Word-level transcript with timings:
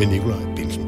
med 0.00 0.08
Nikolaj 0.08 0.54
Bilsen. 0.56 0.82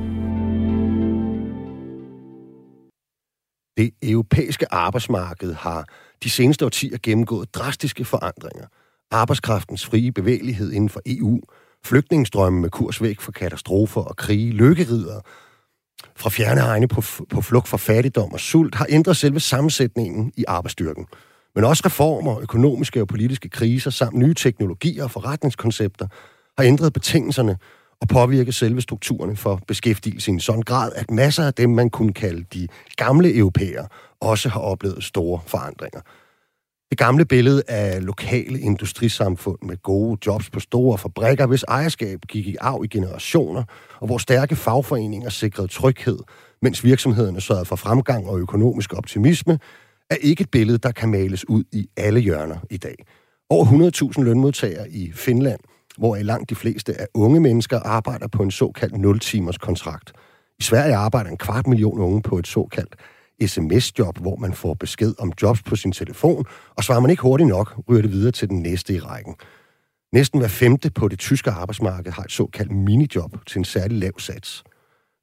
Det 3.76 3.90
europæiske 4.02 4.72
arbejdsmarked 4.74 5.54
har 5.54 5.84
de 6.22 6.30
seneste 6.30 6.64
årtier 6.64 6.98
gennemgået 7.02 7.54
drastiske 7.54 8.04
forandringer. 8.04 8.66
Arbejdskraftens 9.10 9.86
frie 9.86 10.12
bevægelighed 10.12 10.72
inden 10.72 10.88
for 10.88 11.00
EU, 11.06 11.40
flygtningestrømme 11.84 12.60
med 12.60 12.70
kurs 12.70 13.02
væk 13.02 13.20
fra 13.20 13.32
katastrofer 13.32 14.00
og 14.00 14.16
krige, 14.16 14.52
lykkerider 14.52 15.20
fra 16.16 16.30
fjerne 16.30 16.60
egne 16.60 16.88
på, 16.88 17.02
på 17.30 17.40
flugt 17.40 17.68
fra 17.68 17.76
fattigdom 17.76 18.32
og 18.32 18.40
sult, 18.40 18.74
har 18.74 18.86
ændret 18.88 19.16
selve 19.16 19.40
sammensætningen 19.40 20.32
i 20.36 20.44
arbejdsstyrken. 20.48 21.06
Men 21.54 21.64
også 21.64 21.82
reformer, 21.86 22.40
økonomiske 22.40 23.00
og 23.00 23.08
politiske 23.08 23.48
kriser 23.48 23.90
samt 23.90 24.16
nye 24.16 24.34
teknologier 24.34 25.04
og 25.04 25.10
forretningskoncepter 25.10 26.06
har 26.58 26.64
ændret 26.64 26.92
betingelserne 26.92 27.58
og 28.02 28.08
påvirke 28.08 28.52
selve 28.52 28.80
strukturerne 28.80 29.36
for 29.36 29.60
beskæftigelse 29.68 30.30
i 30.30 30.34
en 30.34 30.40
sådan 30.40 30.62
grad, 30.62 30.92
at 30.96 31.10
masser 31.10 31.44
af 31.44 31.54
dem, 31.54 31.70
man 31.70 31.90
kunne 31.90 32.12
kalde 32.12 32.44
de 32.54 32.68
gamle 32.96 33.36
europæere, 33.36 33.86
også 34.20 34.48
har 34.48 34.60
oplevet 34.60 35.04
store 35.04 35.40
forandringer. 35.46 36.00
Det 36.90 36.98
gamle 36.98 37.24
billede 37.24 37.62
af 37.68 38.04
lokale 38.04 38.60
industrisamfund 38.60 39.58
med 39.62 39.76
gode 39.82 40.18
jobs 40.26 40.50
på 40.50 40.60
store 40.60 40.98
fabrikker, 40.98 41.46
hvis 41.46 41.62
ejerskab 41.68 42.20
gik 42.28 42.46
i 42.46 42.56
arv 42.60 42.84
i 42.84 42.88
generationer, 42.88 43.64
og 44.00 44.06
hvor 44.06 44.18
stærke 44.18 44.56
fagforeninger 44.56 45.30
sikrede 45.30 45.68
tryghed, 45.68 46.18
mens 46.62 46.84
virksomhederne 46.84 47.40
sørgede 47.40 47.64
for 47.64 47.76
fremgang 47.76 48.28
og 48.28 48.38
økonomisk 48.38 48.92
optimisme, 48.92 49.58
er 50.10 50.16
ikke 50.20 50.42
et 50.42 50.50
billede, 50.50 50.78
der 50.78 50.92
kan 50.92 51.08
males 51.08 51.48
ud 51.48 51.64
i 51.72 51.88
alle 51.96 52.20
hjørner 52.20 52.58
i 52.70 52.76
dag. 52.76 52.96
Over 53.50 53.64
100.000 54.16 54.22
lønmodtagere 54.22 54.90
i 54.90 55.12
Finland, 55.14 55.60
hvor 55.98 56.16
langt 56.16 56.50
de 56.50 56.54
fleste 56.54 57.00
af 57.00 57.06
unge 57.14 57.40
mennesker 57.40 57.80
arbejder 57.80 58.28
på 58.28 58.42
en 58.42 58.50
såkaldt 58.50 58.94
0-timers 58.94 59.58
kontrakt. 59.58 60.12
I 60.58 60.62
Sverige 60.62 60.94
arbejder 60.94 61.30
en 61.30 61.36
kvart 61.36 61.66
million 61.66 61.98
unge 61.98 62.22
på 62.22 62.38
et 62.38 62.46
såkaldt 62.46 62.96
sms-job, 63.46 64.18
hvor 64.18 64.36
man 64.36 64.52
får 64.52 64.74
besked 64.74 65.14
om 65.18 65.32
jobs 65.42 65.62
på 65.62 65.76
sin 65.76 65.92
telefon, 65.92 66.44
og 66.76 66.84
svarer 66.84 67.00
man 67.00 67.10
ikke 67.10 67.22
hurtigt 67.22 67.48
nok, 67.48 67.80
ryger 67.88 68.02
det 68.02 68.12
videre 68.12 68.32
til 68.32 68.48
den 68.48 68.62
næste 68.62 68.94
i 68.94 68.98
rækken. 68.98 69.34
Næsten 70.12 70.38
hver 70.40 70.48
femte 70.48 70.90
på 70.90 71.08
det 71.08 71.18
tyske 71.18 71.50
arbejdsmarked 71.50 72.12
har 72.12 72.22
et 72.22 72.32
såkaldt 72.32 72.72
minijob 72.72 73.36
til 73.46 73.58
en 73.58 73.64
særlig 73.64 73.98
lav 73.98 74.18
sats. 74.18 74.64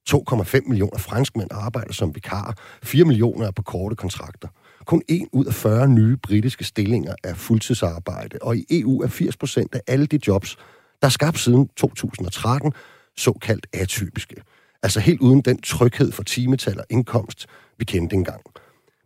2,5 0.09 0.59
millioner 0.67 0.97
franskmænd 0.97 1.50
arbejder 1.52 1.94
som 1.94 2.16
vikar, 2.16 2.58
4 2.84 3.06
millioner 3.06 3.47
er 3.47 3.52
på 3.52 3.62
korte 3.62 3.95
kontrakter. 3.95 4.47
Kun 4.89 5.01
1 5.07 5.27
ud 5.31 5.45
af 5.45 5.53
40 5.53 5.87
nye 5.87 6.17
britiske 6.17 6.63
stillinger 6.63 7.15
er 7.23 7.33
fuldtidsarbejde, 7.33 8.37
og 8.41 8.57
i 8.57 8.65
EU 8.69 9.01
er 9.01 9.07
80 9.07 9.37
procent 9.37 9.75
af 9.75 9.81
alle 9.87 10.05
de 10.05 10.19
jobs, 10.27 10.57
der 11.01 11.07
er 11.07 11.09
skabt 11.09 11.39
siden 11.39 11.67
2013, 11.77 12.73
såkaldt 13.17 13.67
atypiske. 13.73 14.35
Altså 14.83 14.99
helt 14.99 15.21
uden 15.21 15.41
den 15.41 15.61
tryghed 15.61 16.11
for 16.11 16.23
timetal 16.23 16.79
og 16.79 16.85
indkomst, 16.89 17.45
vi 17.77 17.85
kendte 17.85 18.15
engang. 18.15 18.41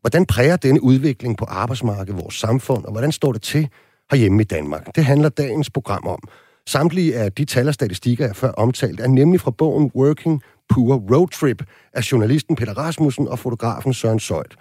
Hvordan 0.01 0.25
præger 0.25 0.55
denne 0.55 0.83
udvikling 0.83 1.37
på 1.37 1.45
arbejdsmarkedet 1.45 2.21
vores 2.21 2.35
samfund, 2.35 2.85
og 2.85 2.91
hvordan 2.91 3.11
står 3.11 3.31
det 3.31 3.41
til 3.41 3.69
herhjemme 4.11 4.41
i 4.41 4.45
Danmark? 4.45 4.95
Det 4.95 5.05
handler 5.05 5.29
dagens 5.29 5.69
program 5.69 6.07
om. 6.07 6.19
Samtlige 6.67 7.15
af 7.15 7.31
de 7.31 7.45
tal 7.45 7.67
og 7.67 7.73
statistikker, 7.73 8.25
jeg 8.25 8.35
før 8.35 8.51
omtalt, 8.51 8.99
er 8.99 9.07
nemlig 9.07 9.39
fra 9.39 9.51
bogen 9.51 9.91
Working 9.95 10.41
Poor 10.69 10.95
Road 10.95 11.27
Trip 11.27 11.63
af 11.93 12.11
journalisten 12.11 12.55
Peter 12.55 12.73
Rasmussen 12.73 13.27
og 13.27 13.39
fotografen 13.39 13.93
Søren 13.93 14.19
Søjt. 14.19 14.55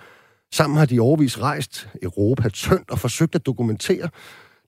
Sammen 0.53 0.79
har 0.79 0.87
de 0.87 1.01
overvis 1.01 1.41
rejst 1.41 1.89
Europa 2.03 2.49
tyndt 2.49 2.91
og 2.91 2.99
forsøgt 2.99 3.35
at 3.35 3.47
dokumentere 3.47 4.09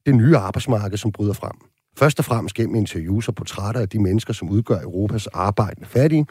det 0.07 0.15
nye 0.15 0.37
arbejdsmarked, 0.37 0.99
som 0.99 1.13
bryder 1.13 1.33
frem. 1.33 1.53
Først 1.99 2.19
og 2.19 2.25
fremmest 2.25 2.55
gennem 2.55 2.75
interviews 2.75 3.29
og 3.29 3.35
portrætter 3.35 3.81
af 3.81 3.89
de 3.89 3.99
mennesker, 3.99 4.33
som 4.33 4.51
udgør 4.51 4.81
Europas 4.81 5.27
arbejdende 5.27 5.89
fattige. 5.89 6.27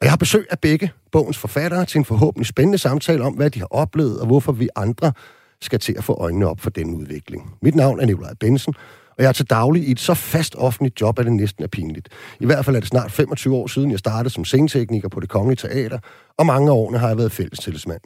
Og 0.00 0.04
jeg 0.04 0.10
har 0.10 0.16
besøg 0.16 0.46
af 0.50 0.58
begge 0.58 0.92
bogens 1.12 1.38
forfattere 1.38 1.84
til 1.84 1.98
en 1.98 2.04
forhåbentlig 2.04 2.46
spændende 2.46 2.78
samtale 2.78 3.24
om, 3.24 3.34
hvad 3.34 3.50
de 3.50 3.58
har 3.58 3.68
oplevet, 3.70 4.20
og 4.20 4.26
hvorfor 4.26 4.52
vi 4.52 4.68
andre 4.76 5.12
skal 5.60 5.78
til 5.78 5.94
at 5.98 6.04
få 6.04 6.12
øjnene 6.12 6.48
op 6.48 6.60
for 6.60 6.70
den 6.70 6.94
udvikling. 6.94 7.52
Mit 7.62 7.74
navn 7.74 8.00
er 8.00 8.06
Nikolaj 8.06 8.34
Bensen, 8.40 8.74
og 9.16 9.22
jeg 9.22 9.28
er 9.28 9.32
til 9.32 9.50
daglig 9.50 9.88
i 9.88 9.90
et 9.90 10.00
så 10.00 10.14
fast 10.14 10.54
offentligt 10.58 11.00
job, 11.00 11.18
at 11.18 11.24
det 11.24 11.32
næsten 11.32 11.64
er 11.64 11.68
pinligt. 11.68 12.08
I 12.40 12.46
hvert 12.46 12.64
fald 12.64 12.76
er 12.76 12.80
det 12.80 12.88
snart 12.88 13.12
25 13.12 13.56
år 13.56 13.66
siden, 13.66 13.90
jeg 13.90 13.98
startede 13.98 14.34
som 14.34 14.44
scenetekniker 14.44 15.08
på 15.08 15.20
det 15.20 15.28
Kongelige 15.28 15.68
Teater, 15.68 15.98
og 16.38 16.46
mange 16.46 16.70
af 16.70 16.74
årene 16.74 16.98
har 16.98 17.08
jeg 17.08 17.16
været 17.16 17.32
fællestillidsmand. 17.32 18.00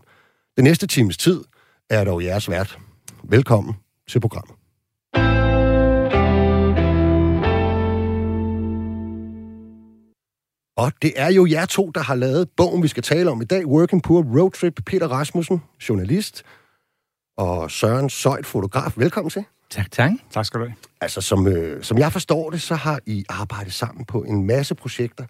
Den 0.57 0.65
næste 0.65 0.87
times 0.87 1.17
tid 1.17 1.45
er 1.91 2.05
dog 2.05 2.25
jeres 2.25 2.51
vært. 2.51 2.79
Velkommen 3.25 3.75
til 4.09 4.21
programmet. 4.21 4.57
Og 10.77 10.93
det 11.03 11.13
er 11.17 11.33
jo 11.33 11.47
jer 11.47 11.67
to, 11.67 11.91
der 11.91 12.01
har 12.01 12.15
lavet 12.15 12.49
bogen, 12.57 12.83
vi 12.83 12.89
skal 12.89 13.03
tale 13.03 13.31
om 13.31 13.43
i 13.43 13.45
dag. 13.45 13.67
Working 13.67 14.03
Poor 14.03 14.23
Road 14.23 14.51
Trip. 14.51 14.81
Peter 14.87 15.09
Rasmussen, 15.09 15.63
journalist, 15.89 16.43
og 17.37 17.71
Søren 17.71 18.11
Søjt, 18.11 18.47
fotograf. 18.47 18.93
Velkommen 18.97 19.31
til. 19.31 19.45
Tak, 19.71 19.91
tak. 19.91 20.11
Tak 20.31 20.45
skal 20.47 20.61
du 20.61 20.65
have. 20.65 20.77
Altså, 21.01 21.21
som, 21.21 21.47
øh, 21.47 21.83
som 21.83 21.99
jeg 21.99 22.13
forstår 22.13 22.51
det, 22.51 22.63
så 22.63 22.75
har 22.75 23.01
I 23.07 23.25
arbejdet 23.29 23.73
sammen 23.73 24.05
på 24.05 24.23
en 24.23 24.47
masse 24.47 24.75
projekter 24.75 25.27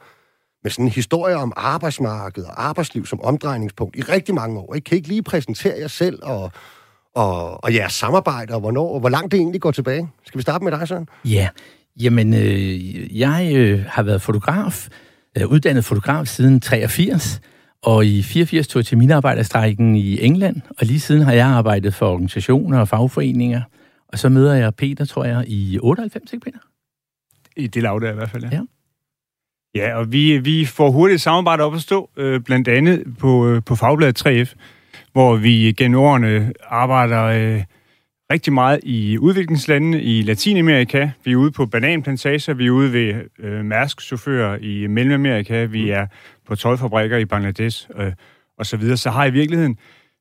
med 0.67 0.71
sådan 0.71 0.85
en 0.85 0.91
historie 0.91 1.37
om 1.37 1.53
arbejdsmarkedet 1.57 2.49
og 2.49 2.65
arbejdsliv 2.65 3.07
som 3.07 3.21
omdrejningspunkt 3.21 3.97
i 3.97 4.03
rigtig 4.03 4.35
mange 4.35 4.59
år. 4.59 4.75
I 4.75 4.81
kan 4.81 4.97
ikke 4.97 5.09
lige 5.09 5.23
præsentere 5.23 5.75
jer 5.81 5.89
selv 5.89 6.19
og, 6.23 6.53
og, 7.15 7.65
og 7.65 7.75
jeres 7.75 7.93
samarbejde, 7.93 8.55
og 8.55 8.61
hvornår, 8.61 8.95
og 8.95 9.01
hvor 9.01 9.09
langt 9.09 9.33
det 9.33 9.39
egentlig 9.39 9.61
går 9.61 9.71
tilbage. 9.71 10.09
Skal 10.25 10.39
vi 10.39 10.43
starte 10.43 10.65
med 10.65 10.73
dig, 10.73 10.89
Søren? 10.89 11.09
Ja, 11.25 11.49
jamen, 12.01 12.35
øh, 12.35 13.19
jeg 13.19 13.53
øh, 13.57 13.85
har 13.89 14.03
været 14.03 14.23
fotograf, 14.23 14.89
øh, 15.39 15.47
uddannet 15.47 15.85
fotograf 15.85 16.27
siden 16.27 16.61
83, 16.61 17.41
og 17.83 18.07
i 18.07 18.23
84 18.23 18.69
tog 18.69 18.81
jeg 18.81 18.87
til 18.87 18.99
minarbejderstrækken 18.99 19.97
i 19.97 20.21
England, 20.21 20.57
og 20.69 20.87
lige 20.87 21.01
siden 21.01 21.23
har 21.23 21.33
jeg 21.33 21.47
arbejdet 21.47 21.95
for 21.95 22.13
organisationer 22.13 22.79
og 22.79 22.89
fagforeninger, 22.89 23.63
og 24.09 24.19
så 24.19 24.29
møder 24.29 24.55
jeg 24.55 24.75
Peter, 24.75 25.05
tror 25.05 25.25
jeg, 25.25 25.45
i 25.47 25.79
98, 25.83 26.33
ikke 26.33 26.45
Peter? 26.45 26.59
I 27.57 27.67
det 27.67 27.83
lav 27.83 28.01
der 28.03 28.11
i 28.11 28.15
hvert 28.15 28.31
fald, 28.31 28.45
ja. 28.45 28.51
Ja. 28.53 28.61
Ja, 29.77 29.97
og 29.97 30.13
vi, 30.13 30.39
vi 30.39 30.65
får 30.65 30.91
hurtigt 30.91 31.21
samarbejde 31.21 31.63
op 31.63 31.75
at 31.75 31.81
stå, 31.81 32.11
øh, 32.17 32.41
blandt 32.41 32.69
andet 32.69 33.05
på, 33.19 33.49
øh, 33.49 33.63
på 33.67 33.75
Fagbladet 33.75 34.27
3F, 34.27 34.55
hvor 35.13 35.37
vi 35.37 35.75
gennem 35.77 36.01
årene 36.01 36.53
arbejder 36.69 37.23
øh, 37.25 37.63
rigtig 38.33 38.53
meget 38.53 38.81
i 38.83 39.19
udviklingslandene 39.19 40.03
i 40.03 40.23
Latinamerika. 40.23 41.11
Vi 41.25 41.33
er 41.33 41.37
ude 41.37 41.51
på 41.51 41.67
bananplantager, 41.67 42.55
vi 42.55 42.67
er 42.67 42.71
ude 42.71 42.93
ved 42.93 43.15
øh, 43.39 43.65
Mærsk-chauffører 43.65 44.59
i 44.59 44.87
Mellemamerika, 44.87 45.65
vi 45.65 45.91
er 45.91 46.07
på 46.47 46.57
tøjfabrikker 46.57 47.17
i 47.19 47.25
Bangladesh 47.25 47.89
øh, 47.97 48.13
og 48.59 48.67
så 48.67 48.77
videre. 48.77 48.97
Så 48.97 49.11
har 49.11 49.27
i 49.27 49.31
virkeligheden 49.31 49.79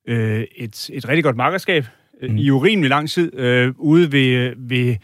øh, 0.07 0.43
et, 0.55 0.89
et 0.93 1.07
rigtig 1.09 1.23
godt 1.23 1.35
markedskab 1.35 1.85
øh, 2.21 2.31
Mm. 2.31 2.37
i 2.37 2.49
urimelig 2.49 2.89
lang 2.89 3.09
tid 3.09 3.39
øh, 3.39 3.73
ude 3.77 4.11
ved, 4.11 4.53
ved 4.57 4.95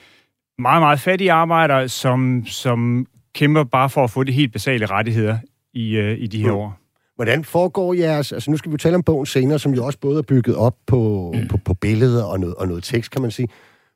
meget, 0.57 0.81
meget 0.81 1.00
fattige 1.00 1.31
arbejdere, 1.31 1.88
som, 1.89 2.45
som 2.45 3.06
kæmper 3.36 3.64
bare 3.64 3.90
for 3.90 4.03
at 4.03 4.09
få 4.12 4.24
de 4.24 4.31
helt 4.31 4.53
basale 4.53 4.86
rettigheder 4.86 5.38
i, 5.74 5.96
øh, 5.96 6.18
i 6.19 6.28
de 6.28 6.42
her 6.42 6.52
Mm. 6.52 6.58
år. 6.58 6.78
Hvordan 7.16 7.44
foregår 7.44 7.94
jeres... 7.94 8.31
Altså, 8.31 8.52
nu 8.52 8.58
skal 8.58 8.72
vi 8.72 8.78
tale 8.78 8.96
om 8.96 9.03
bogen 9.03 9.25
senere, 9.25 9.59
som 9.59 9.74
jo 9.74 9.86
også 9.86 10.00
både 10.00 10.18
er 10.18 10.22
bygget 10.22 10.56
op 10.56 10.75
på, 10.88 11.31
mm. 11.36 11.47
på, 11.47 11.58
på 11.66 11.74
billeder 11.74 12.24
og 12.24 12.40
noget, 12.40 12.56
og 12.56 12.68
noget 12.68 12.84
tekst, 12.84 13.12
kan 13.12 13.22
man 13.22 13.31
sige. 13.31 13.47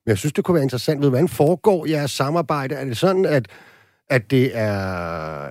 Men 0.06 0.10
jeg 0.10 0.18
synes, 0.18 0.34
det 0.34 0.44
kunne 0.44 0.56
være 0.56 0.64
interessant 0.64 1.02
ved, 1.02 1.10
hvordan 1.10 1.28
foregår 1.28 1.86
jeres 1.90 2.12
samarbejde? 2.12 2.76
Er 2.76 2.86
det 2.86 2.98
sådan, 2.98 3.26
at, 3.26 3.48
at, 4.10 4.32
det, 4.32 4.52
er, 4.54 4.80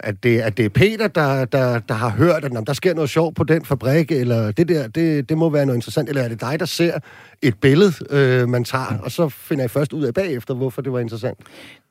at, 0.02 0.14
det, 0.22 0.40
at 0.40 0.56
det 0.56 0.64
er 0.64 0.68
Peter, 0.68 1.08
der, 1.08 1.44
der, 1.44 1.78
der 1.78 1.94
har 1.94 2.08
hørt, 2.08 2.44
at 2.44 2.52
"Nå, 2.52 2.60
der 2.66 2.72
sker 2.72 2.94
noget 2.94 3.10
sjovt 3.10 3.36
på 3.36 3.44
den 3.44 3.64
fabrik, 3.64 4.10
eller 4.10 4.50
det 4.52 4.68
der, 4.68 4.88
det, 4.88 5.28
det 5.28 5.38
må 5.38 5.48
være 5.48 5.66
noget 5.66 5.76
interessant, 5.76 6.08
eller 6.08 6.22
er 6.22 6.28
det 6.28 6.40
dig, 6.40 6.60
der 6.60 6.66
ser 6.66 6.98
et 7.44 7.54
billede, 7.60 7.92
øh, 8.10 8.48
man 8.48 8.64
tager, 8.64 8.98
og 9.02 9.10
så 9.10 9.28
finder 9.28 9.62
jeg 9.62 9.70
først 9.70 9.92
ud 9.92 10.02
af 10.02 10.14
bagefter, 10.14 10.54
hvorfor 10.54 10.82
det 10.82 10.92
var 10.92 10.98
interessant? 10.98 11.38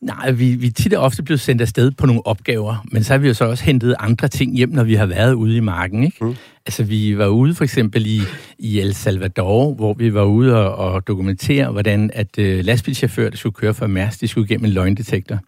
Nej, 0.02 0.32
vi, 0.32 0.56
vi 0.56 0.68
er 0.68 0.72
tit 0.72 0.94
og 0.94 1.04
ofte 1.04 1.24
blevet 1.24 1.40
sendt 1.40 1.62
afsted 1.62 1.92
på 1.92 2.06
nogle 2.06 2.28
opgaver, 2.28 2.86
men 2.92 3.04
så 3.04 3.14
har 3.14 3.18
vi 3.18 3.28
jo 3.28 3.34
så 3.34 3.46
også 3.46 3.64
hentet 3.64 3.96
andre 4.00 4.28
ting 4.28 4.56
hjem, 4.56 4.70
når 4.70 4.84
vi 4.84 4.96
har 4.96 5.06
været 5.06 5.34
ude 5.34 5.58
i 5.58 5.60
marken, 5.60 6.04
ikke? 6.04 6.26
Mm. 6.26 6.36
Altså, 6.66 6.84
vi 6.84 7.18
var 7.18 7.28
ude 7.28 7.56
for 7.56 7.64
eksempel 7.64 8.06
i, 8.06 8.22
i 8.60 8.80
El 8.80 8.94
Salvador, 8.94 9.74
hvor 9.74 9.94
vi 9.94 10.14
var 10.14 10.24
ude 10.24 10.56
og, 10.56 10.94
og 10.94 11.08
dokumentere, 11.08 11.72
hvordan 11.72 12.12
at 12.14 12.40
øh, 12.40 12.66
lastbilchauffører, 12.66 13.30
der 13.30 13.38
skulle 13.38 13.54
køre 13.54 13.74
for 13.74 13.88
Mærsk, 13.88 14.22
de 14.22 14.28
skulle 14.28 14.46
igennem 14.46 14.66
en 14.66 14.72
løgndetektor. 14.72 15.40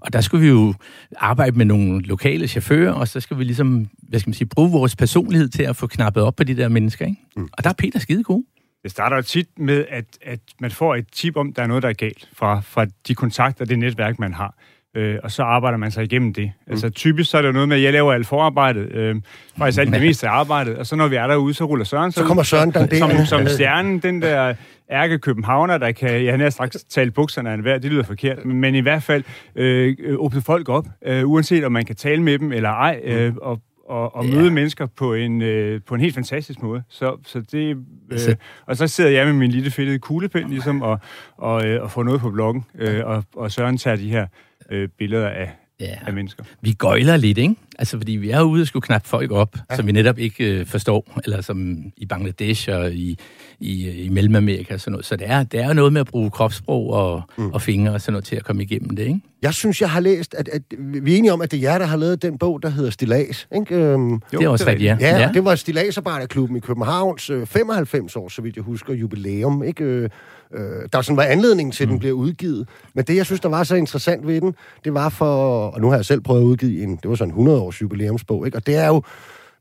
Og 0.00 0.12
der 0.12 0.20
skulle 0.20 0.42
vi 0.42 0.48
jo 0.48 0.74
arbejde 1.16 1.56
med 1.56 1.64
nogle 1.64 2.02
lokale 2.02 2.48
chauffører, 2.48 2.92
og 2.92 3.08
så 3.08 3.20
skal 3.20 3.38
vi 3.38 3.44
ligesom, 3.44 3.86
hvad 4.08 4.20
skal 4.20 4.30
man 4.30 4.34
sige, 4.34 4.48
bruge 4.48 4.70
vores 4.70 4.96
personlighed 4.96 5.48
til 5.48 5.62
at 5.62 5.76
få 5.76 5.86
knappet 5.86 6.22
op 6.22 6.36
på 6.36 6.44
de 6.44 6.56
der 6.56 6.68
mennesker, 6.68 7.06
ikke? 7.06 7.20
Mm. 7.36 7.48
Og 7.52 7.64
der 7.64 7.70
er 7.70 7.74
Peter 7.74 7.98
skide 7.98 8.22
god. 8.22 8.42
Det 8.82 8.90
starter 8.90 9.16
jo 9.16 9.22
tit 9.22 9.48
med, 9.58 9.84
at, 9.88 10.04
at 10.22 10.40
man 10.60 10.70
får 10.70 10.94
et 10.94 11.06
tip 11.12 11.36
om, 11.36 11.52
der 11.52 11.62
er 11.62 11.66
noget, 11.66 11.82
der 11.82 11.88
er 11.88 11.92
galt 11.92 12.28
fra, 12.32 12.60
fra 12.60 12.86
de 13.08 13.14
kontakter, 13.14 13.64
det 13.64 13.78
netværk, 13.78 14.18
man 14.18 14.34
har. 14.34 14.54
Øh, 14.96 15.18
og 15.22 15.30
så 15.30 15.42
arbejder 15.42 15.78
man 15.78 15.90
sig 15.90 16.04
igennem 16.04 16.34
det. 16.34 16.52
Mm. 16.66 16.72
Altså 16.72 16.90
typisk 16.90 17.30
så 17.30 17.38
er 17.38 17.42
det 17.42 17.48
jo 17.48 17.52
noget 17.52 17.68
med, 17.68 17.76
at 17.76 17.82
jeg 17.82 17.92
laver 17.92 18.12
alt 18.12 18.26
forarbejdet, 18.26 18.92
øh, 18.92 19.16
faktisk 19.58 19.80
alt 19.80 19.92
det 19.92 20.00
meste 20.00 20.28
af 20.28 20.32
arbejdet, 20.32 20.76
og 20.76 20.86
så 20.86 20.96
når 20.96 21.08
vi 21.08 21.16
er 21.16 21.26
derude, 21.26 21.54
så 21.54 21.64
ruller 21.64 21.84
Søren 21.84 22.12
Så 22.12 22.24
kommer 22.24 22.42
Søren 22.42 22.72
som, 22.72 22.88
danderende. 22.88 23.26
som 23.26 23.46
stjernen, 23.46 23.98
den 23.98 24.22
der 24.22 24.54
ærke 24.90 25.18
københavner, 25.18 25.78
der 25.78 25.92
kan, 25.92 26.24
jeg 26.24 26.38
har 26.38 26.50
straks 26.50 26.84
tale 26.84 27.10
bukserne 27.10 27.50
af 27.50 27.54
enhver, 27.54 27.78
det 27.78 27.90
lyder 27.90 28.02
forkert, 28.02 28.44
men 28.44 28.74
i 28.74 28.80
hvert 28.80 29.02
fald 29.02 29.24
øh, 29.56 29.96
åbne 30.18 30.42
folk 30.42 30.68
op, 30.68 30.86
øh, 31.06 31.28
uanset 31.28 31.64
om 31.64 31.72
man 31.72 31.84
kan 31.84 31.96
tale 31.96 32.22
med 32.22 32.38
dem 32.38 32.52
eller 32.52 32.70
ej, 32.70 33.00
øh, 33.04 33.34
og 33.36 33.60
og, 33.90 34.16
og 34.16 34.24
møde 34.24 34.44
ja. 34.44 34.50
mennesker 34.50 34.86
på 34.86 35.14
en, 35.14 35.42
øh, 35.42 35.80
på 35.86 35.94
en 35.94 36.00
helt 36.00 36.14
fantastisk 36.14 36.62
måde. 36.62 36.82
Så, 36.88 37.16
så 37.26 37.40
det, 37.40 37.76
øh, 38.10 38.36
og 38.66 38.76
så 38.76 38.86
sidder 38.86 39.10
jeg 39.10 39.26
med 39.26 39.34
min 39.34 39.50
lille 39.50 39.70
fedtede 39.70 39.98
kuglepind 39.98 40.48
ligesom, 40.48 40.82
og, 40.82 40.98
og, 41.36 41.66
øh, 41.66 41.82
og 41.82 41.90
får 41.90 42.02
noget 42.02 42.20
på 42.20 42.30
bloggen, 42.30 42.64
øh, 42.74 43.06
og, 43.06 43.24
og 43.36 43.52
Søren 43.52 43.78
tager 43.78 43.96
de 43.96 44.10
her 44.10 44.26
øh, 44.70 44.88
billeder 44.98 45.28
af, 45.28 45.50
ja. 45.80 45.98
af 46.06 46.12
mennesker. 46.12 46.44
Vi 46.60 46.72
gøjler 46.72 47.16
lidt, 47.16 47.38
ikke? 47.38 47.54
Altså, 47.80 47.96
fordi 47.96 48.12
vi 48.12 48.30
er 48.30 48.42
ude 48.42 48.62
og 48.62 48.66
skulle 48.66 48.82
knappe 48.82 49.08
folk 49.08 49.30
op, 49.30 49.56
ja. 49.70 49.76
som 49.76 49.86
vi 49.86 49.92
netop 49.92 50.18
ikke 50.18 50.44
øh, 50.44 50.66
forstår, 50.66 51.20
eller 51.24 51.40
som 51.40 51.76
i 51.96 52.06
Bangladesh 52.06 52.68
og 52.72 52.92
i, 52.92 53.18
i, 53.60 53.90
i 53.90 54.08
Mellemamerika 54.08 54.74
og 54.74 54.80
sådan 54.80 54.92
noget. 54.92 55.06
Så 55.06 55.16
det 55.16 55.30
er, 55.30 55.42
det 55.42 55.60
er 55.60 55.72
noget 55.72 55.92
med 55.92 56.00
at 56.00 56.06
bruge 56.06 56.30
kropssprog 56.30 56.90
og, 56.90 57.22
mm. 57.38 57.50
og 57.50 57.62
fingre 57.62 57.92
og 57.92 58.00
sådan 58.00 58.12
noget 58.12 58.24
til 58.24 58.36
at 58.36 58.44
komme 58.44 58.62
igennem 58.62 58.96
det, 58.96 59.02
ikke? 59.02 59.20
Jeg 59.42 59.54
synes, 59.54 59.80
jeg 59.80 59.90
har 59.90 60.00
læst, 60.00 60.34
at, 60.34 60.48
at 60.48 60.62
vi 60.78 61.14
er 61.14 61.18
enige 61.18 61.32
om, 61.32 61.40
at 61.40 61.50
det 61.50 61.56
er 61.56 61.60
jer, 61.60 61.78
der 61.78 61.86
har 61.86 61.96
lavet 61.96 62.22
den 62.22 62.38
bog, 62.38 62.62
der 62.62 62.68
hedder 62.68 62.90
Stilas, 62.90 63.48
ikke? 63.54 63.74
Øhm, 63.74 64.12
jo, 64.12 64.18
det 64.32 64.42
er 64.42 64.48
også 64.48 64.66
rigtigt, 64.66 64.86
ja. 64.86 64.96
ja. 65.00 65.18
Ja, 65.18 65.30
det 65.34 65.44
var 65.44 65.54
Stilasarbejderklubben 65.54 66.56
i 66.56 66.60
Københavns 66.60 67.30
øh, 67.30 67.46
95 67.46 68.16
år, 68.16 68.28
så 68.28 68.42
vidt 68.42 68.56
jeg 68.56 68.64
husker, 68.64 68.94
jubilæum, 68.94 69.62
ikke? 69.62 69.84
Øh, 69.84 70.08
øh, 70.54 70.88
der 70.92 71.02
sådan 71.02 71.16
var 71.16 71.22
anledningen 71.22 71.72
til, 71.72 71.84
at 71.84 71.88
den 71.88 71.94
mm. 71.94 72.00
blev 72.00 72.14
udgivet. 72.14 72.68
Men 72.94 73.04
det, 73.04 73.16
jeg 73.16 73.26
synes, 73.26 73.40
der 73.40 73.48
var 73.48 73.64
så 73.64 73.74
interessant 73.74 74.26
ved 74.26 74.40
den, 74.40 74.54
det 74.84 74.94
var 74.94 75.08
for, 75.08 75.66
og 75.66 75.80
nu 75.80 75.88
har 75.88 75.96
jeg 75.96 76.04
selv 76.04 76.20
prøvet 76.20 76.40
at 76.40 76.44
udgive 76.44 76.82
en, 76.82 76.96
det 76.96 77.10
var 77.10 77.14
sådan 77.14 77.34
en 77.34 77.36
100-års 77.70 77.82
jubilæumsbog, 77.82 78.46
ikke? 78.46 78.58
Og 78.58 78.66
det 78.66 78.76
er 78.76 78.86
jo, 78.86 79.02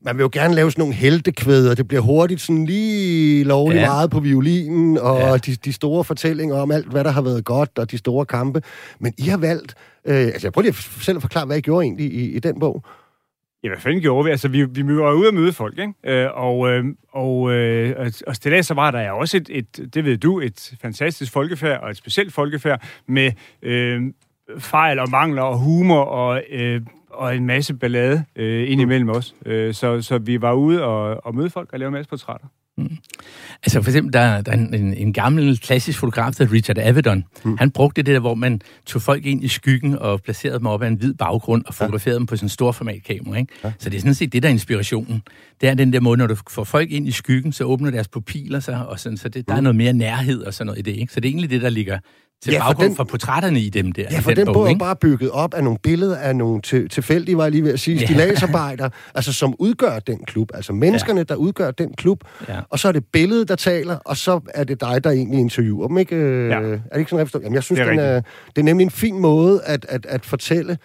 man 0.01 0.17
vil 0.17 0.23
jo 0.23 0.29
gerne 0.33 0.55
lave 0.55 0.71
sådan 0.71 0.81
nogle 0.81 0.95
heltekvæder. 0.95 1.75
Det 1.75 1.87
bliver 1.87 2.01
hurtigt 2.01 2.41
sådan 2.41 2.65
lige 2.65 3.43
lovligt 3.43 3.81
ja. 3.81 3.87
meget 3.87 4.11
på 4.11 4.19
violinen, 4.19 4.97
og 4.97 5.19
ja. 5.19 5.37
de, 5.37 5.55
de 5.55 5.73
store 5.73 6.03
fortællinger 6.03 6.55
om 6.55 6.71
alt, 6.71 6.87
hvad 6.87 7.03
der 7.03 7.11
har 7.11 7.21
været 7.21 7.45
godt, 7.45 7.79
og 7.79 7.91
de 7.91 7.97
store 7.97 8.25
kampe. 8.25 8.61
Men 8.99 9.13
I 9.17 9.23
har 9.23 9.37
valgt... 9.37 9.75
Øh, 10.05 10.15
altså, 10.15 10.47
jeg 10.47 10.53
prøver 10.53 10.63
lige 10.63 10.75
selv 11.01 11.15
at 11.15 11.21
forklare, 11.21 11.45
hvad 11.45 11.57
I 11.57 11.61
gjorde 11.61 11.83
egentlig 11.83 12.13
i, 12.13 12.31
i 12.31 12.39
den 12.39 12.59
bog. 12.59 12.83
Ja, 13.63 13.69
hvad 13.69 13.77
fanden 13.77 14.01
gjorde 14.01 14.25
vi? 14.25 14.31
Altså, 14.31 14.47
vi, 14.47 14.63
vi 14.63 14.95
var 14.95 15.13
ude 15.13 15.27
at 15.27 15.33
møde 15.33 15.53
folk, 15.53 15.79
ikke? 15.79 16.21
Øh, 16.23 16.27
og, 16.33 16.69
øh, 16.69 16.85
og, 17.13 17.51
øh, 17.51 18.11
og 18.27 18.41
til 18.41 18.63
så 18.63 18.73
var 18.73 18.91
der 18.91 19.11
også 19.11 19.37
et, 19.37 19.49
et, 19.51 19.93
det 19.93 20.05
ved 20.05 20.17
du, 20.17 20.39
et 20.39 20.73
fantastisk 20.81 21.31
folkefærd, 21.31 21.81
og 21.81 21.89
et 21.89 21.97
specielt 21.97 22.33
folkefærd, 22.33 22.83
med 23.07 23.31
øh, 23.61 24.01
fejl 24.59 24.99
og 24.99 25.09
mangler 25.09 25.41
og 25.41 25.59
humor 25.59 26.01
og... 26.01 26.43
Øh, 26.51 26.81
og 27.09 27.35
en 27.35 27.45
masse 27.45 27.73
ballade 27.73 28.23
øh, 28.35 28.71
indimellem 28.71 29.09
os. 29.09 29.35
Øh, 29.45 29.73
så, 29.73 30.01
så 30.01 30.17
vi 30.17 30.41
var 30.41 30.53
ude 30.53 30.83
og, 30.83 31.25
og 31.25 31.35
møde 31.35 31.49
folk 31.49 31.69
og 31.73 31.79
lave 31.79 31.87
en 31.87 31.93
masse 31.93 32.09
portrætter. 32.09 32.47
Mm. 32.79 32.97
Altså 33.63 33.81
for 33.81 33.89
eksempel, 33.89 34.13
der, 34.13 34.41
der 34.41 34.51
er 34.51 34.55
en, 34.55 34.73
en, 34.73 34.93
en 34.93 35.13
gammel 35.13 35.59
klassisk 35.59 35.99
fotograf, 35.99 36.33
der 36.33 36.51
Richard 36.51 36.77
Avedon. 36.77 37.23
Mm. 37.43 37.57
Han 37.57 37.71
brugte 37.71 38.01
det 38.01 38.13
der, 38.13 38.19
hvor 38.19 38.33
man 38.33 38.61
tog 38.85 39.01
folk 39.01 39.25
ind 39.25 39.43
i 39.43 39.47
skyggen 39.47 39.97
og 39.97 40.21
placerede 40.21 40.59
dem 40.59 40.65
op 40.65 40.81
af 40.81 40.87
en 40.87 40.95
hvid 40.95 41.13
baggrund 41.13 41.63
og 41.65 41.73
fotograferede 41.73 42.15
ja. 42.15 42.19
dem 42.19 42.25
på 42.25 42.35
sådan 42.35 42.45
en 42.45 42.49
stor 42.49 42.71
formatkamera. 42.71 43.37
Ikke? 43.37 43.53
Ja. 43.63 43.71
Så 43.79 43.89
det 43.89 43.97
er 43.97 44.01
sådan 44.01 44.13
set 44.13 44.33
det, 44.33 44.43
der 44.43 44.49
er 44.49 44.53
inspirationen. 44.53 45.21
Det 45.61 45.69
er 45.69 45.73
den 45.73 45.93
der 45.93 45.99
måde, 45.99 46.17
når 46.17 46.27
du 46.27 46.35
får 46.49 46.63
folk 46.63 46.91
ind 46.91 47.07
i 47.07 47.11
skyggen, 47.11 47.51
så 47.51 47.63
åbner 47.63 47.91
deres 47.91 48.07
pupiller 48.07 48.59
sig, 48.59 48.87
og 48.87 48.99
sådan, 48.99 49.17
så 49.17 49.29
det, 49.29 49.47
der 49.47 49.53
mm. 49.53 49.57
er 49.57 49.61
noget 49.61 49.75
mere 49.75 49.93
nærhed 49.93 50.41
og 50.43 50.53
sådan 50.53 50.65
noget 50.65 50.79
i 50.79 50.81
det. 50.81 50.97
Ikke? 50.97 51.13
Så 51.13 51.19
det 51.19 51.27
er 51.27 51.31
egentlig 51.31 51.49
det, 51.49 51.61
der 51.61 51.69
ligger 51.69 51.99
til 52.43 52.53
ja, 52.53 52.59
baggrund 52.59 52.75
for, 52.75 52.83
den, 52.83 52.95
for 52.95 53.03
portrætterne 53.03 53.59
i 53.59 53.69
dem 53.69 53.91
der. 53.91 54.05
Ja, 54.11 54.19
for 54.19 54.31
den, 54.31 54.45
den 54.45 54.53
bog 54.53 54.71
er 54.71 54.77
bare 54.77 54.95
bygget 54.95 55.31
op 55.31 55.53
af 55.53 55.63
nogle 55.63 55.79
billeder 55.83 56.17
af 56.17 56.35
nogle 56.35 56.61
til, 56.61 56.89
tilfældige, 56.89 57.37
var 57.37 57.43
jeg 57.43 57.51
lige 57.51 57.63
ved 57.63 57.73
at 57.73 57.79
sige, 57.79 57.97
ja. 57.97 58.05
stilagsarbejder, 58.05 58.89
altså 59.15 59.33
som 59.33 59.55
udgør 59.59 59.99
den 59.99 60.25
klub. 60.25 60.51
Altså 60.53 60.73
menneskerne, 60.73 61.19
ja. 61.19 61.23
der 61.23 61.35
udgør 61.35 61.71
den 61.71 61.93
klub. 61.93 62.23
Ja. 62.49 62.59
Og 62.69 62.79
så 62.79 62.87
er 62.87 62.91
det 62.91 63.05
billedet, 63.13 63.47
der 63.47 63.55
taler, 63.55 63.95
og 63.95 64.17
så 64.17 64.39
er 64.53 64.63
det 64.63 64.81
dig, 64.81 65.03
der 65.03 65.11
egentlig 65.11 65.39
interviewer 65.39 65.87
dem. 65.87 65.97
Ikke? 65.97 66.15
Øh, 66.15 66.49
ja. 66.49 66.55
Er 66.55 66.79
det 66.91 66.99
ikke 66.99 67.09
sådan, 67.09 67.27
jeg 67.33 67.41
Jamen, 67.41 67.55
jeg 67.55 67.63
synes, 67.63 67.79
det 67.79 67.87
er, 67.87 67.91
den 67.91 67.99
er, 67.99 68.21
det 68.55 68.57
er 68.57 68.63
nemlig 68.63 68.83
en 68.83 68.91
fin 68.91 69.19
måde 69.19 69.61
at, 69.63 69.85
at, 69.89 70.05
at 70.05 70.25
fortælle... 70.25 70.77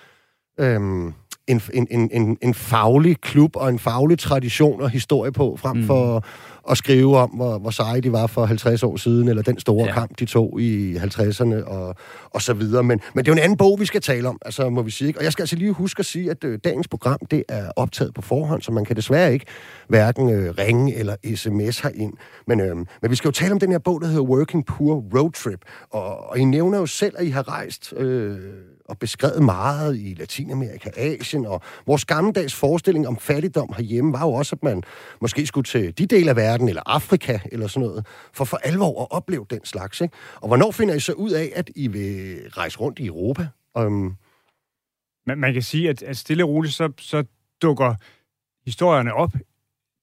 Øhm, 0.61 1.13
en, 1.47 1.61
en, 1.91 2.11
en, 2.13 2.39
en 2.43 2.55
faglig 2.55 3.21
klub 3.21 3.57
og 3.57 3.69
en 3.69 3.79
faglig 3.79 4.19
tradition 4.19 4.81
og 4.81 4.91
historie 4.91 5.33
på, 5.33 5.57
frem 5.61 5.77
mm. 5.77 5.87
for 5.87 6.25
at 6.71 6.79
skrive 6.79 7.19
om, 7.19 7.31
hvor, 7.31 7.59
hvor 7.59 7.71
seje 7.71 8.01
de 8.01 8.13
var 8.13 8.27
for 8.27 8.47
50 8.47 8.83
år 8.83 8.97
siden, 8.97 9.29
eller 9.29 9.43
den 9.43 9.61
store 9.61 9.87
ja. 9.87 9.93
kamp, 9.93 10.19
de 10.19 10.25
tog 10.25 10.61
i 10.61 10.97
50'erne, 10.97 11.65
og, 11.65 11.97
og 12.31 12.43
så 12.43 12.55
videre. 12.55 12.83
Men, 12.83 13.01
men 13.15 13.25
det 13.25 13.31
er 13.31 13.35
jo 13.35 13.37
en 13.39 13.43
anden 13.45 13.57
bog, 13.57 13.81
vi 13.81 13.87
skal 13.87 14.01
tale 14.01 14.29
om, 14.29 14.39
altså 14.45 14.71
må 14.71 14.83
vi 14.83 14.91
sige. 14.91 15.09
Ikke? 15.09 15.21
Og 15.21 15.25
jeg 15.25 15.33
skal 15.33 15.43
altså 15.43 15.57
lige 15.57 15.73
huske 15.73 16.01
at 16.01 16.07
sige, 16.07 16.31
at 16.31 16.45
øh, 16.45 16.59
dagens 16.65 16.89
program, 16.89 17.19
det 17.31 17.45
er 17.49 17.71
optaget 17.77 18.15
på 18.15 18.23
forhånd, 18.23 18.63
så 18.63 18.73
man 18.73 18.85
kan 18.85 18.97
desværre 18.97 19.33
ikke 19.33 19.47
hverken 19.89 20.31
øh, 20.31 20.55
ringe 20.59 20.95
eller 20.95 21.17
sms 21.35 21.81
herind. 21.81 22.13
Men, 22.47 22.61
øh, 22.61 22.77
men 22.77 23.11
vi 23.11 23.17
skal 23.17 23.29
jo 23.29 23.33
tale 23.33 23.53
om 23.53 23.61
den 23.61 23.71
her 23.71 23.79
bog, 23.79 24.01
der 24.01 24.07
hedder 24.07 24.23
Working 24.23 24.67
Poor 24.67 25.05
Road 25.15 25.33
Trip. 25.33 25.61
Og, 25.91 26.31
og 26.31 26.39
I 26.39 26.45
nævner 26.45 26.79
jo 26.79 26.87
selv, 26.87 27.15
at 27.19 27.27
I 27.27 27.31
har 27.31 27.49
rejst... 27.49 27.93
Øh, 27.97 28.39
og 28.89 28.99
beskrevet 28.99 29.43
meget 29.43 29.97
i 29.97 30.15
Latinamerika, 30.19 30.91
Asien, 30.97 31.47
og 31.47 31.63
vores 31.87 32.05
gammeldags 32.05 32.55
forestilling 32.55 33.09
om 33.09 33.17
fattigdom 33.17 33.75
herhjemme 33.77 34.13
var 34.13 34.21
jo 34.21 34.33
også, 34.33 34.57
at 34.57 34.63
man 34.63 34.83
måske 35.21 35.47
skulle 35.47 35.65
til 35.65 35.99
de 35.99 36.07
dele 36.07 36.31
af 36.31 36.37
verden, 36.37 36.69
eller 36.69 36.83
Afrika, 36.87 37.39
eller 37.53 37.67
sådan 37.67 37.89
noget, 37.89 38.07
for 38.33 38.45
for 38.45 38.57
alvor 38.57 39.03
at 39.03 39.09
opleve 39.11 39.47
den 39.51 39.65
slags. 39.65 40.01
Ikke? 40.01 40.17
Og 40.37 40.49
hvornår 40.49 40.71
finder 40.71 40.95
I 40.95 41.01
så 41.01 41.13
ud 41.13 41.31
af, 41.31 41.53
at 41.55 41.71
I 41.77 41.89
vil 41.89 42.39
rejse 42.51 42.79
rundt 42.79 42.99
i 42.99 43.07
Europa? 43.07 43.49
Um... 43.79 44.17
Man, 45.27 45.39
man 45.39 45.53
kan 45.53 45.63
sige, 45.63 45.89
at, 45.89 46.03
at 46.03 46.17
stille 46.17 46.45
og 46.45 46.49
roligt, 46.49 46.75
så, 46.75 46.93
så 46.99 47.25
dukker 47.63 47.95
historierne 48.65 49.15
op 49.15 49.33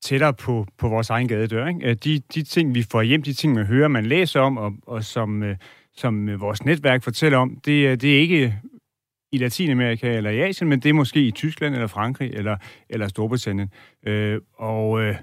tættere 0.02 0.34
på, 0.34 0.68
på 0.78 0.88
vores 0.88 1.10
egen 1.10 1.28
gadedør. 1.28 1.68
Ikke? 1.68 1.90
Øh, 1.90 1.96
de, 1.96 2.20
de 2.20 2.44
ting, 2.44 2.76
vi 2.76 2.84
får 2.92 3.02
hjem, 3.02 3.24
de 3.24 3.34
ting, 3.34 3.54
man 3.54 3.66
hører, 3.66 3.88
man 3.88 4.06
læser 4.06 4.40
om, 4.40 4.58
og, 4.58 4.74
og 4.88 5.04
som, 5.04 5.44
øh, 5.44 5.56
som 5.96 6.42
vores 6.42 6.66
netværk 6.66 7.04
fortæller 7.04 7.38
om, 7.38 7.58
det, 7.66 7.88
øh, 7.88 8.02
det 8.02 8.16
er 8.16 8.20
ikke 8.20 8.60
i 9.32 9.38
Latinamerika 9.38 10.16
eller 10.18 10.30
i 10.30 10.40
Asien, 10.40 10.70
men 10.70 10.80
det 10.80 10.90
er 10.90 10.94
måske 10.94 11.22
i 11.22 11.32
Tyskland 11.32 11.74
eller 11.74 11.88
Frankrig 11.88 12.34
eller, 12.34 12.58
eller 12.90 13.08
Storbritannien. 13.08 13.70
Øh, 14.08 14.42
og, 14.54 15.02
øh, 15.02 15.16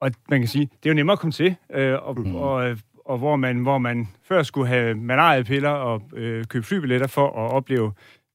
og 0.00 0.10
man 0.30 0.40
kan 0.40 0.48
sige, 0.48 0.64
det 0.64 0.88
er 0.88 0.90
jo 0.90 0.94
nemmere 0.94 1.12
at 1.12 1.18
komme 1.18 1.32
til, 1.32 1.56
øh, 1.72 1.98
og, 2.02 2.20
mm. 2.20 2.34
og, 2.34 2.76
og 3.04 3.18
hvor, 3.18 3.36
man, 3.36 3.58
hvor 3.58 3.78
man 3.78 4.08
før 4.22 4.42
skulle 4.42 4.68
have 4.68 4.94
malaria-piller 4.94 5.70
og 5.70 6.02
øh, 6.12 6.44
købe 6.44 6.66
flybilletter 6.66 7.06
for 7.06 7.26
at 7.26 7.52
opleve 7.52 7.92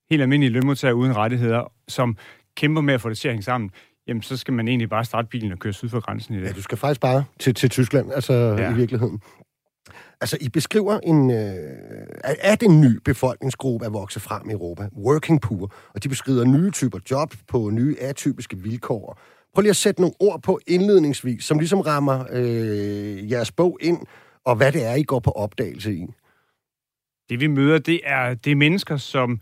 helt 0.10 0.22
almindelige 0.22 0.54
lønmodtagere 0.54 0.96
uden 0.96 1.16
rettigheder, 1.16 1.72
som 1.88 2.18
kæmper 2.56 2.82
med 2.82 2.94
at 2.94 3.02
få 3.02 3.10
det 3.10 3.18
til 3.18 3.28
at 3.28 3.34
hænge 3.34 3.44
sammen, 3.44 3.72
jamen 4.08 4.22
så 4.22 4.38
skal 4.38 4.54
man 4.54 4.68
egentlig 4.68 4.90
bare 4.90 5.06
starte 5.06 5.28
bilen 5.28 5.52
og 5.52 5.60
køre 5.60 5.74
syd 5.74 5.90
for 5.90 6.00
grænsen 6.00 6.36
i 6.36 6.38
dag. 6.38 6.48
Ja, 6.48 6.54
du 6.54 6.62
skal 6.62 6.78
faktisk 6.78 7.02
bare 7.02 7.24
til, 7.40 7.54
til 7.54 7.70
Tyskland, 7.70 8.12
altså 8.14 8.34
ja. 8.34 8.72
i 8.72 8.76
virkeligheden. 8.76 9.22
Altså, 10.22 10.38
I 10.42 10.50
beskriver 10.50 11.00
en... 11.00 11.32
Øh, 11.32 11.54
at 12.24 12.64
en 12.64 12.82
ny 12.82 13.00
befolkningsgruppe 13.06 13.86
at 13.86 13.94
vokse 13.94 14.20
frem 14.20 14.50
i 14.50 14.54
Europa. 14.54 14.90
Working 14.98 15.42
poor. 15.42 15.74
Og 15.94 16.04
de 16.04 16.10
beskriver 16.10 16.46
nye 16.46 16.72
typer 16.72 17.00
job 17.12 17.34
på 17.48 17.70
nye 17.70 17.96
atypiske 18.00 18.58
vilkår. 18.58 19.20
Prøv 19.54 19.62
lige 19.62 19.70
at 19.70 19.76
sætte 19.76 20.02
nogle 20.02 20.16
ord 20.20 20.42
på 20.42 20.60
indledningsvis, 20.68 21.44
som 21.44 21.60
ligesom 21.60 21.80
rammer 21.80 22.26
øh, 22.32 23.32
jeres 23.32 23.52
bog 23.52 23.78
ind, 23.82 24.00
og 24.46 24.56
hvad 24.56 24.72
det 24.72 24.86
er, 24.86 24.96
I 24.96 25.04
går 25.04 25.20
på 25.20 25.32
opdagelse 25.32 25.94
i. 25.94 26.06
Det 27.30 27.40
vi 27.40 27.48
møder, 27.48 27.78
det 27.78 28.00
er, 28.04 28.34
det 28.34 28.52
er 28.52 28.56
mennesker, 28.56 28.98
som... 28.98 29.40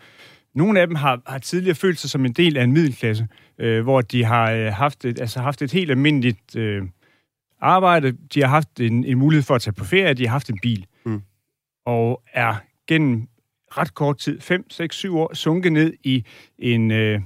Nogle 0.55 0.81
af 0.81 0.87
dem 0.87 0.95
har, 0.95 1.21
har 1.25 1.37
tidligere 1.37 1.75
følt 1.75 1.99
sig 1.99 2.09
som 2.09 2.25
en 2.25 2.33
del 2.33 2.57
af 2.57 2.63
en 2.63 2.71
middelklasse, 2.71 3.27
øh, 3.59 3.83
hvor 3.83 4.01
de 4.01 4.23
har 4.23 4.51
øh, 4.51 4.73
haft, 4.73 5.05
et, 5.05 5.19
altså 5.19 5.39
haft 5.39 5.61
et 5.61 5.71
helt 5.71 5.91
almindeligt... 5.91 6.55
Øh, 6.55 6.83
arbejde, 7.61 8.11
de 8.33 8.41
har 8.41 8.47
haft 8.47 8.79
en, 8.79 9.03
en 9.03 9.17
mulighed 9.17 9.43
for 9.43 9.55
at 9.55 9.61
tage 9.61 9.73
på 9.73 9.85
ferie, 9.85 10.13
de 10.13 10.25
har 10.27 10.31
haft 10.31 10.49
en 10.49 10.59
bil, 10.61 10.85
mm. 11.05 11.21
og 11.85 12.21
er 12.33 12.55
gennem 12.87 13.27
ret 13.71 13.93
kort 13.93 14.17
tid, 14.17 14.41
5, 14.41 14.69
6, 14.69 14.95
7 14.95 15.17
år, 15.17 15.33
sunket 15.33 15.73
ned 15.73 15.93
i 16.03 16.25
en... 16.59 16.91
Øh, 16.91 17.21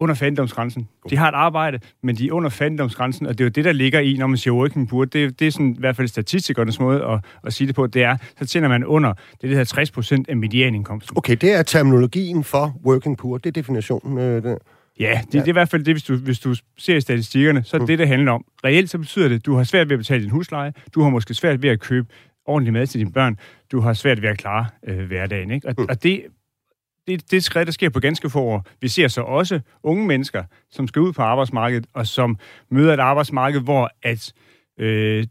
under 0.00 0.14
fattigdomsgrænsen. 0.14 0.88
De 1.10 1.16
har 1.16 1.28
et 1.28 1.34
arbejde, 1.34 1.80
men 2.02 2.16
de 2.16 2.28
er 2.28 2.32
under 2.32 2.50
fattigdomsgrænsen, 2.50 3.26
og 3.26 3.38
det 3.38 3.44
er 3.44 3.44
jo 3.44 3.48
det, 3.48 3.64
der 3.64 3.72
ligger 3.72 4.00
i, 4.00 4.16
når 4.16 4.26
man 4.26 4.36
siger 4.38 4.54
working 4.54 4.88
poor. 4.88 5.04
Det, 5.04 5.40
det 5.40 5.46
er 5.46 5.50
sådan, 5.50 5.74
i 5.74 5.78
hvert 5.78 5.96
fald 5.96 6.08
statistikernes 6.08 6.80
måde 6.80 7.04
at, 7.04 7.20
at 7.44 7.52
sige 7.52 7.66
det 7.66 7.74
på. 7.74 7.86
Det 7.86 8.02
er, 8.02 8.16
så 8.38 8.46
tjener 8.46 8.68
man 8.68 8.84
under 8.84 9.12
det, 9.12 9.42
der 9.42 9.48
hedder 9.48 9.64
60 9.64 9.90
procent 9.90 10.28
af 10.28 10.36
medianindkomsten. 10.36 11.18
Okay, 11.18 11.36
det 11.40 11.52
er 11.52 11.62
terminologien 11.62 12.44
for 12.44 12.76
working 12.84 13.18
poor. 13.18 13.38
Det 13.38 13.46
er 13.46 13.52
definitionen. 13.52 14.18
Øh, 14.18 14.42
det. 14.42 14.58
Ja, 15.00 15.20
det, 15.26 15.34
ja. 15.34 15.38
det 15.38 15.44
er 15.44 15.48
i 15.48 15.52
hvert 15.52 15.68
fald 15.68 15.84
det, 15.84 15.94
hvis 15.94 16.02
du, 16.02 16.16
hvis 16.16 16.38
du 16.38 16.54
ser 16.78 17.00
statistikkerne, 17.00 17.64
så 17.64 17.76
er 17.76 17.78
det 17.78 17.88
mm. 17.88 17.96
det, 17.96 18.08
handler 18.08 18.32
om. 18.32 18.44
Reelt 18.64 18.90
så 18.90 18.98
betyder 18.98 19.28
det, 19.28 19.34
at 19.34 19.46
du 19.46 19.54
har 19.54 19.64
svært 19.64 19.88
ved 19.88 19.94
at 19.94 19.98
betale 19.98 20.22
din 20.22 20.30
husleje, 20.30 20.72
du 20.94 21.02
har 21.02 21.10
måske 21.10 21.34
svært 21.34 21.62
ved 21.62 21.70
at 21.70 21.80
købe 21.80 22.08
ordentlig 22.46 22.72
mad 22.72 22.86
til 22.86 23.00
dine 23.00 23.12
børn, 23.12 23.38
du 23.72 23.80
har 23.80 23.92
svært 23.92 24.22
ved 24.22 24.28
at 24.28 24.38
klare 24.38 24.66
øh, 24.86 25.06
hverdagen. 25.06 25.50
Ikke? 25.50 25.68
Og, 25.68 25.74
mm. 25.78 25.86
og 25.88 26.02
det, 26.02 26.24
det, 27.06 27.30
det 27.30 27.44
skridt, 27.44 27.66
der 27.66 27.72
sker 27.72 27.88
på 27.88 28.00
ganske 28.00 28.30
få 28.30 28.42
år. 28.42 28.66
Vi 28.80 28.88
ser 28.88 29.08
så 29.08 29.22
også 29.22 29.60
unge 29.82 30.06
mennesker, 30.06 30.44
som 30.70 30.88
skal 30.88 31.02
ud 31.02 31.12
på 31.12 31.22
arbejdsmarkedet, 31.22 31.86
og 31.92 32.06
som 32.06 32.38
møder 32.70 32.94
et 32.94 33.00
arbejdsmarked, 33.00 33.60
hvor 33.60 33.90
at, 34.02 34.32
øh, 34.78 35.26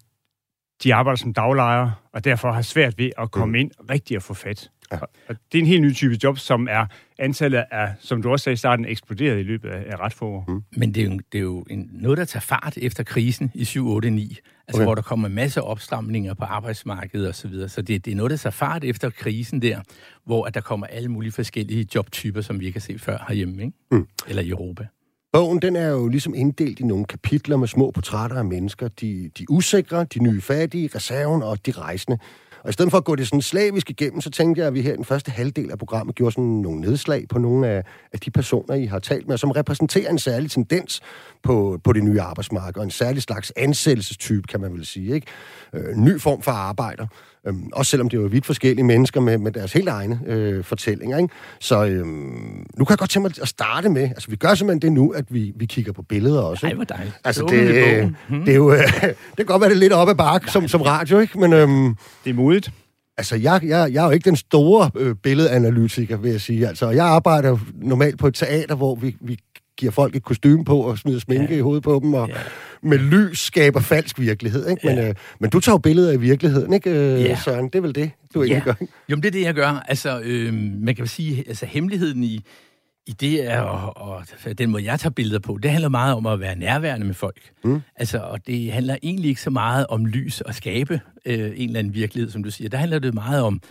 de 0.83 0.95
arbejder 0.95 1.17
som 1.17 1.33
daglejere, 1.33 1.93
og 2.13 2.23
derfor 2.23 2.51
har 2.51 2.61
svært 2.61 2.97
ved 2.97 3.11
at 3.17 3.31
komme 3.31 3.51
mm. 3.51 3.55
ind 3.55 3.71
rigtig 3.89 4.17
og 4.17 4.23
få 4.23 4.33
fat. 4.33 4.69
Ja. 4.91 4.97
Og 5.29 5.35
det 5.51 5.57
er 5.57 5.61
en 5.61 5.67
helt 5.67 5.81
ny 5.81 5.93
type 5.93 6.17
job, 6.23 6.37
som 6.37 6.67
er 6.71 6.85
antallet 7.19 7.65
er, 7.71 7.91
som 7.99 8.21
du 8.21 8.31
også 8.31 8.43
sagde 8.43 8.53
i 8.53 8.57
starten, 8.57 8.85
eksploderet 8.85 9.39
i 9.39 9.43
løbet 9.43 9.69
af, 9.69 9.83
af 9.87 9.99
ret 9.99 10.13
få 10.13 10.25
år. 10.25 10.45
Mm. 10.47 10.63
Men 10.77 10.93
det 10.93 11.03
er 11.03 11.07
jo, 11.07 11.19
det 11.31 11.37
er 11.37 11.43
jo 11.43 11.65
en, 11.69 11.89
noget, 11.93 12.17
der 12.17 12.25
tager 12.25 12.41
fart 12.41 12.77
efter 12.77 13.03
krisen 13.03 13.51
i 13.53 13.65
7, 13.65 13.87
8, 13.87 14.09
9. 14.09 14.37
Altså, 14.67 14.81
okay. 14.81 14.85
hvor 14.85 14.95
der 14.95 15.01
kommer 15.01 15.27
en 15.27 15.35
masse 15.35 15.61
opstramninger 15.61 16.33
på 16.33 16.45
arbejdsmarkedet 16.45 17.27
og 17.27 17.35
så 17.35 17.47
videre. 17.47 17.69
Så 17.69 17.81
det, 17.81 18.05
det 18.05 18.11
er 18.11 18.15
noget, 18.15 18.29
der 18.29 18.37
tager 18.37 18.51
fart 18.51 18.83
efter 18.83 19.09
krisen 19.09 19.61
der, 19.61 19.81
hvor 20.25 20.45
at 20.45 20.53
der 20.53 20.61
kommer 20.61 20.87
alle 20.87 21.09
mulige 21.09 21.31
forskellige 21.31 21.87
jobtyper, 21.95 22.41
som 22.41 22.59
vi 22.59 22.65
ikke 22.65 22.75
har 22.75 22.81
set 22.81 23.01
før 23.01 23.25
herhjemme, 23.27 23.63
ikke? 23.63 23.77
Mm. 23.91 24.07
Eller 24.27 24.41
i 24.41 24.49
Europa. 24.49 24.87
Bogen 25.33 25.61
den 25.61 25.75
er 25.75 25.87
jo 25.87 26.07
ligesom 26.07 26.33
inddelt 26.35 26.79
i 26.79 26.83
nogle 26.83 27.05
kapitler 27.05 27.57
med 27.57 27.67
små 27.67 27.91
portrætter 27.91 28.37
af 28.37 28.45
mennesker. 28.45 28.87
De, 28.87 29.31
de 29.37 29.51
usikre, 29.51 30.03
de 30.03 30.19
nye 30.19 30.41
fattige, 30.41 30.89
reserven 30.95 31.43
og 31.43 31.65
de 31.65 31.71
rejsende. 31.71 32.17
Og 32.63 32.69
i 32.69 32.73
stedet 32.73 32.91
for 32.91 32.97
at 32.97 33.03
gå 33.03 33.15
det 33.15 33.27
sådan 33.27 33.41
slavisk 33.41 33.89
igennem, 33.89 34.21
så 34.21 34.29
tænkte 34.29 34.59
jeg, 34.59 34.67
at 34.67 34.73
vi 34.73 34.81
her 34.81 34.93
i 34.93 34.95
den 34.95 35.05
første 35.05 35.31
halvdel 35.31 35.71
af 35.71 35.77
programmet 35.77 36.15
gjorde 36.15 36.31
sådan 36.31 36.43
nogle 36.43 36.81
nedslag 36.81 37.25
på 37.29 37.39
nogle 37.39 37.67
af, 37.67 37.83
af 38.13 38.19
de 38.19 38.31
personer, 38.31 38.75
I 38.75 38.85
har 38.85 38.99
talt 38.99 39.27
med, 39.27 39.37
som 39.37 39.51
repræsenterer 39.51 40.09
en 40.09 40.19
særlig 40.19 40.51
tendens 40.51 41.01
på, 41.43 41.79
på 41.83 41.93
det 41.93 42.03
nye 42.03 42.21
arbejdsmarked, 42.21 42.77
og 42.77 42.83
en 42.83 42.91
særlig 42.91 43.21
slags 43.21 43.53
ansættelsestype, 43.55 44.47
kan 44.47 44.61
man 44.61 44.73
vel 44.73 44.85
sige. 44.85 45.15
Ikke? 45.15 45.27
Øh, 45.73 45.95
ny 45.95 46.21
form 46.21 46.41
for 46.41 46.51
arbejder. 46.51 47.07
Øhm, 47.47 47.69
også 47.73 47.89
selvom 47.89 48.09
det 48.09 48.17
er 48.17 48.21
jo 48.21 48.27
vidt 48.27 48.45
forskellige 48.45 48.85
mennesker 48.85 49.21
med, 49.21 49.37
med 49.37 49.51
deres 49.51 49.73
helt 49.73 49.89
egne 49.89 50.19
øh, 50.25 50.63
fortællinger. 50.63 51.17
Ikke? 51.17 51.33
Så 51.59 51.85
øhm, 51.85 52.65
nu 52.77 52.85
kan 52.85 52.89
jeg 52.89 52.97
godt 52.97 53.09
tænke 53.09 53.23
mig 53.23 53.41
at 53.41 53.47
starte 53.47 53.89
med, 53.89 54.03
altså 54.03 54.29
vi 54.29 54.35
gør 54.35 54.55
simpelthen 54.55 54.81
det 54.81 54.91
nu, 54.91 55.09
at 55.09 55.25
vi, 55.29 55.53
vi 55.55 55.65
kigger 55.65 55.91
på 55.91 56.01
billeder 56.01 56.41
også. 56.41 56.65
Ikke? 56.65 56.73
Ej, 56.73 56.75
hvor 56.75 56.83
dejligt. 56.83 57.15
Altså 57.23 57.45
det, 57.49 57.67
det, 57.67 58.15
hmm. 58.29 58.45
det, 58.45 58.51
er 58.51 58.55
jo, 58.55 58.71
øh, 58.71 58.79
det 59.03 59.37
kan 59.37 59.45
godt 59.45 59.61
være, 59.61 59.69
det 59.69 59.75
er 59.75 59.79
lidt 59.79 59.93
op 59.93 60.09
ad 60.09 60.15
bakke 60.15 60.51
som, 60.51 60.67
som 60.67 60.81
radio, 60.81 61.19
ikke? 61.19 61.39
Men, 61.39 61.53
øhm, 61.53 61.95
det 62.23 62.29
er 62.29 62.33
modigt. 62.33 62.71
Altså, 63.17 63.35
jeg, 63.35 63.59
jeg, 63.63 63.93
jeg 63.93 64.01
er 64.01 64.05
jo 64.05 64.11
ikke 64.11 64.29
den 64.29 64.35
store 64.35 64.91
øh, 64.95 65.15
billedanalytiker, 65.15 66.17
vil 66.17 66.31
jeg 66.31 66.41
sige. 66.41 66.67
Altså, 66.67 66.89
jeg 66.89 67.05
arbejder 67.05 67.57
normalt 67.75 68.19
på 68.19 68.27
et 68.27 68.35
teater, 68.35 68.75
hvor 68.75 68.95
vi, 68.95 69.15
vi 69.21 69.39
giver 69.77 69.91
folk 69.91 70.15
et 70.15 70.23
kostume 70.23 70.65
på 70.65 70.79
og 70.79 70.97
smider 70.97 71.19
sminke 71.19 71.53
ja. 71.53 71.57
i 71.57 71.61
hovedet 71.61 71.83
på 71.83 71.99
dem, 72.03 72.13
og 72.13 72.29
ja. 72.29 72.33
med 72.81 72.97
lys 72.97 73.39
skaber 73.39 73.79
falsk 73.79 74.19
virkelighed. 74.19 74.69
Ikke? 74.69 74.87
Men, 74.87 74.97
ja. 74.97 75.09
øh, 75.09 75.15
men 75.39 75.49
du 75.49 75.59
tager 75.59 75.73
jo 75.73 75.77
billeder 75.77 76.11
af 76.11 76.21
virkeligheden, 76.21 76.73
ikke, 76.73 76.89
øh, 76.89 77.21
ja. 77.21 77.37
Søren? 77.45 77.65
Det 77.65 77.75
er 77.75 77.81
vel 77.81 77.95
det, 77.95 78.11
du 78.33 78.43
egentlig 78.43 78.63
ja. 78.65 78.71
gør? 78.71 78.85
Jo, 79.09 79.15
det 79.15 79.25
er 79.25 79.31
det, 79.31 79.41
jeg 79.41 79.53
gør. 79.53 79.85
Altså, 79.87 80.21
øh, 80.23 80.53
man 80.53 80.95
kan 80.95 81.07
sige, 81.07 81.43
altså 81.47 81.65
hemmeligheden 81.65 82.23
i, 82.23 82.41
i 83.07 83.11
det 83.11 83.51
er, 83.51 83.61
og, 83.61 83.97
og 83.97 84.25
den 84.57 84.69
måde, 84.69 84.83
jeg 84.83 84.99
tager 84.99 85.13
billeder 85.13 85.39
på, 85.39 85.59
det 85.63 85.71
handler 85.71 85.89
meget 85.89 86.15
om 86.15 86.25
at 86.25 86.39
være 86.39 86.55
nærværende 86.55 87.05
med 87.05 87.13
folk. 87.13 87.41
Mm. 87.63 87.81
Altså, 87.95 88.17
og 88.17 88.47
det 88.47 88.71
handler 88.71 88.95
egentlig 89.03 89.29
ikke 89.29 89.41
så 89.41 89.49
meget 89.49 89.85
om 89.89 90.05
lys 90.05 90.41
og 90.41 90.55
skabe 90.55 90.99
øh, 91.25 91.39
en 91.55 91.67
eller 91.67 91.79
anden 91.79 91.93
virkelighed, 91.93 92.31
som 92.31 92.43
du 92.43 92.51
siger. 92.51 92.69
Der 92.69 92.77
handler 92.77 92.99
det 92.99 93.13
meget 93.13 93.43
om 93.43 93.61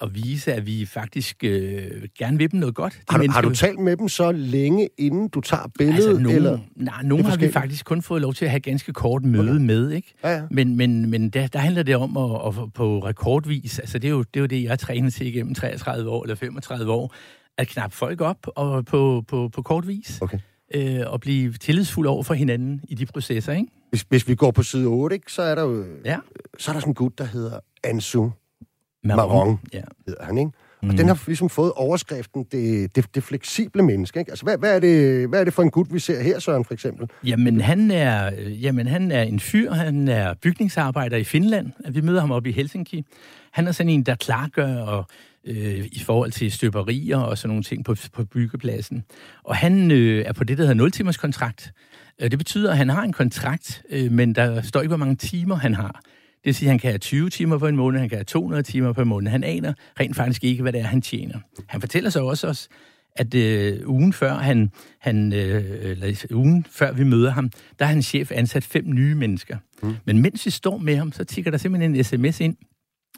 at 0.00 0.14
vise, 0.14 0.52
at 0.52 0.66
vi 0.66 0.86
faktisk 0.86 1.44
øh, 1.44 2.02
gerne 2.18 2.38
vil 2.38 2.52
dem 2.52 2.60
noget 2.60 2.74
godt. 2.74 2.92
De 2.92 3.00
har, 3.10 3.18
du, 3.18 3.30
har 3.30 3.40
du 3.40 3.54
talt 3.54 3.78
med 3.78 3.96
dem 3.96 4.08
så 4.08 4.32
længe, 4.32 4.88
inden 4.98 5.28
du 5.28 5.40
tager 5.40 5.70
billedet? 5.78 6.08
Altså, 6.08 6.22
nogen, 6.22 6.36
eller? 6.36 6.58
Nej, 6.76 7.02
nogen 7.02 7.24
har 7.24 7.36
vi 7.36 7.52
faktisk 7.52 7.84
kun 7.84 8.02
fået 8.02 8.22
lov 8.22 8.34
til 8.34 8.44
at 8.44 8.50
have 8.50 8.60
ganske 8.60 8.92
kort 8.92 9.24
møde 9.24 9.50
okay. 9.50 9.60
med, 9.60 9.90
ikke? 9.90 10.14
Ja, 10.24 10.30
ja. 10.30 10.42
Men, 10.50 10.76
men, 10.76 11.10
men 11.10 11.30
der, 11.30 11.46
der 11.46 11.58
handler 11.58 11.82
det 11.82 11.96
om 11.96 12.16
at, 12.16 12.46
at 12.46 12.72
på 12.72 12.98
rekordvis, 12.98 13.78
altså 13.78 13.98
det 13.98 14.08
er, 14.08 14.12
jo, 14.12 14.22
det 14.22 14.36
er 14.36 14.40
jo 14.40 14.46
det, 14.46 14.62
jeg 14.62 14.70
har 14.70 14.76
trænet 14.76 15.14
til 15.14 15.26
igennem 15.26 15.54
33 15.54 16.10
år 16.10 16.22
eller 16.22 16.34
35 16.34 16.92
år, 16.92 17.14
at 17.58 17.68
knappe 17.68 17.96
folk 17.96 18.20
op 18.20 18.46
og 18.46 18.84
på, 18.84 19.24
på, 19.28 19.48
på 19.48 19.62
kort 19.62 19.88
vis. 19.88 20.18
Okay. 20.20 20.38
Øh, 20.74 21.00
og 21.06 21.20
blive 21.20 21.52
tillidsfuld 21.52 22.06
over 22.06 22.22
for 22.22 22.34
hinanden 22.34 22.80
i 22.88 22.94
de 22.94 23.06
processer, 23.06 23.52
ikke? 23.52 23.66
Hvis, 23.90 24.06
hvis 24.08 24.28
vi 24.28 24.34
går 24.34 24.50
på 24.50 24.62
side 24.62 24.86
8, 24.86 25.16
ikke, 25.16 25.32
så 25.32 25.42
er 25.42 25.54
der 25.54 25.62
jo 25.62 25.84
ja. 26.04 26.18
så 26.58 26.70
er 26.70 26.72
der 26.72 26.80
sådan 26.80 26.90
en 26.90 26.94
gut, 26.94 27.18
der 27.18 27.24
hedder 27.24 27.60
Ansu 27.84 28.30
Maron 29.06 29.58
ja. 29.72 29.82
hedder 30.06 30.24
han, 30.24 30.38
ikke? 30.38 30.50
Og 30.82 30.86
mm. 30.86 30.96
den 30.96 31.08
har 31.08 31.22
ligesom 31.26 31.48
fået 31.48 31.72
overskriften 31.72 32.46
det, 32.52 32.96
det, 32.96 33.14
det 33.14 33.22
fleksible 33.22 33.82
menneske. 33.82 34.18
Ikke? 34.18 34.32
Altså, 34.32 34.44
hvad, 34.44 34.58
hvad, 34.58 34.76
er 34.76 34.80
det, 34.80 35.28
hvad 35.28 35.40
er 35.40 35.44
det 35.44 35.52
for 35.52 35.62
en 35.62 35.70
gut, 35.70 35.92
vi 35.92 35.98
ser 35.98 36.22
her, 36.22 36.38
Søren, 36.38 36.64
for 36.64 36.74
eksempel? 36.74 37.08
Jamen 37.24 37.60
han, 37.60 37.90
er, 37.90 38.30
jamen, 38.48 38.86
han 38.86 39.10
er 39.10 39.22
en 39.22 39.40
fyr. 39.40 39.72
Han 39.72 40.08
er 40.08 40.34
bygningsarbejder 40.34 41.16
i 41.16 41.24
Finland. 41.24 41.72
Vi 41.90 42.00
møder 42.00 42.20
ham 42.20 42.30
op 42.30 42.46
i 42.46 42.52
Helsinki. 42.52 43.04
Han 43.52 43.68
er 43.68 43.72
sådan 43.72 43.90
en, 43.90 44.02
der 44.02 44.14
klargør 44.14 44.76
og, 44.76 45.06
øh, 45.44 45.84
i 45.92 46.02
forhold 46.06 46.32
til 46.32 46.52
støberier 46.52 47.18
og 47.18 47.38
sådan 47.38 47.48
nogle 47.48 47.62
ting 47.62 47.84
på, 47.84 47.94
på 48.12 48.24
byggepladsen. 48.24 49.04
Og 49.44 49.56
han 49.56 49.90
øh, 49.90 50.24
er 50.24 50.32
på 50.32 50.44
det, 50.44 50.58
der 50.58 50.64
hedder 50.64 50.74
0 50.74 50.90
timers 50.90 51.16
kontrakt. 51.16 51.72
Øh, 52.22 52.30
det 52.30 52.38
betyder, 52.38 52.70
at 52.70 52.76
han 52.76 52.88
har 52.88 53.02
en 53.02 53.12
kontrakt, 53.12 53.82
øh, 53.90 54.12
men 54.12 54.34
der 54.34 54.62
står 54.62 54.80
ikke, 54.80 54.88
hvor 54.88 54.96
mange 54.96 55.16
timer 55.16 55.54
han 55.54 55.74
har. 55.74 56.00
Det 56.46 56.50
vil 56.50 56.54
sige, 56.54 56.68
at 56.68 56.70
han 56.70 56.78
kan 56.78 56.90
have 56.90 56.98
20 56.98 57.30
timer 57.30 57.58
på 57.58 57.66
en 57.66 57.76
måned, 57.76 58.00
han 58.00 58.08
kan 58.08 58.18
have 58.18 58.24
200 58.24 58.62
timer 58.62 58.92
på 58.92 59.00
en 59.02 59.08
måned. 59.08 59.30
Han 59.30 59.44
aner 59.44 59.72
rent 60.00 60.16
faktisk 60.16 60.44
ikke, 60.44 60.62
hvad 60.62 60.72
det 60.72 60.80
er, 60.80 60.84
han 60.84 61.02
tjener. 61.02 61.38
Han 61.66 61.80
fortæller 61.80 62.10
så 62.10 62.24
også 62.24 62.48
os, 62.48 62.68
at 63.16 63.34
øh, 63.34 63.88
ugen 63.88 64.12
før 64.12 64.34
han, 64.34 64.70
han 65.00 65.32
øh, 65.32 65.64
eller 65.82 66.26
ugen 66.30 66.66
før 66.70 66.92
vi 66.92 67.04
møder 67.04 67.30
ham, 67.30 67.50
der 67.78 67.84
har 67.84 67.92
han 67.92 68.02
chef 68.02 68.32
ansat 68.32 68.64
fem 68.64 68.84
nye 68.86 69.14
mennesker. 69.14 69.56
Mm. 69.82 69.96
Men 70.04 70.22
mens 70.22 70.46
vi 70.46 70.50
står 70.50 70.78
med 70.78 70.96
ham, 70.96 71.12
så 71.12 71.24
tigger 71.24 71.50
der 71.50 71.58
simpelthen 71.58 71.94
en 71.94 72.04
sms 72.04 72.40
ind, 72.40 72.56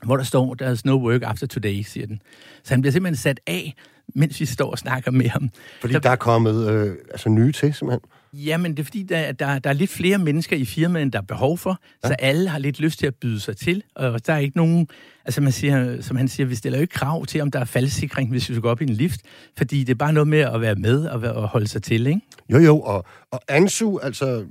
hvor 0.05 0.17
der 0.17 0.25
står, 0.25 0.57
there's 0.63 0.81
no 0.85 0.97
work 0.97 1.23
after 1.23 1.47
today, 1.47 1.83
siger 1.83 2.07
den. 2.07 2.23
Så 2.65 2.75
han 2.75 2.81
bliver 2.81 2.93
simpelthen 2.93 3.17
sat 3.17 3.41
af, 3.47 3.75
mens 4.15 4.41
vi 4.41 4.47
står 4.47 4.71
og 4.71 4.79
snakker 4.79 5.11
med 5.11 5.29
ham. 5.29 5.51
Fordi 5.81 5.93
der, 5.95 6.01
der 6.01 6.11
er 6.11 6.17
kommet 6.17 6.71
øh, 6.71 6.97
altså 7.11 7.29
nye 7.29 7.53
til, 7.53 7.75
simpelthen? 7.75 8.11
Jamen, 8.33 8.71
det 8.71 8.79
er 8.79 8.85
fordi, 8.85 9.03
der, 9.03 9.33
der, 9.33 9.59
der 9.59 9.71
er 9.71 9.75
lidt 9.75 9.91
flere 9.91 10.19
mennesker 10.19 10.57
i 10.57 10.65
firmaet, 10.65 11.03
end 11.03 11.13
der 11.13 11.19
er 11.19 11.23
behov 11.23 11.59
for, 11.59 11.81
ja. 12.05 12.09
så 12.09 12.15
alle 12.19 12.49
har 12.49 12.59
lidt 12.59 12.81
lyst 12.81 12.99
til 12.99 13.07
at 13.07 13.15
byde 13.15 13.41
sig 13.41 13.57
til, 13.57 13.83
og 13.97 14.27
der 14.27 14.33
er 14.33 14.39
ikke 14.39 14.57
nogen, 14.57 14.89
altså 15.25 15.41
man 15.41 15.53
siger, 15.53 16.01
som 16.01 16.17
han 16.17 16.29
siger, 16.29 16.47
vi 16.47 16.55
stiller 16.55 16.79
jo 16.79 16.83
ikke 16.83 16.95
krav 16.95 17.27
til, 17.27 17.41
om 17.41 17.51
der 17.51 17.61
er 17.61 17.65
faldsikring, 17.65 18.31
hvis 18.31 18.49
vi 18.49 18.55
skal 18.55 18.63
gå 18.63 18.69
op 18.69 18.81
i 18.81 18.85
en 18.85 18.91
lift, 18.91 19.21
fordi 19.59 19.81
det 19.81 19.91
er 19.91 19.95
bare 19.95 20.13
noget 20.13 20.29
med 20.29 20.39
at 20.39 20.61
være 20.61 20.75
med 20.75 21.07
og, 21.07 21.21
og 21.21 21.49
holde 21.49 21.67
sig 21.69 21.83
til, 21.83 22.07
ikke? 22.07 22.21
Jo, 22.53 22.59
jo, 22.59 22.81
og, 22.81 23.05
og 23.31 23.41
Ansu, 23.49 23.99
altså, 23.99 24.45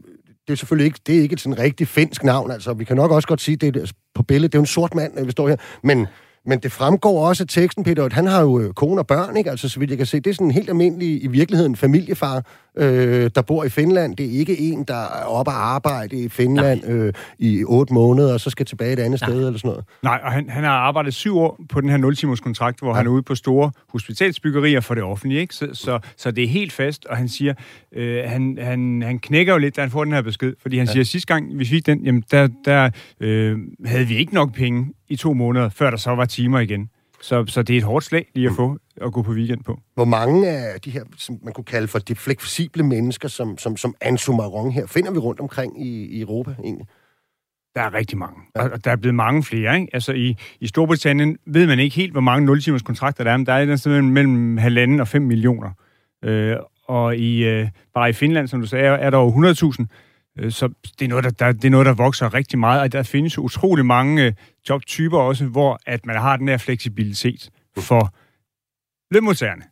det 0.47 0.53
er 0.53 0.55
selvfølgelig 0.55 0.85
ikke, 0.85 0.99
det 1.07 1.17
er 1.17 1.21
ikke 1.21 1.33
et 1.33 1.41
sådan 1.41 1.59
rigtig 1.59 1.87
finsk 1.87 2.23
navn, 2.23 2.51
altså, 2.51 2.73
vi 2.73 2.83
kan 2.83 2.95
nok 2.95 3.11
også 3.11 3.27
godt 3.27 3.41
sige, 3.41 3.57
det 3.57 3.75
er, 3.75 3.91
på 4.15 4.23
billedet, 4.23 4.51
det 4.51 4.57
er 4.57 4.59
jo 4.59 4.63
en 4.63 4.67
sort 4.67 4.95
mand, 4.95 5.25
vi 5.25 5.31
står 5.31 5.49
her, 5.49 5.55
men 5.83 6.07
men 6.47 6.59
det 6.59 6.71
fremgår 6.71 7.27
også 7.27 7.43
af 7.43 7.47
teksten, 7.47 7.83
Peter, 7.83 8.05
at 8.05 8.13
han 8.13 8.27
har 8.27 8.41
jo 8.41 8.59
øh, 8.59 8.73
kone 8.73 9.01
og 9.01 9.07
børn, 9.07 9.37
ikke? 9.37 9.51
Altså, 9.51 9.69
så 9.69 9.79
vidt 9.79 9.89
jeg 9.89 9.97
kan 9.97 10.07
se, 10.07 10.19
det 10.19 10.29
er 10.29 10.33
sådan 10.33 10.47
en 10.47 10.51
helt 10.51 10.69
almindelig, 10.69 11.23
i 11.23 11.27
virkeligheden, 11.27 11.75
familiefar, 11.75 12.43
øh, 12.77 13.31
der 13.35 13.41
bor 13.41 13.63
i 13.63 13.69
Finland. 13.69 14.15
Det 14.15 14.25
er 14.25 14.39
ikke 14.39 14.59
en, 14.59 14.83
der 14.83 15.03
er 15.03 15.25
oppe 15.25 15.51
at 15.51 15.57
arbejde 15.57 16.15
i 16.15 16.29
Finland 16.29 16.87
øh, 16.87 17.13
i 17.39 17.63
otte 17.63 17.93
måneder, 17.93 18.33
og 18.33 18.39
så 18.39 18.49
skal 18.49 18.65
tilbage 18.65 18.93
et 18.93 18.99
andet 18.99 19.21
Nej. 19.21 19.29
sted 19.29 19.47
eller 19.47 19.59
sådan 19.59 19.69
noget. 19.69 19.85
Nej, 20.03 20.19
og 20.23 20.31
han, 20.31 20.49
han 20.49 20.63
har 20.63 20.71
arbejdet 20.71 21.13
syv 21.13 21.37
år 21.37 21.59
på 21.69 21.81
den 21.81 21.89
her 21.89 21.97
0 21.97 22.15
kontrakt, 22.37 22.79
hvor 22.79 22.89
ja. 22.89 22.95
han 22.95 23.05
er 23.05 23.11
ude 23.11 23.23
på 23.23 23.35
store 23.35 23.71
hospitalsbyggerier 23.89 24.79
for 24.79 24.93
det 24.93 25.03
offentlige, 25.03 25.41
ikke? 25.41 25.55
Så, 25.55 25.67
så, 25.73 25.99
så 26.17 26.31
det 26.31 26.43
er 26.43 26.47
helt 26.47 26.71
fast, 26.71 27.05
og 27.05 27.17
han 27.17 27.29
siger, 27.29 27.53
øh, 27.95 28.23
han, 28.25 28.57
han, 28.61 29.01
han 29.01 29.19
knækker 29.19 29.53
jo 29.53 29.59
lidt, 29.59 29.75
da 29.75 29.81
han 29.81 29.91
får 29.91 30.03
den 30.03 30.13
her 30.13 30.21
besked, 30.21 30.53
fordi 30.61 30.77
han 30.77 30.87
ja. 30.87 30.91
siger, 30.91 31.03
sidste 31.03 31.33
gang 31.33 31.59
vi 31.59 31.65
fik 31.65 31.85
den, 31.85 32.05
jamen 32.05 32.23
der, 32.31 32.47
der 32.65 32.89
øh, 33.19 33.57
havde 33.85 34.07
vi 34.07 34.15
ikke 34.17 34.33
nok 34.33 34.53
penge 34.53 34.93
i 35.09 35.15
to 35.15 35.33
måneder, 35.33 35.69
før 35.69 35.89
der 35.89 35.97
så 35.97 36.11
var 36.11 36.25
timer 36.25 36.59
igen. 36.59 36.89
Så, 37.21 37.45
så 37.47 37.63
det 37.63 37.73
er 37.73 37.77
et 37.77 37.83
hårdt 37.83 38.05
slag 38.05 38.27
lige 38.35 38.45
at 38.45 38.51
mm. 38.51 38.55
få 38.55 38.77
at 39.01 39.13
gå 39.13 39.21
på 39.21 39.31
weekend 39.31 39.63
på. 39.63 39.79
Hvor 39.93 40.05
mange 40.05 40.49
af 40.49 40.81
de 40.81 40.89
her, 40.91 41.03
som 41.17 41.39
man 41.43 41.53
kunne 41.53 41.63
kalde 41.63 41.87
for 41.87 41.99
de 41.99 42.15
fleksible 42.15 42.83
mennesker, 42.83 43.27
som, 43.27 43.57
som, 43.57 43.77
som 43.77 43.95
Anso 44.01 44.33
Marron 44.33 44.71
her, 44.71 44.87
finder 44.87 45.11
vi 45.11 45.17
rundt 45.17 45.39
omkring 45.39 45.85
i, 45.85 46.05
i 46.05 46.21
Europa 46.21 46.55
egentlig? 46.63 46.87
Der 47.75 47.81
er 47.81 47.93
rigtig 47.93 48.17
mange. 48.17 48.41
Ja. 48.55 48.67
Og 48.67 48.85
der 48.85 48.91
er 48.91 48.95
blevet 48.95 49.15
mange 49.15 49.43
flere. 49.43 49.75
Ikke? 49.75 49.87
Altså 49.93 50.13
i, 50.13 50.35
i 50.59 50.67
Storbritannien 50.67 51.37
ved 51.45 51.67
man 51.67 51.79
ikke 51.79 51.95
helt, 51.95 52.11
hvor 52.11 52.21
mange 52.21 52.45
0 52.45 52.61
timers 52.61 52.81
kontrakter 52.81 53.23
der 53.23 53.31
er, 53.31 53.37
men 53.37 53.45
der 53.45 53.53
er 53.53 53.63
et 53.63 53.79
sted 53.79 54.01
mellem 54.01 54.57
halvanden 54.57 54.99
og 54.99 55.07
5 55.07 55.21
millioner. 55.21 55.69
Øh, 56.23 56.55
og 56.87 57.17
i, 57.17 57.43
øh, 57.43 57.67
bare 57.93 58.09
i 58.09 58.13
Finland, 58.13 58.47
som 58.47 58.61
du 58.61 58.67
sagde, 58.67 58.85
er 58.85 59.09
der 59.09 59.17
over 59.17 59.31
100.000. 59.79 59.85
Øh, 60.39 60.51
så 60.51 60.69
det 60.99 61.05
er, 61.05 61.09
noget, 61.09 61.23
der, 61.23 61.29
der, 61.29 61.51
det 61.51 61.65
er 61.65 61.69
noget, 61.69 61.85
der 61.85 61.93
vokser 61.93 62.33
rigtig 62.33 62.59
meget, 62.59 62.81
og 62.81 62.91
der 62.91 63.03
findes 63.03 63.37
utrolig 63.37 63.85
mange 63.85 64.25
øh, 64.25 64.33
jobtyper 64.69 65.17
også, 65.17 65.45
hvor 65.45 65.79
at 65.85 66.05
man 66.05 66.15
har 66.15 66.37
den 66.37 66.47
her 66.47 66.57
fleksibilitet 66.57 67.49
for 67.77 68.13
lønmodtagerne. 69.13 69.63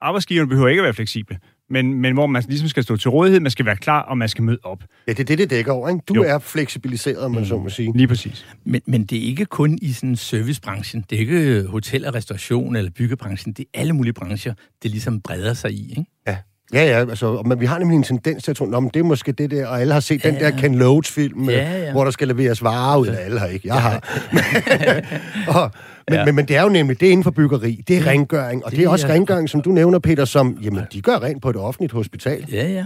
Arbejdsgiverne 0.00 0.48
behøver 0.48 0.68
ikke 0.68 0.80
at 0.80 0.84
være 0.84 0.94
fleksible, 0.94 1.38
men, 1.70 1.94
men 1.94 2.14
hvor 2.14 2.26
man 2.26 2.44
ligesom 2.48 2.68
skal 2.68 2.82
stå 2.82 2.96
til 2.96 3.10
rådighed, 3.10 3.40
man 3.40 3.50
skal 3.50 3.66
være 3.66 3.76
klar, 3.76 4.02
og 4.02 4.18
man 4.18 4.28
skal 4.28 4.44
møde 4.44 4.58
op. 4.62 4.84
Ja, 5.06 5.12
det 5.12 5.20
er 5.20 5.24
det, 5.24 5.38
det 5.38 5.50
dækker 5.50 5.72
over, 5.72 5.88
ikke? 5.88 6.00
Du 6.08 6.14
jo. 6.14 6.22
er 6.22 6.38
fleksibiliseret, 6.38 7.18
om 7.18 7.30
man 7.30 7.40
mm. 7.40 7.46
så 7.46 7.58
må 7.58 7.68
sige. 7.68 7.92
Lige 7.96 8.08
præcis. 8.08 8.46
Men, 8.64 8.80
men 8.86 9.04
det 9.04 9.18
er 9.18 9.22
ikke 9.22 9.44
kun 9.44 9.78
i 9.82 9.92
sådan 9.92 10.16
servicebranchen. 10.16 11.04
Det 11.10 11.16
er 11.16 11.20
ikke 11.20 11.68
hotel- 11.68 12.06
og 12.06 12.14
restauration 12.14 12.76
eller 12.76 12.90
byggebranchen. 12.90 13.52
Det 13.52 13.64
er 13.74 13.80
alle 13.80 13.92
mulige 13.92 14.12
brancher, 14.12 14.54
det 14.82 14.90
ligesom 14.90 15.20
breder 15.20 15.54
sig 15.54 15.72
i, 15.72 15.90
ikke? 15.90 16.04
Ja. 16.26 16.36
Ja, 16.72 16.84
ja, 16.84 16.98
altså, 16.98 17.42
men 17.46 17.60
vi 17.60 17.66
har 17.66 17.78
nemlig 17.78 17.96
en 17.96 18.02
tendens 18.02 18.44
til 18.44 18.50
at 18.50 18.56
tro, 18.56 18.64
at 18.64 18.94
det 18.94 19.00
er 19.00 19.04
måske 19.04 19.32
det 19.32 19.50
der, 19.50 19.66
og 19.66 19.80
alle 19.80 19.92
har 19.92 20.00
set 20.00 20.24
ja, 20.24 20.30
den 20.30 20.40
der 20.40 20.50
Ken 20.50 20.74
Loach-film, 20.74 21.50
ja, 21.50 21.84
ja. 21.84 21.92
hvor 21.92 22.04
der 22.04 22.10
skal 22.10 22.28
leveres 22.28 22.62
varer 22.62 22.98
ud 22.98 23.06
af 23.06 23.24
alle 23.24 23.38
har 23.38 23.46
ikke. 23.46 23.68
Jeg 23.68 23.82
har. 23.82 23.94
og, 25.60 25.70
men, 26.08 26.18
ja. 26.18 26.24
men, 26.24 26.34
men 26.34 26.48
det 26.48 26.56
er 26.56 26.62
jo 26.62 26.68
nemlig, 26.68 27.00
det 27.00 27.08
er 27.08 27.12
inden 27.12 27.24
for 27.24 27.30
byggeri, 27.30 27.84
det 27.88 27.96
er 27.96 28.06
rengøring, 28.06 28.64
og 28.64 28.70
det, 28.70 28.78
det 28.78 28.84
er 28.84 28.88
også 28.88 29.06
ja. 29.06 29.12
rengøring, 29.12 29.48
som 29.48 29.62
du 29.62 29.70
nævner, 29.70 29.98
Peter, 29.98 30.24
som, 30.24 30.58
jamen, 30.62 30.82
de 30.92 31.02
gør 31.02 31.22
rent 31.22 31.42
på 31.42 31.50
et 31.50 31.56
offentligt 31.56 31.92
hospital. 31.92 32.46
Ja, 32.52 32.68
ja. 32.68 32.84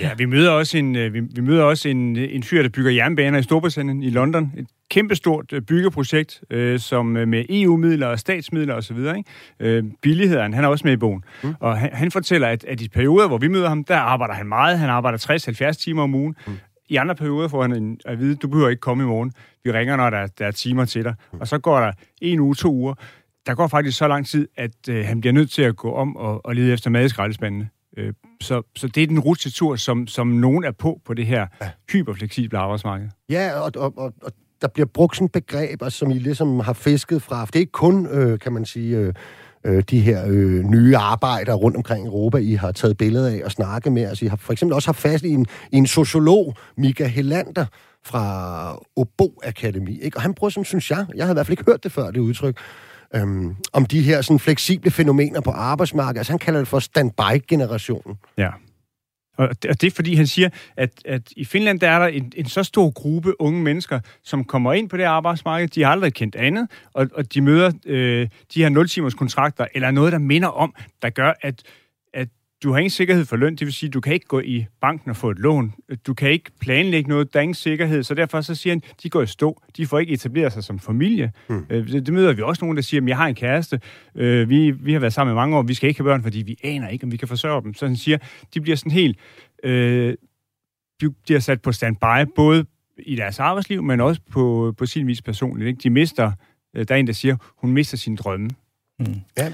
Ja, 0.00 0.14
vi 0.14 0.24
møder 0.24 0.50
også 0.50 0.78
en, 0.78 0.96
øh, 0.96 1.14
vi, 1.14 1.20
vi 1.20 1.40
møder 1.40 1.62
også 1.62 1.88
en, 1.88 2.16
en 2.16 2.42
fyr, 2.42 2.62
der 2.62 2.68
bygger 2.68 2.90
jernbaner 2.90 3.38
i 3.38 3.42
Storbritannien, 3.42 4.02
i 4.02 4.10
London. 4.10 4.52
Et 4.56 4.66
kæmpestort 4.90 5.52
øh, 5.52 5.62
byggeprojekt, 5.62 6.42
øh, 6.50 6.78
som 6.78 7.16
øh, 7.16 7.28
med 7.28 7.44
EU-midler 7.50 8.06
og 8.06 8.18
statsmidler 8.18 8.74
osv. 8.74 8.98
Øh, 9.60 9.84
billigheden, 10.02 10.54
han 10.54 10.64
er 10.64 10.68
også 10.68 10.86
med 10.86 10.92
i 10.92 10.96
bogen. 10.96 11.24
Mm. 11.42 11.54
Og 11.60 11.78
han, 11.78 11.90
han 11.92 12.10
fortæller, 12.10 12.48
at, 12.48 12.64
at 12.64 12.80
i 12.80 12.88
perioder, 12.88 13.28
hvor 13.28 13.38
vi 13.38 13.48
møder 13.48 13.68
ham, 13.68 13.84
der 13.84 13.96
arbejder 13.96 14.34
han 14.34 14.46
meget. 14.46 14.78
Han 14.78 14.90
arbejder 14.90 15.18
60-70 15.70 15.72
timer 15.72 16.02
om 16.02 16.14
ugen. 16.14 16.36
Mm. 16.46 16.52
I 16.88 16.96
andre 16.96 17.14
perioder 17.14 17.48
får 17.48 17.62
han 17.62 17.72
en, 17.72 18.00
at 18.04 18.18
vide, 18.18 18.36
du 18.36 18.48
behøver 18.48 18.68
ikke 18.68 18.80
komme 18.80 19.02
i 19.02 19.06
morgen. 19.06 19.32
Vi 19.64 19.72
ringer, 19.72 19.96
når 19.96 20.10
der, 20.10 20.26
der 20.26 20.46
er 20.46 20.50
timer 20.50 20.84
til 20.84 21.04
dig. 21.04 21.14
Mm. 21.32 21.40
Og 21.40 21.48
så 21.48 21.58
går 21.58 21.80
der 21.80 21.92
en 22.22 22.40
uge, 22.40 22.54
to 22.54 22.72
uger. 22.72 22.94
Der 23.46 23.54
går 23.54 23.68
faktisk 23.68 23.98
så 23.98 24.08
lang 24.08 24.26
tid, 24.26 24.48
at 24.56 24.88
øh, 24.90 25.04
han 25.04 25.20
bliver 25.20 25.32
nødt 25.32 25.50
til 25.50 25.62
at 25.62 25.76
gå 25.76 25.92
om 25.92 26.16
og, 26.16 26.46
og 26.46 26.54
lede 26.54 26.72
efter 26.72 26.90
mad 26.90 27.04
i 27.04 27.08
skraldespandene. 27.08 27.68
Øh, 27.98 28.12
så, 28.40 28.62
så 28.76 28.88
det 28.88 29.02
er 29.02 29.06
den 29.06 29.20
rutsjetur, 29.20 29.76
som, 29.76 30.06
som 30.06 30.26
nogen 30.26 30.64
er 30.64 30.72
på 30.72 31.00
på 31.04 31.14
det 31.14 31.26
her 31.26 31.46
ja. 31.62 31.70
hyperfleksible 31.92 32.58
arbejdsmarked. 32.58 33.08
Ja, 33.30 33.60
og, 33.60 33.72
og, 33.76 33.92
og, 33.96 34.12
og 34.22 34.32
der 34.62 34.68
bliver 34.68 34.86
brugt 34.86 35.16
sådan 35.16 35.28
begreb, 35.28 35.82
altså, 35.82 35.98
som 35.98 36.10
I 36.10 36.18
ligesom 36.18 36.60
har 36.60 36.72
fisket 36.72 37.22
fra. 37.22 37.44
For 37.44 37.46
det 37.46 37.56
er 37.56 37.60
ikke 37.60 37.72
kun, 37.72 38.06
øh, 38.06 38.38
kan 38.38 38.52
man 38.52 38.64
sige, 38.64 38.96
øh, 38.96 39.14
øh, 39.64 39.82
de 39.90 40.00
her 40.00 40.24
øh, 40.26 40.64
nye 40.64 40.96
arbejdere 40.96 41.56
rundt 41.56 41.76
omkring 41.76 42.04
i 42.04 42.08
Europa, 42.08 42.38
I 42.38 42.54
har 42.54 42.72
taget 42.72 42.96
billeder 42.96 43.28
af 43.28 43.40
og 43.44 43.50
snakket 43.50 43.92
med. 43.92 44.02
Altså, 44.02 44.24
I 44.24 44.28
har 44.28 44.36
for 44.36 44.52
eksempel 44.52 44.74
også 44.74 44.88
haft 44.88 44.98
fast 44.98 45.24
i 45.24 45.28
en, 45.28 45.46
i 45.72 45.76
en 45.76 45.86
sociolog, 45.86 46.54
Mika 46.76 47.06
Helander, 47.06 47.66
fra 48.04 48.76
Obo 48.96 49.40
Akademi. 49.44 50.00
Ikke? 50.00 50.16
Og 50.16 50.22
han 50.22 50.34
bruger 50.34 50.50
sådan, 50.50 50.64
synes 50.64 50.90
jeg, 50.90 51.06
jeg 51.14 51.24
havde 51.24 51.34
i 51.34 51.36
hvert 51.36 51.46
fald 51.46 51.58
ikke 51.58 51.70
hørt 51.70 51.84
det 51.84 51.92
før, 51.92 52.10
det 52.10 52.20
udtryk, 52.20 52.58
øhm, 53.14 53.56
om 53.72 53.86
de 53.86 54.02
her 54.02 54.22
sådan 54.22 54.38
fleksible 54.38 54.90
fænomener 54.90 55.40
på 55.40 55.50
arbejdsmarkedet. 55.50 56.18
Altså 56.18 56.32
han 56.32 56.38
kalder 56.38 56.60
det 56.60 56.68
for 56.68 56.78
standby-generationen. 56.78 58.18
Ja. 58.38 58.50
Og 59.38 59.62
det, 59.62 59.84
er 59.84 59.90
fordi, 59.90 60.14
han 60.14 60.26
siger, 60.26 60.48
at, 60.76 60.90
at 61.04 61.22
i 61.36 61.44
Finland 61.44 61.80
der 61.80 61.90
er 61.90 61.98
der 61.98 62.06
en, 62.06 62.32
en 62.36 62.46
så 62.46 62.62
stor 62.62 62.90
gruppe 62.90 63.40
unge 63.40 63.62
mennesker, 63.62 64.00
som 64.24 64.44
kommer 64.44 64.72
ind 64.72 64.88
på 64.88 64.96
det 64.96 65.04
arbejdsmarked. 65.04 65.68
De 65.68 65.82
har 65.82 65.90
aldrig 65.90 66.14
kendt 66.14 66.36
andet, 66.36 66.68
og, 66.94 67.08
og 67.14 67.34
de 67.34 67.40
møder 67.40 67.72
øh, 67.86 68.28
de 68.54 68.62
her 68.62 68.70
0-timers 68.70 69.14
kontrakter, 69.14 69.66
eller 69.74 69.90
noget, 69.90 70.12
der 70.12 70.18
minder 70.18 70.48
om, 70.48 70.74
der 71.02 71.10
gør, 71.10 71.32
at 71.42 71.62
du 72.62 72.72
har 72.72 72.78
ingen 72.78 72.90
sikkerhed 72.90 73.24
for 73.24 73.36
løn, 73.36 73.56
det 73.56 73.66
vil 73.66 73.72
sige, 73.72 73.90
du 73.90 74.00
kan 74.00 74.14
ikke 74.14 74.26
gå 74.26 74.40
i 74.40 74.66
banken 74.80 75.10
og 75.10 75.16
få 75.16 75.30
et 75.30 75.38
lån. 75.38 75.74
Du 76.06 76.14
kan 76.14 76.30
ikke 76.30 76.50
planlægge 76.60 77.08
noget, 77.08 77.32
der 77.32 77.38
er 77.38 77.42
ingen 77.42 77.54
sikkerhed, 77.54 78.02
så 78.02 78.14
derfor 78.14 78.40
så 78.40 78.54
siger 78.54 78.74
han, 78.74 78.82
de 79.02 79.10
går 79.10 79.22
i 79.22 79.26
stå. 79.26 79.62
De 79.76 79.86
får 79.86 79.98
ikke 79.98 80.12
etableret 80.12 80.52
sig 80.52 80.64
som 80.64 80.78
familie. 80.78 81.32
Mm. 81.48 81.66
Det, 81.66 82.06
det 82.06 82.14
møder 82.14 82.32
vi 82.32 82.42
også 82.42 82.64
nogen, 82.64 82.76
der 82.76 82.82
siger, 82.82 83.02
at 83.02 83.08
jeg 83.08 83.16
har 83.16 83.26
en 83.26 83.34
kæreste, 83.34 83.80
øh, 84.14 84.48
vi, 84.48 84.70
vi 84.70 84.92
har 84.92 85.00
været 85.00 85.12
sammen 85.12 85.32
i 85.32 85.36
mange 85.36 85.56
år, 85.56 85.62
vi 85.62 85.74
skal 85.74 85.88
ikke 85.88 86.00
have 86.00 86.04
børn, 86.04 86.22
fordi 86.22 86.38
vi 86.38 86.58
aner 86.64 86.88
ikke, 86.88 87.04
om 87.04 87.12
vi 87.12 87.16
kan 87.16 87.28
forsørge 87.28 87.62
dem. 87.62 87.74
Så 87.74 87.86
han 87.86 87.96
siger, 87.96 88.18
de 88.54 88.60
bliver 88.60 88.76
sådan 88.76 88.92
helt, 88.92 89.18
øh, 89.64 90.14
de 91.00 91.10
bliver 91.10 91.40
sat 91.40 91.62
på 91.62 91.72
standby, 91.72 92.32
både 92.36 92.64
i 92.98 93.16
deres 93.16 93.40
arbejdsliv, 93.40 93.82
men 93.82 94.00
også 94.00 94.20
på, 94.30 94.74
på 94.78 94.86
sin 94.86 95.06
vis 95.06 95.22
personligt. 95.22 95.68
Ikke? 95.68 95.80
De 95.82 95.90
mister, 95.90 96.32
der 96.74 96.94
er 96.94 96.98
en, 96.98 97.06
der 97.06 97.12
siger, 97.12 97.36
hun 97.56 97.72
mister 97.72 97.96
sin 97.96 98.16
drømme. 98.16 98.50
Mm. 98.98 99.14
Ja, 99.38 99.52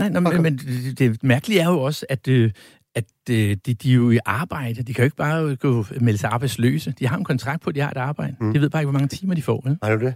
Nej, 0.00 0.08
nå, 0.08 0.20
men, 0.20 0.42
men 0.42 0.56
det, 0.58 0.98
det 0.98 1.22
mærkelige 1.22 1.60
er 1.60 1.68
jo 1.68 1.80
også, 1.80 2.06
at, 2.08 2.28
øh, 2.28 2.50
at 2.94 3.04
øh, 3.30 3.56
de, 3.66 3.74
de 3.74 3.90
er 3.90 3.94
jo 3.94 4.10
i 4.10 4.18
arbejde. 4.24 4.82
De 4.82 4.94
kan 4.94 5.02
jo 5.02 5.04
ikke 5.04 5.16
bare 5.16 5.56
gå 5.56 5.84
melde 6.00 6.18
sig 6.18 6.30
arbejdsløse. 6.30 6.94
De 6.98 7.06
har 7.06 7.16
en 7.16 7.24
kontrakt 7.24 7.62
på, 7.62 7.70
at 7.70 7.74
de 7.74 7.80
har 7.80 7.90
et 7.90 7.96
arbejde. 7.96 8.36
Mm. 8.40 8.52
De 8.52 8.60
ved 8.60 8.70
bare 8.70 8.82
ikke, 8.82 8.90
hvor 8.90 8.98
mange 8.98 9.08
timer 9.08 9.34
de 9.34 9.42
får. 9.42 9.62
Vel? 9.64 9.78
Er 9.82 9.90
det 9.90 10.00
det? 10.00 10.14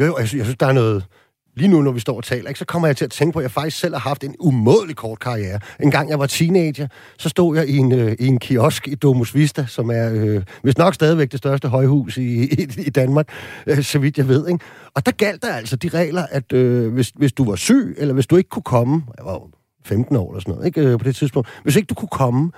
Jo, 0.00 0.04
jo, 0.06 0.18
jeg 0.18 0.28
synes, 0.28 0.38
jeg 0.38 0.46
synes, 0.46 0.58
der 0.58 0.66
er 0.66 0.72
noget 0.72 1.04
lige 1.56 1.68
nu, 1.68 1.82
når 1.82 1.92
vi 1.92 2.00
står 2.00 2.16
og 2.16 2.24
taler, 2.24 2.48
ikke, 2.48 2.58
så 2.58 2.64
kommer 2.64 2.88
jeg 2.88 2.96
til 2.96 3.04
at 3.04 3.10
tænke 3.10 3.32
på, 3.32 3.38
at 3.38 3.42
jeg 3.42 3.50
faktisk 3.50 3.78
selv 3.78 3.94
har 3.94 4.00
haft 4.00 4.24
en 4.24 4.34
umådelig 4.40 4.96
kort 4.96 5.20
karriere. 5.20 5.60
En 5.80 5.90
gang 5.90 6.10
jeg 6.10 6.18
var 6.18 6.26
teenager, 6.26 6.88
så 7.18 7.28
stod 7.28 7.56
jeg 7.56 7.68
i 7.68 7.76
en, 7.76 7.92
øh, 7.92 8.16
i 8.18 8.26
en 8.26 8.38
kiosk 8.38 8.88
i 8.88 8.94
Domus 8.94 9.34
Vista, 9.34 9.66
som 9.68 9.90
er 9.90 10.10
øh, 10.12 10.42
hvis 10.62 10.78
nok 10.78 10.94
stadigvæk 10.94 11.32
det 11.32 11.38
største 11.38 11.68
højhus 11.68 12.16
i, 12.16 12.44
i, 12.44 12.68
i 12.86 12.90
Danmark, 12.90 13.28
øh, 13.66 13.82
så 13.82 13.98
vidt 13.98 14.18
jeg 14.18 14.28
ved. 14.28 14.48
Ikke? 14.48 14.64
Og 14.94 15.06
der 15.06 15.12
galt 15.12 15.42
der 15.42 15.54
altså 15.54 15.76
de 15.76 15.88
regler, 15.88 16.26
at 16.30 16.52
øh, 16.52 16.92
hvis, 16.92 17.12
hvis 17.14 17.32
du 17.32 17.44
var 17.44 17.56
syg, 17.56 17.94
eller 17.98 18.14
hvis 18.14 18.26
du 18.26 18.36
ikke 18.36 18.50
kunne 18.50 18.62
komme, 18.62 19.02
jeg 19.18 19.26
var 19.26 19.40
15 19.84 20.16
år 20.16 20.30
eller 20.30 20.40
sådan 20.40 20.54
noget, 20.54 20.66
ikke, 20.66 20.80
øh, 20.80 20.98
på 20.98 21.04
det 21.04 21.16
tidspunkt, 21.16 21.48
hvis 21.62 21.76
ikke 21.76 21.86
du 21.86 21.94
kunne 21.94 22.08
komme, 22.08 22.50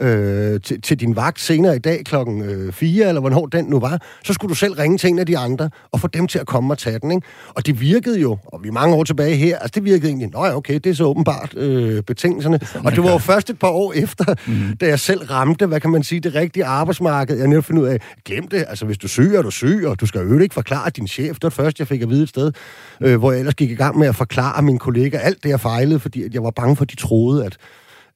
øh, 0.00 0.60
til, 0.60 0.80
til 0.80 1.00
din 1.00 1.16
vagt 1.16 1.40
senere 1.40 1.76
i 1.76 1.78
dag 1.78 2.04
klokken 2.04 2.42
øh, 2.42 2.72
4, 2.72 3.08
eller 3.08 3.20
hvornår 3.20 3.46
den 3.46 3.64
nu 3.64 3.80
var, 3.80 4.02
så 4.24 4.32
skulle 4.32 4.50
du 4.50 4.54
selv 4.54 4.74
ringe 4.74 4.98
til 4.98 5.10
en 5.10 5.18
af 5.18 5.26
de 5.26 5.38
andre, 5.38 5.70
og 5.92 6.00
få 6.00 6.06
dem 6.06 6.26
til 6.26 6.38
at 6.38 6.46
komme 6.46 6.74
og 6.74 6.78
tage 6.78 6.98
den. 6.98 7.10
Ikke? 7.10 7.26
Og 7.48 7.66
det 7.66 7.80
virkede 7.80 8.20
jo, 8.20 8.38
og 8.44 8.62
vi 8.62 8.68
er 8.68 8.72
mange 8.72 8.96
år 8.96 9.04
tilbage 9.04 9.36
her, 9.36 9.58
altså 9.58 9.72
det 9.74 9.84
virkede 9.84 10.08
egentlig, 10.08 10.28
nå 10.28 10.44
ja, 10.44 10.56
okay, 10.56 10.74
det 10.74 10.86
er 10.86 10.94
så 10.94 11.04
åbenbart 11.04 11.54
øh, 11.56 12.02
betingelserne. 12.02 12.60
Og 12.84 12.92
det 12.92 13.02
var 13.02 13.12
jo 13.12 13.18
først 13.18 13.50
et 13.50 13.58
par 13.58 13.68
år 13.68 13.92
efter, 13.92 14.34
mm. 14.46 14.76
da 14.76 14.86
jeg 14.86 15.00
selv 15.00 15.22
ramte, 15.22 15.66
hvad 15.66 15.80
kan 15.80 15.90
man 15.90 16.02
sige, 16.02 16.20
det 16.20 16.34
rigtige 16.34 16.64
arbejdsmarked. 16.64 17.38
Jeg 17.38 17.48
netop 17.48 17.64
finde 17.64 17.82
ud 17.82 17.86
af, 17.86 18.00
glem 18.24 18.48
det, 18.48 18.64
altså 18.68 18.86
hvis 18.86 18.98
du 18.98 19.08
syg, 19.08 19.34
er 19.34 19.42
du 19.42 19.50
syg, 19.50 19.84
og 19.86 20.00
du 20.00 20.06
skal 20.06 20.20
jo 20.20 20.38
ikke 20.38 20.54
forklare 20.54 20.90
din 20.90 21.08
chef. 21.08 21.34
Det 21.34 21.42
var 21.42 21.50
først, 21.50 21.78
jeg 21.78 21.88
fik 21.88 22.02
at 22.02 22.10
vide 22.10 22.22
et 22.22 22.28
sted, 22.28 22.52
øh, 23.00 23.18
hvor 23.18 23.32
jeg 23.32 23.38
ellers 23.38 23.54
gik 23.54 23.70
i 23.70 23.74
gang 23.74 23.98
med 23.98 24.08
at 24.08 24.16
forklare 24.16 24.62
mine 24.62 24.78
kollegaer 24.78 25.20
alt 25.20 25.42
det, 25.42 25.48
jeg 25.48 25.60
fejlede, 25.60 26.00
fordi 26.00 26.22
at 26.22 26.34
jeg 26.34 26.42
var 26.42 26.50
bange 26.50 26.76
for, 26.76 26.82
at 26.82 26.90
de 26.90 26.96
troede, 26.96 27.46
at 27.46 27.56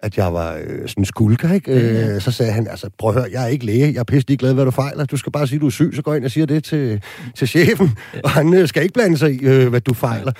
at 0.01 0.17
jeg 0.17 0.33
var 0.33 0.55
øh, 0.55 0.89
sådan 0.89 1.01
en 1.01 1.05
skulker, 1.05 1.53
ikke? 1.53 1.73
Ja, 1.73 2.15
Øh, 2.15 2.21
så 2.21 2.31
sagde 2.31 2.53
han, 2.53 2.67
altså, 2.67 2.91
prøv 2.99 3.11
at 3.11 3.15
høre, 3.15 3.29
jeg 3.33 3.43
er 3.45 3.47
ikke 3.47 3.67
læge, 3.67 3.93
jeg 3.93 4.01
er 4.01 4.05
pisse 4.05 4.37
glad, 4.37 4.55
hvad 4.55 4.65
du 4.65 4.71
fejler. 4.71 5.05
Du 5.05 5.17
skal 5.17 5.33
bare 5.33 5.47
sige, 5.47 5.59
du 5.59 5.67
er 5.67 5.71
syg, 5.71 5.93
så 5.95 6.03
går 6.03 6.15
ind 6.15 6.25
og 6.25 6.31
siger 6.31 6.47
det 6.47 6.65
til, 6.65 7.03
til 7.37 7.49
chefen, 7.49 7.99
og 8.25 8.31
han 8.31 8.55
øh, 8.55 8.69
skal 8.69 8.83
ikke 8.83 8.93
blande 8.93 9.19
sig 9.19 9.33
i, 9.33 9.39
øh, 9.39 9.69
hvad 9.69 9.81
du 9.81 9.95
fejler. 9.95 10.33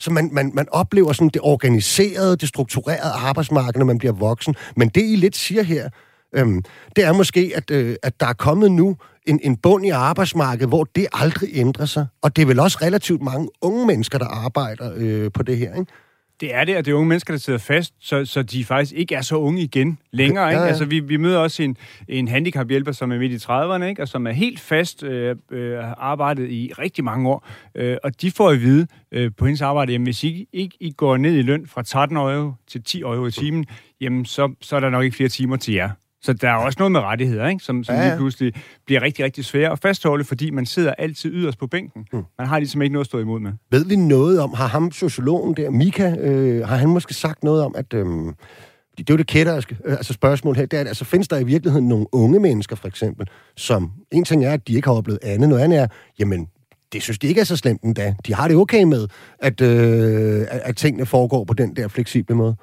Så 0.00 0.10
man, 0.10 0.30
man, 0.32 0.50
man 0.54 0.66
oplever 0.70 1.12
sådan 1.12 1.28
det 1.28 1.40
organiserede, 1.44 2.36
det 2.36 2.48
strukturerede 2.48 3.12
arbejdsmarked, 3.16 3.78
når 3.78 3.86
man 3.86 3.98
bliver 3.98 4.12
voksen. 4.12 4.54
Men 4.76 4.88
det, 4.88 5.02
I 5.02 5.16
lidt 5.16 5.36
siger 5.36 5.62
her, 5.62 5.88
øhm, 6.34 6.62
det 6.96 7.04
er 7.04 7.12
måske, 7.12 7.52
at, 7.54 7.70
øh, 7.70 7.96
at 8.02 8.20
der 8.20 8.26
er 8.26 8.32
kommet 8.32 8.72
nu 8.72 8.96
en, 9.26 9.40
en 9.42 9.56
bund 9.56 9.86
i 9.86 9.88
arbejdsmarkedet, 9.88 10.68
hvor 10.68 10.84
det 10.84 11.06
aldrig 11.12 11.48
ændrer 11.52 11.86
sig. 11.86 12.06
Og 12.22 12.36
det 12.36 12.42
er 12.42 12.46
vel 12.46 12.60
også 12.60 12.78
relativt 12.82 13.22
mange 13.22 13.48
unge 13.62 13.86
mennesker, 13.86 14.18
der 14.18 14.26
arbejder 14.26 14.92
øh, 14.96 15.30
på 15.34 15.42
det 15.42 15.56
her, 15.56 15.74
ikke? 15.74 15.92
Det 16.40 16.54
er 16.54 16.64
det, 16.64 16.76
og 16.76 16.84
det 16.84 16.90
er 16.90 16.94
unge 16.94 17.08
mennesker, 17.08 17.34
der 17.34 17.38
sidder 17.38 17.58
fast, 17.58 17.94
så, 18.00 18.24
så 18.24 18.42
de 18.42 18.64
faktisk 18.64 18.92
ikke 18.92 19.14
er 19.14 19.20
så 19.22 19.36
unge 19.36 19.62
igen 19.62 19.98
længere. 20.10 20.50
Ikke? 20.50 20.58
Ja, 20.58 20.62
ja. 20.62 20.68
Altså, 20.68 20.84
vi, 20.84 21.00
vi 21.00 21.16
møder 21.16 21.38
også 21.38 21.62
en, 21.62 21.76
en 22.08 22.28
handicaphjælper, 22.28 22.92
som 22.92 23.12
er 23.12 23.18
midt 23.18 23.32
i 23.32 23.36
30'erne, 23.36 23.84
ikke? 23.84 24.02
og 24.02 24.08
som 24.08 24.26
er 24.26 24.30
helt 24.30 24.60
fast 24.60 25.02
øh, 25.02 25.36
øh, 25.50 25.78
arbejdet 25.96 26.50
i 26.50 26.72
rigtig 26.78 27.04
mange 27.04 27.30
år. 27.30 27.48
Øh, 27.74 27.96
og 28.02 28.20
de 28.22 28.30
får 28.30 28.50
at 28.50 28.60
vide 28.60 28.86
øh, 29.12 29.30
på 29.36 29.44
hendes 29.44 29.62
arbejde, 29.62 29.94
at 29.94 30.00
hvis 30.00 30.24
I 30.24 30.48
ikke 30.52 30.76
I 30.80 30.92
går 30.92 31.16
ned 31.16 31.34
i 31.34 31.42
løn 31.42 31.66
fra 31.66 31.82
13 31.82 32.16
euro 32.16 32.52
til 32.66 32.82
10 32.82 33.00
euro 33.00 33.26
i 33.26 33.30
timen, 33.30 33.66
jamen 34.00 34.24
så, 34.24 34.54
så 34.60 34.76
er 34.76 34.80
der 34.80 34.90
nok 34.90 35.04
ikke 35.04 35.16
flere 35.16 35.28
timer 35.28 35.56
til 35.56 35.74
jer. 35.74 35.90
Så 36.22 36.32
der 36.32 36.50
er 36.50 36.54
også 36.54 36.76
noget 36.78 36.92
med 36.92 37.00
rettigheder, 37.00 37.48
ikke? 37.48 37.64
som, 37.64 37.84
som 37.84 37.94
ja, 37.94 38.00
ja. 38.00 38.08
lige 38.08 38.16
pludselig 38.16 38.52
bliver 38.86 39.02
rigtig, 39.02 39.24
rigtig 39.24 39.44
svære 39.44 39.72
at 39.72 39.78
fastholde, 39.78 40.24
fordi 40.24 40.50
man 40.50 40.66
sidder 40.66 40.94
altid 40.98 41.32
yderst 41.34 41.58
på 41.58 41.66
bænken. 41.66 42.06
Mm. 42.12 42.22
Man 42.38 42.46
har 42.46 42.58
ligesom 42.58 42.82
ikke 42.82 42.92
noget 42.92 43.04
at 43.04 43.06
stå 43.06 43.18
imod 43.18 43.40
med. 43.40 43.52
Ved 43.70 43.84
vi 43.84 43.96
noget 43.96 44.40
om, 44.40 44.54
har 44.54 44.66
ham 44.66 44.92
sociologen 44.92 45.56
der, 45.56 45.70
Mika, 45.70 46.16
øh, 46.18 46.68
har 46.68 46.76
han 46.76 46.88
måske 46.88 47.14
sagt 47.14 47.44
noget 47.44 47.62
om, 47.62 47.74
at... 47.78 47.94
Øh, 47.94 48.06
det 48.98 49.10
er 49.10 49.14
jo 49.14 49.18
det 49.18 49.26
kætterske 49.26 49.76
øh, 49.84 49.92
altså 49.92 50.12
spørgsmål 50.12 50.56
her, 50.56 50.66
det 50.66 50.80
er, 50.80 50.84
altså 50.84 51.04
findes 51.04 51.28
der 51.28 51.38
i 51.38 51.44
virkeligheden 51.44 51.88
nogle 51.88 52.06
unge 52.12 52.40
mennesker, 52.40 52.76
for 52.76 52.88
eksempel, 52.88 53.28
som, 53.56 53.92
en 54.12 54.24
ting 54.24 54.44
er, 54.44 54.52
at 54.52 54.68
de 54.68 54.74
ikke 54.74 54.88
har 54.88 54.94
oplevet 54.94 55.18
andet, 55.22 55.48
noget 55.48 55.62
andet 55.62 55.78
er, 55.78 55.86
jamen, 56.18 56.48
det 56.92 57.02
synes 57.02 57.18
de 57.18 57.26
ikke 57.26 57.40
er 57.40 57.44
så 57.44 57.56
slemt 57.56 57.82
endda. 57.82 58.14
De 58.26 58.34
har 58.34 58.48
det 58.48 58.56
okay 58.56 58.82
med, 58.82 59.08
at, 59.38 59.60
øh, 59.60 60.46
at 60.50 60.76
tingene 60.76 61.06
foregår 61.06 61.44
på 61.44 61.54
den 61.54 61.76
der 61.76 61.88
fleksible 61.88 62.34
måde. 62.34 62.56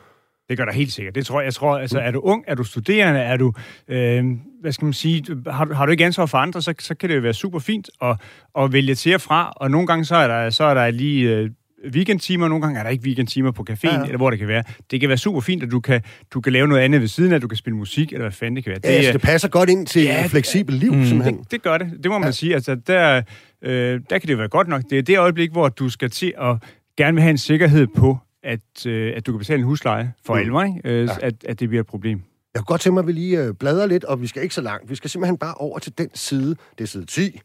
Det 0.50 0.58
gør 0.58 0.66
der 0.66 0.74
helt 0.74 0.92
sikkert. 0.92 1.16
Det 1.16 1.26
tror 1.26 1.40
jeg. 1.40 1.46
Jeg 1.46 1.54
tror, 1.54 1.78
altså, 1.78 2.00
er 2.00 2.12
du 2.12 2.20
ung, 2.20 2.44
er 2.48 2.56
du 2.56 2.64
studerende, 2.64 3.20
er 3.20 3.38
du, 3.38 3.54
øh, 3.88 4.26
hvad 4.62 4.72
skal 4.72 4.86
man 4.86 4.94
sige, 4.94 5.24
har, 5.48 5.74
har 5.74 5.86
du 5.86 5.92
ikke 5.92 6.06
ansvar 6.06 6.26
for 6.26 6.38
andre, 6.38 6.62
så, 6.62 6.74
så 6.80 6.96
kan 6.96 7.10
det 7.10 7.16
jo 7.16 7.22
være 7.22 7.34
super 7.34 7.60
fint 7.60 7.90
at, 8.02 8.16
at 8.60 8.74
vælge 8.74 8.96
til 8.96 9.16
og 9.16 9.22
fra, 9.22 9.54
og 9.56 9.72
nogle 9.72 9.88
gange 9.88 10.06
så 10.06 10.16
er 10.16 10.28
der, 10.28 10.50
så 10.50 10.64
er 10.64 10.74
der 10.74 10.92
lige 10.92 11.30
øh, 11.30 11.50
weekendtimer, 11.94 12.48
nogle 12.48 12.62
gange 12.62 12.80
er 12.80 12.84
der 12.84 12.90
ikke 12.90 13.04
weekendtimer 13.04 13.52
på 13.52 13.66
caféen, 13.70 13.94
ja, 13.94 14.00
ja. 14.00 14.04
eller 14.04 14.18
hvor 14.18 14.30
det 14.30 14.40
kan 14.40 14.48
være. 14.48 14.64
Det 14.92 15.00
kan 15.00 15.10
være 15.10 15.18
super 15.18 15.42
fint, 15.42 15.64
at 15.64 15.72
du 15.72 15.80
kan, 15.80 16.02
du 16.34 16.42
kan 16.42 16.54
lave 16.54 16.68
noget 16.68 16.82
andet 16.82 17.02
ved 17.02 17.08
siden 17.08 17.34
af, 17.34 17.42
du 17.42 17.48
kan 17.48 17.58
spille 17.58 17.78
musik, 17.78 18.12
eller 18.12 18.24
hvad 18.24 18.32
fanden 18.32 18.56
det 18.56 18.64
kan 18.64 18.72
være. 18.72 18.80
Det, 18.80 18.90
ja, 18.90 18.94
altså, 18.94 19.14
det 19.14 19.22
passer 19.22 19.48
godt 19.48 19.70
ind 19.70 19.88
til 19.88 20.04
ja, 20.04 20.26
et 20.26 20.32
fleksibelt 20.32 20.80
liv, 20.80 20.94
mm, 20.94 21.06
simpelthen. 21.06 21.38
Det, 21.38 21.52
det 21.52 21.62
gør 21.62 21.78
det, 21.78 21.92
det 22.04 22.12
må 22.12 22.18
man 22.18 22.28
ja. 22.28 22.32
sige. 22.32 22.54
Altså, 22.54 22.76
der, 22.76 23.22
øh, 23.62 24.02
der 24.10 24.20
kan 24.20 24.28
det 24.28 24.38
være 24.38 24.48
godt 24.48 24.68
nok. 24.68 24.82
Det 24.90 24.98
er 24.98 25.02
det 25.02 25.20
øjeblik, 25.20 25.52
hvor 25.52 25.70
du 25.70 25.90
skal 25.90 26.10
til 26.10 26.34
at 26.42 26.56
gerne 26.98 27.14
vil 27.14 27.22
have 27.22 27.32
en 27.32 27.38
sikkerhed 27.38 27.88
på, 27.96 28.18
at, 28.44 28.86
øh, 28.86 29.14
at 29.16 29.26
du 29.26 29.32
kan 29.32 29.40
betale 29.40 29.60
en 29.60 29.66
husleje 29.66 30.14
for 30.26 30.34
mm. 30.34 30.40
alvor, 30.40 30.64
ikke? 30.64 30.82
Øh, 30.84 31.08
ja. 31.08 31.28
at, 31.28 31.34
at 31.46 31.60
det 31.60 31.70
bliver 31.70 31.82
et 31.82 31.88
problem. 31.88 32.22
Jeg 32.54 32.60
kunne 32.60 32.66
godt 32.66 32.82
tænke 32.82 32.94
mig, 32.94 33.02
at 33.02 33.08
vi 33.08 33.12
lige 33.12 33.44
øh, 33.44 33.54
bladrer 33.54 33.86
lidt, 33.86 34.04
og 34.04 34.22
vi 34.22 34.28
skal 34.28 34.44
ikke 34.44 34.56
så 34.56 34.62
langt. 34.62 34.90
Vi 34.90 34.96
skal 34.96 35.10
simpelthen 35.10 35.38
bare 35.38 35.54
over 35.54 35.80
til 35.80 35.98
den 35.98 36.10
side, 36.14 36.56
det 36.78 36.84
er 36.84 36.88
side 36.88 37.06
10, 37.06 37.40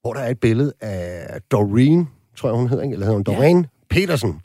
hvor 0.00 0.12
der 0.12 0.20
er 0.20 0.30
et 0.30 0.40
billede 0.40 0.72
af 0.80 1.40
Doreen, 1.50 2.08
tror 2.36 2.48
jeg 2.48 2.56
hun 2.56 2.68
hedder, 2.68 2.84
eller 2.84 2.98
hedder 2.98 3.12
hun 3.12 3.22
Doreen 3.22 3.60
ja. 3.60 3.66
Petersen 3.90 4.40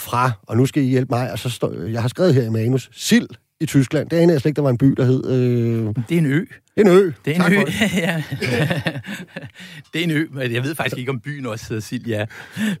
fra, 0.00 0.30
og 0.42 0.56
nu 0.56 0.66
skal 0.66 0.82
I 0.82 0.86
hjælpe 0.86 1.14
mig, 1.14 1.30
altså 1.30 1.86
jeg 1.90 2.00
har 2.00 2.08
skrevet 2.08 2.34
her 2.34 2.42
i 2.42 2.50
manus, 2.50 2.90
Sild 2.92 3.28
i 3.60 3.66
Tyskland. 3.66 4.10
Det 4.10 4.16
anede 4.16 4.32
jeg 4.32 4.40
slet 4.40 4.50
ikke, 4.50 4.56
der 4.56 4.62
var 4.62 4.70
en 4.70 4.78
by, 4.78 4.86
der 4.86 5.04
hed... 5.04 5.26
Øh... 5.26 5.94
Det 6.08 6.14
er 6.14 6.18
en 6.18 6.26
ø. 6.26 6.44
Det 6.76 6.86
er 6.86 6.90
en 6.90 6.96
ø. 6.96 7.12
Det 7.24 7.36
er 7.36 7.46
en 7.46 7.52
ø, 7.52 7.56
ja. 8.06 8.22
det 9.92 10.00
er 10.00 10.04
en 10.04 10.10
ø, 10.10 10.26
men 10.30 10.52
jeg 10.52 10.62
ved 10.62 10.74
faktisk 10.74 10.98
ikke, 10.98 11.10
om 11.10 11.20
byen 11.20 11.46
også 11.46 11.66
hedder 11.68 11.80
Silja. 11.80 12.26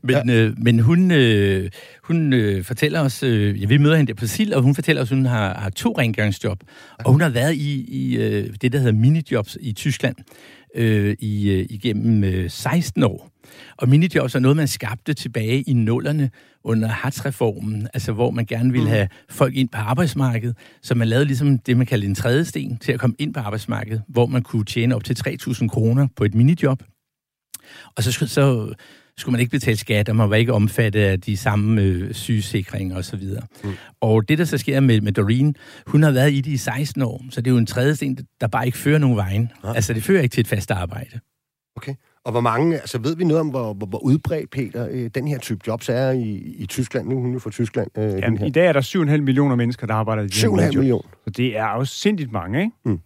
Men, 0.02 0.28
ja. 0.28 0.34
øh, 0.34 0.54
men 0.58 0.80
hun, 0.80 1.10
øh, 1.10 1.70
hun 2.02 2.32
øh, 2.32 2.64
fortæller 2.64 3.00
os, 3.00 3.22
øh, 3.22 3.62
ja, 3.62 3.66
vi 3.66 3.78
møder 3.78 3.96
hende 3.96 4.12
der 4.12 4.16
på 4.16 4.26
Sild, 4.26 4.52
og 4.52 4.62
hun 4.62 4.74
fortæller 4.74 5.02
os, 5.02 5.10
at 5.10 5.16
hun 5.16 5.26
har, 5.26 5.54
har 5.54 5.70
to 5.70 5.94
rengøringsjob. 5.98 6.58
Og 7.04 7.12
hun 7.12 7.20
har 7.20 7.28
været 7.28 7.54
i, 7.54 7.84
i 7.88 8.16
øh, 8.16 8.54
det, 8.62 8.72
der 8.72 8.78
hedder 8.78 8.92
minijobs 8.92 9.58
i 9.60 9.72
Tyskland 9.72 10.16
øh, 10.74 11.16
i, 11.20 11.50
øh, 11.50 11.66
igennem 11.70 12.24
øh, 12.24 12.50
16 12.50 13.02
år. 13.02 13.30
Og 13.76 13.88
minijobs 13.88 14.34
er 14.34 14.38
noget, 14.38 14.56
man 14.56 14.68
skabte 14.68 15.14
tilbage 15.14 15.62
i 15.62 15.72
nullerne 15.72 16.30
under 16.64 16.88
Hartz-reformen, 16.88 17.86
altså 17.94 18.12
hvor 18.12 18.30
man 18.30 18.46
gerne 18.46 18.72
ville 18.72 18.86
mm. 18.86 18.92
have 18.92 19.08
folk 19.28 19.54
ind 19.54 19.68
på 19.68 19.78
arbejdsmarkedet, 19.78 20.56
så 20.82 20.94
man 20.94 21.08
lavede 21.08 21.24
ligesom 21.24 21.58
det, 21.58 21.76
man 21.76 21.86
kalder 21.86 22.08
en 22.08 22.14
tredje 22.14 22.44
sten 22.44 22.78
til 22.78 22.92
at 22.92 23.00
komme 23.00 23.16
ind 23.18 23.34
på 23.34 23.40
arbejdsmarkedet, 23.40 24.02
hvor 24.08 24.26
man 24.26 24.42
kunne 24.42 24.64
tjene 24.64 24.94
op 24.94 25.04
til 25.04 25.16
3.000 25.28 25.68
kroner 25.68 26.06
på 26.16 26.24
et 26.24 26.34
minijob. 26.34 26.82
Og 27.96 28.02
så, 28.02 28.12
så 28.12 28.74
skulle 29.18 29.32
man 29.32 29.40
ikke 29.40 29.50
betale 29.50 29.76
skat, 29.76 30.08
og 30.08 30.16
man 30.16 30.30
var 30.30 30.36
ikke 30.36 30.52
omfattet 30.52 31.00
af 31.00 31.20
de 31.20 31.36
samme 31.36 31.82
øh, 31.82 32.14
sygesikringer 32.14 32.96
osv. 32.96 33.22
Mm. 33.64 33.72
Og 34.00 34.28
det, 34.28 34.38
der 34.38 34.44
så 34.44 34.58
sker 34.58 34.80
med, 34.80 35.00
med 35.00 35.12
Doreen, 35.12 35.56
hun 35.86 36.02
har 36.02 36.10
været 36.10 36.32
i 36.32 36.40
det 36.40 36.50
i 36.50 36.56
16 36.56 37.02
år, 37.02 37.24
så 37.30 37.40
det 37.40 37.50
er 37.50 37.52
jo 37.52 37.58
en 37.58 37.66
tredje 37.66 37.96
sten, 37.96 38.18
der 38.40 38.46
bare 38.46 38.66
ikke 38.66 38.78
fører 38.78 38.98
nogen 38.98 39.16
vejen. 39.16 39.52
Ja. 39.64 39.74
Altså, 39.74 39.92
det 39.92 40.02
fører 40.02 40.22
ikke 40.22 40.32
til 40.32 40.40
et 40.40 40.48
fast 40.48 40.70
arbejde. 40.70 41.20
Okay. 41.76 41.94
Og 42.26 42.32
hvor 42.32 42.40
mange, 42.40 42.74
altså 42.76 42.98
ved 42.98 43.16
vi 43.16 43.24
noget 43.24 43.40
om, 43.40 43.48
hvor, 43.48 43.74
hvor, 43.74 43.86
hvor 43.86 43.98
udbredt, 43.98 44.50
Peter, 44.50 44.88
øh, 44.90 45.10
den 45.14 45.28
her 45.28 45.38
type 45.38 45.60
jobs 45.66 45.88
er 45.88 46.10
i, 46.10 46.54
i 46.58 46.66
Tyskland? 46.66 47.08
Nu 47.08 47.16
er 47.16 47.20
hun 47.20 47.32
jo 47.32 47.38
fra 47.38 47.50
Tyskland. 47.50 47.98
Øh, 47.98 48.12
Jamen, 48.12 48.46
i 48.46 48.50
dag 48.50 48.66
er 48.66 48.72
der 48.72 48.80
7,5 48.80 49.20
millioner 49.20 49.56
mennesker, 49.56 49.86
der 49.86 49.94
arbejder 49.94 50.22
i 50.22 50.26
de 50.26 50.32
7,5 50.32 50.76
millioner? 50.76 51.08
Så 51.24 51.30
det 51.30 51.58
er 51.58 51.72
jo 51.76 51.84
sindssygt 51.84 52.32
mange, 52.32 52.60
ikke? 52.60 52.72
Mm. 52.84 53.00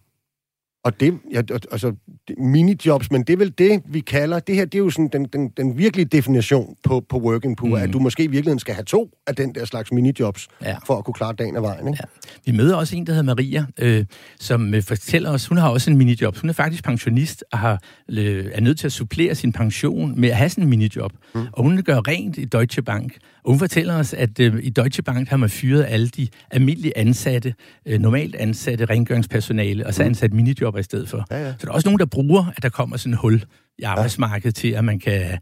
Og 0.83 0.99
det, 0.99 1.19
ja, 1.31 1.41
altså, 1.71 1.95
minijobs, 2.37 3.11
men 3.11 3.23
det 3.23 3.33
er 3.33 3.37
vel 3.37 3.53
det, 3.57 3.81
vi 3.85 3.99
kalder, 3.99 4.39
det 4.39 4.55
her, 4.55 4.65
det 4.65 4.75
er 4.75 4.79
jo 4.79 4.89
sådan 4.89 5.09
den, 5.13 5.25
den, 5.25 5.49
den 5.49 5.77
virkelige 5.77 6.05
definition 6.05 6.75
på, 6.83 7.05
på 7.09 7.17
working 7.17 7.57
poor, 7.57 7.67
mm. 7.67 7.73
at 7.75 7.93
du 7.93 7.99
måske 7.99 8.23
i 8.23 8.27
virkeligheden 8.27 8.59
skal 8.59 8.73
have 8.73 8.85
to 8.85 9.09
af 9.27 9.35
den 9.35 9.55
der 9.55 9.65
slags 9.65 9.91
minijobs, 9.91 10.47
ja. 10.61 10.75
for 10.85 10.97
at 10.97 11.05
kunne 11.05 11.13
klare 11.13 11.33
dagen 11.33 11.55
af 11.55 11.61
vejen, 11.61 11.87
ikke? 11.87 11.99
Ja. 12.01 12.29
Vi 12.51 12.57
møder 12.57 12.75
også 12.75 12.95
en, 12.95 13.07
der 13.07 13.13
hedder 13.13 13.35
Maria, 13.35 13.65
øh, 13.79 14.05
som 14.39 14.73
øh, 14.73 14.83
fortæller 14.83 15.31
os, 15.31 15.47
hun 15.47 15.57
har 15.57 15.69
også 15.69 15.91
en 15.91 15.97
minijob. 15.97 16.37
Hun 16.37 16.49
er 16.49 16.53
faktisk 16.53 16.83
pensionist 16.83 17.43
og 17.51 17.59
har, 17.59 17.81
øh, 18.09 18.45
er 18.53 18.61
nødt 18.61 18.79
til 18.79 18.87
at 18.87 18.91
supplere 18.91 19.35
sin 19.35 19.53
pension 19.53 20.21
med 20.21 20.29
at 20.29 20.35
have 20.35 20.49
sådan 20.49 20.63
en 20.63 20.69
minijob. 20.69 21.11
Mm. 21.35 21.41
Og 21.51 21.63
hun 21.63 21.83
gør 21.83 22.07
rent 22.07 22.37
i 22.37 22.45
Deutsche 22.45 22.81
Bank. 22.81 23.17
Og 23.43 23.51
hun 23.51 23.59
fortæller 23.59 23.95
os, 23.95 24.13
at 24.13 24.39
øh, 24.39 24.63
i 24.63 24.69
Deutsche 24.69 25.03
Bank 25.03 25.29
har 25.29 25.37
man 25.37 25.49
fyret 25.49 25.85
alle 25.89 26.07
de 26.07 26.27
almindelige 26.51 26.97
ansatte, 26.97 27.53
øh, 27.85 27.99
normalt 27.99 28.35
ansatte 28.35 28.85
rengøringspersonale, 28.85 29.87
og 29.87 29.93
så 29.93 30.03
mm. 30.03 30.09
ansat 30.09 30.33
minijobber 30.33 30.79
i 30.79 30.83
stedet 30.83 31.09
for. 31.09 31.25
Ja, 31.31 31.45
ja. 31.45 31.51
Så 31.51 31.57
der 31.61 31.67
er 31.67 31.73
også 31.73 31.87
nogen, 31.87 31.99
der 31.99 32.05
bruger, 32.05 32.45
at 32.57 32.63
der 32.63 32.69
kommer 32.69 32.97
sådan 32.97 33.13
en 33.13 33.17
hul 33.17 33.43
i 33.77 33.83
arbejdsmarkedet 33.83 34.63
ja. 34.63 34.69
til, 34.69 34.75
at 34.75 34.85
man 34.85 34.99
kan, 34.99 35.37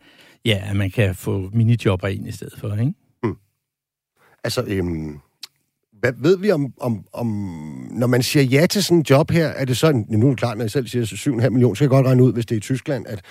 ja, 0.46 0.62
at 0.70 0.76
man 0.76 0.92
kan 0.92 1.16
få 1.16 1.50
minijobber 1.54 2.08
ind 2.08 2.28
i 2.28 2.32
stedet 2.32 2.54
for, 2.60 2.76
ikke? 2.76 2.94
Mm. 3.24 3.36
Altså, 4.44 4.64
øhm, 4.68 5.20
hvad 6.00 6.14
ved 6.18 6.38
vi 6.38 6.52
om, 6.52 6.74
om, 6.82 7.06
om, 7.14 7.28
når 7.92 8.08
man 8.08 8.24
siger 8.24 8.44
ja 8.44 8.66
til 8.66 8.84
sådan 8.84 8.98
en 8.98 9.06
job 9.10 9.32
her, 9.32 9.48
er 9.48 9.66
det 9.66 9.78
sådan, 9.78 10.06
nu 10.10 10.26
er 10.26 10.30
det 10.30 10.40
klart, 10.40 10.58
når 10.58 10.64
jeg 10.64 10.72
selv 10.72 10.88
siger 10.88 11.06
7,5 11.06 11.50
millioner, 11.50 11.76
så 11.76 11.80
kan 11.80 11.84
jeg 11.84 11.90
godt 11.90 12.06
regne 12.06 12.24
ud, 12.24 12.34
hvis 12.34 12.46
det 12.46 12.56
er 12.56 12.58
i 12.58 12.62
Tyskland, 12.62 13.06
at 13.08 13.22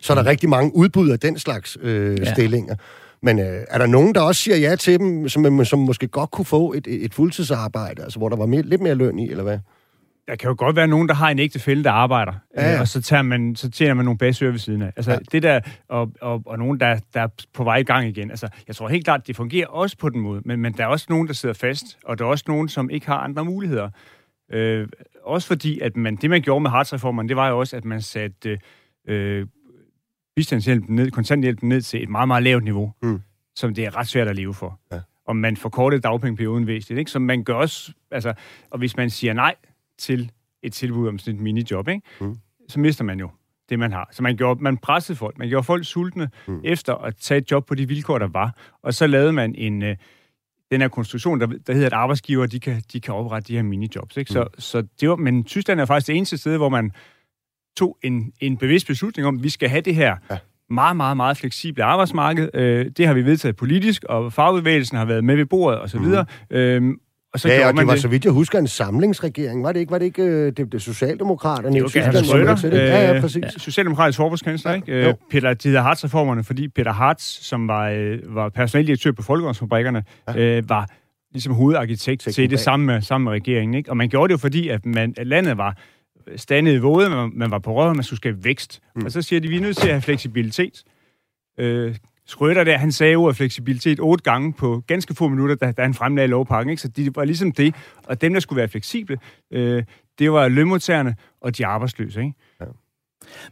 så 0.00 0.12
er 0.12 0.14
der 0.14 0.22
mm. 0.22 0.28
rigtig 0.28 0.48
mange 0.48 0.76
udbud 0.76 1.10
af 1.10 1.20
den 1.20 1.38
slags 1.38 1.78
øh, 1.80 2.18
ja. 2.20 2.32
stillinger. 2.32 2.74
Men 3.26 3.38
øh, 3.38 3.64
er 3.68 3.78
der 3.78 3.86
nogen, 3.86 4.14
der 4.14 4.20
også 4.20 4.40
siger 4.42 4.56
ja 4.56 4.76
til 4.76 4.98
dem, 4.98 5.28
som, 5.28 5.64
som 5.64 5.78
måske 5.78 6.08
godt 6.08 6.30
kunne 6.30 6.44
få 6.44 6.72
et, 6.72 6.86
et 6.86 7.14
fuldtidsarbejde, 7.14 8.02
altså 8.02 8.18
hvor 8.18 8.28
der 8.28 8.36
var 8.36 8.46
mere, 8.46 8.62
lidt 8.62 8.80
mere 8.80 8.94
løn 8.94 9.18
i, 9.18 9.30
eller 9.30 9.42
hvad? 9.42 9.58
Der 10.28 10.36
kan 10.36 10.48
jo 10.48 10.54
godt 10.58 10.76
være 10.76 10.86
nogen, 10.86 11.08
der 11.08 11.14
har 11.14 11.30
en 11.30 11.38
ægte 11.38 11.58
fælde, 11.58 11.84
der 11.84 11.90
arbejder, 11.90 12.32
ja, 12.56 12.68
ja. 12.68 12.74
Øh, 12.74 12.80
og 12.80 12.88
så, 12.88 13.02
tager 13.02 13.22
man, 13.22 13.56
så 13.56 13.70
tjener 13.70 13.94
man 13.94 14.04
nogle 14.04 14.18
basører 14.18 14.50
ved 14.50 14.58
siden 14.58 14.82
af. 14.82 14.92
Altså, 14.96 15.12
ja. 15.12 15.18
det 15.32 15.42
der, 15.42 15.60
og, 15.88 16.12
og, 16.20 16.42
og 16.46 16.58
nogen, 16.58 16.80
der, 16.80 16.98
der 17.14 17.20
er 17.20 17.28
på 17.54 17.64
vej 17.64 17.76
i 17.76 17.82
gang 17.82 18.08
igen. 18.08 18.30
Altså, 18.30 18.48
jeg 18.66 18.76
tror 18.76 18.88
helt 18.88 19.04
klart, 19.04 19.26
det 19.26 19.36
fungerer 19.36 19.66
også 19.66 19.96
på 19.98 20.08
den 20.08 20.20
måde, 20.20 20.42
men, 20.44 20.60
men 20.60 20.72
der 20.72 20.84
er 20.84 20.88
også 20.88 21.06
nogen, 21.08 21.28
der 21.28 21.34
sidder 21.34 21.54
fast, 21.54 21.84
og 22.04 22.18
der 22.18 22.24
er 22.24 22.28
også 22.28 22.44
nogen, 22.48 22.68
som 22.68 22.90
ikke 22.90 23.06
har 23.06 23.16
andre 23.18 23.44
muligheder. 23.44 23.90
Øh, 24.52 24.88
også 25.24 25.48
fordi, 25.48 25.80
at 25.80 25.96
man, 25.96 26.16
det 26.16 26.30
man 26.30 26.42
gjorde 26.42 26.60
med 26.60 26.70
hartsreformen, 26.70 27.28
det 27.28 27.36
var 27.36 27.48
jo 27.48 27.58
også, 27.58 27.76
at 27.76 27.84
man 27.84 28.02
satte 28.02 28.58
øh, 29.08 29.46
bistandshjælpen 30.36 30.96
ned, 30.96 31.10
kontanthjælpen 31.10 31.68
ned 31.68 31.82
til 31.82 32.02
et 32.02 32.08
meget, 32.08 32.28
meget 32.28 32.42
lavt 32.42 32.64
niveau. 32.64 32.92
Mm 33.02 33.20
som 33.56 33.74
det 33.74 33.84
er 33.84 33.96
ret 33.96 34.08
svært 34.08 34.28
at 34.28 34.36
leve 34.36 34.54
for. 34.54 34.80
Ja. 34.92 35.00
Og 35.26 35.36
man 35.36 35.56
forkorter 35.56 35.98
dagpengeperioden 35.98 36.66
væsentligt, 36.66 36.98
ikke? 36.98 37.10
Så 37.10 37.18
man 37.18 37.44
gør 37.44 37.54
også, 37.54 37.92
altså, 38.10 38.34
og 38.70 38.78
hvis 38.78 38.96
man 38.96 39.10
siger 39.10 39.32
nej 39.32 39.54
til 39.98 40.32
et 40.62 40.72
tilbud 40.72 41.08
om 41.08 41.18
sådan 41.18 41.34
et 41.34 41.40
minijob, 41.40 41.88
ikke? 41.88 42.02
Mm. 42.20 42.36
så 42.68 42.80
mister 42.80 43.04
man 43.04 43.20
jo 43.20 43.30
det, 43.68 43.78
man 43.78 43.92
har. 43.92 44.08
Så 44.12 44.22
man, 44.22 44.36
gjorde, 44.36 44.62
man 44.62 44.76
pressede 44.76 45.18
folk, 45.18 45.38
man 45.38 45.48
gjorde 45.48 45.64
folk 45.64 45.84
sultne 45.84 46.30
mm. 46.48 46.60
efter 46.64 46.94
at 46.94 47.16
tage 47.16 47.38
et 47.38 47.50
job 47.50 47.66
på 47.66 47.74
de 47.74 47.88
vilkår, 47.88 48.18
der 48.18 48.26
var. 48.26 48.78
Og 48.82 48.94
så 48.94 49.06
lavede 49.06 49.32
man 49.32 49.54
en, 49.54 49.82
øh, 49.82 49.96
den 50.70 50.80
her 50.80 50.88
konstruktion, 50.88 51.40
der, 51.40 51.46
der 51.46 51.72
hedder, 51.72 51.86
at 51.86 51.92
arbejdsgiver 51.92 52.46
de 52.46 52.60
kan, 52.60 52.82
de 52.92 53.00
kan 53.00 53.14
oprette 53.14 53.48
de 53.48 53.56
her 53.56 53.62
minijobs. 53.62 54.16
Ikke? 54.16 54.32
Så, 54.32 54.42
mm. 54.42 54.60
så 54.60 54.86
det 55.00 55.08
var, 55.08 55.16
men 55.16 55.44
Tyskland 55.44 55.80
er 55.80 55.84
faktisk 55.84 56.06
det 56.06 56.16
eneste 56.16 56.38
sted, 56.38 56.56
hvor 56.56 56.68
man 56.68 56.92
tog 57.76 57.98
en, 58.02 58.32
en 58.40 58.56
bevidst 58.56 58.86
beslutning 58.86 59.28
om, 59.28 59.36
at 59.36 59.42
vi 59.42 59.50
skal 59.50 59.68
have 59.68 59.80
det 59.80 59.94
her 59.94 60.16
ja 60.30 60.36
meget, 60.70 60.96
meget, 60.96 61.16
meget 61.16 61.36
fleksible 61.36 61.84
arbejdsmarked. 61.84 62.48
Øh, 62.54 62.86
det 62.96 63.06
har 63.06 63.14
vi 63.14 63.24
vedtaget 63.24 63.56
politisk, 63.56 64.04
og 64.04 64.32
fagbevægelsen 64.32 64.96
har 64.96 65.04
været 65.04 65.24
med 65.24 65.36
ved 65.36 65.46
bordet 65.46 65.80
osv. 65.80 66.00
Mm. 66.00 66.16
Øhm, 66.50 66.96
og 67.32 67.40
så 67.40 67.48
ja, 67.48 67.68
og 67.68 67.76
det 67.76 67.86
var 67.86 67.92
det. 67.92 68.02
så 68.02 68.08
vidt 68.08 68.24
jeg 68.24 68.32
husker 68.32 68.58
en 68.58 68.66
samlingsregering. 68.66 69.62
Var 69.62 69.72
det 69.72 69.80
ikke, 69.80 69.92
var 69.92 69.98
det 69.98 70.04
ikke 70.04 70.22
øh, 70.22 70.52
det, 70.56 70.72
det 70.72 70.82
Socialdemokraterne? 70.82 71.74
Det 71.74 71.82
var 71.82 71.88
Gerhard 71.88 72.14
Schröder. 72.14 72.76
Ja, 72.76 73.14
ja, 73.14 73.20
præcis. 73.20 73.42
Ja. 73.42 73.48
Socialdemokratisk 73.50 74.16
forbundskansler, 74.16 74.70
ja, 74.70 74.76
ikke? 74.76 75.08
Øh, 75.08 75.14
Peter, 75.30 75.54
de 75.54 75.68
hedder 75.68 75.82
Hartz-reformerne, 75.82 76.44
fordi 76.44 76.68
Peter 76.68 76.92
Hartz, 76.92 77.24
som 77.24 77.68
var, 77.68 77.90
øh, 77.90 78.18
var 78.34 78.48
personaldirektør 78.48 79.12
på 79.12 79.22
Folkegrundsfabrikkerne, 79.22 80.04
ja. 80.28 80.38
øh, 80.38 80.68
var 80.68 80.90
ligesom 81.32 81.54
hovedarkitekt 81.54 82.22
til 82.34 82.50
det 82.50 82.60
samme 82.60 82.86
med, 82.86 83.02
samme 83.02 83.24
med 83.24 83.32
regeringen. 83.32 83.74
Ikke? 83.74 83.90
Og 83.90 83.96
man 83.96 84.08
gjorde 84.08 84.28
det 84.28 84.32
jo, 84.32 84.38
fordi 84.38 84.68
at, 84.68 84.86
man, 84.86 85.14
at 85.16 85.26
landet 85.26 85.56
var 85.56 85.76
standet 86.36 86.74
i 86.74 86.78
våde, 86.78 87.10
man, 87.10 87.32
man 87.34 87.50
var 87.50 87.58
på 87.58 87.74
rød, 87.74 87.94
man 87.94 88.04
skulle 88.04 88.18
skabe 88.18 88.44
vækst. 88.44 88.80
Mm. 88.96 89.04
Og 89.04 89.12
så 89.12 89.22
siger 89.22 89.40
de, 89.40 89.48
vi 89.48 89.56
er 89.56 89.60
nødt 89.60 89.76
til 89.76 89.88
at 89.88 89.94
have 89.94 90.02
fleksibilitet. 90.02 90.84
Øh, 91.58 91.96
Schröder 92.28 92.64
der, 92.64 92.78
han 92.78 92.92
sagde 92.92 93.16
ordet 93.16 93.36
fleksibilitet 93.36 94.00
otte 94.00 94.24
gange 94.24 94.52
på 94.52 94.82
ganske 94.86 95.14
få 95.14 95.28
minutter, 95.28 95.54
da, 95.54 95.72
da 95.72 95.82
han 95.82 95.94
fremlagde 95.94 96.28
lovpakken. 96.28 96.70
Ikke? 96.70 96.82
Så 96.82 96.88
det 96.88 97.16
var 97.16 97.24
ligesom 97.24 97.52
det. 97.52 97.74
Og 98.04 98.20
dem, 98.20 98.32
der 98.32 98.40
skulle 98.40 98.56
være 98.56 98.68
fleksible, 98.68 99.18
øh, 99.50 99.84
det 100.18 100.32
var 100.32 100.48
lønmodtagerne 100.48 101.16
og 101.40 101.58
de 101.58 101.66
arbejdsløse. 101.66 102.20
Ikke? 102.20 102.34
Ja. 102.60 102.66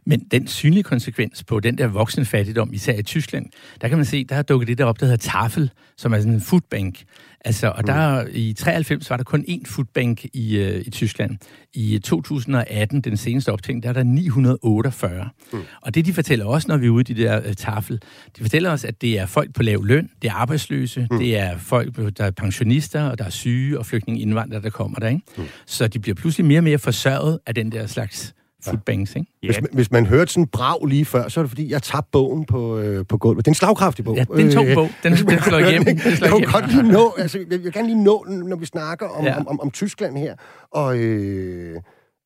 Men 0.07 0.21
den 0.21 0.47
synlige 0.47 0.83
konsekvens 0.83 1.45
på 1.45 1.61
den 1.61 1.79
der 1.79 1.87
voksne 1.87 2.25
fattigdom, 2.25 2.73
især 2.73 2.99
i 2.99 3.03
Tyskland, 3.03 3.47
der 3.81 3.89
kan 3.89 3.99
man 3.99 4.05
se, 4.05 4.25
der 4.25 4.35
har 4.35 4.43
dukket 4.43 4.69
det 4.69 4.79
der 4.79 4.85
op, 4.85 5.01
der 5.01 5.07
hedder 5.07 5.31
Tafel, 5.31 5.71
som 5.97 6.13
er 6.13 6.19
sådan 6.19 6.33
en 6.33 6.41
foodbank. 6.41 7.05
Altså, 7.45 7.73
og 7.77 7.87
der, 7.87 8.27
i 8.33 8.53
93 8.53 9.11
var 9.11 9.17
der 9.17 9.25
kun 9.25 9.45
én 9.49 9.63
foodbank 9.67 10.25
i, 10.33 10.57
øh, 10.59 10.83
i 10.87 10.91
Tyskland. 10.91 11.37
I 11.75 11.99
2018, 11.99 13.01
den 13.01 13.17
seneste 13.17 13.53
optælling, 13.53 13.83
der 13.83 13.89
er 13.89 13.93
der 13.93 14.03
948. 14.03 15.29
Mm. 15.53 15.59
Og 15.83 15.95
det, 15.95 16.07
de 16.07 16.13
fortæller 16.13 16.45
også, 16.45 16.69
når 16.69 16.77
vi 16.77 16.87
er 16.87 16.91
ude 16.91 17.13
i 17.13 17.15
de 17.15 17.23
der 17.23 17.39
uh, 17.39 17.53
tafel, 17.53 18.03
de 18.39 18.43
fortæller 18.43 18.71
os, 18.71 18.85
at 18.85 19.01
det 19.01 19.19
er 19.19 19.27
folk 19.27 19.55
på 19.55 19.63
lav 19.63 19.85
løn, 19.85 20.11
det 20.23 20.29
er 20.29 20.35
arbejdsløse, 20.35 21.09
mm. 21.11 21.19
det 21.19 21.39
er 21.39 21.59
folk, 21.59 22.17
der 22.19 22.25
er 22.25 22.31
pensionister, 22.31 23.03
og 23.03 23.19
der 23.19 23.25
er 23.25 23.31
syge 23.31 23.79
og 23.79 23.87
flygtninge 23.87 24.21
indvandrere, 24.21 24.63
der 24.63 24.71
kommer 24.71 24.99
der. 24.99 25.09
Ikke? 25.09 25.23
Mm. 25.37 25.45
Så 25.67 25.89
de 25.89 25.99
bliver 25.99 26.15
pludselig 26.15 26.47
mere 26.47 26.59
og 26.59 26.65
mere 26.65 26.79
forsørget 26.79 27.39
af 27.47 27.55
den 27.55 27.73
der 27.73 27.87
slags 27.87 28.35
foodbanks, 28.65 29.17
ikke? 29.17 29.31
Hvis, 29.43 29.61
man, 29.61 29.71
hvis 29.73 29.91
man 29.91 30.07
hørte 30.07 30.33
sådan 30.33 30.47
brag 30.47 30.87
lige 30.87 31.05
før, 31.05 31.29
så 31.29 31.41
er 31.41 31.43
det 31.45 31.51
fordi, 31.51 31.73
jeg 31.73 31.83
tabte 31.83 32.09
bogen 32.13 32.45
på, 32.45 32.79
øh, 32.79 33.07
på 33.07 33.19
gulvet. 33.19 33.45
Det 33.45 33.51
er 33.51 33.51
en 33.51 33.55
slagkraftig 33.55 34.05
bog. 34.05 34.17
Ja, 34.17 34.21
det 34.21 34.41
er 34.41 34.45
en 34.45 34.53
tung 34.53 34.69
øh, 34.69 34.75
bog. 34.75 34.91
Den, 35.03 35.13
den, 35.13 35.27
den 35.29 35.39
slår 35.39 35.59
igennem. 35.59 35.85
Den 35.85 36.17
slår 36.17 36.39
jeg, 36.39 36.49
godt 36.53 36.73
lige 36.73 36.93
nå, 36.93 37.15
altså, 37.19 37.39
jeg, 37.39 37.47
jeg 37.51 37.65
vil 37.65 37.73
gerne 37.73 37.89
lige 37.89 38.05
nå, 38.05 38.27
når 38.29 38.57
vi 38.57 38.67
snakker 38.67 39.09
om, 39.09 39.25
ja. 39.25 39.39
om, 39.39 39.49
om, 39.49 39.61
om 39.61 39.71
Tyskland 39.71 40.19
her. 40.19 40.35
Og 40.71 40.99
øh, 40.99 41.81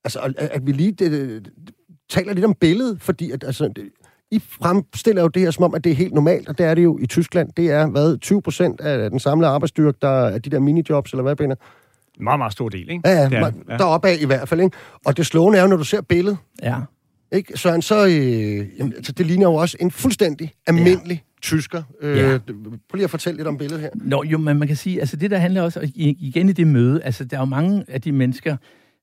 altså, 0.05 0.35
at, 0.37 0.66
vi 0.66 0.72
lige 0.72 0.92
det, 0.92 1.11
det, 1.11 1.48
taler 2.11 2.33
lidt 2.33 2.44
om 2.44 2.55
billedet, 2.55 3.03
fordi 3.03 3.31
at, 3.31 3.44
altså, 3.44 3.64
det, 3.77 3.85
I 4.31 4.38
fremstiller 4.38 5.22
jo 5.22 5.29
det 5.29 5.42
her 5.42 5.51
som 5.51 5.64
om, 5.64 5.74
at 5.74 5.85
det 5.85 5.92
er 5.92 5.96
helt 5.96 6.14
normalt, 6.14 6.48
og 6.48 6.59
det 6.59 6.66
er 6.66 6.74
det 6.74 6.85
jo 6.85 6.98
i 6.98 7.07
Tyskland. 7.07 7.51
Det 7.57 7.70
er, 7.70 7.87
hvad, 7.87 8.18
20 8.18 8.42
procent 8.42 8.81
af 8.81 9.11
den 9.11 9.18
samlede 9.18 9.51
arbejdsstyrke, 9.51 9.98
der 10.03 10.27
er 10.27 10.38
de 10.38 10.51
der 10.51 10.59
minijobs, 10.59 11.12
eller 11.12 11.22
hvad, 11.22 11.37
Binder? 11.37 11.57
En 12.19 12.25
meget, 12.25 12.39
meget 12.39 12.53
stor 12.53 12.69
del, 12.69 12.91
ikke? 12.91 13.09
Ja, 13.09 13.23
ja, 13.23 13.41
man, 13.41 13.55
ja. 13.69 13.77
deroppe 13.77 14.09
af 14.09 14.17
i 14.21 14.27
hvert 14.27 14.49
fald, 14.49 14.61
ikke? 14.61 14.77
Og 15.05 15.17
det 15.17 15.27
slående 15.27 15.59
er 15.59 15.63
jo, 15.63 15.69
når 15.69 15.77
du 15.77 15.85
ser 15.85 16.01
billedet. 16.01 16.39
Ja. 16.63 16.77
Ikke? 17.33 17.53
Så, 17.57 17.79
så 17.81 18.07
øh, 18.07 18.79
jamen, 18.79 18.93
altså, 18.97 19.13
det 19.13 19.27
ligner 19.27 19.47
jo 19.47 19.55
også 19.55 19.77
en 19.81 19.91
fuldstændig 19.91 20.53
almindelig 20.67 21.23
ja. 21.27 21.41
tysker. 21.43 21.83
Øh, 22.01 22.19
ja. 22.19 22.39
Prøv 22.49 22.95
lige 22.95 23.05
at 23.05 23.11
fortælle 23.11 23.37
lidt 23.37 23.49
om 23.49 23.59
billedet 23.59 23.81
her. 23.81 23.91
Nå, 23.95 24.25
jo, 24.25 24.39
men 24.39 24.59
man 24.59 24.69
kan 24.69 24.77
sige, 24.77 25.01
altså 25.01 25.17
det 25.17 25.31
der 25.31 25.39
handler 25.39 25.63
også, 25.63 25.91
igen 25.95 26.49
i 26.49 26.53
det 26.53 26.67
møde, 26.67 27.03
altså 27.03 27.25
der 27.25 27.37
er 27.37 27.41
jo 27.41 27.45
mange 27.45 27.85
af 27.89 28.01
de 28.01 28.13
mennesker, 28.13 28.57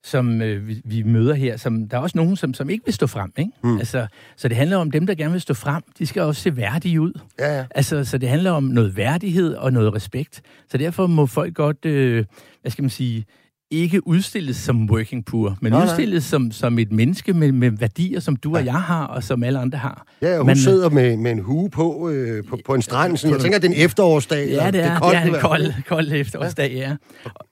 som 0.05 0.41
øh, 0.41 0.67
vi, 0.67 0.81
vi 0.85 1.03
møder 1.03 1.33
her, 1.33 1.57
som 1.57 1.89
der 1.89 1.97
er 1.97 2.01
også 2.01 2.17
nogen, 2.17 2.35
som, 2.35 2.53
som 2.53 2.69
ikke 2.69 2.85
vil 2.85 2.93
stå 2.93 3.07
frem. 3.07 3.33
Ikke? 3.37 3.51
Mm. 3.63 3.77
Altså, 3.77 4.07
så 4.35 4.47
det 4.47 4.57
handler 4.57 4.77
om 4.77 4.91
dem, 4.91 5.07
der 5.07 5.15
gerne 5.15 5.31
vil 5.31 5.41
stå 5.41 5.53
frem. 5.53 5.83
De 5.99 6.07
skal 6.07 6.21
også 6.21 6.41
se 6.41 6.57
værdige 6.57 7.01
ud. 7.01 7.19
Ja, 7.39 7.57
ja. 7.57 7.65
Altså, 7.75 8.05
så 8.05 8.17
det 8.17 8.29
handler 8.29 8.51
om 8.51 8.63
noget 8.63 8.97
værdighed 8.97 9.55
og 9.55 9.73
noget 9.73 9.93
respekt. 9.93 10.41
Så 10.71 10.77
derfor 10.77 11.07
må 11.07 11.25
folk 11.25 11.53
godt, 11.53 11.85
øh, 11.85 12.25
hvad 12.61 12.71
skal 12.71 12.83
man 12.83 12.89
sige, 12.89 13.25
ikke 13.71 14.07
udstilles 14.07 14.57
som 14.57 14.89
working 14.89 15.25
poor, 15.25 15.57
men 15.61 15.71
Nej, 15.71 15.79
nej. 15.79 15.87
udstilles 15.87 16.23
som, 16.23 16.51
som 16.51 16.79
et 16.79 16.91
menneske 16.91 17.33
med, 17.33 17.51
med 17.51 17.71
værdier, 17.71 18.19
som 18.19 18.35
du 18.35 18.49
Ja. 18.55 18.59
og 18.59 18.65
jeg 18.65 18.73
har, 18.73 19.05
og 19.05 19.23
som 19.23 19.43
alle 19.43 19.59
andre 19.59 19.77
har. 19.77 20.07
Ja, 20.21 20.31
og 20.33 20.37
hun 20.37 20.45
Men, 20.45 20.55
sidder 20.57 20.89
med, 20.89 21.17
med 21.17 21.31
en 21.31 21.39
hue 21.39 21.69
på, 21.69 22.09
øh, 22.09 22.43
på, 22.43 22.59
på 22.65 22.73
en 22.73 22.81
strand. 22.81 23.17
Sådan, 23.17 23.33
jeg 23.33 23.41
tænker, 23.41 23.59
det 23.59 23.71
er 23.71 23.75
en 23.75 23.85
efterårsdag. 23.85 24.49
Ja, 24.49 24.67
og 24.67 24.73
det 24.73 24.83
er, 24.83 24.91
det 24.91 25.01
koldt 25.01 25.15
er 25.17 25.21
i 25.21 25.23
en 25.23 25.29
hvert 25.29 25.41
fald. 25.41 25.73
kold, 25.73 25.83
kold 25.87 26.11
efterårsdag, 26.11 26.71
ja. 26.73 26.95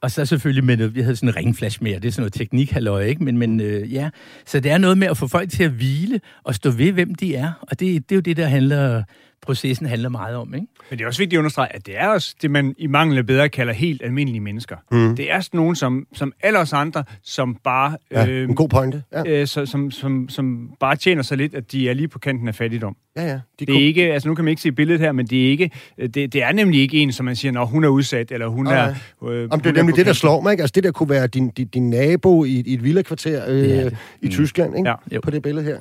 Og 0.01 0.11
så 0.11 0.25
selvfølgelig 0.25 0.63
med 0.63 0.77
noget, 0.77 0.95
vi 0.95 1.01
havde 1.01 1.15
sådan 1.15 1.29
en 1.29 1.35
ringflash 1.35 1.83
mere, 1.83 1.99
det 1.99 2.05
er 2.07 2.11
sådan 2.11 2.21
noget 2.21 2.33
teknikhalløj, 2.33 3.03
ikke? 3.03 3.23
Men, 3.23 3.37
men 3.37 3.59
øh, 3.61 3.93
ja, 3.93 4.09
så 4.45 4.59
det 4.59 4.71
er 4.71 4.77
noget 4.77 4.97
med 4.97 5.07
at 5.07 5.17
få 5.17 5.27
folk 5.27 5.51
til 5.51 5.63
at 5.63 5.71
hvile 5.71 6.19
og 6.43 6.55
stå 6.55 6.69
ved, 6.71 6.91
hvem 6.91 7.15
de 7.15 7.35
er. 7.35 7.51
Og 7.61 7.79
det, 7.79 7.79
det 7.79 8.11
er 8.11 8.15
jo 8.15 8.21
det, 8.21 8.37
der 8.37 8.45
handler, 8.45 9.03
processen 9.43 9.85
handler 9.85 10.09
meget 10.09 10.35
om, 10.35 10.53
ikke? 10.53 10.67
Men 10.89 10.99
det 10.99 11.03
er 11.03 11.07
også 11.07 11.21
vigtigt 11.21 11.37
at 11.37 11.39
understrege, 11.39 11.75
at 11.75 11.85
det 11.85 11.99
er 11.99 12.07
også 12.07 12.35
det, 12.41 12.51
man 12.51 12.75
i 12.77 12.87
mangel 12.87 13.17
af 13.17 13.25
bedre 13.25 13.49
kalder 13.49 13.73
helt 13.73 14.01
almindelige 14.03 14.39
mennesker. 14.41 14.75
Mm. 14.91 15.15
Det 15.15 15.31
er 15.31 15.39
sådan 15.39 15.57
nogen 15.57 15.75
som, 15.75 16.07
som 16.13 16.33
alle 16.43 16.59
os 16.59 16.73
andre, 16.73 17.03
som 17.23 17.57
bare... 17.63 17.97
Ja, 18.11 18.27
øh, 18.27 18.49
en 18.49 18.55
god 18.55 18.69
pointe. 18.69 19.03
Ja, 19.13 19.23
øh, 19.27 19.47
så, 19.47 19.65
som, 19.65 19.91
som, 19.91 20.29
som 20.29 20.69
bare 20.79 20.95
tjener 20.95 21.21
så 21.21 21.35
lidt, 21.35 21.55
at 21.55 21.71
de 21.71 21.89
er 21.89 21.93
lige 21.93 22.07
på 22.07 22.19
kanten 22.19 22.47
af 22.47 22.55
fattigdom. 22.55 22.95
ja. 23.15 23.25
ja. 23.25 23.39
De 23.59 23.65
Det 23.65 23.75
er 23.75 23.85
ikke, 23.85 24.13
altså 24.13 24.29
nu 24.29 24.35
kan 24.35 24.45
man 24.45 24.49
ikke 24.49 24.61
se 24.61 24.71
billedet 24.71 25.01
her, 25.01 25.11
men 25.11 25.27
det 25.27 25.45
er 25.45 25.49
ikke, 25.49 25.71
det, 25.97 26.15
det 26.15 26.43
er 26.43 26.51
nemlig 26.51 26.81
ikke 26.81 26.97
en, 26.97 27.11
som 27.11 27.25
man 27.25 27.35
siger, 27.35 27.51
når 27.51 27.65
hun 27.65 27.83
er 27.83 27.87
udsat, 27.89 28.31
eller 28.31 28.47
hun 28.47 28.65
Nej. 28.65 28.73
er... 28.75 28.95
Øh, 29.29 29.47
Om 29.51 29.59
det 29.59 29.69
er 29.69 29.73
nemlig 29.73 29.95
det, 29.95 29.97
der 29.97 30.03
kanten. 30.03 30.13
slår 30.13 30.41
mig, 30.41 30.51
ikke? 30.51 30.63
Altså, 30.63 30.73
det 30.75 30.83
der 30.83 30.91
kunne 30.91 31.09
være 31.09 31.27
din, 31.27 31.49
din, 31.49 31.67
din 31.67 31.89
nabo 31.89 32.43
i, 32.45 32.63
i 32.65 32.73
et 32.73 32.83
villakvarter 32.83 33.43
øh, 33.47 33.69
er 33.69 33.83
det. 33.83 33.97
i 34.21 34.27
Tyskland, 34.29 34.77
ikke? 34.77 34.89
Ja. 34.89 34.95
Jo. 35.11 35.21
På 35.23 35.31
det 35.31 35.41
billede 35.41 35.65
her. 35.65 35.77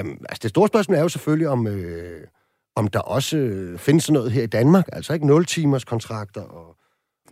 Um, 0.00 0.10
altså, 0.28 0.40
det 0.42 0.50
store 0.50 0.68
spørgsmål 0.68 0.96
er 0.98 1.02
jo 1.02 1.08
selvfølgelig, 1.08 1.48
om, 1.48 1.66
øh, 1.66 2.20
om 2.76 2.88
der 2.88 2.98
også 2.98 3.36
øh, 3.36 3.78
findes 3.78 4.10
noget 4.10 4.32
her 4.32 4.42
i 4.42 4.46
Danmark. 4.46 4.84
Altså 4.92 5.12
ikke 5.12 5.26
0-timers 5.26 5.84
kontrakter 5.84 6.40
og, 6.40 6.76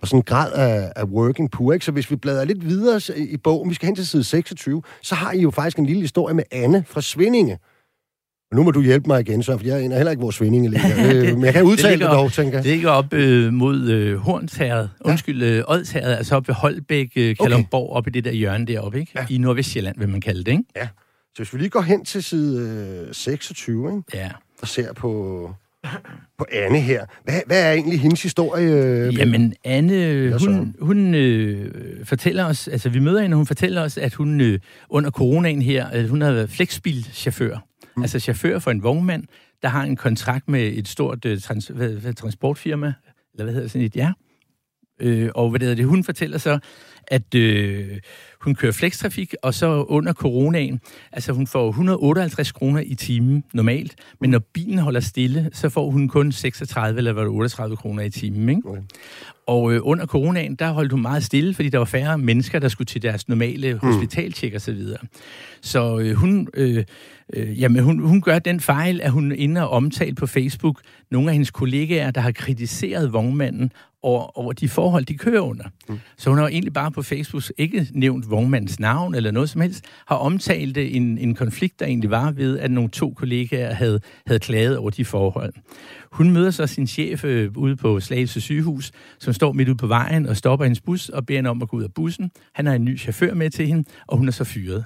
og 0.02 0.08
sådan 0.08 0.18
en 0.18 0.22
grad 0.22 0.52
af, 0.52 0.92
af 0.96 1.04
working 1.04 1.50
poor, 1.50 1.72
ikke? 1.72 1.84
Så 1.84 1.92
hvis 1.92 2.10
vi 2.10 2.16
bladrer 2.16 2.44
lidt 2.44 2.68
videre 2.68 3.00
i 3.16 3.36
bogen, 3.36 3.70
vi 3.70 3.74
skal 3.74 3.86
hen 3.86 3.94
til 3.96 4.06
side 4.06 4.24
26, 4.24 4.82
så 5.02 5.14
har 5.14 5.32
I 5.32 5.40
jo 5.40 5.50
faktisk 5.50 5.78
en 5.78 5.86
lille 5.86 6.00
historie 6.00 6.34
med 6.34 6.44
Anne 6.52 6.84
fra 6.88 7.00
Svindinge. 7.00 7.58
Og 8.50 8.56
nu 8.56 8.62
må 8.62 8.70
du 8.70 8.82
hjælpe 8.82 9.06
mig 9.06 9.20
igen, 9.20 9.42
så, 9.42 9.58
for 9.58 9.64
jeg 9.66 9.84
er 9.84 9.96
heller 9.96 10.10
ikke 10.10 10.20
vores 10.20 10.36
Svindinge 10.36 10.70
længere. 10.70 11.14
øh, 11.14 11.34
men 11.34 11.44
jeg 11.44 11.52
kan 11.52 11.62
udtale 11.64 11.90
det, 11.90 11.98
ligger- 11.98 12.14
dog, 12.14 12.32
tænker 12.32 12.52
jeg. 12.58 12.64
Det 12.64 12.72
ligger 12.72 12.90
op 12.90 13.12
øh, 13.12 13.52
mod 13.52 13.88
øh, 13.88 14.16
Hornsherred, 14.16 14.88
undskyld, 15.00 15.42
øh, 15.42 15.64
Odsherred, 15.68 16.16
altså 16.16 16.36
op 16.36 16.48
ved 16.48 16.54
Holbæk, 16.54 17.12
øh, 17.16 17.36
Kalundborg, 17.36 17.90
op 17.90 18.06
i 18.06 18.10
det 18.10 18.24
der 18.24 18.32
hjørne 18.32 18.66
deroppe, 18.66 19.00
ikke? 19.00 19.12
Ja. 19.16 19.26
I 19.30 19.38
Nordvestjylland, 19.38 19.98
vil 19.98 20.08
man 20.08 20.20
kalde 20.20 20.44
det, 20.44 20.52
ikke? 20.52 20.64
Så 21.34 21.36
hvis 21.36 21.52
vi 21.54 21.58
lige 21.58 21.70
går 21.70 21.80
hen 21.80 22.04
til 22.04 22.22
side 22.22 23.06
øh, 23.08 23.14
26, 23.14 23.88
ikke? 23.90 24.02
Ja. 24.14 24.30
Og 24.62 24.68
ser 24.68 24.92
på, 24.92 25.54
på 26.38 26.46
Anne 26.52 26.80
her. 26.80 27.06
Hvad, 27.24 27.40
hvad 27.46 27.62
er 27.62 27.72
egentlig 27.72 28.00
hendes 28.00 28.22
historie? 28.22 28.70
øh, 28.70 29.18
Jamen, 29.18 29.54
Anne, 29.64 30.38
hun, 30.38 30.76
hun 30.80 31.14
øh, 31.14 32.04
fortæller 32.04 32.44
os, 32.44 32.68
altså 32.68 32.88
vi 32.88 32.98
møder 32.98 33.22
hende, 33.22 33.36
hun 33.36 33.46
fortæller 33.46 33.82
os, 33.82 33.98
at 33.98 34.14
hun 34.14 34.40
øh, 34.40 34.58
under 34.88 35.10
coronaen 35.10 35.62
her, 35.62 35.86
at 35.86 36.08
hun 36.08 36.20
har 36.20 36.32
været 36.32 36.50
flexbilchauffør. 36.50 37.58
Mm. 37.96 38.02
Altså 38.02 38.18
chauffør 38.18 38.58
for 38.58 38.70
en 38.70 38.82
vognmand, 38.82 39.24
der 39.62 39.68
har 39.68 39.82
en 39.82 39.96
kontrakt 39.96 40.48
med 40.48 40.72
et 40.74 40.88
stort 40.88 41.24
øh, 41.24 41.40
trans, 41.40 41.66
hvad, 41.66 41.88
hvad, 41.88 42.14
transportfirma, 42.14 42.92
eller 43.34 43.44
hvad 43.44 43.54
hedder 43.54 43.68
sådan 43.68 43.86
et, 43.86 43.96
ja. 43.96 44.12
Øh, 45.02 45.30
og 45.34 45.50
hvad 45.50 45.60
hedder 45.60 45.74
det, 45.74 45.84
hun 45.84 46.04
fortæller 46.04 46.38
så, 46.38 46.58
at 47.06 47.34
øh, 47.34 47.98
hun 48.40 48.54
kører 48.54 48.72
flextrafik, 48.72 49.34
og 49.42 49.54
så 49.54 49.84
under 49.88 50.12
coronaen, 50.12 50.80
altså 51.12 51.32
hun 51.32 51.46
får 51.46 51.68
158 51.68 52.52
kroner 52.52 52.80
i 52.86 52.94
timen 52.94 53.44
normalt, 53.54 53.94
men 54.20 54.30
når 54.30 54.38
bilen 54.38 54.78
holder 54.78 55.00
stille, 55.00 55.50
så 55.52 55.68
får 55.68 55.90
hun 55.90 56.08
kun 56.08 56.32
36 56.32 56.98
eller 56.98 57.12
var 57.12 57.20
det 57.20 57.30
38 57.30 57.76
kroner 57.76 58.02
i 58.02 58.10
timen, 58.10 58.48
ikke? 58.48 58.68
Okay. 58.68 58.80
Og 59.46 59.72
øh, 59.72 59.80
under 59.82 60.06
coronaen, 60.06 60.54
der 60.54 60.70
holdt 60.70 60.92
hun 60.92 61.02
meget 61.02 61.24
stille, 61.24 61.54
fordi 61.54 61.68
der 61.68 61.78
var 61.78 61.84
færre 61.84 62.18
mennesker, 62.18 62.58
der 62.58 62.68
skulle 62.68 62.86
til 62.86 63.02
deres 63.02 63.28
normale 63.28 63.78
hospitaltjek 63.78 64.54
og 64.54 64.60
så 64.60 64.72
videre. 64.72 64.98
Så 65.60 65.98
øh, 65.98 66.14
hun, 66.14 66.48
øh, 66.54 66.84
øh, 67.32 67.60
jamen, 67.60 67.82
hun, 67.82 67.98
hun 67.98 68.20
gør 68.20 68.38
den 68.38 68.60
fejl, 68.60 69.00
at 69.00 69.10
hun 69.10 69.32
inde 69.32 69.60
og 69.62 69.70
omtale 69.70 70.14
på 70.14 70.26
Facebook 70.26 70.80
nogle 71.10 71.28
af 71.28 71.32
hendes 71.32 71.50
kollegaer, 71.50 72.10
der 72.10 72.20
har 72.20 72.32
kritiseret 72.32 73.12
vognmanden 73.12 73.72
over, 74.02 74.38
over 74.38 74.52
de 74.52 74.68
forhold, 74.68 75.04
de 75.04 75.18
kører 75.18 75.40
under. 75.40 75.64
Mm. 75.88 75.98
Så 76.16 76.30
hun 76.30 76.38
har 76.38 76.44
jo 76.44 76.48
egentlig 76.48 76.72
bare 76.72 76.90
på 76.90 77.02
Facebook 77.02 77.42
ikke 77.58 77.88
nævnt 77.92 78.30
vognmandens 78.30 78.80
navn 78.80 79.14
eller 79.14 79.30
noget 79.30 79.50
som 79.50 79.60
helst, 79.60 79.84
har 80.06 80.16
omtalt 80.16 80.74
det 80.74 80.96
en, 80.96 81.18
en 81.18 81.34
konflikt, 81.34 81.80
der 81.80 81.86
egentlig 81.86 82.10
var 82.10 82.30
ved, 82.30 82.58
at 82.58 82.70
nogle 82.70 82.90
to 82.90 83.10
kollegaer 83.10 83.74
havde, 83.74 84.00
havde 84.26 84.40
klaget 84.40 84.76
over 84.76 84.90
de 84.90 85.04
forhold. 85.04 85.54
Hun 86.12 86.30
møder 86.30 86.50
så 86.50 86.66
sin 86.66 86.86
chef 86.86 87.24
øh, 87.24 87.50
ude 87.56 87.76
på 87.76 88.00
Slagelse 88.00 88.40
sygehus, 88.40 88.92
som 89.18 89.32
står 89.32 89.52
midt 89.52 89.68
ude 89.68 89.76
på 89.76 89.86
vejen 89.86 90.26
og 90.26 90.36
stopper 90.36 90.64
hendes 90.64 90.80
bus 90.80 91.08
og 91.08 91.26
beder 91.26 91.38
hende 91.38 91.50
om 91.50 91.62
at 91.62 91.68
gå 91.68 91.76
ud 91.76 91.82
af 91.82 91.94
bussen. 91.94 92.30
Han 92.54 92.66
har 92.66 92.74
en 92.74 92.84
ny 92.84 92.98
chauffør 92.98 93.34
med 93.34 93.50
til 93.50 93.66
hende, 93.66 93.84
og 94.06 94.18
hun 94.18 94.28
er 94.28 94.32
så 94.32 94.44
fyret. 94.44 94.84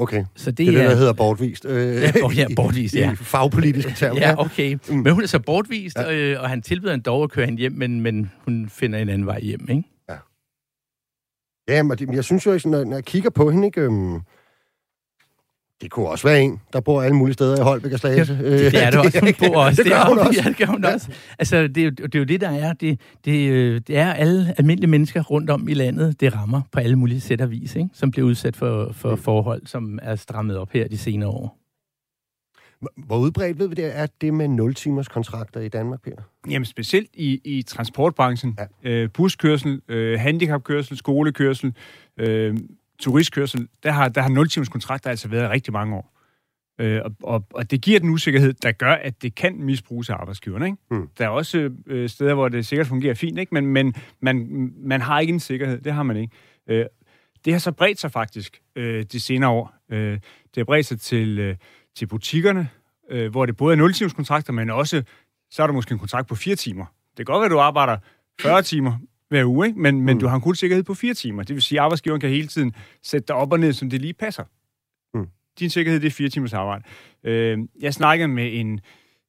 Okay, 0.00 0.24
Så 0.36 0.50
det, 0.50 0.58
det 0.58 0.68
er 0.68 0.72
det, 0.82 0.90
der 0.90 0.96
hedder 0.96 1.12
bortvist. 1.12 1.64
Øh, 1.64 1.94
Ja, 2.02 2.12
bort- 2.20 2.36
ja, 2.36 2.46
bortvist, 2.56 2.94
ja. 2.94 3.12
I 3.12 3.16
fagpolitiske 3.16 3.92
termer. 3.96 4.20
Ja, 4.20 4.40
okay. 4.40 4.78
Mm. 4.88 4.96
Men 4.96 5.12
hun 5.12 5.22
er 5.22 5.26
så 5.26 5.38
bortvist, 5.38 5.96
Ja. 5.98 6.14
øh, 6.14 6.42
og 6.42 6.48
han 6.48 6.62
tilbyder 6.62 6.94
en 6.94 7.00
dog 7.00 7.22
at 7.22 7.30
køre 7.30 7.46
hende 7.46 7.58
hjem, 7.60 7.72
men, 7.72 8.00
men 8.00 8.30
hun 8.44 8.68
finder 8.68 8.98
en 8.98 9.08
anden 9.08 9.26
vej 9.26 9.40
hjem, 9.40 9.66
ikke? 9.70 9.82
Ja, 11.68 11.82
det- 11.82 12.08
men 12.08 12.14
jeg 12.16 12.24
synes 12.24 12.46
jo, 12.46 12.58
når, 12.64 12.84
når 12.84 12.94
jeg 12.96 13.04
kigger 13.04 13.30
på 13.30 13.50
hende, 13.50 13.66
ikke, 13.66 13.80
øhm, 13.80 14.20
det 15.82 15.90
kunne 15.90 16.08
også 16.08 16.28
være 16.28 16.42
en, 16.42 16.60
der 16.72 16.80
bor 16.80 17.02
alle 17.02 17.16
mulige 17.16 17.34
steder 17.34 17.58
i 17.60 17.62
Holbæk 17.62 17.92
og 17.92 17.98
Slagelse. 17.98 18.38
Øh, 18.42 18.50
Det 18.52 18.82
er 18.82 18.90
det 18.90 18.98
også. 19.04 19.20
Hun 19.20 19.34
bor 19.52 19.60
også 19.64 19.82
det 19.82 19.92
gør 19.92 20.04
hun 20.08 20.18
også. 20.18 20.40
Ja, 20.44 20.48
det 20.48 20.56
gør 20.56 20.64
hun 20.66 20.84
Ja. 20.84 20.94
også. 20.94 21.08
Altså, 21.38 21.62
det 21.68 21.76
er, 21.78 21.84
jo, 21.84 21.90
det 21.90 22.14
er 22.14 22.18
jo 22.18 22.24
det, 22.24 22.40
der 22.40 22.50
er. 22.50 22.72
Det, 22.72 23.00
det, 23.24 23.50
øh, 23.50 23.80
det 23.86 23.96
er 23.96 24.12
alle 24.12 24.54
almindelige 24.58 24.90
mennesker 24.90 25.22
rundt 25.22 25.50
om 25.50 25.68
i 25.68 25.74
landet, 25.74 26.20
det 26.20 26.34
rammer 26.34 26.60
på 26.72 26.80
alle 26.80 26.96
mulige 26.96 27.20
sæt 27.20 27.40
og 27.40 27.50
vis, 27.50 27.74
ikke? 27.76 27.88
som 27.92 28.10
bliver 28.10 28.26
udsat 28.28 28.56
for, 28.56 28.92
for 28.92 29.16
forhold, 29.16 29.66
som 29.66 29.98
er 30.02 30.16
strammet 30.16 30.56
op 30.58 30.70
her 30.72 30.88
de 30.88 30.98
senere 30.98 31.28
år. 31.28 31.56
Hvor 33.06 33.18
udbredt 33.18 33.58
ved 33.58 33.68
vi 33.68 33.74
det 33.74 33.98
er 33.98 34.06
det 34.20 34.34
med 34.34 34.48
0-timers 34.48 35.08
kontrakter 35.08 35.60
i 35.60 35.68
Danmark, 35.68 36.02
Peter? 36.02 36.22
Jamen 36.50 36.64
specielt 36.64 37.10
i, 37.14 37.40
i 37.44 37.62
transportbranchen. 37.62 38.58
Ja. 38.84 38.90
Øh, 38.90 39.08
buskørsel, 39.14 39.80
øh, 39.88 40.20
handicapkørsel, 40.20 40.96
skolekørsel, 40.96 41.74
øh, 42.18 42.56
turistkørsel, 43.00 43.68
der 43.82 43.90
har, 43.90 44.08
der 44.08 44.20
har 44.20 44.28
0 44.28 44.48
timers 44.48 44.68
kontrakter 44.68 45.10
altså 45.10 45.28
været 45.28 45.44
i 45.44 45.48
rigtig 45.48 45.72
mange 45.72 45.96
år. 45.96 46.16
Øh, 46.80 47.00
og, 47.04 47.12
og, 47.22 47.46
og 47.54 47.70
det 47.70 47.82
giver 47.82 48.00
den 48.00 48.10
usikkerhed, 48.10 48.52
der 48.52 48.72
gør, 48.72 48.92
at 48.92 49.22
det 49.22 49.34
kan 49.34 49.62
misbruges 49.62 50.10
af 50.10 50.14
arbejdsgiverne. 50.14 50.66
Ikke? 50.66 50.78
Mm. 50.90 51.08
Der 51.18 51.24
er 51.24 51.28
også 51.28 51.70
øh, 51.86 52.08
steder, 52.08 52.34
hvor 52.34 52.48
det 52.48 52.66
sikkert 52.66 52.86
fungerer 52.86 53.14
fint, 53.14 53.38
ikke? 53.38 53.54
men, 53.54 53.66
men 53.66 53.94
man, 54.20 54.70
man 54.76 55.00
har 55.00 55.20
ikke 55.20 55.32
en 55.32 55.40
sikkerhed. 55.40 55.80
Det 55.80 55.92
har 55.92 56.02
man 56.02 56.16
ikke. 56.16 56.36
Øh, 56.66 56.86
det 57.44 57.52
har 57.52 57.60
så 57.60 57.72
bredt 57.72 58.00
sig 58.00 58.12
faktisk 58.12 58.60
øh, 58.76 59.04
de 59.12 59.20
senere 59.20 59.50
år. 59.50 59.74
Øh, 59.90 60.12
det 60.12 60.56
har 60.56 60.64
bredt 60.64 60.86
sig 60.86 61.00
til, 61.00 61.38
øh, 61.38 61.56
til 61.96 62.06
butikkerne, 62.06 62.68
øh, 63.10 63.30
hvor 63.30 63.46
det 63.46 63.56
både 63.56 63.72
er 63.72 63.76
0 63.76 63.92
timers 63.92 64.12
kontrakter, 64.12 64.52
men 64.52 64.70
også, 64.70 65.02
så 65.50 65.62
er 65.62 65.66
der 65.66 65.74
måske 65.74 65.92
en 65.92 65.98
kontrakt 65.98 66.28
på 66.28 66.34
4 66.34 66.56
timer. 66.56 66.84
Det 67.10 67.16
kan 67.16 67.24
godt 67.24 67.40
være, 67.40 67.46
at 67.46 67.50
du 67.50 67.58
arbejder 67.58 67.96
40 68.40 68.62
timer 68.62 68.98
hver 69.30 69.44
uge, 69.44 69.66
ikke? 69.66 69.80
men, 69.80 70.00
men 70.00 70.14
Mm. 70.16 70.20
du 70.20 70.26
har 70.28 70.36
en 70.36 70.42
kun 70.42 70.54
sikkerhed 70.54 70.82
på 70.84 70.94
4 70.94 71.14
timer. 71.14 71.42
Det 71.42 71.54
vil 71.54 71.62
sige, 71.62 71.78
at 71.80 71.82
arbejdsgiveren 71.84 72.20
kan 72.20 72.30
hele 72.30 72.48
tiden 72.48 72.74
sætte 73.02 73.26
dig 73.28 73.36
op 73.36 73.52
og 73.52 73.60
ned, 73.60 73.72
som 73.72 73.90
det 73.90 74.00
lige 74.00 74.12
passer. 74.14 74.44
Mm. 75.14 75.26
Din 75.58 75.70
sikkerhed, 75.70 76.00
det 76.00 76.06
er 76.06 76.10
4 76.10 76.28
timers 76.28 76.52
arbejde. 76.52 76.84
Øh, 77.24 77.58
jeg 77.80 77.94
snakkede 77.94 78.28
med 78.28 78.60
en, 78.60 78.80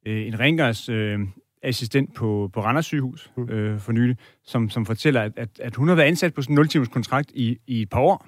øh, 0.08 0.28
en 0.28 0.40
rengørs 0.40 0.90
øh, 0.90 1.20
assistent 1.64 2.16
på, 2.16 2.50
på 2.54 2.62
Randers 2.62 2.86
sygehus 2.86 3.32
Mm. 3.38 3.50
øh, 3.50 3.80
for 3.80 3.92
nylig, 3.92 4.18
som, 4.44 4.70
som 4.70 4.86
fortæller, 4.86 5.22
at, 5.22 5.32
at, 5.38 5.50
at 5.60 5.76
hun 5.76 5.88
har 5.88 5.96
været 5.96 6.08
ansat 6.08 6.34
på 6.34 6.42
sådan 6.42 6.54
en 6.54 6.56
0 6.56 6.68
timers 6.68 6.88
kontrakt 6.88 7.32
i, 7.34 7.58
i 7.68 7.82
et 7.82 7.90
par 7.90 8.00
år. 8.00 8.28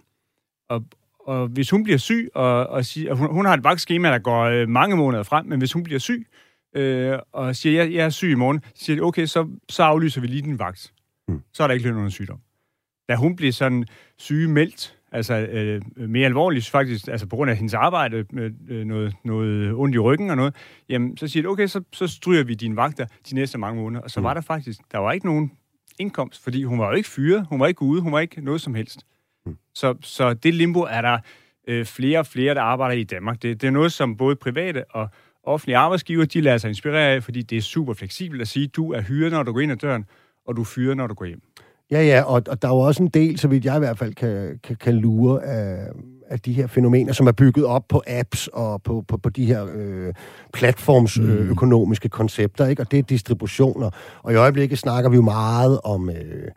Og, 0.70 0.84
og 1.28 1.48
hvis 1.48 1.70
hun 1.70 1.84
bliver 1.84 1.98
syg, 1.98 2.30
og, 2.36 2.68
og, 2.68 2.86
siger, 2.86 3.12
og 3.12 3.18
hun, 3.18 3.34
hun 3.34 3.46
har 3.46 3.54
et 3.54 3.64
vagtskema, 3.64 4.08
der 4.12 4.20
går 4.20 4.44
øh, 4.44 4.70
mange 4.70 4.96
måneder 4.96 5.24
frem, 5.24 5.46
men 5.46 5.60
hvis 5.60 5.74
hun 5.74 5.84
bliver 5.84 6.00
syg, 6.00 6.28
øh, 6.76 7.20
og 7.32 7.56
siger, 7.56 7.84
jeg, 7.84 7.94
jeg 7.94 8.06
er 8.06 8.10
syg 8.10 8.32
i 8.32 8.36
morgen, 8.36 8.62
så 8.76 8.86
siger 8.86 8.96
de, 8.98 9.02
okay, 9.02 9.26
så, 9.26 9.48
så 9.70 9.84
aflyser 9.84 10.22
vi 10.22 10.28
lige 10.28 10.42
din 10.42 10.60
vagt. 10.60 10.94
Mm. 11.28 11.42
Så 11.54 11.64
er 11.64 11.68
der 11.68 11.74
ikke 11.74 11.86
løn 11.88 11.98
under 11.98 12.10
sygdom. 12.10 12.40
Da 13.10 13.16
hun 13.16 13.36
blev 13.36 13.52
sådan 13.52 13.86
sygemeldt, 14.18 14.98
altså 15.12 15.34
øh, 15.34 15.82
mere 16.10 16.26
alvorligt 16.26 16.70
faktisk, 16.70 17.08
altså 17.08 17.28
på 17.28 17.36
grund 17.36 17.52
af 17.52 17.58
hendes 17.58 17.74
arbejde, 17.74 18.26
med 18.32 18.52
øh, 18.70 18.86
noget, 18.86 19.16
noget 19.26 19.74
ondt 19.74 19.96
i 19.96 20.00
ryggen 20.00 20.30
og 20.30 20.36
noget, 20.36 20.56
jamen 20.90 21.18
så 21.18 21.28
siger 21.28 21.44
de, 21.44 21.48
okay, 21.48 21.68
så, 21.68 21.82
så 21.94 22.08
stryger 22.08 22.44
vi 22.44 22.54
dine 22.54 22.76
vagter 22.76 23.06
de 23.30 23.36
næste 23.36 23.58
mange 23.58 23.82
måneder. 23.82 24.02
Og 24.02 24.12
så 24.12 24.20
Mm. 24.20 24.24
var 24.24 24.34
der 24.34 24.42
faktisk, 24.42 24.80
der 24.92 24.98
var 24.98 25.12
ikke 25.12 25.26
nogen 25.26 25.52
indkomst, 26.00 26.44
fordi 26.44 26.64
hun 26.64 26.80
var 26.80 26.88
jo 26.90 26.94
ikke 26.96 27.10
fyret, 27.10 27.46
hun 27.50 27.60
var 27.60 27.68
ikke 27.68 27.82
ude, 27.82 28.02
hun 28.02 28.12
var 28.12 28.20
ikke 28.20 28.42
noget 28.42 28.62
som 28.62 28.76
helst. 28.76 29.00
Mm. 29.46 29.58
Så, 29.74 29.96
så 30.02 30.34
det 30.34 30.54
limbo 30.54 30.80
er 30.80 31.02
der 31.02 31.18
øh, 31.68 31.86
flere 31.86 32.20
og 32.20 32.26
flere, 32.26 32.56
der 32.56 32.62
arbejder 32.62 32.96
i 32.96 33.04
Danmark. 33.04 33.42
Det, 33.42 33.62
det 33.62 33.68
er 33.68 33.72
noget, 33.72 33.92
som 33.92 34.18
både 34.18 34.36
private 34.36 34.86
og 34.92 35.10
offentlige 35.44 35.78
arbejdsgiver, 35.78 36.26
de 36.26 36.42
lader 36.42 36.58
sig 36.58 36.70
inspirere 36.70 37.08
af, 37.16 37.24
fordi 37.24 37.42
det 37.42 37.58
er 37.58 37.62
super 37.62 37.94
fleksibelt 37.94 38.42
at 38.42 38.48
sige, 38.48 38.68
du 38.68 38.92
er 38.92 39.02
hyret, 39.02 39.32
når 39.32 39.44
du 39.44 39.52
går 39.52 39.60
ind 39.60 39.72
ad 39.72 39.78
døren, 39.78 40.06
og 40.48 40.56
du 40.56 40.62
er 40.62 40.66
fyret, 40.66 40.98
når 40.98 41.08
du 41.08 41.14
går 41.14 41.26
hjem. 41.26 41.42
Ja, 41.92 42.04
ja, 42.04 42.22
og, 42.22 42.42
og 42.48 42.62
der 42.62 42.68
er 42.68 42.72
jo 42.72 42.80
også 42.80 43.04
en 43.04 43.10
del, 43.10 43.40
så 43.40 43.48
vidt 43.48 43.66
jeg 43.66 43.76
i 43.76 43.80
hvert 43.80 43.98
fald 43.98 44.14
kan, 44.14 44.60
kan, 44.64 44.76
kan 44.76 44.94
lure 44.94 45.44
af, 45.44 45.88
af 46.30 46.40
de 46.40 46.54
her 46.54 46.68
fænomener, 46.68 47.14
som 47.14 47.28
er 47.28 47.32
bygget 47.32 47.66
op 47.66 47.88
på 47.90 48.04
apps 48.08 48.48
og 48.48 48.84
på, 48.84 49.04
på, 49.08 49.18
på 49.18 49.30
de 49.30 49.46
her 49.46 49.68
øh, 49.74 50.14
platformsøkonomiske 50.54 52.06
øh, 52.06 52.10
koncepter, 52.10 52.68
ikke? 52.68 52.82
og 52.82 52.92
det 52.92 53.00
er 53.00 53.04
distributioner. 53.04 53.90
Og 54.24 54.34
i 54.34 54.36
øjeblikket 54.36 54.80
snakker 54.80 55.10
vi 55.10 55.16
jo 55.16 55.22
meget 55.22 55.80
om, 55.84 56.10
øh, 56.10 56.48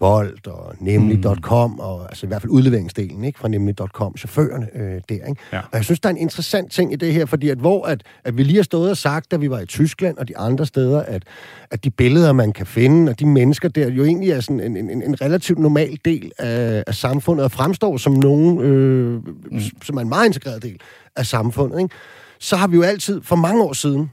Volt 0.00 0.46
og 0.46 0.74
Nemlig.com, 0.80 1.70
mm. 1.70 1.78
og 1.78 2.02
altså 2.08 2.26
i 2.26 2.28
hvert 2.28 2.42
fald 2.42 2.50
udleveringsdelen 2.50 3.24
ikke, 3.24 3.38
fra 3.38 3.48
Nemlig.com, 3.48 4.16
chaufførerne 4.16 4.68
øh, 4.74 5.00
der. 5.08 5.14
Ikke? 5.14 5.36
Ja. 5.52 5.58
Og 5.58 5.72
jeg 5.72 5.84
synes, 5.84 6.00
der 6.00 6.08
er 6.08 6.10
en 6.10 6.18
interessant 6.18 6.72
ting 6.72 6.92
i 6.92 6.96
det 6.96 7.12
her, 7.12 7.26
fordi 7.26 7.48
at 7.48 7.58
hvor 7.58 7.86
at, 7.86 8.02
at 8.24 8.36
vi 8.36 8.42
lige 8.42 8.56
har 8.56 8.62
stået 8.62 8.90
og 8.90 8.96
sagt, 8.96 9.30
da 9.30 9.36
vi 9.36 9.50
var 9.50 9.60
i 9.60 9.66
Tyskland 9.66 10.16
og 10.16 10.28
de 10.28 10.38
andre 10.38 10.66
steder, 10.66 11.02
at, 11.02 11.22
at 11.70 11.84
de 11.84 11.90
billeder, 11.90 12.32
man 12.32 12.52
kan 12.52 12.66
finde, 12.66 13.10
og 13.10 13.20
de 13.20 13.26
mennesker 13.26 13.68
der, 13.68 13.88
jo 13.88 14.04
egentlig 14.04 14.30
er 14.30 14.40
sådan 14.40 14.60
en, 14.60 14.76
en, 14.76 15.02
en 15.02 15.20
relativt 15.20 15.58
normal 15.58 15.98
del 16.04 16.32
af, 16.38 16.84
af 16.86 16.94
samfundet, 16.94 17.44
og 17.44 17.52
fremstår 17.52 17.96
som 17.96 18.12
nogen, 18.12 18.60
øh, 18.60 19.22
mm. 19.24 19.60
som 19.82 19.96
er 19.96 20.00
en 20.00 20.08
meget 20.08 20.26
integreret 20.26 20.62
del 20.62 20.80
af 21.16 21.26
samfundet. 21.26 21.80
Ikke? 21.80 21.94
Så 22.40 22.56
har 22.56 22.66
vi 22.66 22.76
jo 22.76 22.82
altid, 22.82 23.22
for 23.22 23.36
mange 23.36 23.62
år 23.62 23.72
siden, 23.72 24.10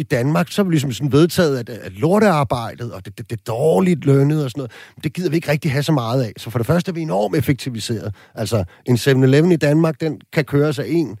i 0.00 0.02
Danmark, 0.02 0.52
så 0.52 0.62
er 0.62 0.64
vi 0.64 0.70
ligesom 0.70 0.92
sådan 0.92 1.12
vedtaget, 1.12 1.58
at, 1.58 1.68
at 1.68 1.92
lortearbejdet 1.92 2.92
og 2.92 3.04
det, 3.04 3.18
det, 3.18 3.30
det 3.30 3.46
dårligt 3.46 4.04
lønnet 4.04 4.44
og 4.44 4.50
sådan 4.50 4.60
noget, 4.60 4.72
det 5.04 5.12
gider 5.12 5.30
vi 5.30 5.36
ikke 5.36 5.50
rigtig 5.50 5.72
have 5.72 5.82
så 5.82 5.92
meget 5.92 6.22
af. 6.22 6.32
Så 6.36 6.50
for 6.50 6.58
det 6.58 6.66
første 6.66 6.90
er 6.90 6.92
vi 6.92 7.00
enormt 7.00 7.36
effektiviseret. 7.36 8.14
Altså, 8.34 8.64
en 8.86 8.96
7-Eleven 8.96 9.52
i 9.52 9.56
Danmark, 9.56 10.00
den 10.00 10.20
kan 10.32 10.44
køre 10.44 10.72
sig 10.72 10.84
en 10.88 11.18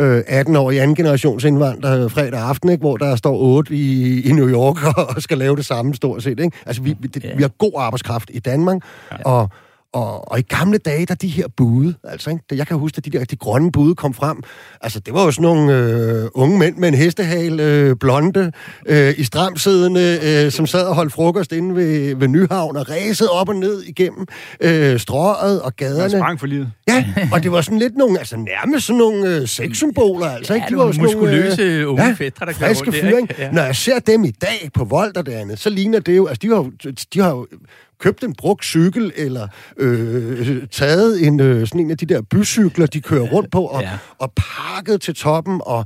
øh, 0.00 0.20
18-årig 0.28 0.80
anden 0.80 0.96
generations 0.96 1.44
indvandrer 1.44 2.08
fredag 2.08 2.40
aften, 2.40 2.70
ikke? 2.70 2.80
hvor 2.80 2.96
der 2.96 3.16
står 3.16 3.36
8 3.36 3.74
i, 3.74 4.20
i 4.28 4.32
New 4.32 4.48
York 4.48 4.76
og 5.16 5.22
skal 5.22 5.38
lave 5.38 5.56
det 5.56 5.64
samme 5.64 5.94
stort 5.94 6.22
set. 6.22 6.40
Ikke? 6.40 6.56
Altså, 6.66 6.82
vi, 6.82 6.96
vi, 7.00 7.08
det, 7.08 7.22
vi 7.36 7.42
har 7.42 7.48
god 7.58 7.72
arbejdskraft 7.76 8.30
i 8.34 8.38
Danmark, 8.38 8.82
ja. 9.12 9.16
og 9.24 9.50
og, 9.94 10.32
og 10.32 10.38
i 10.38 10.42
gamle 10.42 10.78
dage, 10.78 11.06
der 11.06 11.14
de 11.14 11.28
her 11.28 11.48
bude, 11.56 11.94
altså, 12.04 12.30
ikke? 12.30 12.42
jeg 12.52 12.66
kan 12.66 12.76
huske, 12.76 12.98
at 12.98 13.04
de 13.04 13.10
der 13.10 13.24
de 13.24 13.36
grønne 13.36 13.72
bude 13.72 13.94
kom 13.94 14.14
frem. 14.14 14.42
Altså, 14.80 15.00
det 15.00 15.14
var 15.14 15.24
jo 15.24 15.30
sådan 15.30 15.42
nogle 15.42 15.78
øh, 15.78 16.28
unge 16.34 16.58
mænd 16.58 16.76
med 16.76 16.88
en 16.88 16.94
hestehale, 16.94 17.62
øh, 17.62 17.96
blonde, 18.00 18.52
øh, 18.86 19.14
i 19.16 19.24
stramsiddende, 19.24 20.18
øh, 20.22 20.52
som 20.52 20.66
sad 20.66 20.86
og 20.86 20.94
holdt 20.94 21.12
frokost 21.12 21.52
inde 21.52 21.74
ved, 21.74 22.16
ved 22.16 22.28
Nyhavn 22.28 22.76
og 22.76 22.90
ræsede 22.90 23.30
op 23.30 23.48
og 23.48 23.56
ned 23.56 23.82
igennem 23.82 24.26
øh, 24.60 25.00
strøget 25.00 25.62
og 25.62 25.76
gaderne. 25.76 25.98
Man 25.98 26.10
sprang 26.10 26.40
for 26.40 26.46
livet. 26.46 26.70
Ja, 26.88 27.04
og 27.32 27.42
det 27.42 27.52
var 27.52 27.60
sådan 27.60 27.78
lidt 27.78 27.96
nogle, 27.96 28.18
altså 28.18 28.36
nærmest 28.36 28.86
sådan 28.86 28.98
nogle 28.98 29.28
øh, 29.28 29.48
sexsymboler, 29.48 30.26
altså. 30.26 30.54
Ja, 30.54 30.64
ikke? 30.64 30.74
De 30.74 30.78
var 30.78 30.92
sådan 30.92 31.02
muskuløse 31.02 31.62
nogle, 31.62 31.74
øh, 31.74 31.88
unge 31.88 32.04
ja, 32.04 32.12
fætter, 32.12 32.44
der 32.44 32.52
friske 32.52 32.92
fyre, 32.92 33.20
ikke? 33.20 33.34
Ja. 33.38 33.50
Når 33.50 33.62
jeg 33.62 33.76
ser 33.76 33.98
dem 33.98 34.24
i 34.24 34.30
dag 34.30 34.70
på 34.74 34.84
Volter 34.84 35.22
derinde, 35.22 35.56
så 35.56 35.70
ligner 35.70 36.00
det 36.00 36.16
jo, 36.16 36.26
altså 36.26 36.40
de 36.42 36.48
har, 36.48 36.70
de 37.14 37.20
har 37.20 37.30
jo 37.30 37.46
købt 37.98 38.24
en 38.24 38.34
brugt 38.34 38.64
cykel, 38.64 39.12
eller 39.16 39.48
øh, 39.76 40.68
taget 40.70 41.26
en, 41.26 41.40
øh, 41.40 41.66
sådan 41.66 41.80
en 41.80 41.90
af 41.90 41.98
de 41.98 42.06
der 42.06 42.22
bycykler, 42.22 42.86
de 42.86 43.00
kører 43.00 43.28
rundt 43.28 43.50
på, 43.50 43.62
og, 43.62 43.82
ja. 43.82 43.98
og 44.18 44.32
pakket 44.36 45.00
til 45.00 45.14
toppen, 45.14 45.60
og, 45.66 45.84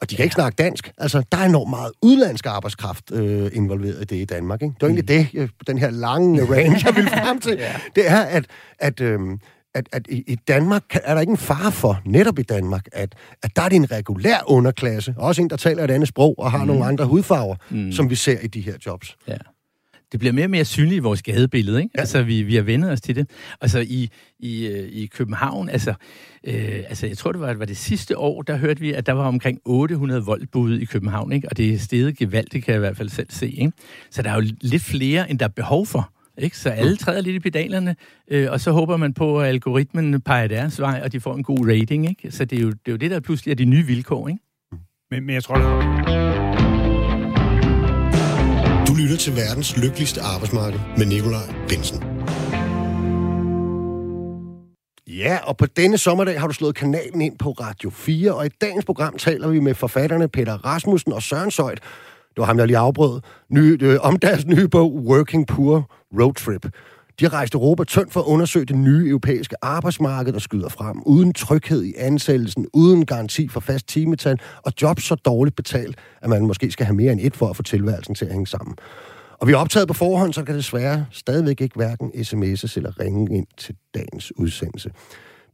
og 0.00 0.10
de 0.10 0.16
kan 0.16 0.22
ikke 0.22 0.34
snakke 0.34 0.56
dansk. 0.62 0.92
Altså, 0.98 1.22
der 1.32 1.38
er 1.38 1.44
enormt 1.44 1.70
meget 1.70 1.92
udlandsk 2.02 2.46
arbejdskraft 2.46 3.12
øh, 3.12 3.50
involveret 3.52 4.02
i 4.02 4.04
det 4.04 4.16
i 4.16 4.24
Danmark. 4.24 4.62
Ikke? 4.62 4.74
Det 4.74 4.82
er 4.82 4.86
egentlig 4.86 5.30
mm. 5.34 5.40
det, 5.40 5.66
den 5.66 5.78
her 5.78 5.90
lange 5.90 6.44
range, 6.54 6.82
jeg 6.84 6.96
vil 6.96 7.08
frem 7.08 7.40
til. 7.40 7.56
ja. 7.58 7.72
Det 7.96 8.10
er, 8.10 8.20
at, 8.20 8.44
at, 8.78 9.00
øh, 9.00 9.20
at, 9.74 9.88
at 9.92 10.06
i, 10.08 10.24
i 10.26 10.34
Danmark 10.34 10.84
er 10.94 11.14
der 11.14 11.20
ikke 11.20 11.30
en 11.30 11.36
far 11.36 11.70
for, 11.70 12.00
netop 12.04 12.38
i 12.38 12.42
Danmark, 12.42 12.86
at, 12.92 13.14
at 13.42 13.56
der 13.56 13.62
er 13.62 13.68
det 13.68 13.76
en 13.76 13.90
regulær 13.90 14.38
underklasse, 14.46 15.14
også 15.16 15.42
en, 15.42 15.50
der 15.50 15.56
taler 15.56 15.84
et 15.84 15.90
andet 15.90 16.08
sprog 16.08 16.34
og 16.38 16.50
har 16.50 16.58
mm. 16.58 16.66
nogle 16.66 16.84
andre 16.84 17.04
hudfarver, 17.04 17.56
mm. 17.70 17.92
som 17.92 18.10
vi 18.10 18.14
ser 18.14 18.38
i 18.38 18.46
de 18.46 18.60
her 18.60 18.74
jobs. 18.86 19.16
Ja 19.28 19.36
det 20.12 20.20
bliver 20.20 20.32
mere 20.32 20.46
og 20.46 20.50
mere 20.50 20.64
synligt 20.64 20.96
i 20.96 20.98
vores 20.98 21.22
gadebillede, 21.22 21.82
ikke? 21.82 21.90
Ja. 21.94 22.00
Altså, 22.00 22.22
vi, 22.22 22.42
vi 22.42 22.54
har 22.54 22.62
vendet 22.62 22.90
os 22.90 23.00
til 23.00 23.16
det. 23.16 23.30
Altså, 23.60 23.78
i, 23.78 24.10
i, 24.38 24.66
øh, 24.66 24.88
i 24.92 25.06
København, 25.06 25.68
altså, 25.68 25.94
øh, 26.44 26.78
altså, 26.88 27.06
jeg 27.06 27.18
tror, 27.18 27.32
det 27.32 27.40
var, 27.40 27.54
var 27.54 27.64
det 27.64 27.76
sidste 27.76 28.18
år, 28.18 28.42
der 28.42 28.56
hørte 28.56 28.80
vi, 28.80 28.92
at 28.92 29.06
der 29.06 29.12
var 29.12 29.28
omkring 29.28 29.60
800 29.64 30.24
voldbud 30.24 30.78
i 30.78 30.84
København, 30.84 31.32
ikke? 31.32 31.48
Og 31.48 31.56
det 31.56 31.74
er 31.74 31.78
steget 31.78 32.18
gevaldigt, 32.18 32.64
kan 32.64 32.72
jeg 32.72 32.78
i 32.78 32.84
hvert 32.84 32.96
fald 32.96 33.08
selv 33.08 33.30
se, 33.30 33.50
ikke? 33.50 33.72
Så 34.10 34.22
der 34.22 34.30
er 34.30 34.34
jo 34.34 34.42
lidt 34.60 34.82
flere, 34.82 35.30
end 35.30 35.38
der 35.38 35.44
er 35.44 35.50
behov 35.50 35.86
for. 35.86 36.12
Ikke? 36.38 36.58
Så 36.58 36.70
alle 36.70 36.96
træder 36.96 37.20
lidt 37.20 37.36
i 37.36 37.38
pedalerne, 37.38 37.96
øh, 38.28 38.48
og 38.50 38.60
så 38.60 38.72
håber 38.72 38.96
man 38.96 39.14
på, 39.14 39.40
at 39.40 39.48
algoritmen 39.48 40.20
peger 40.20 40.48
deres 40.48 40.80
vej, 40.80 41.00
og 41.04 41.12
de 41.12 41.20
får 41.20 41.34
en 41.34 41.42
god 41.42 41.68
rating. 41.68 42.08
Ikke? 42.08 42.30
Så 42.30 42.44
det 42.44 42.58
er, 42.58 42.62
jo, 42.62 42.70
det 42.70 42.88
er 42.88 42.92
jo 42.92 42.96
det, 42.96 43.10
der 43.10 43.20
pludselig 43.20 43.52
er 43.52 43.56
de 43.56 43.64
nye 43.64 43.86
vilkår. 43.86 44.28
Ikke? 44.28 44.40
Men, 45.10 45.26
men 45.26 45.34
jeg 45.34 45.42
tror, 45.42 45.54
det 45.54 45.64
du 46.06 46.21
lytter 49.02 49.16
til 49.16 49.36
verdens 49.36 49.76
lykkeligste 49.76 50.20
arbejdsmarked 50.20 50.80
med 50.96 51.06
Nikolaj 51.06 51.54
Bensen. 51.68 52.02
Ja, 55.06 55.38
og 55.42 55.56
på 55.56 55.66
denne 55.66 55.98
sommerdag 55.98 56.40
har 56.40 56.46
du 56.46 56.52
slået 56.52 56.74
kanalen 56.74 57.20
ind 57.20 57.38
på 57.38 57.50
Radio 57.50 57.90
4, 57.90 58.34
og 58.34 58.46
i 58.46 58.48
dagens 58.60 58.84
program 58.84 59.18
taler 59.18 59.48
vi 59.48 59.60
med 59.60 59.74
forfatterne 59.74 60.28
Peter 60.28 60.52
Rasmussen 60.52 61.12
og 61.12 61.22
Søren 61.22 61.50
Søjt, 61.50 61.80
det 62.34 62.40
var 62.40 62.44
ham, 62.44 62.56
der 62.56 62.66
lige 62.66 62.78
afbrød, 62.78 63.20
ny, 63.48 63.82
øh, 63.82 63.98
om 64.00 64.18
deres 64.18 64.46
nye 64.46 64.68
bog 64.68 64.94
Working 64.94 65.46
Poor 65.46 65.90
Road 66.20 66.34
Trip. 66.34 66.66
De 67.20 67.24
har 67.24 67.32
rejst 67.32 67.54
Europa 67.54 67.84
tyndt 67.84 68.12
for 68.12 68.20
at 68.20 68.26
undersøge 68.26 68.64
det 68.64 68.76
nye 68.76 69.08
europæiske 69.08 69.56
arbejdsmarked, 69.62 70.32
der 70.32 70.38
skyder 70.38 70.68
frem, 70.68 71.02
uden 71.06 71.32
tryghed 71.32 71.82
i 71.84 71.94
ansættelsen, 71.96 72.66
uden 72.72 73.06
garanti 73.06 73.48
for 73.48 73.60
fast 73.60 73.88
timetal, 73.88 74.40
og 74.62 74.72
job 74.82 75.00
så 75.00 75.14
dårligt 75.14 75.56
betalt, 75.56 75.98
at 76.22 76.30
man 76.30 76.46
måske 76.46 76.70
skal 76.70 76.86
have 76.86 76.96
mere 76.96 77.12
end 77.12 77.20
et 77.22 77.36
for 77.36 77.48
at 77.48 77.56
få 77.56 77.62
tilværelsen 77.62 78.14
til 78.14 78.24
at 78.24 78.32
hænge 78.32 78.46
sammen. 78.46 78.74
Og 79.38 79.48
vi 79.48 79.52
er 79.52 79.56
optaget 79.56 79.88
på 79.88 79.94
forhånd, 79.94 80.32
så 80.32 80.44
kan 80.44 80.54
det 80.54 80.62
desværre 80.62 81.06
stadigvæk 81.10 81.60
ikke 81.60 81.76
hverken 81.76 82.10
sms'es 82.14 82.76
eller 82.76 83.00
ringe 83.00 83.36
ind 83.36 83.46
til 83.58 83.74
dagens 83.94 84.32
udsendelse. 84.36 84.90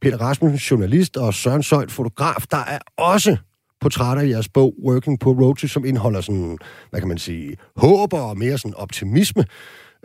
Peter 0.00 0.16
Rasmussen, 0.16 0.58
journalist, 0.58 1.16
og 1.16 1.34
Søren 1.34 1.62
Søjt, 1.62 1.90
fotograf, 1.90 2.46
der 2.50 2.56
er 2.56 2.78
også 2.96 3.36
portrætter 3.80 4.22
i 4.22 4.30
jeres 4.30 4.48
bog 4.48 4.74
Working 4.84 5.20
på 5.20 5.30
Road 5.30 5.68
som 5.68 5.84
indeholder 5.84 6.20
sådan, 6.20 6.58
hvad 6.90 7.00
kan 7.00 7.08
man 7.08 7.18
sige, 7.18 7.56
håb 7.76 8.12
og 8.12 8.38
mere 8.38 8.58
sådan 8.58 8.74
optimisme. 8.74 9.44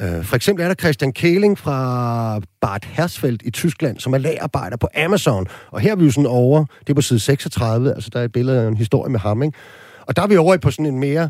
Øh, 0.01 0.23
for 0.23 0.35
eksempel 0.35 0.63
er 0.63 0.67
der 0.67 0.75
Christian 0.75 1.13
Kæling 1.13 1.57
fra 1.57 2.39
Bad 2.61 2.79
Hersfeld 2.83 3.39
i 3.43 3.51
Tyskland, 3.51 3.99
som 3.99 4.13
er 4.13 4.17
lagarbejder 4.17 4.77
på 4.77 4.87
Amazon. 5.05 5.47
Og 5.71 5.79
her 5.79 5.91
er 5.91 5.95
vi 5.95 6.05
jo 6.05 6.11
sådan 6.11 6.29
over, 6.29 6.65
det 6.79 6.89
er 6.89 6.93
på 6.93 7.01
side 7.01 7.19
36, 7.19 7.93
altså 7.93 8.09
der 8.13 8.19
er 8.19 8.23
et 8.23 8.31
billede 8.31 8.61
af 8.61 8.67
en 8.67 8.77
historie 8.77 9.11
med 9.11 9.19
ham, 9.19 9.43
ikke? 9.43 9.57
Og 10.01 10.15
der 10.15 10.21
er 10.21 10.27
vi 10.27 10.37
over 10.37 10.57
på 10.57 10.71
sådan 10.71 10.85
en 10.85 10.99
mere, 10.99 11.29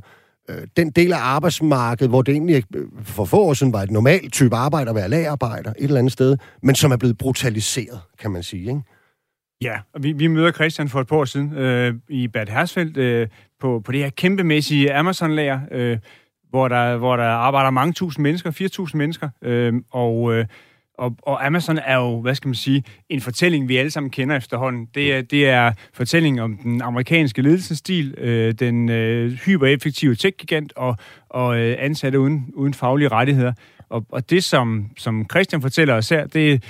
øh, 0.50 0.68
den 0.78 0.92
del 0.92 1.14
af 1.14 1.20
arbejdsmarkedet, 1.20 2.10
hvor 2.10 2.22
det 2.22 2.32
egentlig 2.32 2.64
øh, 2.76 2.86
for 3.04 3.26
få 3.26 3.42
år 3.42 3.54
siden 3.54 3.74
var 3.74 3.82
et 3.82 3.92
normalt 3.92 4.34
type 4.34 4.56
arbejde 4.56 4.90
at 4.90 4.96
være 4.96 5.10
lagarbejder 5.10 5.70
et 5.70 5.84
eller 5.84 6.00
andet 6.00 6.14
sted, 6.14 6.38
men 6.64 6.76
som 6.76 6.92
er 6.92 6.98
blevet 6.98 7.18
brutaliseret, 7.18 8.00
kan 8.20 8.32
man 8.32 8.44
sige, 8.44 8.62
ikke? 8.62 8.82
Ja, 9.62 9.80
og 9.94 10.04
vi, 10.04 10.12
vi 10.12 10.28
møder 10.28 10.52
Christian 10.52 10.90
for 10.90 11.02
et 11.02 11.08
par 11.08 11.16
år 11.16 11.26
siden 11.26 11.54
øh, 11.54 11.94
i 12.10 12.28
Bad 12.28 12.48
Hersfeld 12.48 12.98
øh, 12.98 13.28
på, 13.60 13.82
på 13.86 13.92
det 13.92 14.00
her 14.00 14.10
kæmpemæssige 14.10 14.94
Amazon-lager, 14.94 15.60
øh, 15.72 15.98
hvor 16.54 16.68
der, 16.68 16.98
hvor 16.98 17.18
der 17.18 17.24
arbejder 17.24 17.70
mange 17.70 17.94
tusind 17.94 18.24
mennesker, 18.24 18.52
4.000 18.88 18.98
mennesker, 18.98 19.30
øh, 19.42 19.74
og, 19.92 20.34
øh, 20.34 20.46
og, 20.98 21.18
og 21.22 21.46
Amazon 21.46 21.78
er 21.78 21.96
jo, 21.96 22.22
hvad 22.22 22.36
skal 22.36 22.48
man 22.48 22.56
sige, 22.56 22.84
en 23.10 23.22
fortælling, 23.22 23.68
vi 23.68 23.78
alle 23.78 23.92
sammen 23.92 24.10
kender 24.10 24.36
efterhånden. 24.36 24.88
Det 24.96 25.14
er, 25.14 25.22
det 25.22 25.50
er 25.50 25.72
fortællingen 25.94 26.40
om 26.40 26.58
den 26.58 26.82
amerikanske 26.82 27.42
ledelsesstil, 27.42 28.16
øh, 28.18 28.54
den 28.54 28.90
øh, 28.90 29.32
hypereffektive 29.32 30.16
tech-gigant 30.16 30.74
og, 30.76 30.98
og 31.30 31.60
øh, 31.60 31.76
ansatte 31.80 32.20
uden, 32.20 32.50
uden 32.54 32.74
faglige 32.74 33.08
rettigheder. 33.08 33.54
Og, 33.90 34.06
og 34.10 34.30
det, 34.30 34.44
som, 34.44 34.86
som 34.98 35.26
Christian 35.32 35.62
fortæller 35.62 35.94
os 35.94 36.10
her, 36.10 36.28
det, 36.28 36.64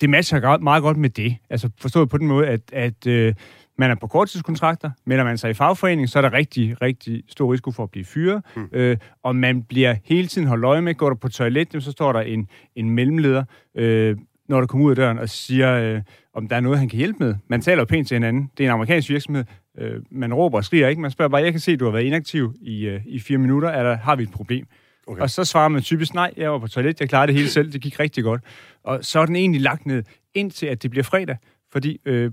det 0.00 0.10
matcher 0.10 0.58
meget 0.58 0.82
godt 0.82 0.96
med 0.96 1.10
det. 1.10 1.36
Altså 1.50 1.70
forstået 1.80 2.08
på 2.08 2.18
den 2.18 2.26
måde, 2.26 2.46
at, 2.46 2.60
at 2.72 3.06
øh, 3.06 3.34
man 3.78 3.90
er 3.90 3.94
på 3.94 4.06
korttidskontrakter, 4.06 4.90
melder 5.04 5.24
man 5.24 5.38
sig 5.38 5.50
i 5.50 5.54
fagforening, 5.54 6.08
så 6.08 6.18
er 6.18 6.22
der 6.22 6.32
rigtig, 6.32 6.82
rigtig 6.82 7.22
stor 7.28 7.52
risiko 7.52 7.70
for 7.70 7.82
at 7.82 7.90
blive 7.90 8.04
fyret, 8.04 8.42
mm. 8.56 8.68
øh, 8.72 8.96
og 9.22 9.36
man 9.36 9.62
bliver 9.62 9.94
hele 10.04 10.28
tiden 10.28 10.48
holdt 10.48 10.64
øje 10.64 10.82
med, 10.82 10.94
går 10.94 11.08
der 11.08 11.16
på 11.16 11.28
toilet, 11.28 11.82
så 11.82 11.90
står 11.90 12.12
der 12.12 12.20
en, 12.20 12.48
en 12.76 12.90
mellemleder, 12.90 13.44
øh, 13.74 14.16
når 14.48 14.60
der 14.60 14.66
kommer 14.66 14.86
ud 14.86 14.90
af 14.90 14.96
døren 14.96 15.18
og 15.18 15.28
siger, 15.28 15.74
øh, 15.74 16.02
om 16.34 16.48
der 16.48 16.56
er 16.56 16.60
noget, 16.60 16.78
han 16.78 16.88
kan 16.88 16.98
hjælpe 16.98 17.24
med. 17.24 17.34
Man 17.48 17.60
taler 17.60 17.80
jo 17.80 17.84
pænt 17.84 18.08
til 18.08 18.14
hinanden. 18.14 18.50
Det 18.58 18.64
er 18.64 18.68
en 18.68 18.72
amerikansk 18.72 19.10
virksomhed. 19.10 19.44
Øh, 19.78 20.02
man 20.10 20.34
råber 20.34 20.58
og 20.58 20.64
skriger 20.64 20.88
ikke. 20.88 21.02
Man 21.02 21.10
spørger 21.10 21.28
bare, 21.28 21.42
jeg 21.42 21.52
kan 21.52 21.60
se, 21.60 21.72
at 21.72 21.80
du 21.80 21.84
har 21.84 21.92
været 21.92 22.04
inaktiv 22.04 22.54
i, 22.60 22.86
øh, 22.86 23.00
i 23.06 23.20
fire 23.20 23.38
minutter. 23.38 23.68
Er 23.68 23.82
der, 23.82 23.96
har 23.96 24.16
vi 24.16 24.22
et 24.22 24.30
problem? 24.30 24.66
Okay. 25.06 25.22
Og 25.22 25.30
så 25.30 25.44
svarer 25.44 25.68
man 25.68 25.82
typisk, 25.82 26.14
nej, 26.14 26.32
jeg 26.36 26.52
var 26.52 26.58
på 26.58 26.68
toilet, 26.68 27.00
jeg 27.00 27.08
klarede 27.08 27.26
det 27.26 27.34
hele 27.34 27.48
selv, 27.48 27.72
det 27.72 27.80
gik 27.80 28.00
rigtig 28.00 28.24
godt. 28.24 28.42
Og 28.84 29.04
så 29.04 29.20
er 29.20 29.26
den 29.26 29.36
egentlig 29.36 29.60
lagt 29.60 29.86
ned, 29.86 30.02
indtil 30.34 30.66
at 30.66 30.82
det 30.82 30.90
bliver 30.90 31.04
fredag, 31.04 31.36
fordi 31.72 32.00
øh, 32.04 32.30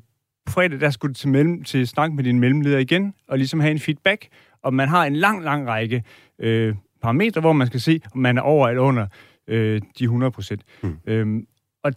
fredag, 0.49 0.79
der 0.79 0.89
skulle 0.89 1.13
du 1.13 1.17
til, 1.17 1.29
mellem, 1.29 1.63
til 1.63 1.87
snak 1.87 2.11
med 2.11 2.23
din 2.23 2.39
mellemleder 2.39 2.77
igen, 2.77 3.13
og 3.27 3.37
ligesom 3.37 3.59
have 3.59 3.71
en 3.71 3.79
feedback, 3.79 4.27
og 4.61 4.73
man 4.73 4.87
har 4.87 5.05
en 5.05 5.15
lang, 5.15 5.43
lang 5.43 5.67
række 5.67 6.03
øh, 6.39 6.75
parametre, 7.01 7.41
hvor 7.41 7.53
man 7.53 7.67
skal 7.67 7.79
se, 7.79 8.01
om 8.13 8.19
man 8.19 8.37
er 8.37 8.41
over 8.41 8.67
eller 8.67 8.81
under 8.81 9.07
øh, 9.47 9.81
de 9.99 10.03
100 10.03 10.31
procent. 10.31 10.61
Mm. 10.83 10.97
Øhm, 11.07 11.47
og 11.83 11.93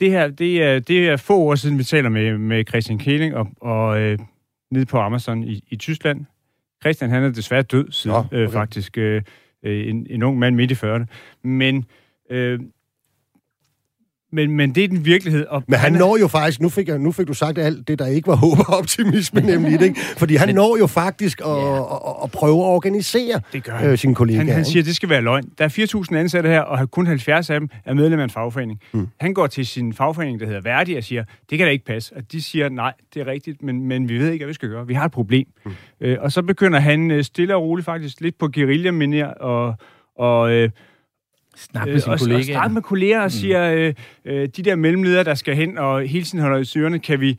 det 0.00 0.10
her, 0.10 0.28
det 0.28 0.62
er, 0.62 0.78
det 0.78 1.08
er 1.08 1.16
få 1.16 1.38
år 1.38 1.54
siden, 1.54 1.78
vi 1.78 1.84
taler 1.84 2.08
med, 2.08 2.38
med 2.38 2.64
Christian 2.68 2.98
Kæling 2.98 3.34
og, 3.34 3.48
og 3.60 4.00
øh, 4.00 4.18
nede 4.70 4.86
på 4.86 4.98
Amazon 4.98 5.44
i, 5.44 5.64
i 5.68 5.76
Tyskland. 5.76 6.24
Christian, 6.82 7.10
han 7.10 7.22
er 7.22 7.30
desværre 7.30 7.62
død 7.62 7.90
siden, 7.90 8.14
Nå, 8.14 8.18
øh, 8.18 8.26
okay. 8.26 8.38
øh, 8.38 8.50
faktisk. 8.50 8.98
Øh, 8.98 9.22
en, 9.64 10.06
en 10.10 10.22
ung 10.22 10.38
mand 10.38 10.56
midt 10.56 10.70
i 10.70 10.74
40'erne. 10.74 11.04
Men 11.42 11.84
øh, 12.30 12.60
men, 14.34 14.50
men 14.50 14.74
det 14.74 14.84
er 14.84 14.88
den 14.88 15.04
virkelighed. 15.04 15.46
Og 15.46 15.62
men 15.68 15.78
han, 15.78 15.92
han 15.92 16.00
når 16.00 16.16
jo 16.16 16.28
faktisk, 16.28 16.60
nu 16.60 16.68
fik, 16.68 16.88
jeg, 16.88 16.98
nu 16.98 17.12
fik 17.12 17.28
du 17.28 17.34
sagt 17.34 17.58
alt 17.58 17.88
det, 17.88 17.98
der 17.98 18.06
ikke 18.06 18.26
var 18.28 18.34
håb 18.36 18.58
og 18.58 18.78
optimisme 18.78 19.40
nemlig, 19.40 19.82
ikke? 19.82 20.00
fordi 20.16 20.34
han 20.34 20.48
men, 20.48 20.54
når 20.54 20.76
jo 20.78 20.86
faktisk 20.86 21.40
at, 21.40 21.46
ja. 21.46 21.76
at, 21.76 22.00
at, 22.06 22.14
at 22.24 22.30
prøve 22.30 22.58
at 22.58 22.68
organisere 22.68 23.40
det 23.52 23.64
gør 23.64 23.90
øh, 23.90 23.98
sine 23.98 24.14
kollegaer. 24.14 24.44
Han, 24.44 24.54
han 24.54 24.64
siger, 24.64 24.82
at 24.82 24.86
det 24.86 24.96
skal 24.96 25.08
være 25.08 25.20
løgn. 25.20 25.44
Der 25.58 25.64
er 25.64 26.04
4.000 26.10 26.16
ansatte 26.16 26.48
her, 26.48 26.60
og 26.60 26.90
kun 26.90 27.06
70 27.06 27.50
af 27.50 27.60
dem 27.60 27.68
er 27.84 27.94
medlem 27.94 28.20
af 28.20 28.24
en 28.24 28.30
fagforening. 28.30 28.80
Mm. 28.92 29.08
Han 29.20 29.34
går 29.34 29.46
til 29.46 29.66
sin 29.66 29.92
fagforening, 29.92 30.40
der 30.40 30.46
hedder 30.46 30.60
Verdi, 30.60 30.94
og 30.94 31.04
siger, 31.04 31.24
det 31.50 31.58
kan 31.58 31.66
da 31.66 31.70
ikke 31.70 31.84
passe. 31.84 32.16
Og 32.16 32.32
de 32.32 32.42
siger, 32.42 32.68
nej, 32.68 32.92
det 33.14 33.20
er 33.20 33.26
rigtigt, 33.26 33.62
men, 33.62 33.88
men 33.88 34.08
vi 34.08 34.18
ved 34.18 34.30
ikke, 34.30 34.44
hvad 34.44 34.50
vi 34.50 34.54
skal 34.54 34.68
gøre. 34.68 34.86
Vi 34.86 34.94
har 34.94 35.04
et 35.04 35.12
problem. 35.12 35.46
Mm. 35.64 35.72
Øh, 36.00 36.16
og 36.20 36.32
så 36.32 36.42
begynder 36.42 36.80
han 36.80 37.10
øh, 37.10 37.24
stille 37.24 37.54
og 37.56 37.62
roligt 37.62 37.84
faktisk 37.84 38.20
lidt 38.20 38.38
på 38.38 38.48
guerilla 38.48 39.26
og, 39.26 39.74
og 40.16 40.50
øh, 40.50 40.70
Snak 41.56 41.86
med 41.86 42.00
sine 42.00 42.12
øh, 42.12 42.18
kollegaer. 42.18 42.38
Og 42.38 42.44
snak 42.44 42.72
med 42.72 42.82
kolleger 42.82 43.18
og 43.18 43.24
mm. 43.24 43.30
siger, 43.30 43.72
øh, 43.72 43.94
øh, 44.24 44.48
de 44.56 44.62
der 44.62 44.76
mellemledere, 44.76 45.24
der 45.24 45.34
skal 45.34 45.56
hen 45.56 45.78
og 45.78 46.02
hele 46.02 46.24
tiden 46.24 46.40
holder 46.40 46.58
i 46.58 46.64
sørene, 46.64 46.98
kan 46.98 47.20
vi, 47.20 47.38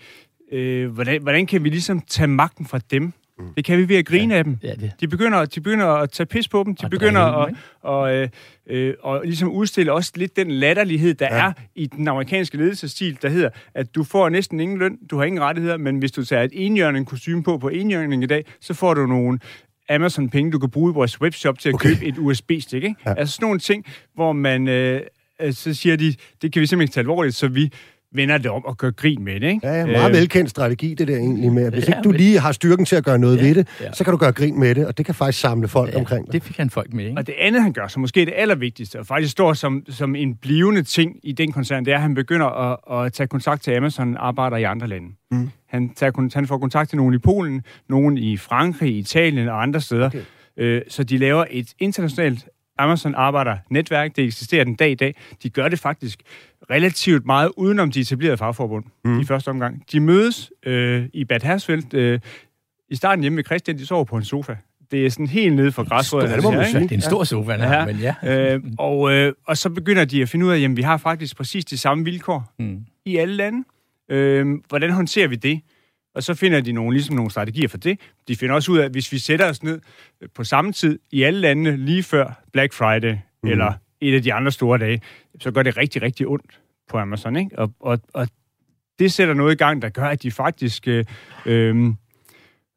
øh, 0.51 0.89
hvordan, 0.89 1.21
hvordan 1.21 1.45
kan 1.45 1.63
vi 1.63 1.69
ligesom 1.69 2.01
tage 2.01 2.27
magten 2.27 2.65
fra 2.65 2.79
dem? 2.91 3.13
Mm. 3.39 3.53
Det 3.53 3.65
kan 3.65 3.77
vi 3.77 3.89
ved 3.89 3.95
at 3.95 4.05
grine 4.05 4.33
ja, 4.33 4.37
af 4.37 4.43
dem. 4.43 4.57
Ja, 4.63 4.73
det. 4.73 4.91
De, 4.99 5.07
begynder, 5.07 5.45
de 5.45 5.61
begynder 5.61 5.87
at 5.87 6.11
tage 6.11 6.27
pis 6.27 6.47
på 6.47 6.63
dem. 6.63 6.75
De 6.75 6.85
og 6.85 6.91
begynder 6.91 7.21
at, 7.21 7.55
og, 7.81 8.15
øh, 8.15 8.29
øh, 8.67 8.93
og 9.01 9.21
ligesom 9.25 9.51
udstille 9.51 9.91
også 9.93 10.11
lidt 10.15 10.35
den 10.35 10.51
latterlighed, 10.51 11.13
der 11.13 11.27
ja. 11.31 11.47
er 11.47 11.53
i 11.75 11.85
den 11.85 12.07
amerikanske 12.07 12.57
ledelsesstil, 12.57 13.17
der 13.21 13.29
hedder, 13.29 13.49
at 13.73 13.95
du 13.95 14.03
får 14.03 14.29
næsten 14.29 14.59
ingen 14.59 14.77
løn, 14.77 14.97
du 15.11 15.17
har 15.17 15.23
ingen 15.23 15.41
rettigheder, 15.41 15.77
men 15.77 15.97
hvis 15.97 16.11
du 16.11 16.25
tager 16.25 16.43
et 16.43 16.51
enhjørning 16.53 17.07
kostume 17.07 17.43
på 17.43 17.57
på 17.57 17.69
enhjørning 17.69 18.23
i 18.23 18.27
dag, 18.27 18.45
så 18.61 18.73
får 18.73 18.93
du 18.93 19.05
nogle 19.05 19.39
Amazon-penge, 19.89 20.51
du 20.51 20.59
kan 20.59 20.69
bruge 20.69 20.91
i 20.91 20.93
vores 20.93 21.21
webshop 21.21 21.59
til 21.59 21.69
at 21.69 21.75
okay. 21.75 21.89
købe 21.89 22.05
et 22.05 22.17
USB-stik. 22.17 22.83
Ikke? 22.83 22.95
Ja. 23.05 23.13
Altså 23.13 23.35
sådan 23.35 23.45
nogle 23.45 23.59
ting, 23.59 23.85
hvor 24.13 24.33
man... 24.33 24.67
Øh, 24.67 25.01
så 25.51 25.73
siger 25.73 25.95
de, 25.95 26.15
det 26.41 26.53
kan 26.53 26.61
vi 26.61 26.65
simpelthen 26.65 26.81
ikke 26.81 26.93
tage 26.93 27.01
alvorligt, 27.01 27.35
så 27.35 27.47
vi 27.47 27.71
vender 28.15 28.37
det 28.37 28.51
om 28.51 28.65
og 28.65 28.77
gør 28.77 28.91
grin 28.91 29.23
med 29.23 29.39
det. 29.39 29.47
Ikke? 29.47 29.67
Ja, 29.67 29.73
ja 29.73 29.85
meget 29.85 30.09
øh, 30.09 30.15
velkendt 30.15 30.49
strategi, 30.49 30.93
det 30.93 31.07
der 31.07 31.17
egentlig 31.17 31.51
med, 31.51 31.65
at 31.65 31.73
hvis 31.73 31.89
ja, 31.89 31.97
ikke 31.97 32.03
du 32.03 32.11
lige 32.11 32.39
har 32.39 32.51
styrken 32.51 32.85
til 32.85 32.95
at 32.95 33.03
gøre 33.03 33.19
noget 33.19 33.37
ja, 33.37 33.43
ved 33.43 33.55
det, 33.55 33.67
ja. 33.81 33.93
så 33.93 34.03
kan 34.03 34.11
du 34.11 34.17
gøre 34.17 34.31
grin 34.31 34.59
med 34.59 34.75
det, 34.75 34.87
og 34.87 34.97
det 34.97 35.05
kan 35.05 35.15
faktisk 35.15 35.39
samle 35.39 35.67
folk 35.67 35.93
ja, 35.93 35.99
omkring 35.99 36.25
dig. 36.25 36.33
det 36.33 36.43
fik 36.43 36.57
han 36.57 36.69
folk 36.69 36.93
med. 36.93 37.05
Ikke? 37.05 37.17
Og 37.17 37.27
det 37.27 37.35
andet, 37.39 37.61
han 37.61 37.73
gør, 37.73 37.87
som 37.87 38.01
måske 38.01 38.21
er 38.21 38.25
det 38.25 38.33
allervigtigste, 38.37 38.99
og 38.99 39.07
faktisk 39.07 39.31
står 39.31 39.53
som, 39.53 39.83
som 39.89 40.15
en 40.15 40.35
blivende 40.35 40.83
ting 40.83 41.19
i 41.23 41.31
den 41.31 41.51
koncern, 41.51 41.85
det 41.85 41.91
er, 41.91 41.95
at 41.95 42.01
han 42.01 42.13
begynder 42.13 42.45
at, 42.45 43.05
at 43.05 43.13
tage 43.13 43.27
kontakt 43.27 43.63
til 43.63 43.71
Amazon 43.71 44.17
arbejder 44.17 44.57
i 44.57 44.63
andre 44.63 44.87
lande. 44.87 45.07
Mm. 45.31 45.49
Han, 45.69 45.89
tager, 45.89 46.29
han 46.33 46.47
får 46.47 46.57
kontakt 46.57 46.89
til 46.89 46.97
nogen 46.97 47.13
i 47.13 47.17
Polen, 47.17 47.63
nogen 47.89 48.17
i 48.17 48.37
Frankrig, 48.37 48.97
Italien 48.97 49.47
og 49.47 49.61
andre 49.61 49.81
steder. 49.81 50.05
Okay. 50.05 50.21
Øh, 50.57 50.81
så 50.87 51.03
de 51.03 51.17
laver 51.17 51.45
et 51.49 51.67
internationalt 51.79 52.45
Amazon 52.77 53.15
arbejder 53.15 53.57
netværk, 53.69 54.15
det 54.15 54.23
eksisterer 54.23 54.63
den 54.63 54.75
dag 54.75 54.91
i 54.91 54.95
dag. 54.95 55.15
De 55.43 55.49
gør 55.49 55.67
det 55.69 55.79
faktisk 55.79 56.19
relativt 56.69 57.25
meget 57.25 57.51
udenom 57.57 57.91
de 57.91 57.99
etablerede 57.99 58.37
fagforbund 58.37 58.85
mm. 59.05 59.19
i 59.19 59.25
første 59.25 59.49
omgang. 59.49 59.83
De 59.91 59.99
mødes 59.99 60.51
øh, 60.65 61.05
i 61.13 61.25
Bad 61.25 61.41
Hersfeldt 61.43 61.93
øh, 61.93 62.19
i 62.89 62.95
starten 62.95 63.21
hjemme 63.21 63.37
ved 63.37 63.43
Christian, 63.43 63.77
de 63.77 63.85
sover 63.85 64.03
på 64.03 64.17
en 64.17 64.23
sofa. 64.23 64.55
Det 64.91 65.05
er 65.05 65.09
sådan 65.09 65.27
helt 65.27 65.55
nede 65.55 65.71
fra 65.71 65.83
græsrødden. 65.83 66.29
Det, 66.29 66.43
det, 66.43 66.73
det 66.73 66.91
er 66.91 66.95
en 66.95 67.01
stor 67.01 67.23
sofa, 67.23 67.53
ja. 67.53 67.85
men 67.85 67.95
ja. 67.95 68.53
øh, 68.53 68.63
og, 68.77 69.11
øh, 69.11 69.33
og 69.47 69.57
så 69.57 69.69
begynder 69.69 70.05
de 70.05 70.21
at 70.21 70.29
finde 70.29 70.45
ud 70.45 70.51
af, 70.51 70.59
at 70.59 70.77
vi 70.77 70.81
har 70.81 70.97
faktisk 70.97 71.37
præcis 71.37 71.65
de 71.65 71.77
samme 71.77 72.03
vilkår 72.03 72.53
mm. 72.59 72.85
i 73.05 73.17
alle 73.17 73.35
lande. 73.35 73.63
Øh, 74.09 74.47
hvordan 74.69 74.91
håndterer 74.91 75.27
vi 75.27 75.35
det? 75.35 75.61
Og 76.15 76.23
så 76.23 76.33
finder 76.33 76.61
de 76.61 76.71
nogle, 76.71 76.93
ligesom 76.93 77.15
nogle 77.15 77.31
strategier 77.31 77.67
for 77.67 77.77
det. 77.77 77.99
De 78.27 78.35
finder 78.35 78.55
også 78.55 78.71
ud 78.71 78.77
af, 78.77 78.85
at 78.85 78.91
hvis 78.91 79.11
vi 79.11 79.17
sætter 79.17 79.49
os 79.49 79.63
ned 79.63 79.81
på 80.35 80.43
samme 80.43 80.71
tid 80.71 80.99
i 81.11 81.23
alle 81.23 81.39
landene 81.39 81.77
lige 81.77 82.03
før 82.03 82.43
Black 82.53 82.73
Friday, 82.73 83.17
mm. 83.43 83.49
eller 83.49 83.73
et 84.01 84.15
af 84.15 84.23
de 84.23 84.33
andre 84.33 84.51
store 84.51 84.77
dage, 84.77 85.01
så 85.39 85.51
gør 85.51 85.63
det 85.63 85.77
rigtig, 85.77 86.01
rigtig 86.01 86.27
ondt 86.27 86.59
på 86.89 86.97
Amazon. 86.97 87.35
Ikke? 87.35 87.59
Og, 87.59 87.73
og, 87.79 87.99
og 88.13 88.27
det 88.99 89.13
sætter 89.13 89.33
noget 89.33 89.53
i 89.53 89.57
gang, 89.57 89.81
der 89.81 89.89
gør, 89.89 90.05
at 90.05 90.23
de 90.23 90.31
faktisk 90.31 90.87
øh, 90.87 91.05
øh, 91.45 91.93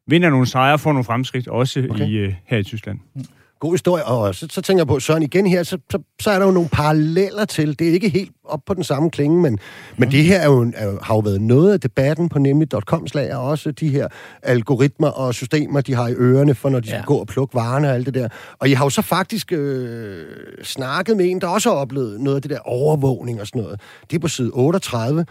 vinder 0.07 0.31
nogle 0.31 0.47
sejre 0.47 0.73
og 0.73 0.81
får 0.81 0.93
nogle 0.93 1.05
fremskridt, 1.05 1.49
også 1.49 1.87
okay. 1.91 2.09
i, 2.09 2.17
øh, 2.17 2.35
her 2.45 2.59
i 2.59 2.63
Tyskland. 2.63 3.01
Mm 3.15 3.25
god 3.61 3.73
historie. 3.73 4.05
Og 4.05 4.35
så, 4.35 4.47
så 4.51 4.63
tænker 4.63 4.81
jeg 4.81 4.87
på, 4.87 5.01
Søren, 5.01 5.23
igen 5.23 5.47
her, 5.47 5.63
så, 5.63 5.79
så, 5.91 5.99
så 6.21 6.31
er 6.31 6.39
der 6.39 6.47
jo 6.47 6.53
nogle 6.53 6.69
paralleller 6.69 7.45
til. 7.45 7.79
Det 7.79 7.89
er 7.89 7.93
ikke 7.93 8.09
helt 8.09 8.33
op 8.45 8.61
på 8.67 8.75
den 8.75 8.85
samme 8.85 9.11
klinge, 9.11 9.43
men, 9.43 9.59
men 9.97 10.11
det 10.11 10.25
her 10.25 10.39
er 10.39 10.47
jo, 10.47 10.73
er 10.75 11.05
har 11.05 11.15
jo 11.15 11.21
været 11.21 11.41
noget 11.41 11.73
af 11.73 11.81
debatten 11.81 12.29
på 12.29 12.39
nemlig.com 12.39 13.07
slag, 13.07 13.35
og 13.35 13.43
også 13.43 13.71
de 13.71 13.89
her 13.89 14.09
algoritmer 14.43 15.09
og 15.09 15.35
systemer, 15.35 15.81
de 15.81 15.95
har 15.95 16.09
i 16.09 16.13
ørerne, 16.13 16.55
for 16.55 16.69
når 16.69 16.81
de 16.81 16.89
ja. 16.89 16.95
skal 16.95 17.05
gå 17.05 17.17
og 17.17 17.27
plukke 17.27 17.55
varerne 17.55 17.89
og 17.89 17.95
alt 17.95 18.07
det 18.07 18.15
der. 18.15 18.29
Og 18.59 18.69
I 18.69 18.73
har 18.73 18.85
jo 18.85 18.91
så 18.91 19.03
faktisk 19.03 19.53
øh, 19.53 20.27
snakket 20.63 21.17
med 21.17 21.31
en, 21.31 21.41
der 21.41 21.47
også 21.47 21.69
har 21.71 21.77
oplevet 21.77 22.21
noget 22.21 22.37
af 22.37 22.43
det 22.43 22.51
der 22.51 22.59
overvågning 22.59 23.41
og 23.41 23.47
sådan 23.47 23.63
noget. 23.63 23.81
Det 24.11 24.17
er 24.17 24.21
på 24.21 24.29
side 24.29 24.51
38, 24.53 25.27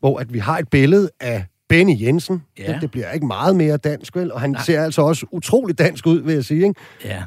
hvor 0.00 0.18
at 0.18 0.32
vi 0.32 0.38
har 0.38 0.58
et 0.58 0.68
billede 0.68 1.10
af 1.20 1.44
Benny 1.68 2.02
Jensen. 2.02 2.42
Ja. 2.58 2.72
Det, 2.72 2.82
det 2.82 2.90
bliver 2.90 3.10
ikke 3.10 3.26
meget 3.26 3.56
mere 3.56 3.76
dansk, 3.76 4.16
vel? 4.16 4.32
Og 4.32 4.40
han 4.40 4.50
Nej. 4.50 4.62
ser 4.62 4.84
altså 4.84 5.02
også 5.02 5.26
utrolig 5.32 5.78
dansk 5.78 6.06
ud, 6.06 6.20
vil 6.20 6.34
jeg 6.34 6.44
sige, 6.44 6.62
ikke? 6.62 6.80
Ja. 7.04 7.22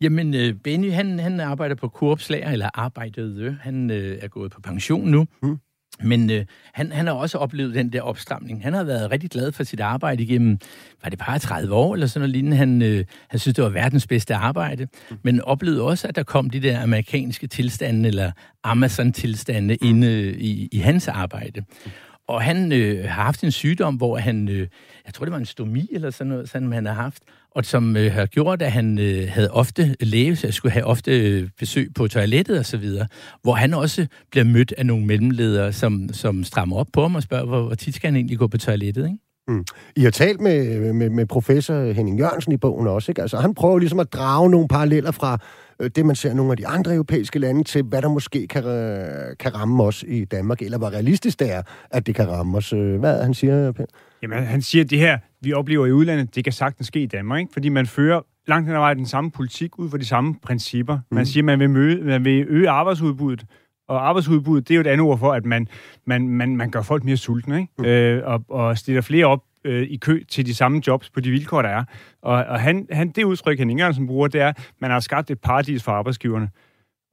Jamen, 0.00 0.34
øh, 0.34 0.54
Benny, 0.54 0.92
han, 0.92 1.18
han 1.18 1.40
arbejder 1.40 1.74
på 1.74 1.88
Coop-slager, 1.88 2.50
eller 2.50 2.70
arbejdede. 2.74 3.58
Han 3.60 3.90
øh, 3.90 4.18
er 4.22 4.28
gået 4.28 4.52
på 4.52 4.60
pension 4.60 5.10
nu. 5.10 5.26
Mm. 5.42 5.58
Men 6.02 6.30
øh, 6.30 6.44
han, 6.72 6.92
han 6.92 7.06
har 7.06 7.14
også 7.14 7.38
oplevet 7.38 7.74
den 7.74 7.92
der 7.92 8.02
opstramning. 8.02 8.62
Han 8.62 8.72
har 8.72 8.84
været 8.84 9.10
rigtig 9.10 9.30
glad 9.30 9.52
for 9.52 9.64
sit 9.64 9.80
arbejde 9.80 10.22
igennem, 10.22 10.58
var 11.02 11.10
det 11.10 11.18
bare 11.18 11.38
30 11.38 11.74
år 11.74 11.94
eller 11.94 12.06
sådan 12.06 12.20
noget 12.20 12.32
lignende. 12.32 12.56
Han, 12.56 12.82
øh, 12.82 13.04
han 13.28 13.38
synes, 13.40 13.54
det 13.54 13.64
var 13.64 13.70
verdens 13.70 14.06
bedste 14.06 14.34
arbejde. 14.34 14.88
Mm. 15.10 15.16
Men 15.22 15.40
oplevede 15.40 15.82
også, 15.82 16.08
at 16.08 16.16
der 16.16 16.22
kom 16.22 16.50
de 16.50 16.60
der 16.60 16.82
amerikanske 16.82 17.46
tilstande, 17.46 18.08
eller 18.08 18.32
Amazon-tilstande, 18.64 19.76
mm. 19.80 19.88
inde 19.88 20.32
i, 20.32 20.68
i 20.72 20.78
hans 20.78 21.08
arbejde. 21.08 21.60
Mm. 21.60 21.90
Og 22.28 22.42
han 22.42 22.72
øh, 22.72 23.04
har 23.04 23.22
haft 23.22 23.44
en 23.44 23.52
sygdom, 23.52 23.94
hvor 23.94 24.16
han, 24.16 24.48
øh, 24.48 24.68
jeg 25.06 25.14
tror 25.14 25.24
det 25.24 25.32
var 25.32 25.38
en 25.38 25.46
stomi 25.46 25.88
eller 25.92 26.10
sådan 26.10 26.28
noget, 26.28 26.48
som 26.48 26.72
han 26.72 26.86
har 26.86 26.92
haft, 26.92 27.22
og 27.58 27.64
som 27.64 27.96
øh, 27.96 28.12
har 28.12 28.26
gjort, 28.26 28.62
at 28.62 28.72
han 28.72 28.98
øh, 28.98 29.28
havde 29.28 29.50
ofte 29.50 29.96
læge, 30.00 30.52
skulle 30.52 30.72
have 30.72 30.84
ofte 30.84 31.20
øh, 31.20 31.48
besøg 31.58 31.88
på 31.94 32.08
toilettet 32.08 32.58
og 32.58 32.66
så 32.66 32.76
videre, 32.76 33.06
hvor 33.42 33.52
han 33.52 33.74
også 33.74 34.06
bliver 34.30 34.44
mødt 34.44 34.74
af 34.78 34.86
nogle 34.86 35.06
mellemledere, 35.06 35.72
som, 35.72 36.08
som 36.12 36.44
strammer 36.44 36.76
op 36.76 36.86
på 36.92 37.02
ham 37.02 37.14
og 37.14 37.22
spørger, 37.22 37.46
hvor, 37.46 37.62
hvor 37.62 37.74
tit 37.74 37.94
skal 37.94 38.08
han 38.08 38.16
egentlig 38.16 38.38
gå 38.38 38.46
på 38.46 38.58
toilettet, 38.58 39.04
ikke? 39.04 39.18
Mm. 39.48 39.64
I 39.96 40.00
har 40.00 40.10
talt 40.10 40.40
med, 40.40 40.92
med, 40.92 41.10
med 41.10 41.26
professor 41.26 41.92
Henning 41.92 42.18
Jørgensen 42.18 42.52
i 42.52 42.56
bogen 42.56 42.86
også, 42.86 43.10
ikke? 43.10 43.22
Altså, 43.22 43.36
han 43.36 43.54
prøver 43.54 43.78
ligesom 43.78 44.00
at 44.00 44.12
drage 44.12 44.50
nogle 44.50 44.68
paralleller 44.68 45.10
fra 45.10 45.38
øh, 45.80 45.90
det, 45.96 46.06
man 46.06 46.16
ser 46.16 46.34
nogle 46.34 46.50
af 46.50 46.56
de 46.56 46.66
andre 46.66 46.94
europæiske 46.94 47.38
lande, 47.38 47.64
til 47.64 47.82
hvad 47.82 48.02
der 48.02 48.08
måske 48.08 48.46
kan, 48.46 48.64
øh, 48.64 49.36
kan 49.40 49.54
ramme 49.54 49.84
os 49.84 50.04
i 50.08 50.24
Danmark, 50.24 50.62
eller 50.62 50.78
hvor 50.78 50.90
realistisk 50.90 51.40
det 51.40 51.52
er, 51.52 51.62
at 51.90 52.06
det 52.06 52.14
kan 52.14 52.28
ramme 52.28 52.56
os. 52.56 52.72
Øh, 52.72 52.98
hvad 52.98 53.22
han 53.22 53.34
siger, 53.34 53.72
Per? 53.72 53.84
Jamen, 54.22 54.44
han 54.44 54.62
siger, 54.62 54.84
at 54.84 54.90
det 54.90 54.98
her, 54.98 55.18
vi 55.40 55.52
oplever 55.52 55.86
i 55.86 55.92
udlandet, 55.92 56.34
det 56.34 56.44
kan 56.44 56.52
sagtens 56.52 56.86
ske 56.86 57.02
i 57.02 57.06
Danmark, 57.06 57.40
ikke? 57.40 57.52
fordi 57.52 57.68
man 57.68 57.86
fører 57.86 58.20
langt 58.46 58.66
hen 58.66 58.74
ad 58.74 58.80
vejen 58.80 58.98
den 58.98 59.06
samme 59.06 59.30
politik 59.30 59.78
ud 59.78 59.90
fra 59.90 59.98
de 59.98 60.04
samme 60.04 60.34
principper. 60.42 60.98
Man 61.10 61.20
mm. 61.20 61.24
siger, 61.24 61.42
at 61.42 61.44
man 61.44 61.60
vil, 61.60 61.70
møde, 61.70 62.04
man 62.04 62.24
vil 62.24 62.46
øge 62.48 62.70
arbejdsudbuddet, 62.70 63.46
og 63.88 64.08
arbejdsudbuddet, 64.08 64.68
det 64.68 64.74
er 64.74 64.76
jo 64.76 64.80
et 64.80 64.86
andet 64.86 65.06
ord 65.06 65.18
for, 65.18 65.32
at 65.32 65.44
man, 65.44 65.68
man, 66.04 66.28
man, 66.28 66.56
man 66.56 66.70
gør 66.70 66.82
folk 66.82 67.04
mere 67.04 67.16
sultne, 67.16 67.60
ikke? 67.60 67.72
Mm. 67.78 67.84
Øh, 67.84 68.22
og, 68.26 68.44
og 68.48 68.78
stiller 68.78 69.02
flere 69.02 69.26
op 69.26 69.44
øh, 69.64 69.82
i 69.82 69.96
kø 69.96 70.22
til 70.28 70.46
de 70.46 70.54
samme 70.54 70.82
jobs 70.86 71.10
på 71.10 71.20
de 71.20 71.30
vilkår, 71.30 71.62
der 71.62 71.68
er. 71.68 71.84
Og, 72.22 72.34
og 72.34 72.60
han, 72.60 72.86
han, 72.90 73.08
det 73.08 73.24
udtryk, 73.24 73.58
han 73.58 73.70
Ingersen 73.70 74.06
bruger, 74.06 74.28
det 74.28 74.40
er, 74.40 74.48
at 74.48 74.70
man 74.80 74.90
har 74.90 75.00
skabt 75.00 75.30
et 75.30 75.40
paradis 75.40 75.82
for 75.82 75.92
arbejdsgiverne. 75.92 76.50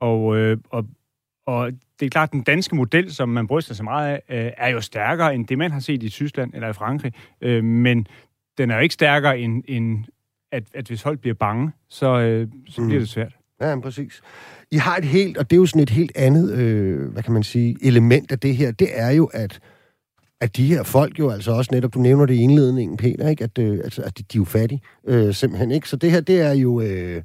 Og, 0.01 0.37
øh, 0.37 0.57
og, 0.69 0.85
og 1.45 1.71
det 1.99 2.05
er 2.05 2.09
klart, 2.09 2.29
at 2.29 2.33
den 2.33 2.41
danske 2.41 2.75
model, 2.75 3.13
som 3.13 3.29
man 3.29 3.47
bryster 3.47 3.73
sig 3.73 3.83
meget 3.83 4.21
af, 4.29 4.45
øh, 4.45 4.51
er 4.57 4.69
jo 4.69 4.81
stærkere 4.81 5.35
end 5.35 5.47
det, 5.47 5.57
man 5.57 5.71
har 5.71 5.79
set 5.79 6.03
i 6.03 6.09
Tyskland 6.09 6.53
eller 6.53 6.69
i 6.69 6.73
Frankrig. 6.73 7.13
Øh, 7.41 7.63
men 7.63 8.07
den 8.57 8.71
er 8.71 8.75
jo 8.75 8.81
ikke 8.81 8.93
stærkere 8.93 9.39
end, 9.39 9.63
end 9.67 10.05
at, 10.51 10.63
at 10.73 10.87
hvis 10.87 11.01
folk 11.01 11.19
bliver 11.19 11.33
bange, 11.33 11.71
så, 11.89 12.19
øh, 12.19 12.47
så 12.67 12.81
mm. 12.81 12.87
bliver 12.87 12.99
det 12.99 13.09
svært. 13.09 13.35
Ja, 13.61 13.79
præcis. 13.79 14.21
I 14.71 14.77
har 14.77 14.97
et 14.97 15.05
helt, 15.05 15.37
og 15.37 15.49
det 15.49 15.55
er 15.55 15.59
jo 15.59 15.65
sådan 15.65 15.83
et 15.83 15.89
helt 15.89 16.11
andet, 16.15 16.53
øh, 16.53 17.11
hvad 17.11 17.23
kan 17.23 17.33
man 17.33 17.43
sige, 17.43 17.77
element 17.81 18.31
af 18.31 18.39
det 18.39 18.55
her, 18.55 18.71
det 18.71 18.87
er 18.91 19.09
jo, 19.09 19.25
at 19.25 19.59
at 20.41 20.57
de 20.57 20.67
her 20.67 20.83
folk 20.83 21.19
jo 21.19 21.29
altså 21.29 21.51
også 21.51 21.69
netop, 21.73 21.93
du 21.93 21.99
nævner 21.99 22.25
det 22.25 22.33
i 22.33 22.41
indledningen, 22.41 22.97
Peter, 22.97 23.29
ikke? 23.29 23.43
At, 23.43 23.57
øh, 23.57 23.79
altså, 23.83 24.01
at 24.01 24.17
de, 24.17 24.23
de 24.23 24.37
er 24.37 24.39
jo 24.39 24.45
fattige, 24.45 24.81
øh, 25.07 25.33
simpelthen, 25.33 25.71
ikke? 25.71 25.89
Så 25.89 25.95
det 25.95 26.11
her, 26.11 26.21
det 26.21 26.41
er 26.41 26.51
jo... 26.51 26.81
Øh, 26.81 27.23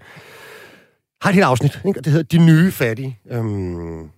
har 1.22 1.30
et 1.30 1.34
helt 1.34 1.44
afsnit, 1.44 1.80
ikke? 1.86 2.00
Og 2.00 2.04
det 2.04 2.12
hedder 2.12 2.38
De 2.38 2.46
Nye 2.46 2.70
Fattige. 2.70 3.18
Øhm, 3.30 4.10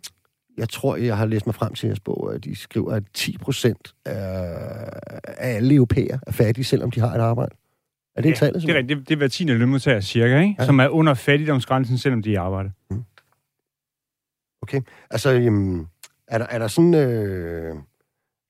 jeg 0.58 0.68
tror, 0.68 0.96
jeg 0.96 1.16
har 1.16 1.26
læst 1.26 1.46
mig 1.46 1.54
frem 1.54 1.74
til 1.74 1.86
jeres 1.86 2.00
bog, 2.00 2.34
at 2.34 2.44
de 2.44 2.56
skriver, 2.56 2.92
at 2.92 3.02
10 3.14 3.38
procent 3.38 3.94
af, 4.04 4.14
af 5.24 5.56
alle 5.56 5.74
europæer 5.74 6.18
er 6.26 6.32
fattige, 6.32 6.64
selvom 6.64 6.90
de 6.90 7.00
har 7.00 7.14
et 7.14 7.20
arbejde. 7.20 7.54
Er 8.16 8.22
det 8.22 8.30
ja, 8.30 8.34
tallet? 8.34 8.62
det 8.62 8.76
er. 8.76 8.82
Det, 8.82 9.08
det 9.08 9.10
er 9.10 9.16
hver 9.16 9.28
tiende 9.28 9.54
lønmodtager 9.54 10.00
cirka, 10.00 10.40
ikke? 10.40 10.56
Ja. 10.58 10.66
som 10.66 10.78
er 10.80 10.88
under 10.88 11.14
fattigdomsgrænsen, 11.14 11.98
selvom 11.98 12.22
de 12.22 12.30
er 12.30 12.32
i 12.32 12.36
arbejde. 12.36 12.70
Mm. 12.90 13.04
Okay. 14.62 14.80
Altså, 15.10 15.30
jamen, 15.30 15.88
er, 16.28 16.38
der, 16.38 16.46
er 16.50 16.58
der 16.58 16.68
sådan... 16.68 16.94
Øh, 16.94 17.74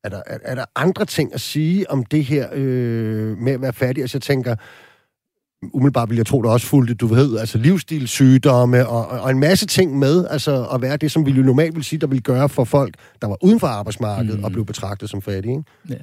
er 0.04 0.08
der, 0.08 0.22
er, 0.26 0.38
er 0.42 0.54
der 0.54 0.64
andre 0.76 1.04
ting 1.04 1.34
at 1.34 1.40
sige 1.40 1.90
om 1.90 2.04
det 2.04 2.24
her 2.24 2.48
øh, 2.52 3.38
med 3.38 3.52
at 3.52 3.62
være 3.62 3.72
fattig? 3.72 4.02
Altså, 4.02 4.16
jeg 4.16 4.22
tænker, 4.22 4.56
umiddelbart 5.62 6.10
vil 6.10 6.16
jeg 6.16 6.26
tro, 6.26 6.42
der 6.42 6.50
også 6.50 6.66
fulgte, 6.66 6.94
du 6.94 7.06
ved, 7.06 7.38
altså 7.38 7.58
livsstilssygdomme 7.58 8.88
og, 8.88 9.06
og 9.06 9.30
en 9.30 9.38
masse 9.38 9.66
ting 9.66 9.98
med, 9.98 10.26
altså 10.30 10.66
at 10.74 10.82
være 10.82 10.96
det, 10.96 11.10
som 11.10 11.26
vi 11.26 11.30
jo 11.30 11.42
normalt 11.42 11.76
vil 11.76 11.84
sige, 11.84 12.00
der 12.00 12.06
vil 12.06 12.22
gøre 12.22 12.48
for 12.48 12.64
folk, 12.64 12.94
der 13.22 13.28
var 13.28 13.44
uden 13.44 13.60
for 13.60 13.66
arbejdsmarkedet 13.66 14.38
mm. 14.38 14.44
og 14.44 14.52
blev 14.52 14.64
betragtet 14.64 15.10
som 15.10 15.22
fattige. 15.22 15.52
Ikke? 15.52 15.64
Ja. 15.88 15.94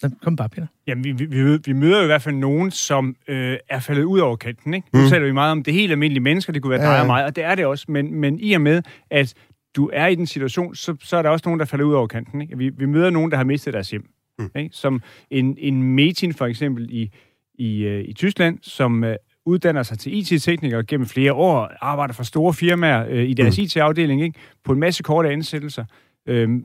Så 0.00 0.10
kom 0.22 0.36
bare, 0.36 0.48
Peter. 0.48 0.66
Jamen, 0.86 1.04
vi, 1.04 1.12
vi, 1.12 1.58
vi 1.66 1.72
møder 1.72 1.96
jo 1.96 2.02
i 2.02 2.06
hvert 2.06 2.22
fald 2.22 2.34
nogen, 2.34 2.70
som 2.70 3.16
øh, 3.28 3.56
er 3.70 3.80
faldet 3.80 4.04
ud 4.04 4.18
over 4.18 4.36
kanten. 4.36 4.74
Ikke? 4.74 4.88
Nu 4.92 5.02
mm. 5.02 5.08
taler 5.08 5.26
vi 5.26 5.32
meget 5.32 5.52
om 5.52 5.62
det 5.62 5.74
helt 5.74 5.92
almindelige 5.92 6.22
mennesker, 6.22 6.52
det 6.52 6.62
kunne 6.62 6.70
være 6.70 6.82
ja. 6.82 6.92
dig 6.92 7.00
og 7.00 7.06
mig, 7.06 7.24
og 7.24 7.36
det 7.36 7.44
er 7.44 7.54
det 7.54 7.66
også, 7.66 7.84
men, 7.88 8.14
men 8.14 8.40
i 8.40 8.52
og 8.52 8.60
med, 8.60 8.82
at 9.10 9.34
du 9.76 9.90
er 9.92 10.06
i 10.06 10.14
den 10.14 10.26
situation, 10.26 10.74
så, 10.74 10.96
så 11.02 11.16
er 11.16 11.22
der 11.22 11.30
også 11.30 11.42
nogen, 11.46 11.60
der 11.60 11.66
falder 11.66 11.84
ud 11.84 11.94
over 11.94 12.06
kanten. 12.06 12.42
Ikke? 12.42 12.58
Vi, 12.58 12.70
vi 12.78 12.86
møder 12.86 13.10
nogen, 13.10 13.30
der 13.30 13.36
har 13.36 13.44
mistet 13.44 13.74
deres 13.74 13.90
hjem. 13.90 14.04
Mm. 14.38 14.50
Ikke? 14.56 14.70
Som 14.72 15.00
en, 15.30 15.56
en 15.58 15.82
Metin 15.82 16.34
for 16.34 16.46
eksempel 16.46 16.88
i, 16.90 17.10
i, 17.54 17.82
øh, 17.82 18.04
i 18.08 18.12
Tyskland, 18.12 18.58
som 18.62 19.04
øh, 19.04 19.16
uddanner 19.46 19.82
sig 19.82 19.98
til 19.98 20.18
IT-teknikere 20.18 20.84
gennem 20.84 21.06
flere 21.06 21.32
år, 21.32 21.70
arbejder 21.80 22.14
for 22.14 22.22
store 22.22 22.54
firmaer 22.54 23.06
øh, 23.08 23.28
i 23.28 23.34
deres 23.34 23.58
mm. 23.58 23.62
IT-afdeling, 23.62 24.22
ikke? 24.22 24.38
på 24.64 24.72
en 24.72 24.80
masse 24.80 25.02
korte 25.02 25.28
ansættelser. 25.28 25.84
Øhm, 26.28 26.64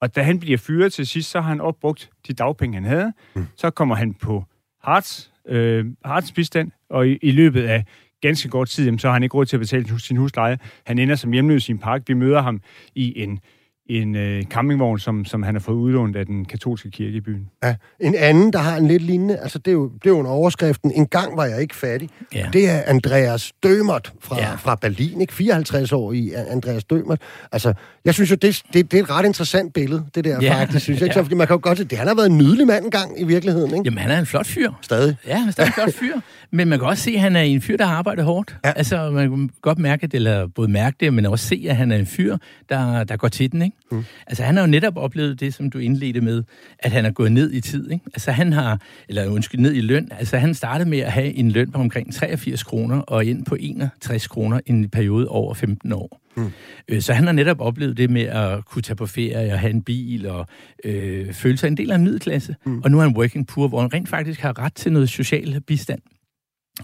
og 0.00 0.16
da 0.16 0.22
han 0.22 0.40
bliver 0.40 0.58
fyret 0.58 0.92
til 0.92 1.06
sidst, 1.06 1.30
så 1.30 1.40
har 1.40 1.48
han 1.48 1.60
opbrugt 1.60 2.10
de 2.28 2.32
dagpenge, 2.32 2.74
han 2.74 2.84
havde. 2.84 3.12
Mm. 3.34 3.46
Så 3.56 3.70
kommer 3.70 3.94
han 3.94 4.14
på 4.14 4.44
Harts, 4.82 5.32
øh, 5.48 5.86
Harts 6.04 6.32
bistand, 6.32 6.70
og 6.90 7.08
i, 7.08 7.18
i 7.22 7.30
løbet 7.30 7.62
af 7.62 7.84
ganske 8.20 8.48
kort 8.48 8.68
tid, 8.68 8.84
jamen, 8.84 8.98
så 8.98 9.08
har 9.08 9.12
han 9.12 9.22
ikke 9.22 9.34
råd 9.34 9.46
til 9.46 9.56
at 9.56 9.60
betale 9.60 10.00
sin 10.00 10.16
husleje. 10.16 10.58
Han 10.86 10.98
ender 10.98 11.14
som 11.14 11.32
hjemløs 11.32 11.68
i 11.68 11.72
en 11.72 11.78
park. 11.78 12.02
Vi 12.06 12.14
møder 12.14 12.42
ham 12.42 12.60
i 12.94 13.22
en 13.22 13.40
en 13.86 14.16
øh, 14.16 14.42
campingvogn, 14.42 14.98
som, 14.98 15.24
som 15.24 15.42
han 15.42 15.54
har 15.54 15.60
fået 15.60 15.76
udlånt 15.76 16.16
af 16.16 16.26
den 16.26 16.44
katolske 16.44 16.90
kirke 16.90 17.16
i 17.16 17.20
byen. 17.20 17.50
Ja, 17.64 17.74
en 18.00 18.14
anden, 18.14 18.52
der 18.52 18.58
har 18.58 18.76
en 18.76 18.88
lidt 18.88 19.02
lignende, 19.02 19.36
altså 19.36 19.58
det 19.58 19.68
er 19.68 19.72
jo, 19.72 19.88
det 19.88 20.06
er 20.06 20.10
jo 20.10 20.20
en 20.20 20.26
overskriften, 20.26 20.92
en 20.94 21.06
gang 21.06 21.36
var 21.36 21.44
jeg 21.44 21.60
ikke 21.60 21.76
fattig. 21.76 22.08
Ja. 22.34 22.48
Det 22.52 22.70
er 22.70 22.82
Andreas 22.86 23.52
Dømert 23.62 24.12
fra, 24.20 24.38
ja. 24.38 24.54
fra 24.54 24.74
Berlin, 24.74 25.20
ikke? 25.20 25.32
54 25.32 25.92
år 25.92 26.12
i 26.12 26.32
Andreas 26.50 26.84
Dømert. 26.84 27.20
Altså, 27.52 27.74
jeg 28.04 28.14
synes 28.14 28.30
jo, 28.30 28.36
det, 28.36 28.62
det, 28.72 28.92
det 28.92 28.98
er 28.98 29.02
et 29.02 29.10
ret 29.10 29.26
interessant 29.26 29.74
billede, 29.74 30.04
det 30.14 30.24
der 30.24 30.38
ja. 30.42 30.60
faktisk, 30.60 30.84
synes 30.84 31.00
jeg. 31.00 31.12
Ja. 31.16 31.20
Fordi 31.20 31.34
man 31.34 31.46
kan 31.46 31.54
jo 31.54 31.60
godt 31.62 31.78
se, 31.78 31.84
det 31.84 31.98
han 31.98 32.08
har 32.08 32.14
været 32.14 32.30
en 32.30 32.38
nydelig 32.38 32.66
mand 32.66 32.84
engang 32.84 33.20
i 33.20 33.24
virkeligheden, 33.24 33.70
ikke? 33.70 33.82
Jamen, 33.84 33.98
han 33.98 34.10
er 34.10 34.18
en 34.18 34.26
flot 34.26 34.46
fyr. 34.46 34.70
Stadig. 34.82 35.16
Ja, 35.26 35.38
han 35.38 35.54
er 35.58 35.66
en 35.66 35.72
flot 35.72 35.94
fyr. 35.94 36.14
Men 36.50 36.68
man 36.68 36.78
kan 36.78 36.88
også 36.88 37.02
se, 37.02 37.10
at 37.10 37.20
han 37.20 37.36
er 37.36 37.40
en 37.40 37.60
fyr, 37.60 37.76
der 37.76 37.84
har 37.84 37.96
arbejdet 37.96 38.24
hårdt. 38.24 38.56
Ja. 38.64 38.72
Altså, 38.76 39.10
man 39.10 39.30
kan 39.30 39.50
godt 39.62 39.78
mærke 39.78 40.06
det, 40.06 40.14
eller 40.14 40.46
både 40.46 40.68
mærke 40.68 40.96
det, 41.00 41.14
men 41.14 41.26
også 41.26 41.46
se, 41.46 41.66
at 41.68 41.76
han 41.76 41.92
er 41.92 41.96
en 41.96 42.06
fyr, 42.06 42.36
der, 42.68 43.04
der 43.04 43.16
går 43.16 43.28
til 43.28 43.52
den, 43.52 43.62
ikke? 43.62 43.73
Mm. 43.92 44.04
Altså, 44.26 44.42
han 44.42 44.56
har 44.56 44.62
jo 44.62 44.70
netop 44.70 44.96
oplevet 44.96 45.40
det, 45.40 45.54
som 45.54 45.70
du 45.70 45.78
indledte 45.78 46.20
med, 46.20 46.42
at 46.78 46.92
han 46.92 47.04
er 47.04 47.10
gået 47.10 47.32
ned 47.32 47.52
i 47.52 47.60
tid, 47.60 47.90
ikke? 47.90 48.04
Altså, 48.06 48.32
han 48.32 48.52
har, 48.52 48.80
eller 49.08 49.26
undskyld, 49.26 49.60
ned 49.60 49.74
i 49.74 49.80
løn. 49.80 50.08
Altså, 50.18 50.38
han 50.38 50.54
startede 50.54 50.90
med 50.90 50.98
at 50.98 51.12
have 51.12 51.34
en 51.34 51.50
løn 51.50 51.70
på 51.70 51.78
omkring 51.78 52.14
83 52.14 52.62
kroner, 52.62 53.00
og 53.00 53.24
ind 53.24 53.44
på 53.44 53.56
61 53.60 54.26
kroner 54.26 54.60
i 54.66 54.70
en 54.70 54.88
periode 54.88 55.28
over 55.28 55.54
15 55.54 55.92
år. 55.92 56.20
Mm. 56.36 56.52
Øh, 56.88 57.00
så 57.00 57.12
han 57.12 57.24
har 57.24 57.32
netop 57.32 57.60
oplevet 57.60 57.96
det 57.96 58.10
med 58.10 58.22
at 58.22 58.64
kunne 58.64 58.82
tage 58.82 58.96
på 58.96 59.06
ferie 59.06 59.52
og 59.52 59.58
have 59.58 59.70
en 59.70 59.82
bil 59.82 60.26
og 60.26 60.46
øh, 60.84 61.32
føle 61.32 61.56
sig 61.56 61.68
en 61.68 61.76
del 61.76 61.90
af 61.90 61.94
en 61.94 62.04
middelklasse. 62.04 62.56
Mm. 62.66 62.80
Og 62.84 62.90
nu 62.90 62.98
er 62.98 63.02
han 63.02 63.16
working 63.16 63.46
poor, 63.46 63.68
hvor 63.68 63.80
han 63.80 63.94
rent 63.94 64.08
faktisk 64.08 64.40
har 64.40 64.58
ret 64.58 64.74
til 64.74 64.92
noget 64.92 65.08
social 65.08 65.60
bistand. 65.60 66.00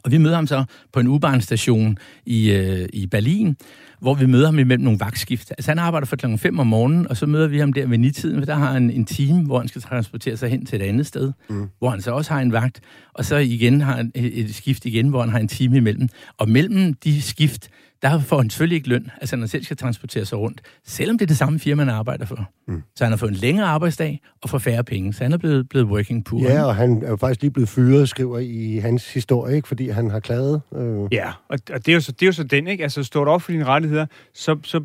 Og 0.05 0.11
vi 0.11 0.19
møder 0.19 0.35
ham 0.35 0.47
så 0.47 0.65
på 0.93 1.01
en 1.01 1.07
U-bahn-station 1.07 1.99
i, 2.27 2.51
øh, 2.51 2.89
i 2.93 3.07
Berlin, 3.07 3.57
hvor 4.01 4.15
vi 4.15 4.27
møder 4.27 4.47
ham 4.47 4.59
imellem 4.59 4.85
nogle 4.85 5.01
vagtskift. 5.01 5.51
Altså 5.51 5.71
han 5.71 5.79
arbejder 5.79 6.07
fra 6.07 6.17
klokken 6.17 6.39
5 6.39 6.59
om 6.59 6.67
morgenen, 6.67 7.09
og 7.09 7.17
så 7.17 7.27
møder 7.27 7.49
vi 7.49 7.59
ham 7.59 7.73
der 7.73 7.87
ved 7.87 7.99
nitiden, 7.99 8.41
for 8.41 8.47
der 8.47 8.55
har 8.55 8.73
han 8.73 8.91
en 8.91 9.05
time, 9.05 9.47
hvor 9.47 9.59
han 9.59 9.69
skal 9.69 9.83
transportere 9.83 10.37
sig 10.37 10.51
hen 10.51 10.67
til 10.67 10.83
et 10.83 10.85
andet 10.85 11.07
sted, 11.07 11.33
mm. 11.49 11.69
hvor 11.79 11.91
han 11.91 12.03
så 12.03 12.11
også 12.11 12.33
har 12.33 12.41
en 12.41 12.53
vagt, 12.53 12.81
og 13.13 13.25
så 13.25 13.37
igen 13.37 13.81
har 13.81 13.97
han 13.97 14.13
et, 14.15 14.39
et 14.39 14.55
skift 14.55 14.85
igen, 14.85 15.09
hvor 15.09 15.21
han 15.21 15.31
har 15.31 15.39
en 15.39 15.49
time 15.49 15.77
imellem. 15.77 16.09
Og 16.39 16.49
mellem 16.49 16.95
de 16.95 17.23
skift, 17.23 17.71
der 18.03 18.21
får 18.21 18.37
han 18.37 18.51
selvfølgelig 18.51 18.77
ikke 18.77 18.89
løn, 18.89 19.11
altså 19.21 19.37
han 19.37 19.49
selv 19.49 19.65
skal 19.65 19.77
transportere 19.77 20.25
sig 20.25 20.39
rundt, 20.39 20.61
selvom 20.85 21.19
det 21.19 21.25
er 21.25 21.27
det 21.27 21.37
samme 21.37 21.59
firma, 21.59 21.85
han 21.85 21.95
arbejder 21.95 22.25
for. 22.25 22.51
Mm. 22.69 22.83
Så 22.97 23.05
han 23.05 23.13
har 23.13 23.17
fået 23.17 23.31
en 23.31 23.37
længere 23.37 23.67
arbejdsdag 23.67 24.21
og 24.43 24.51
for 24.51 24.59
færre 24.59 24.85
penge, 24.85 25.13
så 25.13 25.25
han 25.25 25.33
er 25.33 25.39
blevet, 25.39 25.69
blevet 25.69 25.87
working 25.87 26.25
poor. 26.25 26.41
Ja, 26.41 26.65
og 26.65 26.77
han 26.77 27.03
er 27.03 27.09
jo 27.09 27.17
faktisk 27.17 27.43
lige 27.43 27.51
blevet 27.51 27.69
fyret, 27.69 28.09
skriver 28.09 28.39
i 28.39 28.79
hans 28.79 29.15
historie, 29.15 29.57
ikke? 29.57 29.69
fordi 29.69 29.89
han 29.89 30.11
har 30.11 30.21
klaget. 30.21 30.61
Øh. 30.77 31.09
Ja, 31.13 31.33
og, 31.49 31.59
og 31.73 31.87
det, 31.87 31.89
er 31.89 31.95
jo 31.95 32.01
så, 32.01 32.13
det 32.13 32.23
er 32.23 32.27
jo 32.27 32.33
så 32.33 32.45
den, 32.45 32.67
ikke? 32.67 32.83
Altså, 32.83 33.03
står 33.03 33.25
du 33.25 33.31
op 33.31 33.43
for 33.43 33.53
dine 33.53 33.65
rettigheder, 33.65 34.07
så, 34.35 34.59
så, 34.63 34.85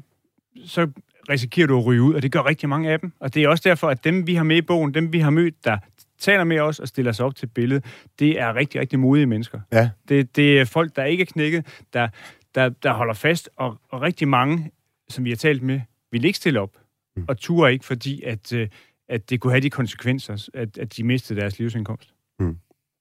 så 0.66 0.88
risikerer 1.30 1.68
du 1.68 1.80
at 1.80 1.86
ryge 1.86 2.02
ud, 2.02 2.14
og 2.14 2.22
det 2.22 2.32
gør 2.32 2.46
rigtig 2.46 2.70
mange 2.70 2.92
af 2.92 3.00
dem. 3.00 3.12
Og 3.20 3.34
det 3.34 3.44
er 3.44 3.50
også 3.50 3.70
derfor, 3.70 3.90
at 3.90 4.04
dem, 4.04 4.28
vi 4.28 4.36
har 4.36 4.44
med 4.44 4.58
i 4.58 4.62
bogen, 4.62 4.94
dem, 4.94 5.14
vi 5.14 5.20
har 5.20 5.30
mødt, 5.30 5.66
der 5.66 5.78
taler 6.20 6.44
med 6.44 6.60
os 6.60 6.80
og 6.80 6.88
stiller 6.88 7.12
sig 7.12 7.26
op 7.26 7.36
til 7.36 7.48
billedet, 7.48 7.86
det 8.20 8.40
er 8.40 8.56
rigtig, 8.56 8.82
rigtig 8.82 9.00
modige 9.00 9.26
mennesker. 9.26 9.60
Ja. 9.74 9.90
Det, 10.10 10.36
det 10.36 10.60
er 10.60 10.66
folk, 10.66 10.96
der 10.96 11.04
ikke 11.04 11.22
er 11.22 11.26
knækket, 11.26 11.66
der, 11.94 12.08
der, 12.56 12.70
der 12.70 12.94
holder 12.94 13.14
fast, 13.14 13.50
og, 13.56 13.78
og 13.90 14.02
rigtig 14.02 14.28
mange, 14.28 14.72
som 15.10 15.26
vi 15.26 15.30
har 15.30 15.38
talt 15.38 15.64
med, 15.64 15.82
vil 16.12 16.26
ikke 16.26 16.38
stille 16.38 16.60
op, 16.60 16.78
mm. 17.18 17.26
og 17.28 17.38
turer 17.38 17.68
ikke, 17.68 17.86
fordi 17.86 18.24
at, 18.24 18.54
øh, 18.54 18.68
at 19.10 19.30
det 19.30 19.40
kunne 19.40 19.54
have 19.54 19.62
de 19.62 19.70
konsekvenser, 19.70 20.50
at, 20.54 20.78
at 20.78 20.98
de 20.98 21.04
mistede 21.04 21.40
deres 21.40 21.60
livsindkomst. 21.60 22.14
Mm. 22.40 22.58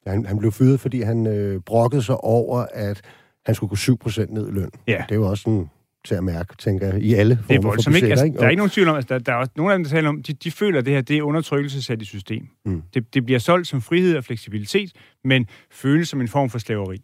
Han, 0.07 0.27
han 0.27 0.39
blev 0.39 0.53
fyret, 0.53 0.81
fordi 0.81 1.03
han 1.03 1.27
øh, 1.27 1.61
brokkede 1.61 2.03
sig 2.03 2.17
over, 2.17 2.67
at 2.73 3.03
han 3.47 3.55
skulle 3.55 3.69
gå 3.69 3.75
7% 3.75 4.35
ned 4.35 4.49
i 4.49 4.51
løn. 4.51 4.71
Ja. 4.87 5.05
Det 5.09 5.21
var 5.21 5.27
også 5.27 5.43
sådan 5.43 5.71
til 6.05 6.15
at 6.15 6.25
mærke, 6.25 6.57
tænker 6.57 6.87
jeg, 6.87 7.03
i 7.03 7.15
alle 7.15 7.37
former 7.37 7.47
det 7.49 7.57
er 7.57 7.63
for 7.63 7.91
budgetter, 7.91 7.97
ikke, 7.97 8.11
altså, 8.11 8.25
ikke? 8.25 8.39
Der 8.39 8.45
er 8.45 8.51
ikke 8.51 8.59
nogen 8.59 8.71
tvivl 8.71 8.89
om, 8.89 8.97
altså, 8.97 9.15
der, 9.15 9.19
der 9.19 9.33
er 9.33 9.37
også 9.37 9.53
nogle 9.57 9.73
af 9.73 9.79
dem, 9.79 9.85
der 9.85 9.91
taler 9.91 10.09
om, 10.09 10.23
de, 10.23 10.33
de 10.33 10.51
føler, 10.51 10.79
at 10.79 10.87
det 10.87 10.95
her 10.95 11.01
det 11.01 11.19
er 11.19 11.23
undertrykkelse 11.23 11.83
sat 11.83 12.03
i 12.03 12.05
system. 12.05 12.49
Mm. 12.65 12.83
Det, 12.95 13.15
det 13.15 13.25
bliver 13.25 13.39
solgt 13.39 13.69
som 13.69 13.83
frihed 13.83 14.17
og 14.17 14.25
fleksibilitet, 14.25 14.93
men 15.25 15.47
føles 15.71 16.09
som 16.09 16.21
en 16.21 16.29
form 16.29 16.51
for 16.51 16.59
slaveri. 16.59 17.03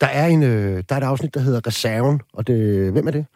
Der 0.00 0.06
er, 0.06 0.26
en, 0.26 0.42
øh, 0.42 0.84
der 0.88 0.94
er 0.94 1.00
et 1.00 1.04
afsnit, 1.04 1.34
der 1.34 1.40
hedder 1.40 1.66
Reserven, 1.66 2.20
og 2.32 2.46
det, 2.46 2.92
hvem 2.92 3.06
er 3.06 3.10
det? 3.10 3.26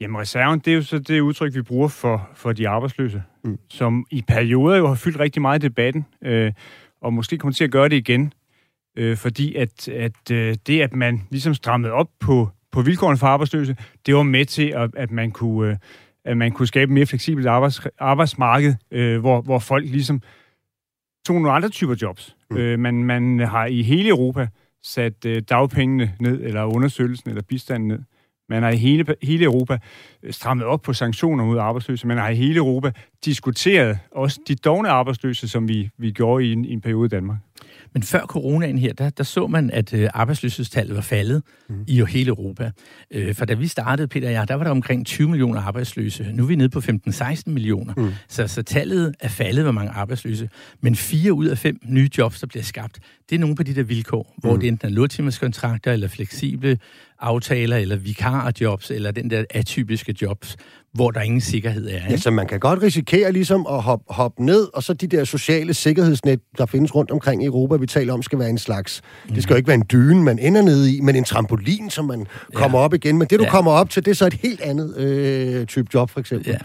Jamen, 0.00 0.20
reserven, 0.20 0.58
det 0.58 0.70
er 0.70 0.74
jo 0.74 0.82
så 0.82 0.98
det 0.98 1.20
udtryk, 1.20 1.54
vi 1.54 1.62
bruger 1.62 1.88
for, 1.88 2.30
for 2.34 2.52
de 2.52 2.68
arbejdsløse, 2.68 3.22
mm. 3.44 3.58
som 3.68 4.06
i 4.10 4.22
perioder 4.28 4.76
jo 4.76 4.86
har 4.86 4.94
fyldt 4.94 5.20
rigtig 5.20 5.42
meget 5.42 5.64
i 5.64 5.66
debatten, 5.66 6.06
øh, 6.22 6.52
og 7.02 7.12
måske 7.12 7.38
kommer 7.38 7.52
til 7.52 7.64
at 7.64 7.70
gøre 7.70 7.88
det 7.88 7.96
igen, 7.96 8.32
øh, 8.96 9.16
fordi 9.16 9.54
at, 9.54 9.88
at 9.88 10.30
øh, 10.30 10.56
det, 10.66 10.80
at 10.80 10.94
man 10.94 11.22
ligesom 11.30 11.54
strammede 11.54 11.92
op 11.92 12.08
på, 12.20 12.48
på 12.72 12.82
vilkårene 12.82 13.18
for 13.18 13.26
arbejdsløse, 13.26 13.76
det 14.06 14.14
var 14.14 14.22
med 14.22 14.44
til, 14.44 14.72
at, 14.76 14.90
at 14.96 15.10
man 15.10 15.30
kunne... 15.30 15.70
Øh, 15.70 15.76
at 16.24 16.36
man 16.36 16.52
kunne 16.52 16.66
skabe 16.66 16.90
et 16.90 16.94
mere 16.94 17.06
fleksibelt 17.06 17.46
arbejds, 17.46 17.80
arbejdsmarked, 17.98 18.74
øh, 18.90 19.20
hvor, 19.20 19.40
hvor 19.40 19.58
folk 19.58 19.84
ligesom 19.84 20.22
tog 21.26 21.36
nogle 21.36 21.52
andre 21.52 21.68
typer 21.68 21.94
jobs. 22.02 22.36
Mm. 22.50 22.56
Øh, 22.56 22.78
man, 22.78 23.04
man 23.04 23.38
har 23.38 23.66
i 23.66 23.82
hele 23.82 24.08
Europa 24.08 24.48
sat 24.82 25.24
øh, 25.26 25.42
dagpengene 25.42 26.14
ned, 26.20 26.40
eller 26.42 26.64
undersøgelsen, 26.64 27.30
eller 27.30 27.42
bistanden 27.42 27.88
ned. 27.88 27.98
Man 28.48 28.62
har 28.62 28.70
i 28.70 28.76
hele, 28.76 29.16
hele 29.22 29.44
Europa 29.44 29.78
øh, 30.22 30.32
strammet 30.32 30.66
op 30.66 30.82
på 30.82 30.92
sanktioner 30.92 31.44
mod 31.44 31.58
arbejdsløse. 31.58 32.06
Man 32.06 32.18
har 32.18 32.28
i 32.28 32.34
hele 32.34 32.56
Europa 32.56 32.92
diskuteret 33.24 33.98
også 34.10 34.40
de 34.48 34.54
dogne 34.54 34.88
arbejdsløse, 34.88 35.48
som 35.48 35.68
vi, 35.68 35.90
vi 35.98 36.10
gjorde 36.10 36.46
i 36.46 36.52
en, 36.52 36.64
i 36.64 36.72
en 36.72 36.80
periode 36.80 37.06
i 37.06 37.08
Danmark. 37.08 37.38
Men 37.92 38.02
før 38.02 38.26
coronaen 38.26 38.78
her, 38.78 38.92
der, 38.92 39.10
der 39.10 39.24
så 39.24 39.46
man, 39.46 39.70
at 39.70 39.94
øh, 39.94 40.08
arbejdsløshedstallet 40.14 40.96
var 40.96 41.02
faldet 41.02 41.42
mm. 41.68 41.84
i 41.86 42.04
hele 42.08 42.28
Europa. 42.28 42.70
Øh, 43.10 43.34
for 43.34 43.44
da 43.44 43.54
vi 43.54 43.66
startede, 43.66 44.08
Peter 44.08 44.28
og 44.28 44.34
jeg, 44.34 44.48
der 44.48 44.54
var 44.54 44.64
der 44.64 44.70
omkring 44.70 45.06
20 45.06 45.28
millioner 45.28 45.60
arbejdsløse. 45.60 46.32
Nu 46.32 46.42
er 46.42 46.46
vi 46.46 46.54
nede 46.54 46.68
på 46.68 46.78
15-16 46.78 47.42
millioner. 47.46 47.94
Mm. 47.96 48.12
Så, 48.28 48.46
så 48.46 48.62
tallet 48.62 49.14
er 49.20 49.28
faldet, 49.28 49.64
hvor 49.64 49.72
mange 49.72 49.90
arbejdsløse. 49.90 50.50
Men 50.80 50.96
fire 50.96 51.32
ud 51.32 51.46
af 51.46 51.58
fem 51.58 51.78
nye 51.84 52.08
jobs, 52.18 52.40
der 52.40 52.46
bliver 52.46 52.62
skabt, 52.62 52.98
det 53.30 53.36
er 53.36 53.40
nogle 53.40 53.56
på 53.56 53.62
de 53.62 53.74
der 53.74 53.82
vilkår, 53.82 54.34
mm. 54.36 54.40
hvor 54.40 54.56
det 54.56 54.68
enten 54.68 54.88
er 54.88 54.92
lågtimerskontrakter, 54.92 55.92
eller 55.92 56.08
fleksible 56.08 56.78
aftaler, 57.20 57.76
eller 57.76 57.96
vikarjobs, 57.96 58.90
eller 58.90 59.10
den 59.10 59.30
der 59.30 59.44
atypiske 59.50 60.14
jobs, 60.22 60.56
hvor 60.94 61.10
der 61.10 61.20
ingen 61.20 61.40
sikkerhed 61.40 61.88
er. 61.88 61.94
Ikke? 61.94 62.10
Ja, 62.10 62.16
så 62.16 62.30
man 62.30 62.46
kan 62.46 62.60
godt 62.60 62.82
risikere 62.82 63.32
ligesom 63.32 63.66
at 63.70 63.82
hoppe, 63.82 64.04
hoppe 64.08 64.44
ned, 64.44 64.68
og 64.74 64.82
så 64.82 64.92
de 64.92 65.06
der 65.06 65.24
sociale 65.24 65.74
sikkerhedsnet, 65.74 66.40
der 66.58 66.66
findes 66.66 66.94
rundt 66.94 67.10
omkring 67.10 67.42
i 67.42 67.46
Europa, 67.46 67.76
vi 67.76 67.86
taler 67.86 68.12
om, 68.12 68.22
skal 68.22 68.38
være 68.38 68.50
en 68.50 68.58
slags... 68.58 69.02
Mm. 69.28 69.34
Det 69.34 69.42
skal 69.42 69.54
jo 69.54 69.56
ikke 69.56 69.68
være 69.68 69.74
en 69.74 69.86
dyne, 69.92 70.22
man 70.22 70.38
ender 70.38 70.62
ned 70.62 70.86
i, 70.86 71.00
men 71.00 71.16
en 71.16 71.24
trampolin, 71.24 71.90
som 71.90 72.04
man 72.04 72.26
kommer 72.54 72.78
ja. 72.78 72.84
op 72.84 72.94
igen. 72.94 73.18
Men 73.18 73.26
det, 73.26 73.38
du 73.38 73.44
ja. 73.44 73.50
kommer 73.50 73.72
op 73.72 73.90
til, 73.90 74.04
det 74.04 74.10
er 74.10 74.14
så 74.14 74.26
et 74.26 74.34
helt 74.34 74.60
andet 74.60 74.96
øh, 74.96 75.66
type 75.66 75.88
job, 75.94 76.10
for 76.10 76.20
eksempel. 76.20 76.50
Ja. 76.50 76.58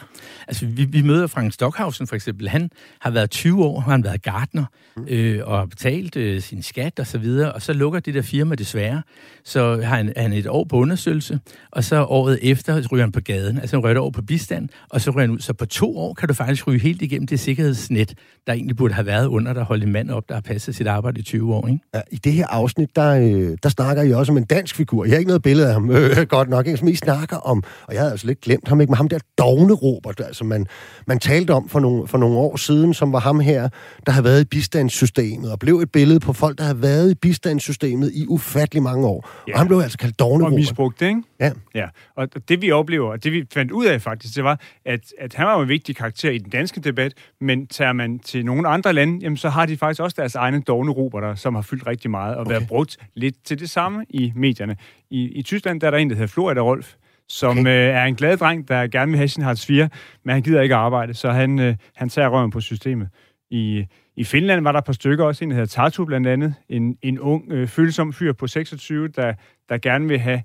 Altså, 0.47 0.65
vi, 0.65 0.85
vi 0.85 1.01
møder 1.01 1.27
Frank 1.27 1.53
Stockhausen, 1.53 2.07
for 2.07 2.15
eksempel. 2.15 2.49
Han 2.49 2.69
har 3.01 3.11
været 3.11 3.29
20 3.29 3.65
år, 3.65 3.79
har 3.79 3.91
han 3.91 4.03
været 4.03 4.21
gartner, 4.21 4.65
mm. 4.97 5.05
øh, 5.09 5.47
og 5.47 5.57
har 5.57 5.65
betalt 5.65 6.15
øh, 6.15 6.41
sin 6.41 6.63
skat 6.63 6.99
og 6.99 7.07
så 7.07 7.17
videre, 7.17 7.51
og 7.51 7.61
så 7.61 7.73
lukker 7.73 7.99
det 7.99 8.13
der 8.13 8.21
firma 8.21 8.55
desværre. 8.55 9.01
Så 9.43 9.81
har 9.81 9.95
han, 9.95 10.13
han 10.17 10.33
et 10.33 10.47
år 10.47 10.63
på 10.63 10.77
undersøgelse, 10.77 11.39
og 11.71 11.83
så 11.83 12.03
året 12.03 12.39
efter 12.41 12.87
ryger 12.91 13.03
han 13.03 13.11
på 13.11 13.21
gaden. 13.21 13.59
Altså, 13.59 13.75
han 13.75 13.83
rører 13.83 13.99
over 13.99 14.11
på 14.15 14.21
bistand, 14.21 14.69
og 14.89 15.01
så 15.01 15.11
ryger 15.11 15.21
han 15.21 15.29
ud. 15.29 15.39
Så 15.39 15.53
på 15.53 15.65
to 15.65 15.97
år 15.97 16.13
kan 16.13 16.27
du 16.27 16.33
faktisk 16.33 16.67
ryge 16.67 16.79
helt 16.79 17.01
igennem 17.01 17.27
det 17.27 17.39
sikkerhedsnet, 17.39 18.13
der 18.47 18.53
egentlig 18.53 18.77
burde 18.77 18.93
have 18.93 19.05
været 19.05 19.25
under, 19.27 19.53
der 19.53 19.63
holdt 19.63 19.83
en 19.83 19.91
mand 19.91 20.09
op, 20.11 20.23
der 20.29 20.33
har 20.35 20.41
passet 20.41 20.75
sit 20.75 20.87
arbejde 20.87 21.19
i 21.19 21.23
20 21.23 21.53
år. 21.55 21.67
Ikke? 21.67 21.79
Ja, 21.93 22.01
I 22.11 22.15
det 22.15 22.33
her 22.33 22.47
afsnit, 22.47 22.95
der, 22.95 23.09
øh, 23.11 23.57
der 23.63 23.69
snakker 23.69 24.03
I 24.03 24.13
også 24.13 24.31
om 24.31 24.37
en 24.37 24.43
dansk 24.43 24.75
figur. 24.75 25.05
Jeg 25.05 25.11
har 25.11 25.17
ikke 25.17 25.29
noget 25.29 25.41
billede 25.41 25.67
af 25.67 25.73
ham, 25.73 25.91
øh, 25.91 26.17
godt 26.27 26.49
nok, 26.49 26.67
ikke? 26.67 26.77
som 26.77 26.87
I 26.87 26.95
snakker 26.95 27.37
om, 27.37 27.63
og 27.87 27.93
jeg 27.93 28.01
havde 28.01 28.11
altså 28.11 28.27
lidt 28.27 28.41
glemt 28.41 28.67
ham, 28.67 28.81
ikke? 28.81 28.91
men 28.91 28.97
ham 28.97 29.07
der 29.07 29.19
dogne 29.37 29.73
Robert, 29.73 30.21
altså 30.25 30.43
man, 30.43 30.67
man 31.07 31.19
talte 31.19 31.51
om 31.51 31.69
for 31.69 31.79
nogle, 31.79 32.07
for 32.07 32.17
nogle 32.17 32.37
år 32.37 32.57
siden, 32.57 32.93
som 32.93 33.13
var 33.13 33.19
ham 33.19 33.39
her, 33.39 33.69
der 34.05 34.11
havde 34.11 34.23
været 34.23 34.41
i 34.41 34.45
bistandssystemet, 34.45 35.51
og 35.51 35.59
blev 35.59 35.75
et 35.79 35.91
billede 35.91 36.19
på 36.19 36.33
folk, 36.33 36.57
der 36.57 36.63
havde 36.63 36.81
været 36.81 37.11
i 37.11 37.15
bistandssystemet 37.15 38.11
i 38.13 38.25
ufattelig 38.27 38.83
mange 38.83 39.07
år. 39.07 39.29
Ja. 39.47 39.53
Og 39.53 39.59
han 39.59 39.67
blev 39.67 39.79
altså 39.79 39.97
kaldt 39.97 40.19
dogne 40.19 40.43
Og 40.43 40.47
Robert. 40.47 40.59
misbrugt, 40.59 41.01
ikke? 41.01 41.23
Ja. 41.39 41.51
Ja, 41.75 41.85
og 42.17 42.27
det 42.49 42.61
vi 42.61 42.71
oplever, 42.71 43.11
og 43.11 43.23
det 43.23 43.31
vi 43.31 43.43
fandt 43.53 43.71
ud 43.71 43.85
af 43.85 44.01
faktisk, 44.05 44.35
det 44.35 44.43
var, 44.43 44.59
at, 44.85 45.13
at 45.17 45.33
han 45.33 45.47
var 45.47 45.61
en 45.61 45.69
vigtig 45.69 45.95
karakter 45.95 46.31
i 46.31 46.37
den 46.37 46.49
danske 46.49 46.79
debat, 46.79 47.13
men 47.41 47.67
tager 47.67 47.93
man 47.93 48.19
til 48.19 48.45
nogle 48.45 48.67
andre 48.67 48.93
lande, 48.93 49.19
jamen 49.21 49.37
så 49.37 49.49
har 49.49 49.65
de 49.65 49.77
faktisk 49.77 50.01
også 50.01 50.15
deres 50.19 50.35
egne 50.35 50.61
dogne 50.61 50.91
roboter, 50.91 51.35
som 51.35 51.55
har 51.55 51.61
fyldt 51.61 51.87
rigtig 51.87 52.11
meget, 52.11 52.35
og 52.35 52.41
okay. 52.41 52.51
været 52.51 52.67
brugt 52.67 52.97
lidt 53.13 53.35
til 53.43 53.59
det 53.59 53.69
samme 53.69 54.05
i 54.09 54.31
medierne. 54.35 54.77
I, 55.09 55.23
i 55.23 55.41
Tyskland 55.41 55.81
der 55.81 55.87
er 55.87 55.91
der 55.91 55.97
en, 55.97 56.09
der 56.09 56.15
hedder 56.15 56.27
Florida 56.27 56.59
Rolf, 56.59 56.93
som 57.27 57.59
okay. 57.59 57.89
øh, 57.89 57.95
er 57.95 58.03
en 58.03 58.15
glad 58.15 58.37
dreng, 58.37 58.67
der 58.67 58.87
gerne 58.87 59.11
vil 59.11 59.17
have 59.17 59.27
sin 59.27 59.43
Hartz 59.43 59.65
4, 59.65 59.89
men 60.23 60.33
han 60.33 60.41
gider 60.41 60.61
ikke 60.61 60.75
arbejde, 60.75 61.13
så 61.13 61.31
han, 61.31 61.59
øh, 61.59 61.75
han 61.95 62.09
tager 62.09 62.27
røven 62.27 62.51
på 62.51 62.61
systemet. 62.61 63.09
I, 63.49 63.85
I 64.15 64.23
Finland 64.23 64.63
var 64.63 64.71
der 64.71 64.79
et 64.79 64.85
par 64.85 64.93
stykker 64.93 65.25
også, 65.25 65.43
en 65.43 65.49
der 65.49 65.55
hedder 65.55 65.67
Tartu 65.67 66.05
blandt 66.05 66.27
andet, 66.27 66.53
en, 66.69 66.97
en 67.01 67.19
ung, 67.19 67.51
øh, 67.51 67.67
følsom 67.67 68.13
fyr 68.13 68.33
på 68.33 68.47
26, 68.47 69.07
der, 69.07 69.33
der 69.69 69.77
gerne 69.77 70.07
vil 70.07 70.19
have 70.19 70.41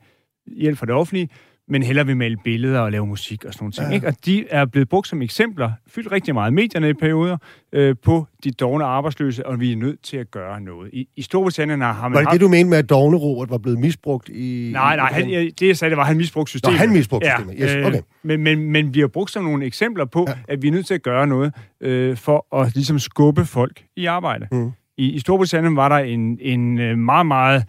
hjælp 0.47 0.79
fra 0.79 0.87
det 0.87 0.95
offentlige, 0.95 1.29
men 1.71 1.83
hellere 1.83 2.07
vil 2.07 2.17
male 2.17 2.37
billeder 2.45 2.81
og 2.81 2.93
lave 2.93 3.07
musik 3.07 3.45
og 3.45 3.53
sådan 3.53 3.63
nogle 3.65 3.73
ting. 3.73 3.89
Ja. 3.89 3.95
Ikke? 3.95 4.07
Og 4.07 4.15
de 4.25 4.45
er 4.51 4.65
blevet 4.65 4.89
brugt 4.89 5.09
som 5.09 5.23
eksempler, 5.23 5.73
fyldt 5.87 6.13
rigtig 6.13 6.35
meget 6.35 6.51
i 6.51 6.55
medierne 6.55 6.91
i 6.91 6.93
perioder, 6.93 7.37
øh, 7.73 7.97
på 8.03 8.27
de 8.45 8.51
dogne 8.51 8.85
arbejdsløse, 8.85 9.47
og 9.47 9.61
vi 9.61 9.73
er 9.73 9.77
nødt 9.77 10.03
til 10.03 10.17
at 10.17 10.31
gøre 10.31 10.61
noget. 10.61 10.91
I, 10.93 11.09
i 11.17 11.23
Storbritannien 11.23 11.81
har 11.81 12.03
man 12.03 12.13
Var 12.13 12.19
det 12.19 12.27
haft... 12.27 12.33
det, 12.33 12.41
du 12.41 12.49
mente 12.49 12.71
med, 12.71 12.79
at 12.79 12.91
dogne 12.91 13.17
Robert 13.17 13.51
var 13.51 13.59
blevet 13.59 13.79
misbrugt 13.79 14.29
i... 14.29 14.71
Nej, 14.73 14.97
nej, 14.97 15.13
han, 15.13 15.31
jeg, 15.31 15.51
det 15.61 15.67
jeg 15.67 15.77
sagde, 15.77 15.91
det 15.91 15.97
var, 15.97 16.03
at 16.03 16.09
han 16.09 16.17
misbrugte 16.17 16.51
systemet. 16.51 16.75
Nå, 16.75 16.79
han 16.79 16.93
misbrugte 16.93 17.29
systemet. 17.37 17.57
Yes, 17.61 17.87
okay. 17.87 17.97
øh, 17.97 18.03
men, 18.23 18.43
men, 18.43 18.71
men 18.71 18.95
vi 18.95 19.01
har 19.01 19.07
brugt 19.07 19.31
som 19.31 19.45
nogle 19.45 19.65
eksempler 19.65 20.05
på, 20.05 20.25
ja. 20.29 20.35
at 20.49 20.63
vi 20.63 20.69
er 20.69 20.73
nødt 20.73 20.87
til 20.87 20.95
at 20.95 21.03
gøre 21.03 21.27
noget 21.27 21.53
øh, 21.81 22.17
for 22.17 22.57
at 22.61 22.75
ligesom 22.75 22.99
skubbe 22.99 23.45
folk 23.45 23.85
i 23.97 24.07
arbejde. 24.07 24.49
Mm. 24.53 24.71
I, 24.99 25.11
I 25.11 25.19
Storbritannien 25.19 25.77
var 25.77 25.89
der 25.89 25.97
en, 25.97 26.39
en 26.41 26.79
øh, 26.79 26.99
meget, 26.99 27.27
meget 27.27 27.65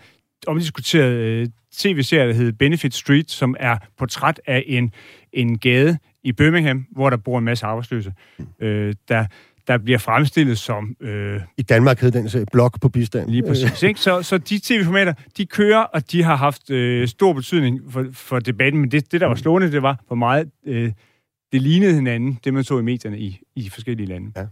omdiskuteret 0.47 1.13
øh, 1.13 1.47
tv-serie, 1.77 2.27
der 2.27 2.33
hedder 2.33 2.51
Benefit 2.51 2.93
Street, 2.93 3.31
som 3.31 3.55
er 3.59 3.77
portræt 3.97 4.41
af 4.47 4.63
en, 4.67 4.91
en 5.33 5.57
gade 5.57 5.97
i 6.23 6.31
Birmingham, 6.31 6.85
hvor 6.91 7.09
der 7.09 7.17
bor 7.17 7.37
en 7.37 7.45
masse 7.45 7.65
arbejdsløse, 7.65 8.13
øh, 8.59 8.93
der, 9.07 9.25
der 9.67 9.77
bliver 9.77 9.97
fremstillet 9.97 10.57
som... 10.57 10.95
Øh, 11.01 11.41
I 11.57 11.61
Danmark 11.61 12.01
hed 12.01 12.11
den 12.11 12.29
så 12.29 12.45
blok 12.51 12.81
på 12.81 12.89
bistand. 12.89 13.29
Lige 13.29 13.43
præcis. 13.47 13.83
Ikke? 13.83 13.99
Så, 13.99 14.21
så 14.21 14.37
de 14.37 14.59
tv-formater, 14.59 15.13
de 15.37 15.45
kører, 15.45 15.79
og 15.79 16.11
de 16.11 16.23
har 16.23 16.35
haft 16.35 16.69
øh, 16.69 17.07
stor 17.07 17.33
betydning 17.33 17.79
for, 17.89 18.05
for 18.13 18.39
debatten, 18.39 18.81
men 18.81 18.91
det, 18.91 19.11
det, 19.11 19.21
der 19.21 19.27
var 19.27 19.35
slående, 19.35 19.71
det 19.71 19.81
var, 19.81 20.03
hvor 20.07 20.15
meget 20.15 20.49
øh, 20.65 20.91
det 21.51 21.61
lignede 21.61 21.95
hinanden, 21.95 22.39
det 22.43 22.53
man 22.53 22.63
så 22.63 22.79
i 22.79 22.81
medierne 22.81 23.19
i, 23.19 23.39
i 23.55 23.69
forskellige 23.69 24.07
lande. 24.07 24.31
Ja. 24.35 24.45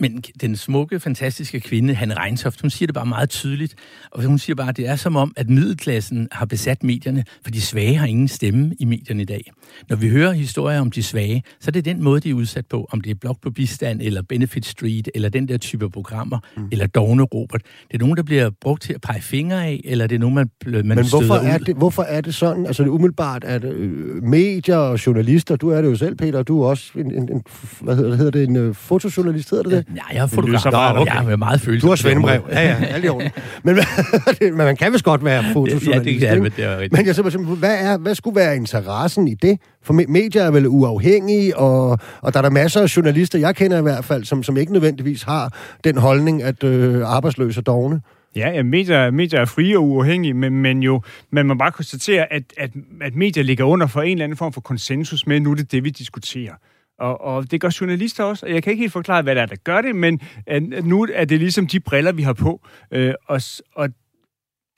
Men 0.00 0.22
den 0.40 0.56
smukke, 0.56 1.00
fantastiske 1.00 1.60
kvinde, 1.60 1.94
Hanne 1.94 2.14
Reintoft, 2.14 2.60
hun 2.60 2.70
siger 2.70 2.86
det 2.86 2.94
bare 2.94 3.06
meget 3.06 3.30
tydeligt. 3.30 3.74
Og 4.10 4.24
hun 4.24 4.38
siger 4.38 4.56
bare, 4.56 4.68
at 4.68 4.76
det 4.76 4.88
er 4.88 4.96
som 4.96 5.16
om, 5.16 5.32
at 5.36 5.50
middelklassen 5.50 6.28
har 6.32 6.46
besat 6.46 6.82
medierne, 6.82 7.24
for 7.44 7.50
de 7.50 7.60
svage 7.60 7.94
har 7.96 8.06
ingen 8.06 8.28
stemme 8.28 8.74
i 8.78 8.84
medierne 8.84 9.22
i 9.22 9.24
dag. 9.24 9.50
Når 9.88 9.96
vi 9.96 10.08
hører 10.08 10.32
historier 10.32 10.80
om 10.80 10.90
de 10.90 11.02
svage, 11.02 11.42
så 11.60 11.68
er 11.68 11.72
det 11.72 11.84
den 11.84 12.02
måde, 12.02 12.20
de 12.20 12.30
er 12.30 12.34
udsat 12.34 12.66
på. 12.66 12.88
Om 12.90 13.00
det 13.00 13.10
er 13.10 13.14
Blok 13.14 13.40
på 13.42 13.50
bistand, 13.50 14.00
eller 14.02 14.22
Benefit 14.22 14.66
Street, 14.66 15.08
eller 15.14 15.28
den 15.28 15.48
der 15.48 15.56
type 15.56 15.90
programmer, 15.90 16.38
mm. 16.56 16.68
eller 16.72 16.86
Dogne 16.86 17.22
Robert. 17.22 17.62
Det 17.88 17.94
er 17.94 17.98
nogen, 17.98 18.16
der 18.16 18.22
bliver 18.22 18.50
brugt 18.60 18.82
til 18.82 18.92
at 18.92 19.00
pege 19.00 19.22
fingre 19.22 19.66
af, 19.66 19.80
eller 19.84 20.06
det 20.06 20.14
er 20.14 20.20
nogen, 20.20 20.34
man, 20.34 20.50
man 20.66 20.84
Men 20.84 21.08
hvorfor 21.08 21.34
er, 21.34 21.58
det, 21.58 21.76
hvorfor 21.76 22.02
er 22.02 22.20
det 22.20 22.34
sådan? 22.34 22.66
Altså 22.66 22.82
det 22.82 22.88
er 22.88 22.92
umiddelbart, 22.92 23.44
at 23.44 23.64
øh, 23.64 24.22
medier 24.22 24.76
og 24.76 25.06
journalister, 25.06 25.56
du 25.56 25.68
er 25.68 25.82
det 25.82 25.88
jo 25.88 25.96
selv, 25.96 26.14
Peter, 26.16 26.42
du 26.42 26.62
er 26.62 26.68
også 26.68 26.92
en, 26.98 27.14
en, 27.14 27.32
en 27.32 27.42
hvad 27.80 27.96
hedder, 27.96 28.30
det, 28.30 28.48
en 28.48 28.56
øh, 28.56 28.74
fotojournalist, 28.74 29.50
hedder 29.50 29.62
det 29.62 29.86
det? 29.86 29.87
Ja, 29.96 30.02
jeg 30.12 30.22
er 30.22 30.26
fotograf. 30.26 30.94
Nå, 30.94 31.00
okay. 31.00 31.14
Jeg 31.14 31.32
er 31.32 31.36
meget 31.36 31.60
følsom. 31.60 31.86
Du 31.86 31.90
har 31.90 31.96
svendebrev. 31.96 32.42
Ja, 32.50 32.60
ja, 32.60 32.84
alt 32.84 33.04
i 33.04 33.08
orden. 33.08 33.30
Men, 33.62 33.76
men 34.40 34.56
man 34.56 34.76
kan 34.76 34.92
vist 34.92 35.04
godt 35.04 35.24
være 35.24 35.44
fotojournalist. 35.52 35.86
Ja, 35.88 35.98
det 35.98 36.20
kan 36.20 36.42
men 36.42 36.52
det 36.56 36.64
er 36.64 36.72
rigtigt. 36.72 36.92
Men 36.92 37.06
jeg 37.06 37.14
simpelthen, 37.14 37.44
hvad, 37.44 37.76
er, 37.80 37.98
hvad 37.98 38.14
skulle 38.14 38.36
være 38.36 38.56
interessen 38.56 39.28
i 39.28 39.34
det? 39.34 39.60
For 39.82 39.94
me- 39.94 40.06
medier 40.08 40.42
er 40.42 40.50
vel 40.50 40.66
uafhængige, 40.66 41.56
og, 41.56 41.98
og 42.20 42.32
der 42.32 42.38
er 42.38 42.42
der 42.42 42.50
masser 42.50 42.82
af 42.82 42.96
journalister, 42.96 43.38
jeg 43.38 43.56
kender 43.56 43.78
i 43.78 43.82
hvert 43.82 44.04
fald, 44.04 44.24
som, 44.24 44.42
som 44.42 44.56
ikke 44.56 44.72
nødvendigvis 44.72 45.22
har 45.22 45.52
den 45.84 45.98
holdning, 45.98 46.42
at 46.42 46.64
øh, 46.64 47.02
arbejdsløse 47.04 47.58
er 47.58 47.62
dogne. 47.62 48.00
Ja, 48.36 48.50
ja 48.50 48.62
medier, 48.62 49.10
medier 49.10 49.40
er 49.40 49.44
frie 49.44 49.78
og 49.78 49.88
uafhængige, 49.88 50.34
men, 50.34 50.52
men 50.52 50.82
jo, 50.82 51.02
man 51.30 51.46
må 51.46 51.54
bare 51.54 51.72
konstatere, 51.72 52.32
at, 52.32 52.42
at, 52.56 52.70
at 53.00 53.16
medier 53.16 53.44
ligger 53.44 53.64
under 53.64 53.86
for 53.86 54.02
en 54.02 54.10
eller 54.12 54.24
anden 54.24 54.36
form 54.36 54.52
for 54.52 54.60
konsensus 54.60 55.26
med, 55.26 55.40
nu 55.40 55.50
er 55.50 55.54
det 55.54 55.72
det, 55.72 55.84
vi 55.84 55.90
diskuterer. 55.90 56.52
Og, 56.98 57.20
og 57.20 57.50
det 57.50 57.60
gør 57.60 57.76
journalister 57.80 58.24
også, 58.24 58.46
og 58.46 58.52
jeg 58.52 58.62
kan 58.62 58.70
ikke 58.70 58.80
helt 58.80 58.92
forklare, 58.92 59.22
hvad 59.22 59.34
der 59.34 59.42
er, 59.42 59.46
der 59.46 59.56
gør 59.56 59.80
det, 59.80 59.96
men 59.96 60.20
at 60.46 60.62
nu 60.62 61.06
er 61.12 61.24
det 61.24 61.38
ligesom 61.38 61.66
de 61.66 61.80
briller, 61.80 62.12
vi 62.12 62.22
har 62.22 62.32
på, 62.32 62.66
øh, 62.90 63.14
og, 63.26 63.40
og 63.74 63.88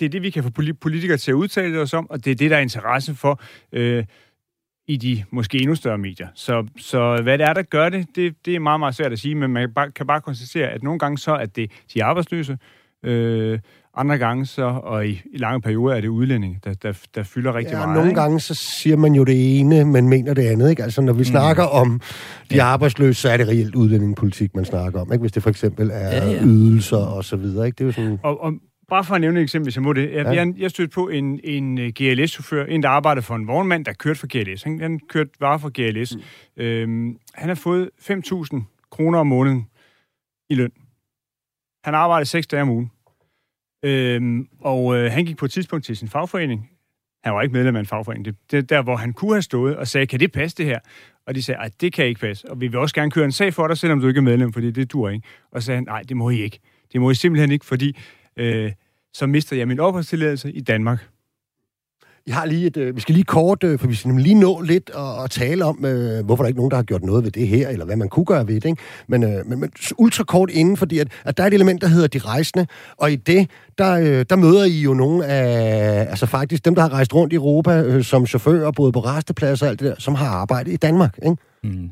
det 0.01 0.07
er 0.07 0.11
det, 0.11 0.23
vi 0.23 0.31
kan 0.31 0.43
få 0.43 0.51
politikere 0.81 1.17
til 1.17 1.31
at 1.31 1.35
udtale 1.35 1.81
os 1.81 1.95
om, 1.95 2.11
og 2.11 2.25
det 2.25 2.31
er 2.31 2.35
det, 2.35 2.51
der 2.51 2.57
er 2.57 2.61
interesse 2.61 3.15
for 3.15 3.43
øh, 3.73 4.05
i 4.89 4.97
de 4.97 5.25
måske 5.31 5.59
endnu 5.59 5.75
større 5.75 5.99
medier. 5.99 6.29
Så, 6.35 6.67
så 6.77 7.23
hvad 7.23 7.39
det 7.39 7.47
er, 7.47 7.53
der 7.53 7.63
gør 7.63 7.89
det, 7.89 8.07
det, 8.17 8.47
det 8.47 8.55
er 8.55 8.61
meget, 8.61 8.81
meget 8.81 8.95
svært 8.95 9.13
at 9.13 9.19
sige, 9.19 9.35
men 9.35 9.51
man 9.51 9.63
kan 9.63 9.75
bare, 9.75 9.91
kan 9.91 10.07
bare 10.07 10.21
konstatere, 10.21 10.69
at 10.69 10.83
nogle 10.83 10.99
gange 10.99 11.19
så 11.19 11.33
er 11.33 11.47
det 11.47 11.71
de 11.95 12.05
arbejdsløse, 12.05 12.59
øh, 13.03 13.59
andre 13.97 14.19
gange 14.19 14.47
så, 14.47 14.63
og 14.65 15.07
i, 15.09 15.11
i 15.33 15.37
lange 15.39 15.61
perioder, 15.61 15.97
er 15.97 16.01
det 16.01 16.09
udlændinge, 16.09 16.61
der, 16.65 16.75
der, 16.75 16.99
der 17.15 17.23
fylder 17.23 17.55
rigtig 17.55 17.73
Ja, 17.73 17.79
meget. 17.79 17.95
nogle 17.95 18.11
ikke? 18.11 18.21
gange 18.21 18.41
så 18.41 18.55
siger 18.55 18.97
man 18.97 19.15
jo 19.15 19.25
det 19.25 19.61
ene, 19.61 19.85
men 19.85 20.09
mener 20.09 20.35
det 20.35 20.43
andet. 20.43 20.71
Ikke? 20.71 20.83
Altså, 20.83 21.01
når 21.03 21.13
vi 21.13 21.19
mm. 21.19 21.25
snakker 21.25 21.63
om 21.65 22.01
de 22.51 22.63
arbejdsløse, 22.63 23.21
så 23.21 23.29
er 23.31 23.37
det 23.37 23.49
reelt 23.49 23.75
udlændingepolitik, 23.75 24.55
man 24.55 24.65
snakker 24.65 25.01
om. 25.01 25.13
Ikke? 25.13 25.21
Hvis 25.21 25.33
det 25.33 25.43
for 25.43 25.51
eksempel 25.51 25.91
er 25.93 25.99
Ja, 26.17 26.31
ja, 26.31 26.43
ydelser 26.45 26.97
og 26.97 27.25
så 27.25 27.37
videre. 27.37 27.67
Ikke? 27.67 27.77
Det 27.77 27.85
er 27.85 27.87
jo 27.87 27.93
sådan... 27.93 28.19
Og, 28.23 28.41
og 28.43 28.53
bare 28.89 29.05
for 29.05 29.15
at 29.15 29.21
nævne 29.21 29.39
et 29.41 29.43
eksempel, 29.43 29.67
hvis 29.67 29.77
jeg 29.77 29.83
må 29.83 29.93
det. 29.93 30.03
Jeg, 30.13 30.25
Ja. 30.25 30.31
jeg, 30.31 30.55
jeg 30.59 30.71
stødte 30.71 30.91
på 30.95 31.09
en, 31.09 31.41
en 31.45 31.79
øh, 31.79 31.93
GLS-chauffør, 32.01 32.65
en 32.67 32.83
der 32.83 32.89
arbejdede 32.89 33.23
for 33.23 33.35
en 33.37 33.47
vognmand, 33.47 33.85
der 33.85 33.93
kørte 33.93 34.21
for 34.21 34.27
GLS. 34.27 34.63
Han, 34.63 34.81
han 34.81 35.01
kørte 35.09 35.31
varer 35.41 35.59
for 35.59 35.71
GLS. 35.75 36.17
Mm. 36.17 36.63
Øhm, 36.63 37.17
han 37.35 37.49
har 37.49 37.55
fået 37.55 37.91
5.000 38.01 38.87
kroner 38.91 39.19
om 39.19 39.27
måneden 39.27 39.67
i 40.51 40.55
løn. 40.55 40.71
Han 41.85 41.95
arbejdede 41.95 42.29
seks 42.29 42.47
dage 42.47 42.63
om 42.63 42.69
ugen. 42.71 42.91
Øhm, 43.83 44.49
og 44.61 44.97
øh, 44.97 45.13
han 45.13 45.25
gik 45.25 45.37
på 45.37 45.45
et 45.45 45.51
tidspunkt 45.51 45.85
til 45.85 45.97
sin 45.97 46.09
fagforening. 46.09 46.71
Han 47.25 47.35
var 47.35 47.43
ikke 47.43 47.53
medlem 47.53 47.77
af 47.77 47.81
en 47.81 47.87
fagforening. 47.87 48.25
Det, 48.25 48.37
det 48.51 48.71
der, 48.71 48.83
hvor 48.83 48.97
han 48.97 49.13
kunne 49.13 49.33
have 49.33 49.43
stået 49.43 49.77
og 49.77 49.89
sagde, 49.89 50.07
kan 50.07 50.21
det 50.21 50.33
passe 50.33 50.57
det 50.57 50.67
her? 50.67 50.79
Og 51.27 51.35
de 51.35 51.43
sagde, 51.43 51.61
at 51.61 51.81
det 51.81 51.93
kan 51.93 52.07
ikke 52.07 52.21
passe. 52.21 52.51
Og 52.51 52.61
vi 52.61 52.69
vil 52.69 52.79
også 52.79 52.95
gerne 52.95 53.11
køre 53.11 53.25
en 53.25 53.33
sag 53.33 53.55
for 53.55 53.69
dig, 53.69 53.79
selvom 53.79 54.01
du 54.01 54.09
ikke 54.09 54.19
er 54.19 54.23
medlem, 54.23 54.53
fordi 54.53 54.71
det 54.71 54.93
dur 54.93 55.09
ikke. 55.09 55.27
Og 55.53 55.63
så 55.63 55.67
sagde 55.67 55.77
han, 55.77 55.85
nej, 55.85 56.03
det 56.03 56.17
må 56.17 56.31
I 56.31 56.43
ikke. 56.43 56.59
Det 56.93 57.01
må 57.01 57.11
I 57.11 57.15
simpelthen 57.15 57.53
ikke, 57.53 57.67
fordi 57.67 57.97
øh, 58.37 58.73
så 59.13 59.27
mister 59.27 59.57
jeg 59.57 59.69
min 59.69 59.81
opholdstilladelse 59.81 60.53
i 60.53 60.61
Danmark. 60.61 61.09
Jeg 62.27 62.35
har 62.35 62.45
lige 62.45 62.67
et, 62.67 62.77
øh, 62.77 62.97
vi 62.97 63.01
skal 63.01 63.15
lige 63.15 63.25
kort, 63.25 63.65
øh, 63.65 63.79
for 63.79 63.89
vi 63.89 63.95
skal 63.95 64.09
nemlig 64.09 64.25
lige 64.25 64.41
nå 64.41 64.61
lidt 64.61 64.91
og, 64.91 65.17
og 65.17 65.31
tale 65.31 65.65
om, 65.65 65.85
øh, 65.85 66.25
hvorfor 66.25 66.43
der 66.43 66.49
ikke 66.49 66.57
er 66.57 66.61
nogen, 66.61 66.71
der 66.71 66.77
har 66.77 66.83
gjort 66.83 67.03
noget 67.03 67.25
ved 67.25 67.31
det 67.31 67.49
her, 67.49 67.69
eller 67.69 67.85
hvad 67.85 67.97
man 67.97 68.09
kunne 68.09 68.25
gøre 68.25 68.49
ved 68.49 68.55
det. 68.55 68.65
Ikke? 68.65 68.83
Men, 69.07 69.23
øh, 69.23 69.47
men, 69.47 69.61
men 69.61 69.71
ultra 69.99 70.25
kort 70.25 70.51
inden, 70.51 70.77
fordi 70.77 70.99
at, 70.99 71.09
at 71.25 71.37
der 71.37 71.43
er 71.43 71.47
et 71.47 71.55
element, 71.55 71.83
der 71.83 71.89
hedder 71.89 72.09
de 72.09 72.19
rejsende, 72.19 72.67
og 72.97 73.13
i 73.13 73.17
det, 73.17 73.51
der, 73.79 73.93
øh, 73.93 74.25
der 74.31 74.37
møder 74.37 74.65
I 74.65 74.81
jo 74.81 74.95
nogle 74.95 75.27
af, 75.27 76.07
altså 76.11 76.27
faktisk 76.27 76.65
dem, 76.65 76.75
der 76.75 76.83
har 76.83 76.93
rejst 76.93 77.15
rundt 77.15 77.33
i 77.33 77.37
Europa 77.37 77.83
øh, 77.83 78.05
som 78.05 78.27
chauffører, 78.27 78.71
både 78.71 78.93
på 78.93 79.01
restepladser 79.01 79.67
og 79.67 79.71
alt 79.71 79.81
det 79.81 79.89
der, 79.89 79.95
som 79.99 80.15
har 80.15 80.29
arbejdet 80.29 80.73
i 80.73 80.77
Danmark. 80.77 81.19
Ikke? 81.23 81.37
Mm. 81.63 81.91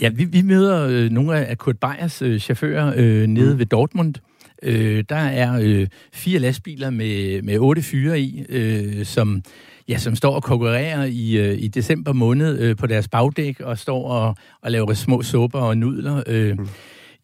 Ja, 0.00 0.08
vi, 0.08 0.24
vi 0.24 0.42
møder 0.42 0.86
øh, 0.88 1.10
nogle 1.10 1.46
af 1.46 1.58
Kurt 1.58 1.78
Beyers 1.78 2.22
øh, 2.22 2.40
chauffører 2.40 2.92
øh, 2.96 3.26
nede 3.26 3.52
mm. 3.52 3.58
ved 3.58 3.66
Dortmund. 3.66 4.14
Øh, 4.62 5.04
der 5.08 5.16
er 5.16 5.60
øh, 5.62 5.86
fire 6.12 6.38
lastbiler 6.38 6.90
med, 6.90 7.42
med 7.42 7.58
otte 7.58 7.82
fyre 7.82 8.20
i, 8.20 8.44
øh, 8.48 9.04
som, 9.04 9.42
ja, 9.88 9.98
som 9.98 10.16
står 10.16 10.34
og 10.34 10.42
konkurrerer 10.42 11.04
i, 11.04 11.38
øh, 11.38 11.62
i 11.62 11.68
december 11.68 12.12
måned 12.12 12.58
øh, 12.58 12.76
på 12.76 12.86
deres 12.86 13.08
bagdæk 13.08 13.60
og 13.60 13.78
står 13.78 14.08
og, 14.08 14.36
og 14.62 14.70
laver 14.70 14.94
små 14.94 15.22
supper 15.22 15.58
og 15.58 15.78
nudler. 15.78 16.22
Øh, 16.26 16.58
mm. 16.58 16.68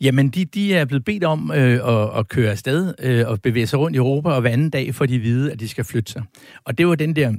Jamen, 0.00 0.28
de, 0.28 0.44
de 0.44 0.74
er 0.74 0.84
blevet 0.84 1.04
bedt 1.04 1.24
om 1.24 1.52
øh, 1.54 1.88
at, 1.88 2.18
at 2.18 2.28
køre 2.28 2.50
afsted 2.50 2.94
øh, 3.02 3.28
og 3.28 3.42
bevæge 3.42 3.66
sig 3.66 3.78
rundt 3.78 3.96
i 3.96 3.98
Europa, 3.98 4.28
og 4.28 4.40
hver 4.40 4.50
anden 4.50 4.70
dag 4.70 4.94
får 4.94 5.06
de 5.06 5.18
vide, 5.18 5.52
at 5.52 5.60
de 5.60 5.68
skal 5.68 5.84
flytte 5.84 6.12
sig. 6.12 6.22
Og 6.64 6.78
det 6.78 6.86
var 6.86 6.94
den 6.94 7.16
der 7.16 7.32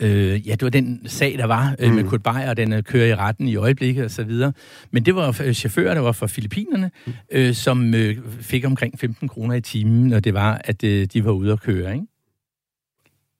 Øh, 0.00 0.48
ja, 0.48 0.52
det 0.52 0.62
var 0.62 0.70
den 0.70 1.00
sag, 1.06 1.34
der 1.38 1.44
var 1.46 1.74
øh, 1.78 1.94
med 1.94 2.02
Mm. 2.02 2.08
Kurt 2.08 2.22
Beyer, 2.22 2.50
og 2.50 2.56
den 2.56 2.72
øh, 2.72 2.82
kører 2.82 3.06
i 3.06 3.14
retten 3.14 3.48
i 3.48 3.56
øjeblikket 3.56 4.04
og 4.04 4.10
så 4.10 4.24
videre. 4.24 4.52
Men 4.90 5.02
det 5.04 5.14
var 5.14 5.40
øh, 5.44 5.52
chauffører, 5.52 5.94
der 5.94 6.00
var 6.00 6.12
fra 6.12 6.26
Filippinerne, 6.26 6.90
øh, 7.32 7.54
som 7.54 7.94
øh, 7.94 8.16
fik 8.40 8.64
omkring 8.64 8.98
15 8.98 9.28
kroner 9.28 9.54
i 9.54 9.60
timen, 9.60 10.08
når 10.08 10.20
det 10.20 10.34
var, 10.34 10.60
at 10.64 10.84
øh, 10.84 11.06
de 11.12 11.24
var 11.24 11.30
ude 11.30 11.52
at 11.52 11.60
køre, 11.60 11.92
ikke? 11.94 12.06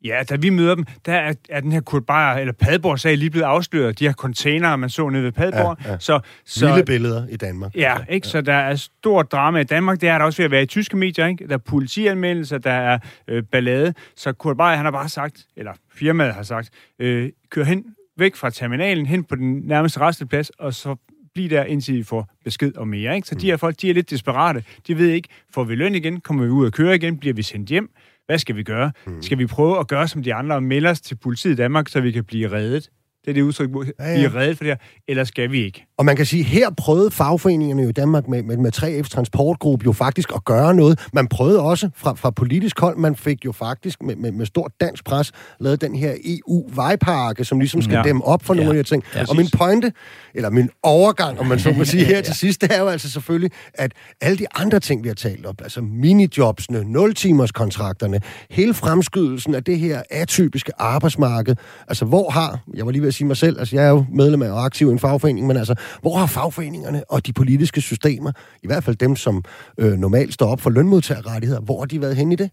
Ja, 0.04 0.22
da 0.28 0.36
vi 0.36 0.50
møder 0.50 0.74
dem, 0.74 0.84
der 1.06 1.12
er, 1.12 1.34
er 1.48 1.60
den 1.60 1.72
her 1.72 1.80
Kurt 1.80 2.06
Beyer, 2.06 2.32
eller 2.32 2.52
Padborg-sag 2.52 3.16
lige 3.16 3.30
blevet 3.30 3.46
afsløret. 3.46 3.98
De 3.98 4.04
her 4.04 4.12
containere, 4.12 4.78
man 4.78 4.90
så 4.90 5.08
nede 5.08 5.24
ved 5.24 5.32
Padborg. 5.32 5.76
Ja, 5.84 5.90
ja. 5.90 5.98
Så, 5.98 6.20
så, 6.44 6.66
Vilde 6.66 6.84
billeder 6.84 7.26
i 7.28 7.36
Danmark. 7.36 7.74
Ja, 7.74 7.96
ikke? 8.08 8.26
så 8.26 8.40
der 8.40 8.54
er 8.54 8.76
stort 8.76 9.32
drama 9.32 9.58
i 9.58 9.64
Danmark. 9.64 10.00
Det 10.00 10.08
er 10.08 10.18
der 10.18 10.24
også 10.24 10.36
ved 10.36 10.44
at 10.44 10.50
være 10.50 10.62
i 10.62 10.66
tyske 10.66 10.96
medier. 10.96 11.26
Ikke? 11.26 11.46
Der 11.48 11.54
er 11.54 11.58
politianmeldelser, 11.58 12.58
der 12.58 12.72
er 12.72 12.98
øh, 13.28 13.42
ballade. 13.42 13.94
Så 14.16 14.32
Kurt 14.32 14.56
Beyer, 14.56 14.74
han 14.74 14.84
har 14.84 14.92
bare 14.92 15.08
sagt, 15.08 15.46
eller 15.56 15.72
firmaet 15.94 16.34
har 16.34 16.42
sagt, 16.42 16.70
øh, 16.98 17.30
kør 17.50 17.64
hen 17.64 17.84
væk 18.18 18.36
fra 18.36 18.50
terminalen, 18.50 19.06
hen 19.06 19.24
på 19.24 19.36
den 19.36 19.62
nærmeste 19.64 20.00
resteplads, 20.00 20.50
og 20.50 20.74
så 20.74 20.96
blive 21.34 21.48
der, 21.48 21.64
indtil 21.64 21.94
de 21.94 22.04
får 22.04 22.30
besked 22.44 22.76
om 22.76 22.88
mere. 22.88 23.16
Ikke? 23.16 23.28
Så 23.28 23.34
de 23.34 23.46
her 23.46 23.56
folk, 23.56 23.80
de 23.80 23.90
er 23.90 23.94
lidt 23.94 24.10
desperate. 24.10 24.64
De 24.86 24.98
ved 24.98 25.08
ikke, 25.08 25.28
får 25.54 25.64
vi 25.64 25.74
løn 25.74 25.94
igen? 25.94 26.20
Kommer 26.20 26.44
vi 26.44 26.50
ud 26.50 26.66
og 26.66 26.72
køre 26.72 26.94
igen? 26.94 27.18
Bliver 27.18 27.34
vi 27.34 27.42
sendt 27.42 27.68
hjem? 27.68 27.90
Hvad 28.28 28.38
skal 28.38 28.56
vi 28.56 28.62
gøre? 28.62 28.92
Mm. 29.06 29.22
Skal 29.22 29.38
vi 29.38 29.46
prøve 29.46 29.78
at 29.78 29.88
gøre 29.88 30.08
som 30.08 30.22
de 30.22 30.34
andre 30.34 30.56
og 30.56 30.62
melde 30.62 30.88
os 30.88 31.00
til 31.00 31.14
politiet 31.14 31.52
i 31.52 31.56
Danmark, 31.56 31.88
så 31.88 32.00
vi 32.00 32.10
kan 32.10 32.24
blive 32.24 32.52
reddet? 32.52 32.90
Det 33.28 33.32
er 33.32 33.34
det 33.34 33.42
udtryk, 33.42 33.70
ja, 33.98 34.10
ja. 34.10 34.14
blive 34.14 34.40
reddet 34.40 34.56
for 34.56 34.64
det 34.64 34.70
her. 34.70 34.76
Eller 35.08 35.24
skal 35.24 35.52
vi 35.52 35.64
ikke? 35.64 35.86
Og 35.98 36.04
man 36.04 36.16
kan 36.16 36.26
sige, 36.26 36.42
her 36.42 36.70
prøvede 36.70 37.10
fagforeningerne 37.10 37.82
jo 37.82 37.88
i 37.88 37.92
Danmark 37.92 38.28
med, 38.28 38.42
med, 38.42 38.56
med 38.56 38.76
3F's 38.76 39.08
transportgruppe 39.08 39.84
jo 39.84 39.92
faktisk 39.92 40.32
at 40.34 40.44
gøre 40.44 40.74
noget. 40.74 41.08
Man 41.12 41.28
prøvede 41.28 41.60
også 41.60 41.90
fra, 41.96 42.14
fra 42.14 42.30
politisk 42.30 42.80
hold, 42.80 42.96
man 42.96 43.16
fik 43.16 43.44
jo 43.44 43.52
faktisk 43.52 44.02
med, 44.02 44.16
med, 44.16 44.32
med 44.32 44.46
stort 44.46 44.72
dansk 44.80 45.04
pres 45.04 45.32
lavet 45.60 45.80
den 45.80 45.94
her 45.94 46.14
EU-vejpakke, 46.24 47.44
som 47.44 47.60
ligesom 47.60 47.82
skal 47.82 47.94
ja. 47.94 48.02
dæmme 48.02 48.24
op 48.24 48.44
for 48.44 48.54
ja. 48.54 48.60
nogle 48.60 48.78
af 48.78 48.84
de 48.84 48.90
ting. 48.90 49.04
Ja, 49.14 49.24
og 49.28 49.36
min 49.36 49.48
pointe, 49.56 49.92
eller 50.34 50.50
min 50.50 50.70
overgang, 50.82 51.40
om 51.40 51.46
man 51.46 51.58
så 51.58 51.72
må 51.72 51.84
sige 51.94 52.04
her 52.04 52.16
ja. 52.16 52.22
til 52.22 52.34
sidst, 52.34 52.60
det 52.60 52.74
er 52.74 52.80
jo 52.80 52.86
altså 52.86 53.10
selvfølgelig, 53.10 53.50
at 53.74 53.92
alle 54.20 54.38
de 54.38 54.46
andre 54.54 54.80
ting, 54.80 55.02
vi 55.02 55.08
har 55.08 55.14
talt 55.14 55.46
om, 55.46 55.54
altså 55.62 55.80
minijobsene, 55.80 56.84
nul-timers-kontrakterne, 56.84 58.20
hele 58.50 58.74
fremskydelsen 58.74 59.54
af 59.54 59.64
det 59.64 59.78
her 59.78 60.02
atypiske 60.10 60.72
arbejdsmarked, 60.78 61.56
altså 61.88 62.04
hvor 62.04 62.30
har, 62.30 62.60
jeg 62.74 62.86
var 62.86 62.92
lige 62.92 63.02
ved 63.02 63.08
at 63.08 63.17
sige 63.18 63.26
mig 63.26 63.36
selv, 63.36 63.58
altså 63.58 63.76
jeg 63.76 63.84
er 63.86 63.90
jo 63.90 64.04
medlem 64.12 64.42
af 64.42 64.50
og 64.50 64.64
aktiv 64.64 64.88
i 64.88 64.92
en 64.92 64.98
fagforening, 64.98 65.46
men 65.46 65.56
altså 65.56 65.74
hvor 66.00 66.16
har 66.16 66.26
fagforeningerne 66.26 67.10
og 67.10 67.26
de 67.26 67.32
politiske 67.32 67.80
systemer, 67.80 68.32
i 68.62 68.66
hvert 68.66 68.84
fald 68.84 68.96
dem, 68.96 69.16
som 69.16 69.44
øh, 69.78 69.92
normalt 69.92 70.34
står 70.34 70.46
op 70.46 70.60
for 70.60 70.70
lønmodtagerrettigheder, 70.70 71.60
hvor 71.60 71.78
har 71.78 71.86
de 71.86 72.00
været 72.00 72.16
henne 72.16 72.32
i 72.32 72.36
det? 72.36 72.50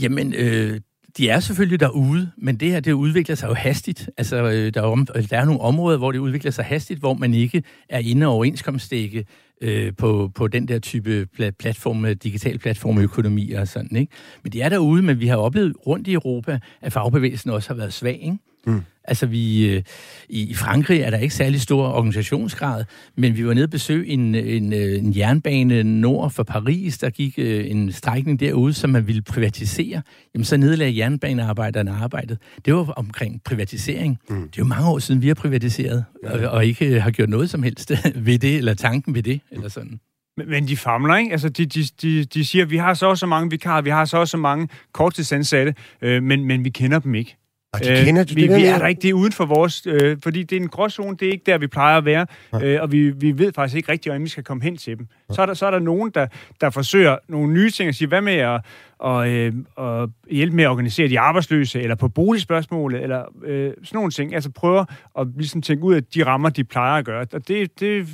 Jamen, 0.00 0.34
øh, 0.34 0.80
de 1.16 1.28
er 1.28 1.40
selvfølgelig 1.40 1.80
derude, 1.80 2.30
men 2.38 2.56
det 2.56 2.70
her, 2.70 2.80
det 2.80 2.92
udvikler 2.92 3.34
sig 3.34 3.48
jo 3.48 3.54
hastigt. 3.54 4.10
Altså, 4.16 4.36
øh, 4.36 4.74
der, 4.74 4.80
er 4.80 4.84
om, 4.84 5.06
der 5.06 5.38
er 5.38 5.44
nogle 5.44 5.60
områder, 5.60 5.98
hvor 5.98 6.12
det 6.12 6.18
udvikler 6.18 6.50
sig 6.50 6.64
hastigt, 6.64 7.00
hvor 7.00 7.14
man 7.14 7.34
ikke 7.34 7.62
er 7.88 7.98
inde 7.98 8.26
og 8.26 8.32
overenskomstdække 8.32 9.24
øh, 9.60 9.92
på, 9.96 10.30
på 10.34 10.48
den 10.48 10.68
der 10.68 10.78
type 10.78 11.26
platform, 11.58 12.04
øh, 12.04 12.10
digital 12.10 12.58
platformøkonomi 12.58 13.52
og 13.52 13.68
sådan, 13.68 13.96
ikke? 13.96 14.12
Men 14.42 14.52
de 14.52 14.60
er 14.60 14.68
derude, 14.68 15.02
men 15.02 15.20
vi 15.20 15.26
har 15.26 15.36
oplevet 15.36 15.74
rundt 15.86 16.08
i 16.08 16.12
Europa, 16.12 16.58
at 16.80 16.92
fagbevægelsen 16.92 17.50
også 17.50 17.68
har 17.68 17.74
været 17.74 17.92
svag, 17.92 18.20
ikke? 18.22 18.38
Mm. 18.66 18.82
Altså, 19.04 19.26
vi, 19.26 19.68
øh, 19.68 19.82
i 20.28 20.54
Frankrig 20.54 21.00
er 21.00 21.10
der 21.10 21.18
ikke 21.18 21.34
særlig 21.34 21.60
stor 21.60 21.86
organisationsgrad, 21.86 22.84
men 23.16 23.36
vi 23.36 23.46
var 23.46 23.54
nede 23.54 23.64
og 23.64 23.70
besøge 23.70 24.06
en, 24.06 24.34
en, 24.34 24.72
øh, 24.72 24.98
en 24.98 25.16
jernbane 25.16 25.82
nord 25.82 26.30
for 26.30 26.42
Paris, 26.42 26.98
der 26.98 27.10
gik 27.10 27.34
øh, 27.38 27.70
en 27.70 27.92
strækning 27.92 28.40
derude, 28.40 28.72
som 28.74 28.90
man 28.90 29.06
ville 29.06 29.22
privatisere. 29.22 30.02
Jamen, 30.34 30.44
så 30.44 30.56
nedlagde 30.56 30.98
jernbanearbejderne 30.98 31.90
arbejdet. 31.90 32.38
Det 32.64 32.74
var 32.74 32.84
omkring 32.84 33.42
privatisering. 33.44 34.18
Mm. 34.28 34.36
Det 34.36 34.46
er 34.46 34.50
jo 34.58 34.64
mange 34.64 34.88
år 34.88 34.98
siden, 34.98 35.22
vi 35.22 35.28
har 35.28 35.34
privatiseret, 35.34 36.04
ja. 36.24 36.46
og, 36.46 36.50
og 36.50 36.66
ikke 36.66 37.00
har 37.00 37.10
gjort 37.10 37.28
noget 37.28 37.50
som 37.50 37.62
helst 37.62 37.92
ved 38.26 38.38
det, 38.38 38.56
eller 38.56 38.74
tanken 38.74 39.14
ved 39.14 39.22
det, 39.22 39.40
eller 39.50 39.68
sådan. 39.68 40.00
Men 40.46 40.68
de 40.68 40.76
famler, 40.76 41.16
ikke? 41.16 41.32
Altså, 41.32 41.48
de, 41.48 41.66
de, 41.66 41.84
de, 42.02 42.24
de 42.24 42.44
siger, 42.44 42.64
vi 42.64 42.76
har 42.76 42.94
så 42.94 43.06
også 43.06 43.20
så 43.20 43.26
mange 43.26 43.50
vikarer, 43.50 43.82
vi 43.82 43.90
har 43.90 44.04
så 44.04 44.16
også 44.16 44.30
så 44.30 44.36
mange 44.36 44.68
korttidsansatte, 44.92 45.74
øh, 46.02 46.22
men, 46.22 46.44
men 46.44 46.64
vi 46.64 46.70
kender 46.70 46.98
dem 46.98 47.14
ikke. 47.14 47.36
Og 47.72 47.80
de 47.80 48.04
kender, 48.04 48.24
øh, 48.30 48.36
vi, 48.36 48.42
vi 48.46 48.64
er 48.64 48.78
der 48.78 48.86
ikke, 48.86 49.02
det 49.02 49.10
er 49.10 49.14
uden 49.14 49.32
for 49.32 49.46
vores, 49.46 49.86
øh, 49.86 50.16
fordi 50.22 50.42
det 50.42 50.56
er 50.56 50.60
en 50.60 50.68
gråzone, 50.68 51.16
det 51.16 51.28
er 51.28 51.32
ikke 51.32 51.44
der, 51.46 51.58
vi 51.58 51.66
plejer 51.66 51.98
at 51.98 52.04
være, 52.04 52.26
ja. 52.52 52.64
øh, 52.64 52.82
og 52.82 52.92
vi, 52.92 53.10
vi 53.10 53.38
ved 53.38 53.52
faktisk 53.52 53.76
ikke 53.76 53.92
rigtigt, 53.92 54.12
hvordan 54.12 54.24
vi 54.24 54.28
skal 54.28 54.44
komme 54.44 54.62
hen 54.62 54.76
til 54.76 54.98
dem. 54.98 55.06
Ja. 55.28 55.34
Så, 55.34 55.42
er 55.42 55.46
der, 55.46 55.54
så 55.54 55.66
er 55.66 55.70
der 55.70 55.78
nogen, 55.78 56.10
der, 56.14 56.26
der 56.60 56.70
forsøger 56.70 57.16
nogle 57.28 57.52
nye 57.52 57.70
ting 57.70 57.88
og 57.88 57.94
siger, 57.94 58.08
hvad 58.08 58.20
med 58.20 58.34
at, 58.34 58.60
og, 58.98 59.30
øh, 59.30 59.52
og 59.76 60.10
hjælpe 60.30 60.56
med 60.56 60.64
at 60.64 60.70
organisere 60.70 61.08
de 61.08 61.20
arbejdsløse, 61.20 61.82
eller 61.82 61.94
på 61.94 62.08
boligspørgsmålet, 62.08 63.02
eller 63.02 63.24
øh, 63.44 63.72
sådan 63.84 63.96
nogle 63.96 64.10
ting. 64.10 64.34
Altså 64.34 64.50
prøver 64.50 64.84
at 65.18 65.26
ligesom 65.36 65.62
tænke 65.62 65.84
ud 65.84 65.94
af 65.94 66.04
de 66.04 66.26
rammer, 66.26 66.48
de 66.48 66.64
plejer 66.64 66.98
at 66.98 67.04
gøre. 67.04 67.26
Og 67.32 67.48
det, 67.48 67.80
det 67.80 68.08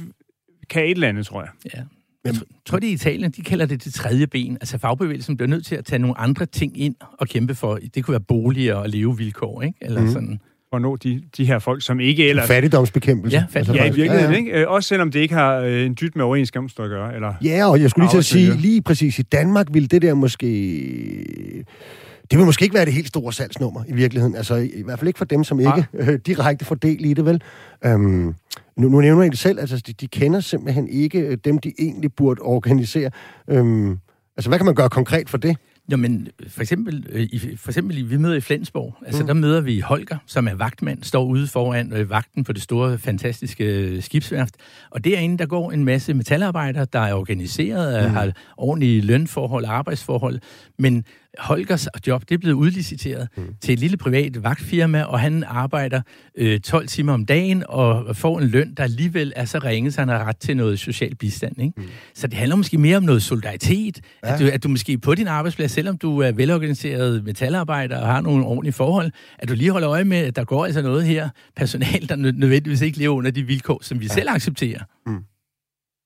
kan 0.71 0.85
et 0.85 0.91
eller 0.91 1.09
andet, 1.09 1.27
tror 1.27 1.41
jeg. 1.41 1.51
Ja. 1.75 1.83
Jeg 2.25 2.35
tror, 2.67 2.79
det 2.79 2.89
er 2.89 2.93
Italien, 2.93 3.31
de 3.31 3.43
kalder 3.43 3.67
det 3.67 3.85
det 3.85 3.95
tredje 3.95 4.27
ben. 4.27 4.57
Altså 4.61 4.79
fagbevægelsen 4.79 5.37
bliver 5.37 5.49
nødt 5.49 5.67
til 5.67 5.77
at 5.77 5.85
tage 5.85 5.99
nogle 5.99 6.19
andre 6.19 6.47
ting 6.47 6.81
ind 6.81 6.95
og 7.19 7.29
kæmpe 7.29 7.55
for. 7.55 7.79
Det 7.95 8.05
kunne 8.05 8.13
være 8.13 8.21
boliger 8.21 8.75
og 8.75 8.89
levevilkår, 8.89 9.63
ikke? 9.63 9.79
Eller 9.81 10.01
mm. 10.01 10.09
sådan 10.09 10.41
for 10.71 10.77
at 10.77 10.83
nå 10.83 10.97
de, 10.97 11.23
de 11.37 11.45
her 11.45 11.59
folk, 11.59 11.83
som 11.83 12.01
ikke 12.01 12.29
ellers... 12.29 12.47
Fattigdomsbekæmpelse. 12.47 13.37
Ja, 13.37 13.45
fattigdom. 13.51 13.77
ja 13.77 13.85
i 13.85 13.95
virkeligheden, 13.95 14.25
ja, 14.25 14.31
ja. 14.31 14.39
ikke? 14.39 14.61
Øh, 14.61 14.71
også 14.71 14.89
selvom 14.89 15.11
det 15.11 15.21
ikke 15.21 15.35
har 15.35 15.57
øh, 15.57 15.87
en 15.87 15.97
dyt 16.01 16.17
med 16.17 16.25
overenskomst 16.25 16.81
at 16.81 16.89
gøre. 16.89 17.15
Eller 17.15 17.35
ja, 17.45 17.71
og 17.71 17.81
jeg 17.81 17.91
skulle 17.91 18.05
lige 18.05 18.11
til 18.11 18.19
at 18.19 18.25
sige, 18.25 18.57
lige 18.57 18.83
præcis 18.83 19.19
i 19.19 19.23
Danmark 19.23 19.67
ville 19.71 19.89
det 19.89 20.03
der 20.03 20.15
måske... 20.15 20.47
Det 22.31 22.39
vil 22.39 22.47
måske 22.47 22.63
ikke 22.63 22.75
være 22.75 22.85
det 22.85 22.93
helt 22.93 23.09
store 23.09 23.33
salgsnummer 23.33 23.85
i 23.89 23.93
virkeligheden. 23.93 24.37
Altså 24.37 24.55
i, 24.55 24.67
i 24.67 24.83
hvert 24.83 24.99
fald 24.99 25.09
ikke 25.09 25.19
for 25.19 25.25
dem, 25.25 25.45
som 25.45 25.61
ikke 25.61 25.87
ja. 25.95 26.13
øh, 26.13 26.19
direkte 26.27 26.65
får 26.65 26.75
del 26.75 27.05
i 27.05 27.15
det, 27.15 27.25
vel? 27.25 27.43
Øhm, 27.85 28.35
nu, 28.77 28.89
nu 28.89 29.01
nævner 29.01 29.23
jeg 29.23 29.31
det 29.31 29.39
selv, 29.39 29.61
altså 29.61 29.77
de, 29.87 29.93
de 29.93 30.07
kender 30.07 30.41
simpelthen 30.41 30.89
ikke 30.89 31.19
øh, 31.19 31.39
dem, 31.45 31.59
de 31.59 31.73
egentlig 31.79 32.13
burde 32.13 32.41
organisere. 32.41 33.11
Øhm, 33.49 33.99
altså 34.37 34.51
hvad 34.51 34.59
kan 34.59 34.67
man 34.67 34.75
gøre 34.75 34.91
konkret 34.91 35.31
for 35.31 35.39
det? 35.39 35.57
Jo, 35.93 35.97
men 35.97 36.29
for 36.49 36.61
eksempel, 36.61 37.07
øh, 37.11 37.23
i, 37.23 37.57
for 37.57 37.71
eksempel 37.71 38.11
vi 38.11 38.17
møder 38.17 38.35
i 38.35 38.41
Flensborg, 38.41 38.95
altså 39.07 39.23
mm. 39.23 39.27
der 39.27 39.35
møder 39.35 39.61
vi 39.61 39.81
Holger, 39.81 40.19
som 40.27 40.49
er 40.49 40.55
vagtmand, 40.55 41.03
står 41.03 41.25
ude 41.25 41.47
foran 41.47 41.93
øh, 41.93 42.11
vagten 42.11 42.45
på 42.45 42.53
det 42.53 42.63
store, 42.63 42.99
fantastiske 42.99 43.65
øh, 43.65 44.03
skibsværft, 44.03 44.55
og 44.91 45.05
derinde, 45.05 45.39
der 45.39 45.47
går 45.47 45.73
en 45.73 45.85
masse 45.85 46.15
metalarbejdere, 46.15 46.87
der 46.93 47.01
er 47.01 47.15
organiseret, 47.15 48.09
mm. 48.09 48.15
har 48.15 48.33
ordentlige 48.57 49.01
lønforhold, 49.01 49.65
arbejdsforhold, 49.65 50.41
men 50.79 51.05
Holgers 51.39 51.89
job, 52.07 52.23
det 52.29 52.35
er 52.35 52.39
blevet 52.39 52.55
udliciteret 52.55 53.29
mm. 53.37 53.43
til 53.61 53.73
et 53.73 53.79
lille 53.79 53.97
privat 53.97 54.45
vagtfirma, 54.45 55.03
og 55.03 55.21
han 55.21 55.45
arbejder 55.47 56.01
øh, 56.39 56.61
12 56.61 56.87
timer 56.89 57.13
om 57.13 57.27
dagen 57.27 57.65
og 57.69 58.17
får 58.17 58.39
en 58.39 58.49
løn, 58.49 58.75
der 58.75 58.83
alligevel 58.83 59.33
er 59.37 59.45
så 59.45 59.59
ringe, 59.59 59.93
så 59.93 60.01
han 60.01 60.09
har 60.09 60.25
ret 60.25 60.37
til 60.37 60.57
noget 60.57 60.79
social 60.79 61.15
bistand. 61.15 61.61
Ikke? 61.63 61.73
Mm. 61.77 61.85
Så 62.15 62.27
det 62.27 62.35
handler 62.35 62.57
måske 62.57 62.79
mere 62.79 62.97
om 62.97 63.03
noget 63.03 63.23
solidaritet, 63.23 64.01
ja. 64.25 64.35
at, 64.35 64.41
du, 64.41 64.47
at 64.53 64.63
du 64.63 64.69
måske 64.69 64.99
på 64.99 65.15
din 65.15 65.29
arbejdsplads, 65.29 65.73
selvom 65.73 65.99
du 65.99 66.19
er 66.19 66.33
velorganiseret 66.33 67.25
metalarbejder 67.25 67.99
og 68.01 68.07
har 68.07 68.21
nogle 68.21 68.45
ordentlige 68.45 68.73
forhold, 68.73 69.11
at 69.39 69.49
du 69.49 69.55
lige 69.55 69.71
holder 69.71 69.91
øje 69.91 70.05
med, 70.05 70.19
at 70.19 70.37
der 70.37 70.45
går 70.45 70.65
altså 70.65 70.83
noget 70.83 71.05
her 71.05 71.29
personal, 71.57 72.09
der 72.09 72.17
nødvendigvis 72.17 72.81
ikke 72.81 72.99
lever 72.99 73.15
under 73.15 73.31
de 73.31 73.43
vilkår, 73.43 73.79
som 73.83 74.01
vi 74.01 74.07
ja. 74.07 74.15
selv 74.15 74.29
accepterer. 74.31 74.81
Mm. 75.07 75.19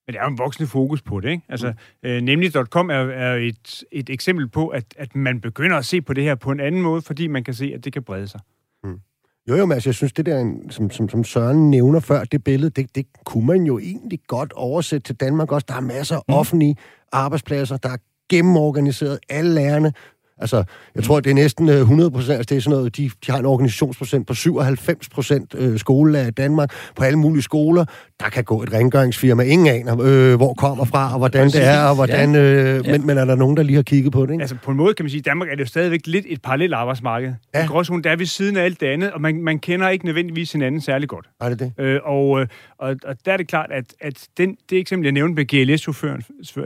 Men 0.09 0.13
det 0.13 0.21
er 0.21 0.25
jo 0.25 0.31
en 0.31 0.39
voksende 0.39 0.69
fokus 0.69 1.03
på 1.03 1.21
det, 1.21 1.31
ikke? 1.31 1.43
Altså, 1.49 1.73
mm. 2.03 2.09
øh, 2.09 2.21
nemlig.com 2.23 2.91
er, 2.91 2.95
er 2.95 3.35
et, 3.35 3.85
et 3.93 4.11
eksempel 4.11 4.49
på, 4.49 4.69
at, 4.69 4.85
at 4.97 5.17
man 5.17 5.41
begynder 5.41 5.77
at 5.77 5.85
se 5.85 6.01
på 6.03 6.13
det 6.13 6.25
her 6.25 6.35
på 6.35 6.51
en 6.51 6.61
anden 6.61 6.83
måde, 6.83 7.03
fordi 7.03 7.27
man 7.27 7.45
kan 7.45 7.55
se, 7.55 7.73
at 7.75 7.85
det 7.85 7.93
kan 7.93 8.03
brede 8.03 8.29
sig. 8.29 8.41
Mm. 8.85 9.01
Jo, 9.49 9.57
jo, 9.57 9.67
men 9.67 9.73
altså, 9.73 9.89
jeg 9.89 9.95
synes, 9.95 10.13
det 10.13 10.27
der, 10.27 10.53
som, 10.71 10.91
som, 10.91 11.09
som 11.09 11.25
Søren 11.25 11.71
nævner 11.71 12.01
før, 12.01 12.25
det 12.25 12.45
billede, 12.45 12.71
det, 12.71 12.95
det 12.95 13.07
kunne 13.25 13.47
man 13.47 13.63
jo 13.63 13.79
egentlig 13.79 14.21
godt 14.27 14.53
oversætte 14.53 15.07
til 15.07 15.17
Danmark 15.17 15.53
også. 15.53 15.65
Der 15.69 15.75
er 15.75 15.81
masser 15.81 16.17
af 16.17 16.23
mm. 16.29 16.35
offentlige 16.35 16.77
arbejdspladser, 17.13 17.77
der 17.77 17.89
er 17.89 17.97
gennemorganiseret. 18.31 19.19
Alle 19.29 19.55
lærerne 19.55 19.93
Altså, 20.41 20.65
jeg 20.95 21.05
tror, 21.05 21.21
det 21.21 21.31
er 21.31 21.35
næsten 21.35 21.69
100 21.69 22.09
øh, 22.09 22.13
procent, 22.13 22.37
altså 22.37 22.49
det 22.49 22.57
er 22.57 22.61
sådan 22.61 22.77
noget, 22.77 22.97
de, 22.97 23.11
de 23.27 23.33
har 23.33 23.39
en 23.39 23.47
organisationsprocent 23.47 24.27
på 24.27 24.35
97 24.35 25.09
procent 25.09 25.55
øh, 25.59 25.79
skolelærer 25.79 26.27
i 26.27 26.31
Danmark, 26.31 26.71
på 26.97 27.05
alle 27.05 27.19
mulige 27.19 27.43
skoler, 27.43 27.85
der 28.21 28.29
kan 28.29 28.45
gå 28.45 28.63
et 28.63 28.73
rengøringsfirma, 28.73 29.43
ingen 29.43 29.67
aner, 29.67 30.01
øh, 30.03 30.37
hvor 30.37 30.55
kommer 30.55 30.85
fra, 30.85 31.13
og 31.13 31.19
hvordan 31.19 31.47
det 31.47 31.65
er, 31.65 31.83
og 31.83 31.95
hvordan, 31.95 32.35
øh, 32.35 32.87
ja. 32.87 32.93
men, 32.93 33.07
men 33.07 33.19
er 33.19 33.25
der 33.25 33.35
nogen, 33.35 33.57
der 33.57 33.63
lige 33.63 33.77
har 33.77 33.83
kigget 33.83 34.13
på 34.13 34.27
det, 34.27 34.33
ikke? 34.33 34.43
Altså, 34.43 34.57
på 34.63 34.71
en 34.71 34.77
måde 34.77 34.95
kan 34.95 35.05
man 35.05 35.11
sige, 35.11 35.19
at 35.19 35.25
Danmark 35.25 35.49
er 35.49 35.55
det 35.55 35.61
jo 35.61 35.67
stadigvæk 35.67 36.01
lidt 36.07 36.27
et 36.29 36.43
parallelt 36.43 36.75
arbejdsmarked. 36.75 37.33
Ja. 37.55 37.67
Gråzonen, 37.67 38.05
der 38.05 38.11
er 38.11 38.17
ved 38.17 38.27
siden 38.27 38.57
af 38.57 38.65
alt 38.65 38.81
det 38.81 38.87
andet, 38.87 39.13
og 39.13 39.21
man, 39.21 39.43
man 39.43 39.59
kender 39.59 39.89
ikke 39.89 40.05
nødvendigvis 40.05 40.53
hinanden 40.53 40.81
særlig 40.81 41.09
godt. 41.09 41.27
Er 41.41 41.49
det 41.49 41.59
det? 41.59 41.73
Øh, 41.79 42.01
og, 42.05 42.41
øh, 42.41 42.47
og, 42.79 42.97
og 43.05 43.17
der 43.25 43.33
er 43.33 43.37
det 43.37 43.49
klart, 43.49 43.71
at, 43.73 43.85
at 44.01 44.29
den, 44.39 44.57
det 44.71 44.79
eksempel, 44.79 45.05
jeg 45.05 45.13
nævnte 45.13 45.35
med 45.35 45.45
GLS-chaufføren, 45.53 46.23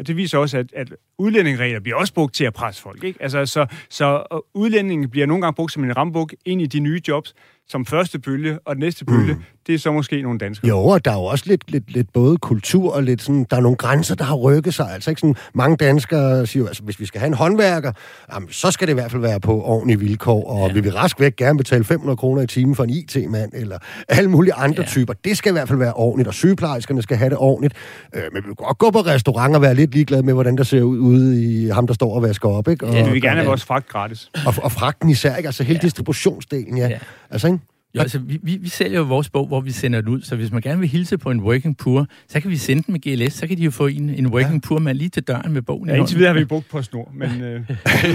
det 0.07 0.17
viser 0.17 0.39
også, 0.39 0.59
at, 0.59 0.67
at 0.77 0.89
udlændingeregler 1.19 1.81
bliver 1.81 1.97
også 1.97 2.15
brugt 2.15 2.35
til 2.35 2.45
at 2.45 2.55
presse 2.55 2.83
folk, 2.83 3.05
ikke? 3.05 3.23
Altså, 3.23 3.47
så 3.47 3.62
så, 3.89 4.27
så 4.29 4.41
udlændingen 4.55 5.11
bliver 5.11 5.27
nogle 5.27 5.43
gange 5.43 5.55
brugt 5.55 5.73
som 5.73 5.85
en 5.85 5.97
rambuk 5.97 6.35
ind 6.45 6.63
i 6.63 6.67
de 6.67 6.81
nye 6.81 7.01
jobs, 7.09 7.35
som 7.69 7.87
første 7.87 8.19
bølge, 8.19 8.59
og 8.65 8.75
den 8.75 8.81
næste 8.81 9.05
bølge, 9.05 9.35
mm 9.35 9.43
det 9.67 9.75
er 9.75 9.79
så 9.79 9.93
måske 9.93 10.23
nogle 10.23 10.39
danskere. 10.39 10.69
Jo, 10.69 10.79
og 10.79 11.05
der 11.05 11.11
er 11.11 11.15
jo 11.15 11.25
også 11.25 11.45
lidt, 11.47 11.71
lidt, 11.71 11.93
lidt 11.93 12.13
både 12.13 12.39
kultur 12.39 12.95
og 12.95 13.03
lidt 13.03 13.23
sådan, 13.23 13.47
der 13.51 13.57
er 13.57 13.61
nogle 13.61 13.77
grænser, 13.77 14.15
der 14.15 14.25
har 14.25 14.35
rykket 14.35 14.75
sig. 14.75 14.93
Altså 14.95 15.11
ikke 15.11 15.21
sådan, 15.21 15.37
mange 15.55 15.77
danskere 15.77 16.47
siger 16.47 16.67
altså 16.67 16.83
hvis 16.83 17.01
vi 17.01 17.07
skal 17.07 17.21
have 17.21 17.27
en 17.27 17.35
håndværker, 17.35 17.93
jamen, 18.35 18.49
så 18.51 18.71
skal 18.71 18.89
det 18.89 18.93
i 18.93 18.95
hvert 18.95 19.11
fald 19.11 19.23
være 19.23 19.41
på 19.41 19.63
ordentlige 19.63 19.99
vilkår, 19.99 20.51
og 20.51 20.69
ja. 20.69 20.75
vi 20.75 20.81
vil 20.81 20.93
rask 20.93 21.21
væk 21.21 21.37
gerne 21.37 21.59
betale 21.59 21.85
500 21.85 22.17
kroner 22.17 22.43
i 22.43 22.47
timen 22.47 22.75
for 22.75 22.85
en 22.85 22.91
IT-mand, 22.91 23.53
eller 23.55 23.79
alle 24.09 24.31
mulige 24.31 24.55
andre 24.55 24.83
ja. 24.83 24.89
typer. 24.89 25.13
Det 25.13 25.37
skal 25.37 25.51
i 25.51 25.53
hvert 25.53 25.69
fald 25.69 25.79
være 25.79 25.93
ordentligt, 25.93 26.29
og 26.29 26.35
sygeplejerskerne 26.35 27.03
skal 27.03 27.17
have 27.17 27.31
det 27.31 27.39
ordentligt. 27.39 27.75
Øh, 28.15 28.23
men 28.33 28.43
vi 28.43 28.47
vil 28.47 28.57
godt 28.57 28.79
gå 28.79 28.91
på 28.91 29.01
restaurant 29.01 29.57
og 29.57 29.63
være 29.63 29.75
lidt 29.75 29.95
ligeglade 29.95 30.23
med, 30.23 30.35
hvordan 30.35 30.57
der 30.57 30.65
ser 30.65 30.83
ud 30.83 30.99
ude 30.99 31.45
i 31.45 31.69
ham, 31.69 31.87
der 31.87 31.95
står 31.95 32.15
og 32.15 32.23
vasker 32.23 32.49
op. 32.49 32.69
Ikke? 32.69 32.87
Og, 32.87 32.95
ja, 32.95 33.05
vi 33.05 33.11
vil 33.11 33.23
gerne 33.23 33.37
have 33.37 33.47
vores 33.47 33.65
fragt 33.65 33.89
gratis. 33.89 34.31
Og, 34.47 34.55
og 34.63 34.73
fragten 34.73 35.09
især, 35.09 35.37
ikke? 35.37 35.47
altså 35.47 35.63
hele 35.63 35.79
ja. 35.83 35.87
distributionsdelen, 35.87 36.79
ja. 36.79 36.89
ja. 36.89 36.99
Altså, 37.31 37.47
ikke? 37.47 37.59
Jo, 37.95 38.01
altså, 38.01 38.19
vi, 38.19 38.39
vi, 38.43 38.57
vi 38.57 38.69
sælger 38.69 38.99
jo 38.99 39.05
vores 39.05 39.31
bog, 39.31 39.47
hvor 39.47 39.61
vi 39.61 39.71
sender 39.71 40.01
den 40.01 40.09
ud, 40.11 40.23
så 40.23 40.37
hvis 40.37 40.53
man 40.53 40.63
gerne 40.63 40.81
vil 40.81 40.89
hilse 40.89 41.19
på 41.19 41.31
en 41.31 41.41
working 41.41 41.77
poor, 41.77 42.07
så 42.29 42.41
kan 42.41 42.51
vi 42.51 42.57
sende 42.57 42.83
den 42.83 42.93
med 42.93 43.01
GLS, 43.01 43.33
så 43.33 43.47
kan 43.47 43.57
de 43.57 43.63
jo 43.63 43.71
få 43.71 43.87
en, 43.87 44.09
en 44.09 44.27
working 44.27 44.55
ja. 44.65 44.69
poor 44.69 44.79
med 44.79 44.95
lige 44.95 45.09
til 45.09 45.23
døren 45.23 45.53
med 45.53 45.63
bogen. 45.63 45.89
Ja, 45.89 45.95
indtil 45.95 46.17
videre 46.17 46.33
har 46.33 46.41
vi 46.41 46.45
brugt 46.45 46.69
på 46.69 46.83
snor, 46.83 47.13
men 47.15 47.41
øh, 47.43 47.61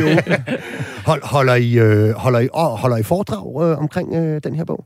jo. 0.02 0.08
Hold, 1.06 1.22
holder, 1.24 1.56
I, 1.56 1.80
øh, 1.80 2.10
holder, 2.10 2.40
I, 2.40 2.48
holder 2.54 2.98
I 2.98 3.04
foredrag 3.04 3.72
øh, 3.72 3.78
omkring 3.78 4.16
øh, 4.16 4.42
den 4.44 4.56
her 4.56 4.66
bog? 4.66 4.86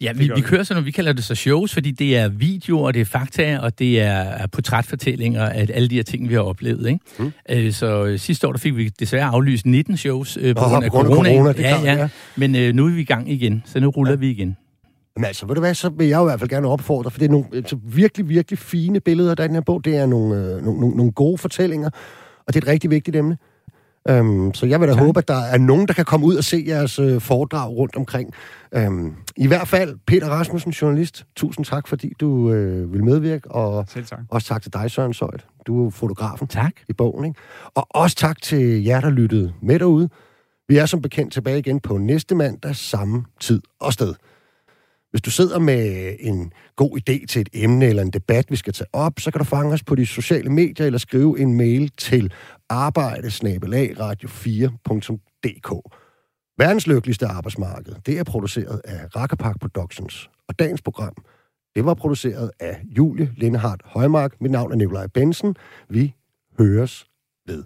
Ja, 0.00 0.12
vi, 0.12 0.30
vi 0.34 0.40
kører 0.40 0.62
sådan 0.62 0.76
noget, 0.76 0.86
vi 0.86 0.90
kalder 0.90 1.12
det 1.12 1.24
så 1.24 1.34
shows, 1.34 1.74
fordi 1.74 1.90
det 1.90 2.16
er 2.16 2.28
videoer, 2.28 2.92
det 2.92 3.00
er 3.00 3.04
fakta, 3.04 3.58
og 3.58 3.78
det 3.78 4.00
er 4.00 4.46
portrætfortællinger 4.46 5.46
af 5.46 5.66
alle 5.74 5.88
de 5.88 5.94
her 5.94 6.02
ting, 6.02 6.28
vi 6.28 6.34
har 6.34 6.40
oplevet. 6.40 6.88
Ikke? 6.88 7.00
Mm. 7.18 7.32
Øh, 7.50 7.72
så 7.72 8.04
øh, 8.04 8.18
sidste 8.18 8.48
år 8.48 8.52
der 8.52 8.58
fik 8.58 8.76
vi 8.76 8.88
desværre 8.88 9.24
aflyst 9.24 9.66
19 9.66 9.96
shows 9.96 10.38
øh, 10.40 10.54
på, 10.54 10.60
grund 10.60 10.84
af 10.84 10.90
corona. 10.90 11.14
corona 11.14 11.52
det 11.52 11.60
ja, 11.60 11.80
ja. 11.80 11.94
ja. 11.94 12.08
Men 12.36 12.56
øh, 12.56 12.74
nu 12.74 12.86
er 12.86 12.90
vi 12.90 13.00
i 13.00 13.04
gang 13.04 13.30
igen, 13.30 13.62
så 13.66 13.80
nu 13.80 13.88
ruller 13.88 14.12
ja. 14.12 14.18
vi 14.18 14.30
igen. 14.30 14.56
Men 15.16 15.24
altså, 15.24 15.46
ved 15.46 15.54
du 15.54 15.60
hvad, 15.60 15.74
så 15.74 15.88
vil 15.88 16.08
jeg 16.08 16.16
jo 16.16 16.22
i 16.22 16.28
hvert 16.28 16.38
fald 16.38 16.50
gerne 16.50 16.68
opfordre, 16.68 17.10
for 17.10 17.18
det 17.18 17.26
er 17.26 17.30
nogle 17.30 17.46
altså, 17.52 17.76
virkelig, 17.84 18.28
virkelig 18.28 18.58
fine 18.58 19.00
billeder, 19.00 19.34
der 19.34 19.42
er 19.42 19.44
i 19.44 19.48
den 19.48 19.56
her 19.56 19.62
bog. 19.62 19.84
Det 19.84 19.96
er 19.96 20.06
nogle, 20.06 20.36
øh, 20.36 20.64
nogle, 20.64 20.96
nogle 20.96 21.12
gode 21.12 21.38
fortællinger, 21.38 21.90
og 22.46 22.54
det 22.54 22.56
er 22.56 22.64
et 22.66 22.68
rigtig 22.68 22.90
vigtigt 22.90 23.16
emne. 23.16 23.36
Um, 24.08 24.54
så 24.54 24.66
jeg 24.66 24.80
vil 24.80 24.88
da 24.88 24.94
tak. 24.94 25.02
håbe, 25.02 25.18
at 25.18 25.28
der 25.28 25.40
er 25.40 25.58
nogen, 25.58 25.88
der 25.88 25.94
kan 25.94 26.04
komme 26.04 26.26
ud 26.26 26.36
og 26.36 26.44
se 26.44 26.64
jeres 26.66 26.98
uh, 26.98 27.20
foredrag 27.22 27.70
rundt 27.70 27.96
omkring. 27.96 28.34
Um, 28.76 29.16
I 29.36 29.46
hvert 29.46 29.68
fald, 29.68 29.98
Peter 30.06 30.28
Rasmussen, 30.28 30.72
journalist, 30.72 31.26
tusind 31.36 31.64
tak, 31.66 31.88
fordi 31.88 32.12
du 32.20 32.28
uh, 32.28 32.92
vil 32.92 33.04
medvirke. 33.04 33.50
Og 33.50 33.84
Selv 33.88 34.06
tak. 34.06 34.18
også 34.28 34.48
tak 34.48 34.62
til 34.62 34.72
dig, 34.72 34.90
Søren 34.90 35.14
Søjt. 35.14 35.46
Du 35.66 35.86
er 35.86 35.90
fotografen 35.90 36.46
tak. 36.46 36.72
i 36.88 36.92
bogen. 36.92 37.24
Ikke? 37.24 37.40
Og 37.74 37.86
også 37.90 38.16
tak 38.16 38.42
til 38.42 38.84
jer, 38.84 39.00
der 39.00 39.10
lyttede 39.10 39.52
med 39.62 39.78
derude. 39.78 40.08
Vi 40.68 40.76
er 40.76 40.86
som 40.86 41.02
bekendt 41.02 41.32
tilbage 41.32 41.58
igen 41.58 41.80
på 41.80 41.98
næste 41.98 42.34
mandag, 42.34 42.76
samme 42.76 43.24
tid 43.40 43.62
og 43.80 43.92
sted. 43.92 44.14
Hvis 45.10 45.22
du 45.22 45.30
sidder 45.30 45.58
med 45.58 46.16
en 46.20 46.52
god 46.76 46.98
idé 46.98 47.26
til 47.26 47.40
et 47.40 47.48
emne 47.52 47.86
eller 47.86 48.02
en 48.02 48.10
debat, 48.10 48.50
vi 48.50 48.56
skal 48.56 48.72
tage 48.72 48.88
op, 48.92 49.20
så 49.20 49.30
kan 49.30 49.38
du 49.38 49.44
fange 49.44 49.72
os 49.72 49.82
på 49.82 49.94
de 49.94 50.06
sociale 50.06 50.50
medier 50.50 50.86
eller 50.86 50.98
skrive 50.98 51.40
en 51.40 51.54
mail 51.54 51.90
til 51.98 52.32
arbejdesnabelagradio4.dk. 52.72 55.72
Verdens 56.58 56.86
lykkeligste 56.86 57.26
arbejdsmarked, 57.26 57.94
det 58.06 58.18
er 58.18 58.24
produceret 58.24 58.80
af 58.84 59.16
Rakkerpark 59.16 59.60
Productions. 59.60 60.30
Og 60.48 60.58
dagens 60.58 60.82
program, 60.82 61.14
det 61.74 61.84
var 61.84 61.94
produceret 61.94 62.50
af 62.60 62.80
Julie 62.84 63.32
Lindehardt 63.36 63.82
Højmark. 63.84 64.40
Mit 64.40 64.50
navn 64.50 64.72
er 64.72 64.76
Nikolaj 64.76 65.06
Bensen. 65.06 65.56
Vi 65.88 66.14
høres 66.58 67.06
ved. 67.46 67.64